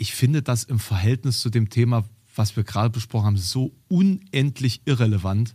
Ich 0.00 0.14
finde 0.14 0.40
das 0.40 0.64
im 0.64 0.78
Verhältnis 0.78 1.40
zu 1.40 1.50
dem 1.50 1.68
Thema, 1.68 2.08
was 2.34 2.56
wir 2.56 2.64
gerade 2.64 2.88
besprochen 2.88 3.26
haben, 3.26 3.36
so 3.36 3.74
unendlich 3.88 4.80
irrelevant. 4.86 5.54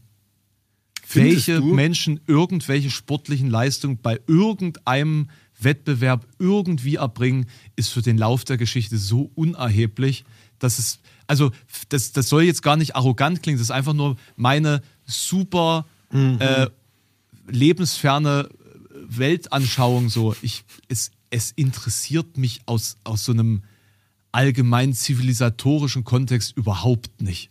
Findest 1.03 1.47
welche 1.47 1.61
du? 1.61 1.73
Menschen 1.73 2.19
irgendwelche 2.27 2.91
sportlichen 2.91 3.49
Leistungen 3.49 3.97
bei 3.97 4.19
irgendeinem 4.27 5.31
Wettbewerb 5.59 6.27
irgendwie 6.37 6.97
erbringen, 6.97 7.47
ist 7.75 7.89
für 7.89 8.03
den 8.03 8.19
Lauf 8.19 8.43
der 8.43 8.57
Geschichte 8.57 8.99
so 8.99 9.31
unerheblich, 9.33 10.25
dass 10.59 10.77
es, 10.77 10.99
also 11.25 11.51
das, 11.89 12.11
das 12.11 12.29
soll 12.29 12.43
jetzt 12.43 12.61
gar 12.61 12.77
nicht 12.77 12.95
arrogant 12.95 13.41
klingen, 13.41 13.57
das 13.57 13.69
ist 13.69 13.71
einfach 13.71 13.93
nur 13.93 14.15
meine 14.35 14.83
super 15.07 15.87
mhm. 16.11 16.37
äh, 16.39 16.67
lebensferne 17.47 18.49
Weltanschauung 19.07 20.09
so. 20.09 20.35
Ich, 20.43 20.65
es, 20.87 21.09
es 21.31 21.51
interessiert 21.51 22.37
mich 22.37 22.61
aus, 22.67 22.97
aus 23.03 23.25
so 23.25 23.31
einem 23.31 23.63
allgemein 24.35 24.93
zivilisatorischen 24.93 26.03
Kontext 26.03 26.55
überhaupt 26.57 27.21
nicht. 27.21 27.49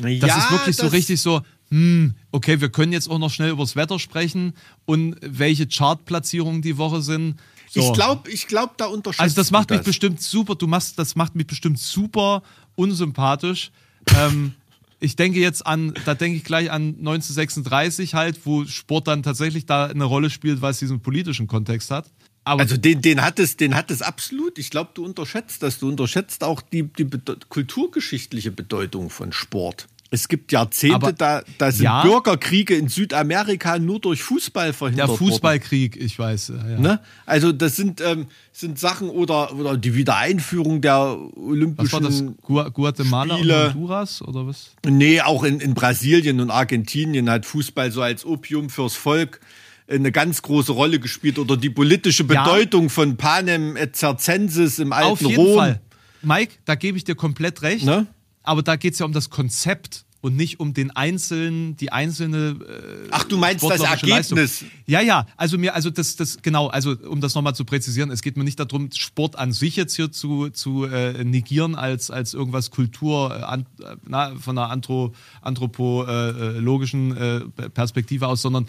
Ja, 0.00 0.26
das 0.26 0.36
ist 0.36 0.50
wirklich 0.50 0.76
so 0.76 0.86
richtig 0.88 1.20
so, 1.20 1.42
hm, 1.70 2.14
okay, 2.32 2.60
wir 2.60 2.68
können 2.68 2.92
jetzt 2.92 3.08
auch 3.08 3.18
noch 3.18 3.30
schnell 3.30 3.50
übers 3.50 3.76
Wetter 3.76 3.98
sprechen 3.98 4.54
und 4.86 5.16
welche 5.22 5.66
Chartplatzierungen 5.66 6.62
die 6.62 6.78
Woche 6.78 7.00
sind. 7.00 7.36
So. 7.70 7.80
Ich 7.80 7.92
glaube, 7.92 8.30
ich 8.30 8.46
glaub, 8.46 8.76
da 8.76 8.86
unterschätzt 8.86 9.20
Also 9.20 9.36
das 9.36 9.50
macht 9.50 9.70
mich 9.70 9.80
das. 9.80 9.86
bestimmt 9.86 10.20
super, 10.20 10.54
du 10.56 10.66
machst, 10.66 10.98
das 10.98 11.14
macht 11.14 11.34
mich 11.34 11.46
bestimmt 11.46 11.78
super 11.78 12.42
unsympathisch. 12.74 13.70
ähm, 14.16 14.54
ich 15.00 15.14
denke 15.14 15.38
jetzt 15.38 15.64
an, 15.64 15.94
da 16.04 16.14
denke 16.14 16.38
ich 16.38 16.44
gleich 16.44 16.72
an 16.72 16.96
1936 16.98 18.14
halt, 18.14 18.40
wo 18.44 18.64
Sport 18.64 19.06
dann 19.06 19.22
tatsächlich 19.22 19.64
da 19.66 19.86
eine 19.86 20.04
Rolle 20.04 20.28
spielt, 20.30 20.60
weil 20.60 20.72
es 20.72 20.78
diesen 20.80 21.00
politischen 21.00 21.46
Kontext 21.46 21.90
hat. 21.92 22.10
Aber 22.48 22.62
also 22.62 22.76
den, 22.76 23.02
den, 23.02 23.22
hat 23.22 23.38
es, 23.38 23.56
den 23.56 23.74
hat 23.74 23.90
es 23.90 24.02
absolut. 24.02 24.58
Ich 24.58 24.70
glaube, 24.70 24.90
du 24.94 25.04
unterschätzt 25.04 25.62
das. 25.62 25.78
Du 25.78 25.88
unterschätzt 25.88 26.42
auch 26.42 26.62
die, 26.62 26.84
die 26.84 27.06
kulturgeschichtliche 27.48 28.50
Bedeutung 28.50 29.10
von 29.10 29.32
Sport. 29.32 29.86
Es 30.10 30.28
gibt 30.28 30.52
Jahrzehnte, 30.52 30.94
Aber, 30.94 31.12
da, 31.12 31.42
da 31.58 31.70
sind 31.70 31.84
ja, 31.84 32.02
Bürgerkriege 32.02 32.74
in 32.74 32.88
Südamerika 32.88 33.78
nur 33.78 34.00
durch 34.00 34.22
Fußball 34.22 34.72
verhindert 34.72 35.08
worden. 35.08 35.18
Der 35.18 35.28
Fußballkrieg, 35.28 35.96
worden. 35.96 36.06
ich 36.06 36.18
weiß. 36.18 36.48
Ja. 36.48 36.78
Ne? 36.78 37.00
Also 37.26 37.52
das 37.52 37.76
sind, 37.76 38.00
ähm, 38.00 38.26
sind 38.50 38.78
Sachen 38.78 39.10
oder, 39.10 39.54
oder 39.54 39.76
die 39.76 39.94
Wiedereinführung 39.94 40.80
der 40.80 41.18
Olympischen 41.36 42.02
was 42.02 42.22
war 42.22 42.64
das? 42.64 42.72
Guatemala 42.72 43.36
Spiele. 43.36 43.66
und 43.66 43.74
Honduras 43.74 44.22
oder 44.22 44.46
was? 44.46 44.70
Nee, 44.86 45.20
auch 45.20 45.44
in, 45.44 45.60
in 45.60 45.74
Brasilien 45.74 46.40
und 46.40 46.50
Argentinien 46.50 47.28
hat 47.28 47.44
Fußball 47.44 47.92
so 47.92 48.00
als 48.00 48.24
Opium 48.24 48.70
fürs 48.70 48.94
Volk 48.94 49.40
eine 49.88 50.12
ganz 50.12 50.42
große 50.42 50.72
Rolle 50.72 51.00
gespielt 51.00 51.38
oder 51.38 51.56
die 51.56 51.70
politische 51.70 52.24
Bedeutung 52.24 52.84
ja. 52.84 52.88
von 52.90 53.16
Panem 53.16 53.76
et 53.76 53.96
Circenses 53.96 54.78
im 54.78 54.92
alten 54.92 55.10
Auf 55.10 55.20
jeden 55.22 55.36
Rom. 55.36 55.56
Fall. 55.56 55.80
Mike, 56.22 56.54
da 56.64 56.74
gebe 56.74 56.98
ich 56.98 57.04
dir 57.04 57.14
komplett 57.14 57.62
recht. 57.62 57.84
Ne? 57.84 58.06
aber 58.48 58.62
da 58.62 58.76
geht 58.76 58.94
es 58.94 58.98
ja 58.98 59.06
um 59.06 59.12
das 59.12 59.28
Konzept 59.28 60.06
und 60.20 60.34
nicht 60.34 60.58
um 60.58 60.74
den 60.74 60.90
einzelnen, 60.90 61.76
die 61.76 61.92
einzelne. 61.92 62.56
Äh, 62.66 63.08
Ach, 63.10 63.24
du 63.24 63.36
meinst 63.36 63.62
das 63.62 63.82
Ergebnis? 63.82 64.30
Leistung. 64.30 64.70
Ja, 64.86 65.00
ja. 65.00 65.26
Also 65.36 65.58
mir, 65.58 65.74
also 65.74 65.90
das, 65.90 66.16
das 66.16 66.38
genau. 66.42 66.68
Also 66.68 66.96
um 67.08 67.20
das 67.20 67.34
nochmal 67.34 67.54
zu 67.54 67.64
präzisieren, 67.64 68.10
es 68.10 68.22
geht 68.22 68.36
mir 68.36 68.42
nicht 68.42 68.58
darum, 68.58 68.90
Sport 68.92 69.36
an 69.36 69.52
sich 69.52 69.76
jetzt 69.76 69.94
hier 69.94 70.10
zu 70.10 70.48
zu 70.48 70.86
äh, 70.86 71.22
negieren 71.22 71.76
als 71.76 72.10
als 72.10 72.34
irgendwas 72.34 72.70
Kultur 72.70 73.36
äh, 73.38 73.44
an, 73.44 73.66
na, 74.06 74.34
von 74.34 74.58
einer 74.58 74.70
Anthro, 74.70 75.12
anthropologischen 75.42 77.16
äh, 77.16 77.40
Perspektive 77.68 78.26
aus, 78.26 78.42
sondern 78.42 78.66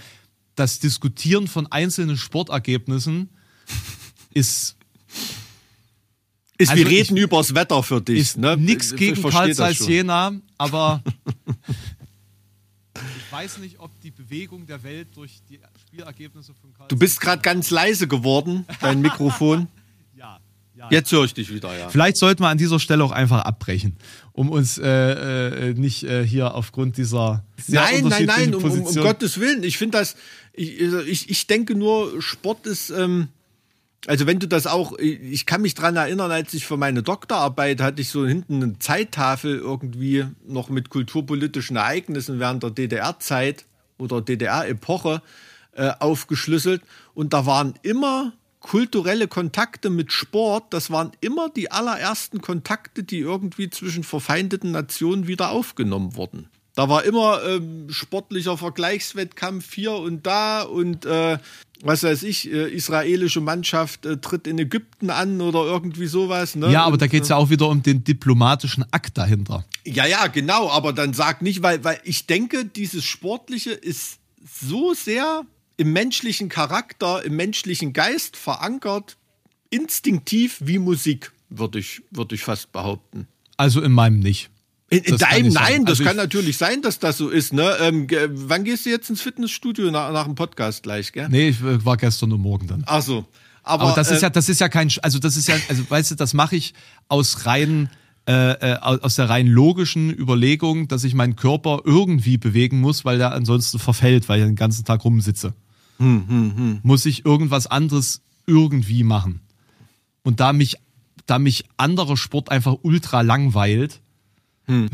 das 0.60 0.80
Diskutieren 0.80 1.48
von 1.48 1.72
einzelnen 1.72 2.18
Sportergebnissen 2.18 3.30
ist 4.34 4.76
ist 6.57 6.72
also 6.72 6.84
wir 6.84 6.91
reden 6.91 7.15
ich, 7.15 7.23
übers 7.23 7.56
Wetter 7.56 7.81
für 7.84 8.02
dich. 8.02 8.19
Ist 8.19 8.38
ne? 8.38 8.57
Nix 8.57 8.94
gegen 8.94 9.22
Karl 9.23 9.53
Zeiss 9.56 9.88
Jena, 9.88 10.34
aber 10.57 11.02
ich 12.94 13.31
weiß 13.31 13.60
nicht, 13.60 13.80
ob 13.80 13.98
die 14.02 14.11
Bewegung 14.11 14.65
der 14.65 14.84
Welt 14.84 15.07
durch 15.15 15.40
die 15.49 15.61
Spielergebnisse 15.88 16.53
von 16.53 16.73
Karl 16.73 16.90
Du 16.90 16.98
bist 16.98 17.22
gerade 17.22 17.41
ganz 17.41 17.69
leise 17.69 18.10
geworden, 18.10 18.65
dein 18.81 18.99
Mikrofon. 18.99 19.69
Jetzt 20.90 21.12
höre 21.12 21.26
ich 21.26 21.34
dich 21.34 21.54
wieder, 21.54 21.78
ja. 21.78 21.90
Vielleicht 21.90 22.18
sollten 22.18 22.42
wir 22.42 22.48
an 22.48 22.58
dieser 22.58 22.80
Stelle 22.80 23.04
auch 23.04 23.12
einfach 23.12 23.42
abbrechen, 23.42 23.98
um 24.34 24.50
uns 24.50 24.78
äh, 24.78 24.88
äh, 24.88 25.74
nicht 25.74 26.04
äh, 26.04 26.26
hier 26.26 26.56
aufgrund 26.56 26.98
dieser 26.98 27.44
sehr 27.58 27.82
Nein, 27.82 28.08
nein, 28.08 28.26
nein, 28.26 28.56
um, 28.56 28.64
um, 28.64 28.82
um, 28.82 28.96
Gottes 28.96 29.40
Willen. 29.40 29.64
Ich 29.64 29.78
finde 29.78 29.98
das, 29.98 30.16
ich, 30.54 30.80
ich, 30.80 31.30
ich 31.30 31.48
denke 31.48 31.76
nur, 31.76 32.22
Sport 32.22 32.66
ist. 32.66 32.90
Ähm, 32.90 33.30
also 34.08 34.26
wenn 34.26 34.40
du 34.40 34.48
das 34.48 34.66
auch, 34.66 34.98
ich 34.98 35.46
kann 35.46 35.62
mich 35.62 35.74
dran 35.76 35.98
erinnern, 35.98 36.32
als 36.32 36.54
ich 36.54 36.66
für 36.66 36.78
meine 36.78 37.04
Doktorarbeit 37.04 37.82
hatte 37.82 38.02
ich 38.02 38.10
so 38.10 38.26
hinten 38.26 38.64
eine 38.64 38.80
Zeittafel 38.80 39.58
irgendwie 39.58 40.26
noch 40.48 40.70
mit 40.70 40.90
kulturpolitischen 40.90 41.76
Ereignissen 41.76 42.40
während 42.40 42.64
der 42.64 42.72
DDR-Zeit 42.72 43.66
oder 43.98 44.22
DDR-Epoche 44.22 45.22
äh, 45.74 45.92
aufgeschlüsselt 46.00 46.82
und 47.14 47.34
da 47.34 47.46
waren 47.46 47.74
immer 47.82 48.32
kulturelle 48.60 49.27
Kontakte 49.27 49.90
mit 49.90 50.11
Sport, 50.11 50.73
das 50.73 50.91
waren 50.91 51.11
immer 51.22 51.49
die 51.49 51.72
allerersten 51.72 52.41
Kontakte, 52.41 53.03
die 53.03 53.19
irgendwie 53.19 53.69
zwischen 53.69 54.03
verfeindeten 54.03 54.72
Nationen 54.72 55.27
wieder 55.27 55.52
aufgenommen 55.52 56.15
wurden. 56.15 56.49
Da 56.76 56.88
war 56.88 57.03
immer 57.03 57.44
ähm, 57.44 57.88
sportlicher 57.90 58.57
Vergleichswettkampf 58.57 59.73
hier 59.73 59.94
und 59.94 60.26
da 60.26 60.61
und 60.61 61.06
äh, 61.06 61.38
was 61.81 62.03
weiß 62.03 62.23
ich, 62.23 62.52
äh, 62.52 62.69
israelische 62.69 63.41
Mannschaft 63.41 64.06
äh, 64.06 64.18
tritt 64.18 64.48
in 64.48 64.60
Ägypten 64.60 65.10
an 65.10 65.41
oder 65.41 65.64
irgendwie 65.64 66.07
sowas. 66.07 66.56
Ne? 66.56 66.72
Ja, 66.72 66.84
aber 66.84 66.94
und, 66.94 67.02
da 67.02 67.07
geht 67.07 67.23
es 67.23 67.30
ja 67.30 67.38
auch 67.38 67.49
wieder 67.49 67.68
um 67.68 67.84
den 67.84 68.03
diplomatischen 68.03 68.86
Akt 68.91 69.18
dahinter. 69.18 69.65
Ja, 69.86 70.06
ja, 70.06 70.27
genau, 70.27 70.69
aber 70.69 70.94
dann 70.94 71.14
sag 71.14 71.41
nicht, 71.41 71.64
weil, 71.64 71.84
weil 71.84 71.99
ich 72.03 72.27
denke, 72.27 72.65
dieses 72.65 73.06
Sportliche 73.06 73.72
ist 73.72 74.19
so 74.61 74.94
sehr 74.94 75.45
im 75.80 75.94
menschlichen 75.94 76.50
Charakter, 76.50 77.24
im 77.24 77.38
menschlichen 77.38 77.94
Geist 77.94 78.36
verankert, 78.36 79.16
instinktiv 79.70 80.58
wie 80.60 80.78
Musik, 80.78 81.32
würde 81.50 81.80
ich, 81.80 82.02
würd 82.12 82.34
ich 82.34 82.44
fast 82.44 82.72
behaupten. 82.72 83.28
Also 83.58 83.82
in 83.82 83.94
meinem 83.94 84.20
nicht. 84.20 84.50
In, 84.90 85.04
in 85.04 85.18
deinem, 85.18 85.54
nein, 85.54 85.86
das 85.86 86.00
Also 86.00 86.04
kann 86.04 86.14
ich- 86.14 86.18
natürlich 86.18 86.58
sein, 86.58 86.82
dass 86.82 87.00
das 87.00 87.18
so 87.18 87.30
ist. 87.30 87.54
Ne? 87.54 87.78
Ähm, 87.80 88.08
wann 88.34 88.64
gehst 88.66 88.86
du 88.86 88.90
jetzt 88.90 89.10
ins 89.10 89.22
Fitnessstudio 89.22 89.90
nach, 89.92 90.12
nach 90.12 90.26
dem 90.26 90.36
Podcast 90.36 90.84
gleich, 90.84 91.12
gell? 91.14 91.30
Nee, 91.30 91.50
ich 91.50 91.62
äh, 91.62 91.86
war 91.86 91.96
gestern 91.96 92.34
und 92.34 92.42
morgen 92.42 92.68
dann. 92.68 92.84
Ach 92.86 93.02
so. 93.02 93.26
Aber, 93.64 93.84
Aber 93.84 93.96
das 93.96 94.12
ist 94.12 94.20
äh, 94.20 94.24
ja, 94.24 94.30
das 94.32 94.50
ist 94.50 94.60
ja 94.60 94.68
kein, 94.68 94.92
also 95.02 95.20
das 95.20 95.38
ist 95.38 95.48
ja, 95.48 95.56
also 95.70 95.88
weißt 95.90 96.12
du, 96.12 96.16
das 96.16 96.34
mache 96.34 96.56
ich 96.56 96.74
aus 97.08 97.46
rein, 97.46 97.90
äh, 98.28 98.34
äh, 98.34 98.78
aus 98.80 99.00
aus 99.02 99.16
der 99.16 99.30
rein 99.30 99.48
logischen 99.48 100.10
Überlegung, 100.12 100.88
dass 100.88 101.04
ich 101.04 101.14
meinen 101.14 101.36
Körper 101.36 101.82
irgendwie 101.86 102.38
bewegen 102.38 102.82
muss, 102.82 103.06
weil 103.06 103.18
der 103.20 103.32
ansonsten 103.32 103.78
verfällt, 103.80 104.28
weil 104.28 104.40
ich 104.40 104.46
den 104.46 104.56
ganzen 104.56 104.84
Tag 104.86 105.06
rumsitze. 105.06 105.54
Muss 106.84 107.06
ich 107.06 107.26
irgendwas 107.26 107.68
anderes 107.68 108.22
irgendwie 108.48 109.04
machen. 109.04 109.42
Und 110.24 110.40
da 110.40 110.54
mich, 110.54 110.78
da 111.26 111.40
mich 111.40 111.66
anderer 111.78 112.18
Sport 112.18 112.50
einfach 112.50 112.78
ultra 112.82 113.22
langweilt, 113.22 114.02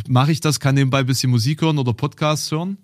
mache 0.08 0.32
ich 0.32 0.40
das, 0.40 0.60
kann 0.60 0.76
nebenbei 0.76 1.00
ein 1.00 1.06
bisschen 1.06 1.32
Musik 1.32 1.62
hören 1.62 1.78
oder 1.78 1.94
Podcasts 1.94 2.50
hören 2.52 2.78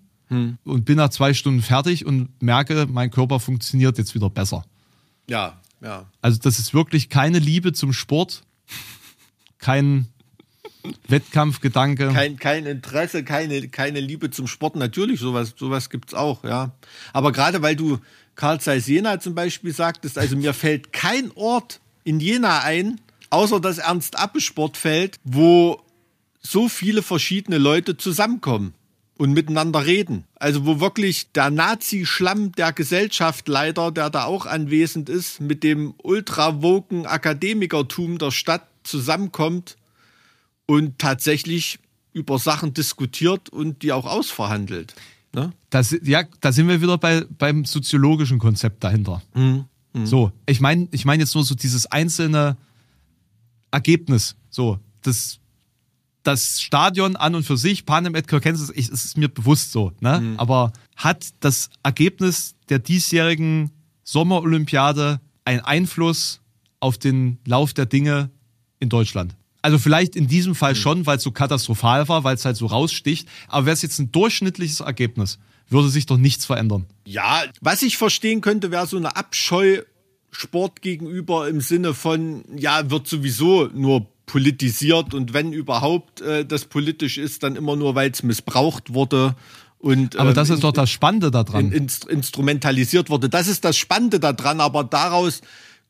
und 0.64 0.84
bin 0.84 0.96
nach 0.96 1.10
zwei 1.10 1.34
Stunden 1.34 1.62
fertig 1.62 2.06
und 2.06 2.28
merke, 2.42 2.86
mein 2.90 3.10
Körper 3.10 3.40
funktioniert 3.40 3.98
jetzt 3.98 4.14
wieder 4.14 4.30
besser. 4.30 4.64
ja, 5.28 5.60
ja. 5.82 6.06
Also 6.20 6.38
das 6.40 6.58
ist 6.58 6.74
wirklich 6.74 7.08
keine 7.08 7.38
Liebe 7.38 7.72
zum 7.72 7.92
Sport, 7.92 8.44
kein 9.58 10.06
Wettkampfgedanke. 11.08 12.08
Kein, 12.08 12.36
kein 12.36 12.66
Interesse, 12.66 13.24
keine, 13.24 13.68
keine 13.68 14.00
Liebe 14.00 14.30
zum 14.30 14.46
Sport. 14.46 14.76
Natürlich, 14.76 15.20
sowas, 15.20 15.54
sowas 15.56 15.90
gibt's 15.90 16.14
auch, 16.14 16.44
ja. 16.44 16.72
Aber 17.12 17.32
gerade 17.32 17.62
weil 17.62 17.76
du 17.76 17.98
Karl 18.34 18.60
Zeiss 18.60 18.86
Jena 18.86 19.20
zum 19.20 19.34
Beispiel 19.34 19.72
sagtest, 19.72 20.18
also 20.18 20.36
mir 20.36 20.54
fällt 20.54 20.92
kein 20.92 21.30
Ort 21.34 21.80
in 22.04 22.20
Jena 22.20 22.60
ein, 22.60 23.00
außer 23.30 23.60
das 23.60 23.78
Ernst-Appe-Sportfeld, 23.78 25.18
wo 25.24 25.80
so 26.40 26.68
viele 26.68 27.02
verschiedene 27.02 27.58
Leute 27.58 27.96
zusammenkommen 27.96 28.74
und 29.16 29.32
miteinander 29.32 29.86
reden. 29.86 30.24
Also 30.34 30.66
wo 30.66 30.80
wirklich 30.80 31.30
der 31.32 31.50
Nazi-Schlamm 31.50 32.52
der 32.52 32.72
Gesellschaft 32.72 33.46
leider, 33.46 33.92
der 33.92 34.10
da 34.10 34.24
auch 34.24 34.46
anwesend 34.46 35.08
ist, 35.08 35.40
mit 35.40 35.62
dem 35.62 35.94
ultrawoken 36.02 37.06
Akademikertum 37.06 38.18
der 38.18 38.32
Stadt 38.32 38.66
zusammenkommt 38.82 39.76
und 40.72 40.98
tatsächlich 40.98 41.78
über 42.14 42.38
Sachen 42.38 42.72
diskutiert 42.72 43.50
und 43.50 43.82
die 43.82 43.92
auch 43.92 44.06
ausverhandelt. 44.06 44.94
Ne? 45.34 45.52
Das, 45.68 45.94
ja, 46.02 46.24
da 46.40 46.50
sind 46.50 46.66
wir 46.66 46.80
wieder 46.80 46.96
bei, 46.96 47.26
beim 47.38 47.66
soziologischen 47.66 48.38
Konzept 48.38 48.82
dahinter. 48.82 49.20
So, 50.06 50.32
ich 50.46 50.60
meine 50.60 50.88
ich 50.90 51.04
mein 51.04 51.20
jetzt 51.20 51.34
nur 51.34 51.44
so 51.44 51.54
dieses 51.54 51.84
einzelne 51.84 52.56
Ergebnis. 53.70 54.34
So, 54.48 54.78
das, 55.02 55.40
das 56.22 56.62
Stadion 56.62 57.16
an 57.16 57.34
und 57.34 57.44
für 57.44 57.58
sich, 57.58 57.84
Panem 57.84 58.14
et 58.14 58.30
Circenses, 58.30 58.70
ich, 58.74 58.88
es 58.88 59.04
ist 59.04 59.18
mir 59.18 59.28
bewusst 59.28 59.72
so, 59.72 59.92
ne? 60.00 60.20
Aber 60.38 60.72
hat 60.96 61.34
das 61.40 61.68
Ergebnis 61.82 62.54
der 62.70 62.78
diesjährigen 62.78 63.72
Sommerolympiade 64.04 65.20
einen 65.44 65.60
Einfluss 65.60 66.40
auf 66.80 66.96
den 66.96 67.38
Lauf 67.46 67.74
der 67.74 67.84
Dinge 67.84 68.30
in 68.80 68.88
Deutschland? 68.88 69.36
Also 69.62 69.78
vielleicht 69.78 70.16
in 70.16 70.26
diesem 70.26 70.54
Fall 70.54 70.74
schon, 70.74 71.06
weil 71.06 71.16
es 71.18 71.22
so 71.22 71.30
katastrophal 71.30 72.08
war, 72.08 72.24
weil 72.24 72.34
es 72.34 72.44
halt 72.44 72.56
so 72.56 72.66
raussticht. 72.66 73.28
Aber 73.48 73.66
wäre 73.66 73.74
es 73.74 73.82
jetzt 73.82 73.98
ein 74.00 74.10
durchschnittliches 74.12 74.80
Ergebnis, 74.80 75.38
würde 75.68 75.88
sich 75.88 76.06
doch 76.06 76.18
nichts 76.18 76.44
verändern. 76.44 76.86
Ja, 77.06 77.42
was 77.60 77.82
ich 77.82 77.96
verstehen 77.96 78.40
könnte, 78.40 78.70
wäre 78.70 78.86
so 78.86 78.96
eine 78.96 79.16
Abscheu 79.16 79.82
Sport 80.30 80.80
gegenüber 80.82 81.48
im 81.48 81.60
Sinne 81.60 81.94
von, 81.94 82.42
ja, 82.56 82.90
wird 82.90 83.06
sowieso 83.06 83.68
nur 83.74 84.06
politisiert 84.24 85.12
und 85.14 85.34
wenn 85.34 85.52
überhaupt 85.52 86.22
äh, 86.22 86.46
das 86.46 86.64
politisch 86.64 87.18
ist, 87.18 87.42
dann 87.42 87.54
immer 87.54 87.76
nur, 87.76 87.94
weil 87.94 88.10
es 88.10 88.22
missbraucht 88.22 88.94
wurde 88.94 89.36
und 89.78 90.16
Aber 90.16 90.30
ähm, 90.30 90.34
das 90.34 90.48
ist 90.48 90.64
doch 90.64 90.72
das 90.72 90.90
Spannende 90.90 91.30
daran. 91.30 91.70
in, 91.70 91.86
inst- 91.86 92.08
instrumentalisiert 92.08 93.10
wurde. 93.10 93.28
Das 93.28 93.46
ist 93.46 93.62
das 93.64 93.76
Spannende 93.76 94.20
daran, 94.20 94.60
aber 94.60 94.84
daraus 94.84 95.42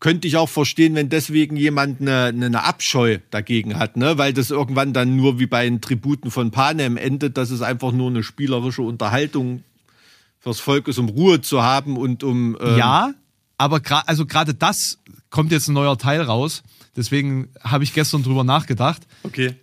könnte 0.03 0.27
ich 0.27 0.37
auch 0.37 0.49
verstehen, 0.49 0.97
wenn 0.97 1.11
deswegen 1.11 1.57
jemand 1.57 2.01
eine, 2.01 2.25
eine, 2.25 2.65
Abscheu 2.65 3.19
dagegen 3.31 3.79
hat, 3.79 3.97
ne? 3.97 4.19
weil 4.19 4.33
das 4.33 4.51
irgendwann 4.51 4.93
dann 4.93 5.15
nur 5.15 5.39
wie 5.39 5.47
bei 5.47 5.63
den 5.63 5.81
Tributen 5.81 6.33
von 6.33 6.51
Panem 6.51 6.97
endet, 6.97 7.37
dass 7.37 7.51
es 7.51 7.63
einfach 7.63 7.93
nur 7.93 8.11
eine 8.11 8.25
spielerische 8.25 8.83
Unterhaltung 8.83 9.63
fürs 10.41 10.59
Volk 10.59 10.89
ist, 10.89 10.99
um 10.99 11.09
Ruhe 11.09 11.41
zu 11.41 11.63
haben 11.63 11.97
und 11.97 12.25
um 12.25 12.59
ähm, 12.61 12.77
Ja, 12.79 13.15
aber 13.59 13.81
also 14.09 14.27
gerade 14.27 14.55
das 14.55 14.99
kommt 15.31 15.53
jetzt 15.53 15.69
ein 15.69 15.75
neuer 15.75 15.97
Teil 15.97 16.23
raus. 16.23 16.65
Deswegen 16.97 17.51
habe 17.63 17.85
ich 17.85 17.95
gestern 17.95 18.25
drüber 18.25 18.43
nachgedacht, 18.43 19.03
okay. 19.23 19.55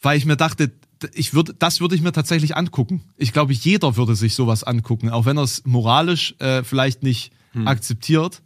weil 0.00 0.16
ich 0.16 0.26
mir 0.26 0.36
dachte, 0.36 0.70
ich 1.12 1.34
würde, 1.34 1.54
das 1.54 1.80
würde 1.80 1.96
ich 1.96 2.02
mir 2.02 2.12
tatsächlich 2.12 2.56
angucken. 2.56 3.02
Ich 3.16 3.32
glaube, 3.32 3.52
jeder 3.52 3.96
würde 3.96 4.14
sich 4.14 4.36
sowas 4.36 4.62
angucken, 4.62 5.10
auch 5.10 5.26
wenn 5.26 5.38
er 5.38 5.42
es 5.42 5.66
moralisch 5.66 6.36
äh, 6.38 6.62
vielleicht 6.62 7.02
nicht 7.02 7.32
akzeptiert, 7.64 8.42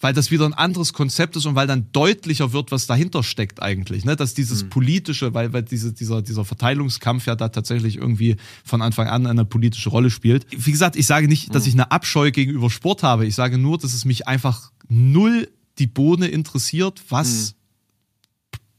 weil 0.00 0.12
das 0.12 0.30
wieder 0.30 0.44
ein 0.44 0.54
anderes 0.54 0.92
Konzept 0.92 1.36
ist 1.36 1.46
und 1.46 1.54
weil 1.54 1.66
dann 1.66 1.88
deutlicher 1.92 2.52
wird, 2.52 2.70
was 2.70 2.86
dahinter 2.86 3.22
steckt 3.22 3.60
eigentlich. 3.62 4.04
Ne? 4.04 4.14
Dass 4.14 4.34
dieses 4.34 4.68
politische, 4.68 5.34
weil, 5.34 5.52
weil 5.52 5.62
diese, 5.62 5.92
dieser, 5.92 6.22
dieser 6.22 6.44
Verteilungskampf 6.44 7.26
ja 7.26 7.34
da 7.34 7.48
tatsächlich 7.48 7.96
irgendwie 7.96 8.36
von 8.64 8.80
Anfang 8.80 9.08
an 9.08 9.26
eine 9.26 9.44
politische 9.44 9.90
Rolle 9.90 10.10
spielt. 10.10 10.46
Wie 10.50 10.70
gesagt, 10.70 10.96
ich 10.96 11.06
sage 11.06 11.26
nicht, 11.26 11.54
dass 11.54 11.66
ich 11.66 11.74
eine 11.74 11.90
Abscheu 11.90 12.30
gegenüber 12.30 12.70
Sport 12.70 13.02
habe. 13.02 13.26
Ich 13.26 13.34
sage 13.34 13.58
nur, 13.58 13.78
dass 13.78 13.92
es 13.92 14.04
mich 14.04 14.28
einfach 14.28 14.70
null 14.88 15.48
die 15.78 15.86
Bohne 15.86 16.28
interessiert, 16.28 17.02
was 17.08 17.54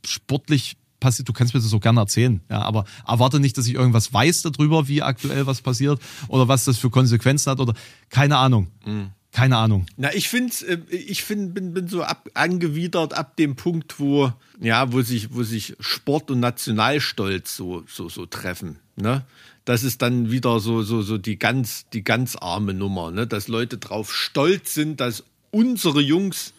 sportlich 0.05 0.77
passiert. 0.99 1.27
Du 1.27 1.33
kannst 1.33 1.53
mir 1.53 1.59
das 1.59 1.69
so 1.69 1.79
gerne 1.79 1.99
erzählen, 1.99 2.41
ja, 2.49 2.61
aber 2.61 2.85
erwarte 3.07 3.39
nicht, 3.39 3.57
dass 3.57 3.67
ich 3.67 3.73
irgendwas 3.73 4.13
weiß 4.13 4.41
darüber, 4.43 4.87
wie 4.87 5.01
aktuell 5.01 5.45
was 5.45 5.61
passiert 5.61 6.01
oder 6.27 6.47
was 6.47 6.65
das 6.65 6.77
für 6.77 6.89
Konsequenzen 6.89 7.51
hat 7.51 7.59
oder 7.59 7.73
keine 8.09 8.37
Ahnung. 8.37 8.67
Keine 9.31 9.57
Ahnung. 9.57 9.85
Na, 9.95 10.13
ich 10.13 10.27
finde, 10.27 10.53
äh, 10.67 10.95
ich 10.95 11.23
find, 11.23 11.53
bin, 11.53 11.73
bin 11.73 11.87
so 11.87 12.03
ab, 12.03 12.29
angewidert 12.33 13.13
ab 13.13 13.35
dem 13.37 13.55
Punkt, 13.55 13.99
wo, 13.99 14.33
ja, 14.59 14.91
wo 14.91 15.01
sich, 15.01 15.33
wo 15.33 15.43
sich 15.43 15.75
Sport 15.79 16.31
und 16.31 16.39
Nationalstolz 16.39 17.55
so, 17.55 17.83
so, 17.87 18.09
so 18.09 18.25
treffen. 18.25 18.79
Ne? 18.95 19.25
Das 19.65 19.83
ist 19.83 20.01
dann 20.01 20.31
wieder 20.31 20.59
so, 20.59 20.81
so, 20.81 21.03
so 21.03 21.17
die 21.17 21.37
ganz, 21.37 21.85
die 21.93 22.03
ganz 22.03 22.35
arme 22.35 22.73
Nummer, 22.73 23.11
ne? 23.11 23.27
dass 23.27 23.47
Leute 23.47 23.77
drauf 23.77 24.13
stolz 24.13 24.73
sind, 24.73 24.99
dass 24.99 25.23
unsere 25.51 26.01
Jungs 26.01 26.53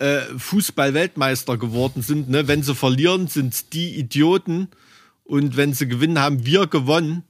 äh, 0.00 0.22
Fußball-Weltmeister 0.36 1.58
geworden 1.58 2.02
sind. 2.02 2.28
Ne? 2.28 2.48
Wenn 2.48 2.62
sie 2.62 2.74
verlieren, 2.74 3.28
sind 3.28 3.72
die 3.72 3.96
Idioten 3.96 4.68
und 5.24 5.56
wenn 5.56 5.74
sie 5.74 5.86
gewinnen, 5.86 6.18
haben 6.18 6.44
wir 6.44 6.66
gewonnen. 6.66 7.22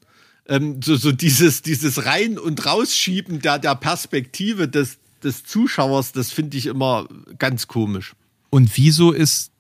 Ähm, 0.51 0.83
so, 0.83 0.97
so 0.97 1.13
dieses, 1.13 1.63
dieses 1.63 2.05
Rein- 2.05 2.39
und 2.39 2.67
Rausschieben 2.67 3.41
der, 3.41 3.61
der 3.61 3.77
Perspektive 3.77 4.67
des, 4.69 4.99
des 5.23 5.45
Zuschauers, 5.45 6.11
das 6.11 6.33
finde 6.33 6.59
ich 6.59 6.67
immer 6.67 7.07
ganz 7.39 7.69
komisch. 7.69 8.15
Und 8.51 8.77
wieso 8.77 9.13
ist 9.13 9.53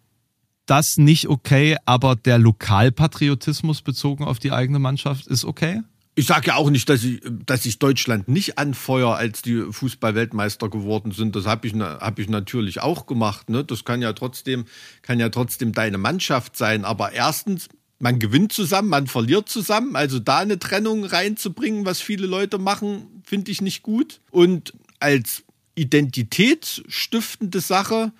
das 0.66 0.98
nicht 0.98 1.28
okay, 1.28 1.76
aber 1.84 2.16
der 2.16 2.38
Lokalpatriotismus 2.38 3.82
bezogen 3.82 4.24
auf 4.24 4.40
die 4.40 4.50
eigene 4.50 4.80
Mannschaft 4.80 5.28
ist 5.28 5.44
okay? 5.44 5.82
Ich 6.16 6.26
sage 6.26 6.48
ja 6.48 6.56
auch 6.56 6.70
nicht, 6.70 6.88
dass 6.88 7.04
ich, 7.04 7.20
dass 7.46 7.64
ich 7.66 7.78
Deutschland 7.78 8.28
nicht 8.28 8.58
anfeuere, 8.58 9.14
als 9.14 9.42
die 9.42 9.62
Fußball-Weltmeister 9.70 10.68
geworden 10.68 11.12
sind. 11.12 11.36
Das 11.36 11.46
habe 11.46 11.68
ich, 11.68 11.74
hab 11.74 12.18
ich 12.18 12.28
natürlich 12.28 12.82
auch 12.82 13.06
gemacht. 13.06 13.48
Ne? 13.48 13.64
Das 13.64 13.84
kann 13.84 14.02
ja 14.02 14.12
trotzdem, 14.12 14.64
kann 15.02 15.20
ja 15.20 15.28
trotzdem 15.28 15.72
deine 15.72 15.98
Mannschaft 15.98 16.56
sein. 16.56 16.84
Aber 16.84 17.12
erstens, 17.12 17.68
man 18.00 18.18
gewinnt 18.18 18.52
zusammen, 18.52 18.88
man 18.88 19.06
verliert 19.06 19.48
zusammen. 19.48 19.94
Also 19.94 20.18
da 20.18 20.38
eine 20.38 20.58
Trennung 20.58 21.04
reinzubringen, 21.04 21.84
was 21.84 22.00
viele 22.00 22.26
Leute 22.26 22.58
machen, 22.58 23.22
finde 23.24 23.52
ich 23.52 23.60
nicht 23.60 23.82
gut. 23.82 24.20
Und 24.30 24.72
als 24.98 25.44
identitätsstiftende 25.74 27.60
Sache, 27.60 28.12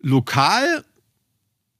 lokal 0.00 0.84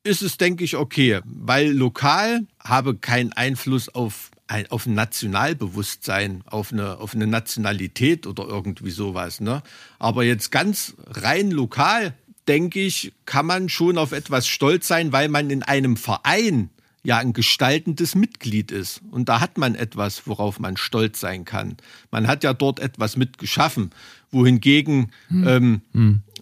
ist 0.03 0.23
es, 0.23 0.37
denke 0.37 0.65
ich, 0.65 0.77
okay, 0.77 1.21
weil 1.25 1.71
lokal 1.71 2.47
habe 2.59 2.97
keinen 2.97 3.33
Einfluss 3.33 3.89
auf 3.89 4.31
ein, 4.49 4.71
auf 4.71 4.87
ein 4.87 4.95
Nationalbewusstsein, 4.95 6.43
auf 6.47 6.73
eine, 6.73 6.99
auf 6.99 7.15
eine 7.15 7.27
Nationalität 7.27 8.27
oder 8.27 8.47
irgendwie 8.47 8.91
sowas. 8.91 9.41
Ne? 9.41 9.63
Aber 9.99 10.25
jetzt 10.25 10.51
ganz 10.51 10.95
rein 11.07 11.51
lokal, 11.53 12.15
denke 12.49 12.81
ich, 12.81 13.13
kann 13.27 13.47
man 13.47 13.69
schon 13.69 13.97
auf 13.97 14.13
etwas 14.13 14.47
stolz 14.49 14.89
sein, 14.89 15.13
weil 15.13 15.29
man 15.29 15.51
in 15.51 15.63
einem 15.63 15.97
Verein 15.97 16.69
ja 17.05 17.19
ein 17.19 17.35
gestaltendes 17.35 18.15
Mitglied 18.15 18.73
ist. 18.73 19.03
Und 19.11 19.29
da 19.29 19.41
hat 19.41 19.59
man 19.59 19.75
etwas, 19.75 20.27
worauf 20.27 20.59
man 20.59 20.77
stolz 20.77 21.21
sein 21.21 21.45
kann. 21.45 21.77
Man 22.11 22.27
hat 22.27 22.43
ja 22.43 22.55
dort 22.55 22.81
etwas 22.81 23.17
mitgeschaffen, 23.17 23.91
wohingegen 24.31 25.13
ähm, 25.31 25.83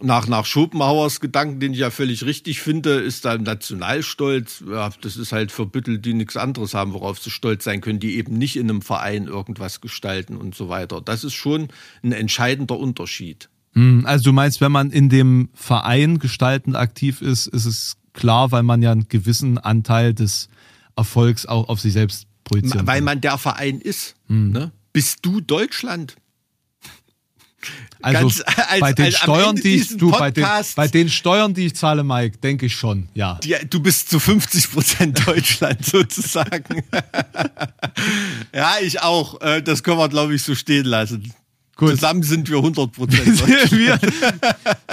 nach, 0.01 0.27
nach 0.27 0.47
Schopenhauers 0.47 1.21
Gedanken, 1.21 1.61
den 1.61 1.73
ich 1.73 1.81
ja 1.81 1.91
völlig 1.91 2.25
richtig 2.25 2.61
finde, 2.61 2.95
ist 2.95 3.25
da 3.25 3.37
Nationalstolz, 3.37 4.65
ja, 4.69 4.91
das 5.01 5.17
ist 5.17 5.33
halt 5.33 5.53
für 5.53 5.67
Büttel, 5.67 5.99
die 5.99 6.15
nichts 6.15 6.37
anderes 6.37 6.75
haben, 6.75 6.93
worauf 6.93 7.19
sie 7.19 7.31
stolz 7.31 7.65
sein 7.65 7.81
können, 7.81 8.01
die 8.01 8.17
eben 8.17 8.39
nicht 8.39 8.57
in 8.57 8.71
einem 8.71 8.83
Verein 8.83 9.27
irgendwas 9.27 9.81
gestalten 9.81 10.37
und 10.37 10.55
so 10.55 10.69
weiter. 10.69 11.01
Das 11.01 11.25
ist 11.25 11.35
schon 11.35 11.69
ein 12.03 12.13
entscheidender 12.13 12.79
Unterschied. 12.79 13.49
Hm, 13.75 14.05
Also 14.07 14.25
du 14.25 14.33
meinst, 14.33 14.61
wenn 14.61 14.73
man 14.73 14.91
in 14.91 15.09
dem 15.09 15.49
Verein 15.55 16.19
gestaltend 16.19 16.77
aktiv 16.77 17.21
ist, 17.21 17.47
ist 17.47 17.67
es 17.67 17.97
klar, 18.13 18.51
weil 18.53 18.63
man 18.63 18.83
ja 18.83 18.93
einen 18.93 19.09
gewissen 19.09 19.59
Anteil 19.59 20.15
des 20.15 20.49
Erfolgs 20.97 21.47
auch 21.47 21.69
auf 21.69 21.81
sich 21.81 21.93
selbst 21.95 22.27
projizieren. 22.45 22.87
Weil 22.87 22.97
kann. 22.99 23.05
man 23.05 23.21
der 23.21 23.39
Verein 23.39 23.81
ist. 23.81 24.15
Hm. 24.29 24.51
Ne? 24.53 24.73
Bist 24.93 25.19
du 25.23 25.41
Deutschland? 25.41 26.17
also 28.03 28.21
ganz- 28.29 28.41
als- 28.69 28.81
bei 28.81 28.93
den 28.93 29.05
als 29.07 29.19
Steuern, 29.19 29.55
die 29.57 29.75
ich 29.77 29.97
du, 29.97 30.11
bei 30.11 30.33
den, 30.33 30.45
bei 30.75 30.89
den 30.89 31.09
Steuern, 31.09 31.55
die 31.55 31.67
ich 31.67 31.77
zahle, 31.77 32.03
Mike, 32.03 32.39
denke 32.39 32.67
ich 32.67 32.75
schon, 32.75 33.09
ja. 33.15 33.39
Die, 33.45 33.55
du 33.71 33.79
bist 33.81 34.11
zu 34.11 34.19
50 34.19 34.73
Prozent 34.73 35.27
Deutschland 35.27 35.85
sozusagen. 35.87 36.83
ja, 38.55 38.75
ich 38.83 39.01
auch. 39.01 39.41
Äh, 39.41 39.63
Das 39.63 39.83
können 39.85 39.99
wir, 39.99 40.09
glaube 40.09 40.35
ich, 40.35 40.43
so 40.43 40.55
stehen 40.57 40.87
lassen. 40.87 41.33
Gut. 41.77 41.90
Zusammen 41.90 42.23
sind 42.23 42.49
wir 42.51 42.57
100 42.62 42.93
Prozent 42.93 43.43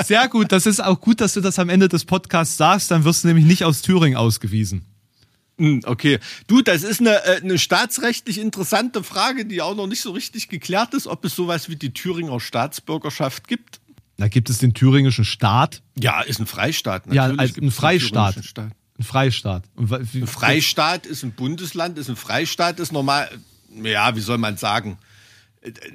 Sehr 0.05 0.27
gut, 0.29 0.51
das 0.51 0.65
ist 0.65 0.83
auch 0.83 0.99
gut, 0.99 1.21
dass 1.21 1.33
du 1.33 1.41
das 1.41 1.59
am 1.59 1.69
Ende 1.69 1.87
des 1.89 2.05
Podcasts 2.05 2.57
sagst, 2.57 2.91
dann 2.91 3.03
wirst 3.03 3.23
du 3.23 3.27
nämlich 3.27 3.45
nicht 3.45 3.63
aus 3.65 3.81
Thüringen 3.81 4.17
ausgewiesen. 4.17 4.85
Hm, 5.57 5.81
Okay. 5.85 6.19
Du, 6.47 6.61
das 6.61 6.83
ist 6.83 7.01
eine, 7.01 7.23
äh, 7.25 7.41
eine 7.41 7.59
staatsrechtlich 7.59 8.37
interessante 8.39 9.03
Frage, 9.03 9.45
die 9.45 9.61
auch 9.61 9.75
noch 9.75 9.87
nicht 9.87 10.01
so 10.01 10.11
richtig 10.11 10.47
geklärt 10.47 10.93
ist, 10.93 11.05
ob 11.07 11.25
es 11.25 11.35
sowas 11.35 11.67
wie 11.69 11.75
die 11.75 11.91
Thüringer 11.93 12.39
Staatsbürgerschaft 12.39 13.47
gibt. 13.47 13.81
Da 14.17 14.27
gibt 14.29 14.49
es 14.49 14.57
den 14.59 14.73
thüringischen 14.73 15.25
Staat, 15.25 15.81
Ja, 15.99 16.21
ist 16.21 16.39
ein 16.39 16.45
Freistaat. 16.47 17.03
ja, 17.07 17.23
Natürlich 17.23 17.39
als 17.39 17.53
gibt 17.53 17.67
ein 17.67 17.71
Freistaat. 17.71 18.35
Ein 18.37 19.03
Freistaat. 19.03 19.63
Ein 19.77 20.27
Freistaat 20.27 21.05
ist 21.05 21.23
ein 21.23 21.31
Bundesland, 21.31 21.97
ist 21.97 22.09
ein 22.09 22.17
Freistaat, 22.17 22.79
ist 22.79 22.91
normal, 22.91 23.29
ja, 23.81 24.15
wie 24.15 24.19
soll 24.21 24.37
man 24.37 24.57
sagen? 24.57 24.97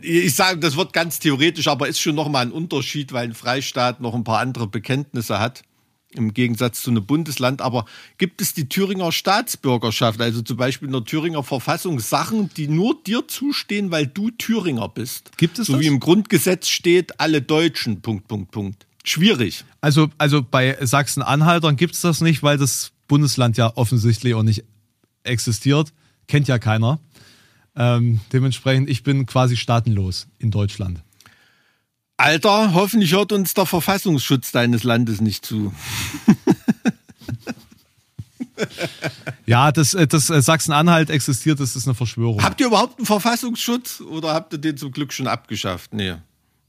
Ich 0.02 0.34
sage, 0.34 0.58
das 0.60 0.76
wird 0.76 0.92
ganz 0.92 1.18
theoretisch, 1.18 1.68
aber 1.68 1.88
ist 1.88 2.00
schon 2.00 2.14
nochmal 2.14 2.46
ein 2.46 2.52
Unterschied, 2.52 3.12
weil 3.12 3.24
ein 3.28 3.34
Freistaat 3.34 4.00
noch 4.00 4.14
ein 4.14 4.24
paar 4.24 4.40
andere 4.40 4.66
Bekenntnisse 4.66 5.38
hat, 5.38 5.62
im 6.14 6.32
Gegensatz 6.32 6.82
zu 6.82 6.90
einem 6.90 7.04
Bundesland. 7.04 7.60
Aber 7.60 7.84
gibt 8.18 8.40
es 8.40 8.54
die 8.54 8.68
Thüringer 8.68 9.10
Staatsbürgerschaft, 9.12 10.20
also 10.20 10.42
zum 10.42 10.56
Beispiel 10.56 10.86
in 10.88 10.92
der 10.92 11.04
Thüringer 11.04 11.42
Verfassung, 11.42 11.98
Sachen, 12.00 12.50
die 12.56 12.68
nur 12.68 12.96
dir 13.02 13.26
zustehen, 13.28 13.90
weil 13.90 14.06
du 14.06 14.30
Thüringer 14.30 14.88
bist? 14.88 15.36
Gibt 15.36 15.58
es 15.58 15.66
So 15.66 15.74
das? 15.74 15.82
wie 15.82 15.86
im 15.86 16.00
Grundgesetz 16.00 16.68
steht, 16.68 17.20
alle 17.20 17.42
Deutschen, 17.42 18.00
Punkt, 18.00 18.28
Punkt, 18.28 18.50
Punkt. 18.50 18.86
Schwierig. 19.04 19.64
Also, 19.80 20.08
also 20.16 20.42
bei 20.42 20.78
Sachsen-Anhaltern 20.80 21.76
gibt 21.76 21.94
es 21.94 22.00
das 22.00 22.20
nicht, 22.20 22.42
weil 22.42 22.56
das 22.56 22.92
Bundesland 23.06 23.56
ja 23.58 23.72
offensichtlich 23.76 24.34
auch 24.34 24.42
nicht 24.42 24.64
existiert. 25.24 25.92
Kennt 26.26 26.48
ja 26.48 26.58
keiner. 26.58 27.00
Ähm, 27.76 28.20
dementsprechend, 28.32 28.88
ich 28.88 29.02
bin 29.02 29.26
quasi 29.26 29.56
staatenlos 29.56 30.26
in 30.38 30.50
Deutschland. 30.50 31.00
Alter, 32.16 32.74
hoffentlich 32.74 33.12
hört 33.12 33.32
uns 33.32 33.54
der 33.54 33.66
Verfassungsschutz 33.66 34.52
deines 34.52 34.84
Landes 34.84 35.20
nicht 35.20 35.44
zu. 35.44 35.72
Ja, 39.46 39.72
das, 39.72 39.94
äh, 39.94 40.06
das 40.06 40.30
äh, 40.30 40.40
Sachsen-Anhalt 40.40 41.10
existiert, 41.10 41.60
das 41.60 41.76
ist 41.76 41.86
eine 41.86 41.94
Verschwörung. 41.94 42.42
Habt 42.42 42.60
ihr 42.60 42.68
überhaupt 42.68 42.98
einen 42.98 43.06
Verfassungsschutz 43.06 44.00
oder 44.00 44.32
habt 44.32 44.52
ihr 44.52 44.58
den 44.58 44.76
zum 44.76 44.92
Glück 44.92 45.12
schon 45.12 45.26
abgeschafft? 45.26 45.92
Nee, 45.92 46.14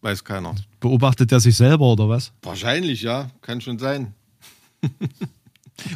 weiß 0.01 0.23
keiner. 0.23 0.55
Beobachtet 0.79 1.31
er 1.31 1.39
sich 1.39 1.55
selber 1.55 1.85
oder 1.85 2.09
was? 2.09 2.31
Wahrscheinlich, 2.41 3.01
ja, 3.01 3.29
kann 3.41 3.61
schon 3.61 3.79
sein. 3.79 4.13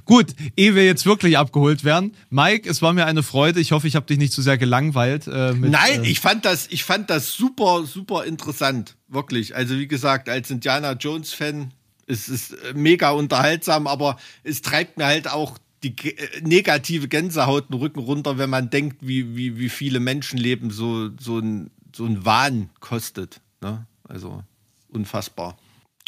Gut, 0.05 0.35
ehe 0.55 0.75
wir 0.75 0.85
jetzt 0.85 1.05
wirklich 1.05 1.37
abgeholt 1.37 1.83
werden. 1.83 2.13
Mike, 2.29 2.69
es 2.69 2.81
war 2.81 2.93
mir 2.93 3.05
eine 3.05 3.23
Freude. 3.23 3.59
Ich 3.59 3.71
hoffe, 3.71 3.87
ich 3.87 3.95
habe 3.95 4.05
dich 4.05 4.17
nicht 4.17 4.33
zu 4.33 4.41
sehr 4.41 4.57
gelangweilt. 4.57 5.27
Äh, 5.27 5.53
mit, 5.53 5.71
Nein, 5.71 6.03
äh, 6.03 6.09
ich 6.09 6.19
fand 6.19 6.45
das, 6.45 6.67
ich 6.69 6.83
fand 6.83 7.09
das 7.09 7.33
super, 7.33 7.85
super 7.85 8.25
interessant, 8.25 8.95
wirklich. 9.07 9.55
Also 9.55 9.77
wie 9.77 9.87
gesagt, 9.87 10.29
als 10.29 10.51
Indiana 10.51 10.93
Jones 10.93 11.33
Fan, 11.33 11.73
es 12.07 12.27
ist 12.27 12.51
äh, 12.51 12.73
mega 12.73 13.11
unterhaltsam, 13.11 13.87
aber 13.87 14.17
es 14.43 14.61
treibt 14.61 14.97
mir 14.97 15.05
halt 15.05 15.29
auch 15.29 15.57
die 15.83 15.95
äh, 16.17 16.41
negative 16.41 17.07
Gänsehaut 17.07 17.69
den 17.69 17.75
Rücken 17.75 17.99
runter, 17.99 18.37
wenn 18.37 18.49
man 18.49 18.69
denkt, 18.69 18.97
wie, 19.01 19.35
wie, 19.35 19.57
wie 19.57 19.69
viele 19.69 19.99
Menschenleben 19.99 20.71
so, 20.71 21.09
so 21.19 21.39
ein, 21.39 21.71
so 21.95 22.05
ein 22.05 22.25
Wahn 22.25 22.69
kostet. 22.79 23.41
Ne? 23.61 23.85
Also 24.07 24.43
unfassbar. 24.89 25.57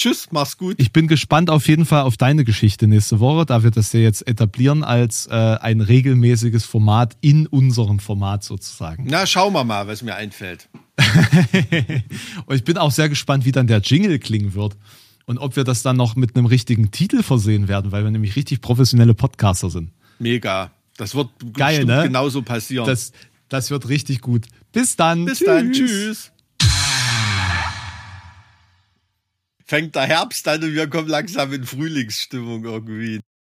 Tschüss, 0.02 0.30
mach's 0.32 0.58
gut. 0.58 0.78
Ich 0.80 0.92
bin 0.92 1.08
gespannt 1.08 1.52
auf 1.52 1.68
jeden 1.68 1.86
Fall 1.86 2.02
auf 2.02 2.18
deine 2.18 2.44
Geschichte 2.44 2.88
nächste 2.88 3.20
Woche, 3.20 3.46
da 3.46 3.62
wir 3.62 3.70
das 3.70 3.94
ja 3.94 4.00
jetzt 4.00 4.28
etablieren 4.28 4.84
als 4.84 5.28
äh, 5.28 5.34
ein 5.36 5.80
regelmäßiges 5.80 6.66
Format 6.66 7.16
in 7.22 7.46
unserem 7.46 8.00
Format 8.00 8.44
sozusagen. 8.44 9.06
Na, 9.08 9.28
schauen 9.28 9.54
wir 9.54 9.64
mal, 9.64 9.86
was 9.86 10.02
mir 10.02 10.16
einfällt. 10.16 10.70
Und 12.48 12.56
ich 12.56 12.64
bin 12.64 12.80
auch 12.80 12.90
sehr 12.90 13.10
gespannt, 13.10 13.46
wie 13.46 13.52
dann 13.52 13.68
der 13.68 13.78
Jingle 13.78 14.18
klingen 14.18 14.56
wird. 14.56 14.76
Und 15.26 15.38
ob 15.38 15.56
wir 15.56 15.64
das 15.64 15.84
dann 15.84 15.98
noch 15.98 16.16
mit 16.16 16.36
einem 16.36 16.48
richtigen 16.48 16.90
Titel 16.90 17.22
versehen 17.22 17.68
werden, 17.68 17.92
weil 17.92 18.04
wir 18.04 18.10
nämlich 18.10 18.36
richtig 18.36 18.62
professionelle 18.62 19.14
Podcaster 19.14 19.70
sind. 19.70 19.92
Mega. 20.18 20.72
Das 20.98 21.14
wird 21.14 21.30
Geil, 21.54 21.86
ne? 21.86 22.02
genauso 22.06 22.42
passieren. 22.42 22.88
Das, 22.88 23.12
das 23.50 23.70
wird 23.70 23.88
richtig 23.88 24.22
gut. 24.22 24.48
Bis 24.72 24.96
dann. 24.96 25.26
Bis 25.26 25.42
dann, 25.42 25.72
tschüss. 25.72 26.32
Fängt 29.72 29.96
der 29.96 30.02
Herbst 30.02 30.46
an 30.50 30.62
und 30.62 30.74
wir 30.74 30.90
kommen 30.90 31.08
langsam 31.08 31.54
in 31.54 31.64
Frühlingsstimmung 31.64 32.66
irgendwie. 32.66 33.22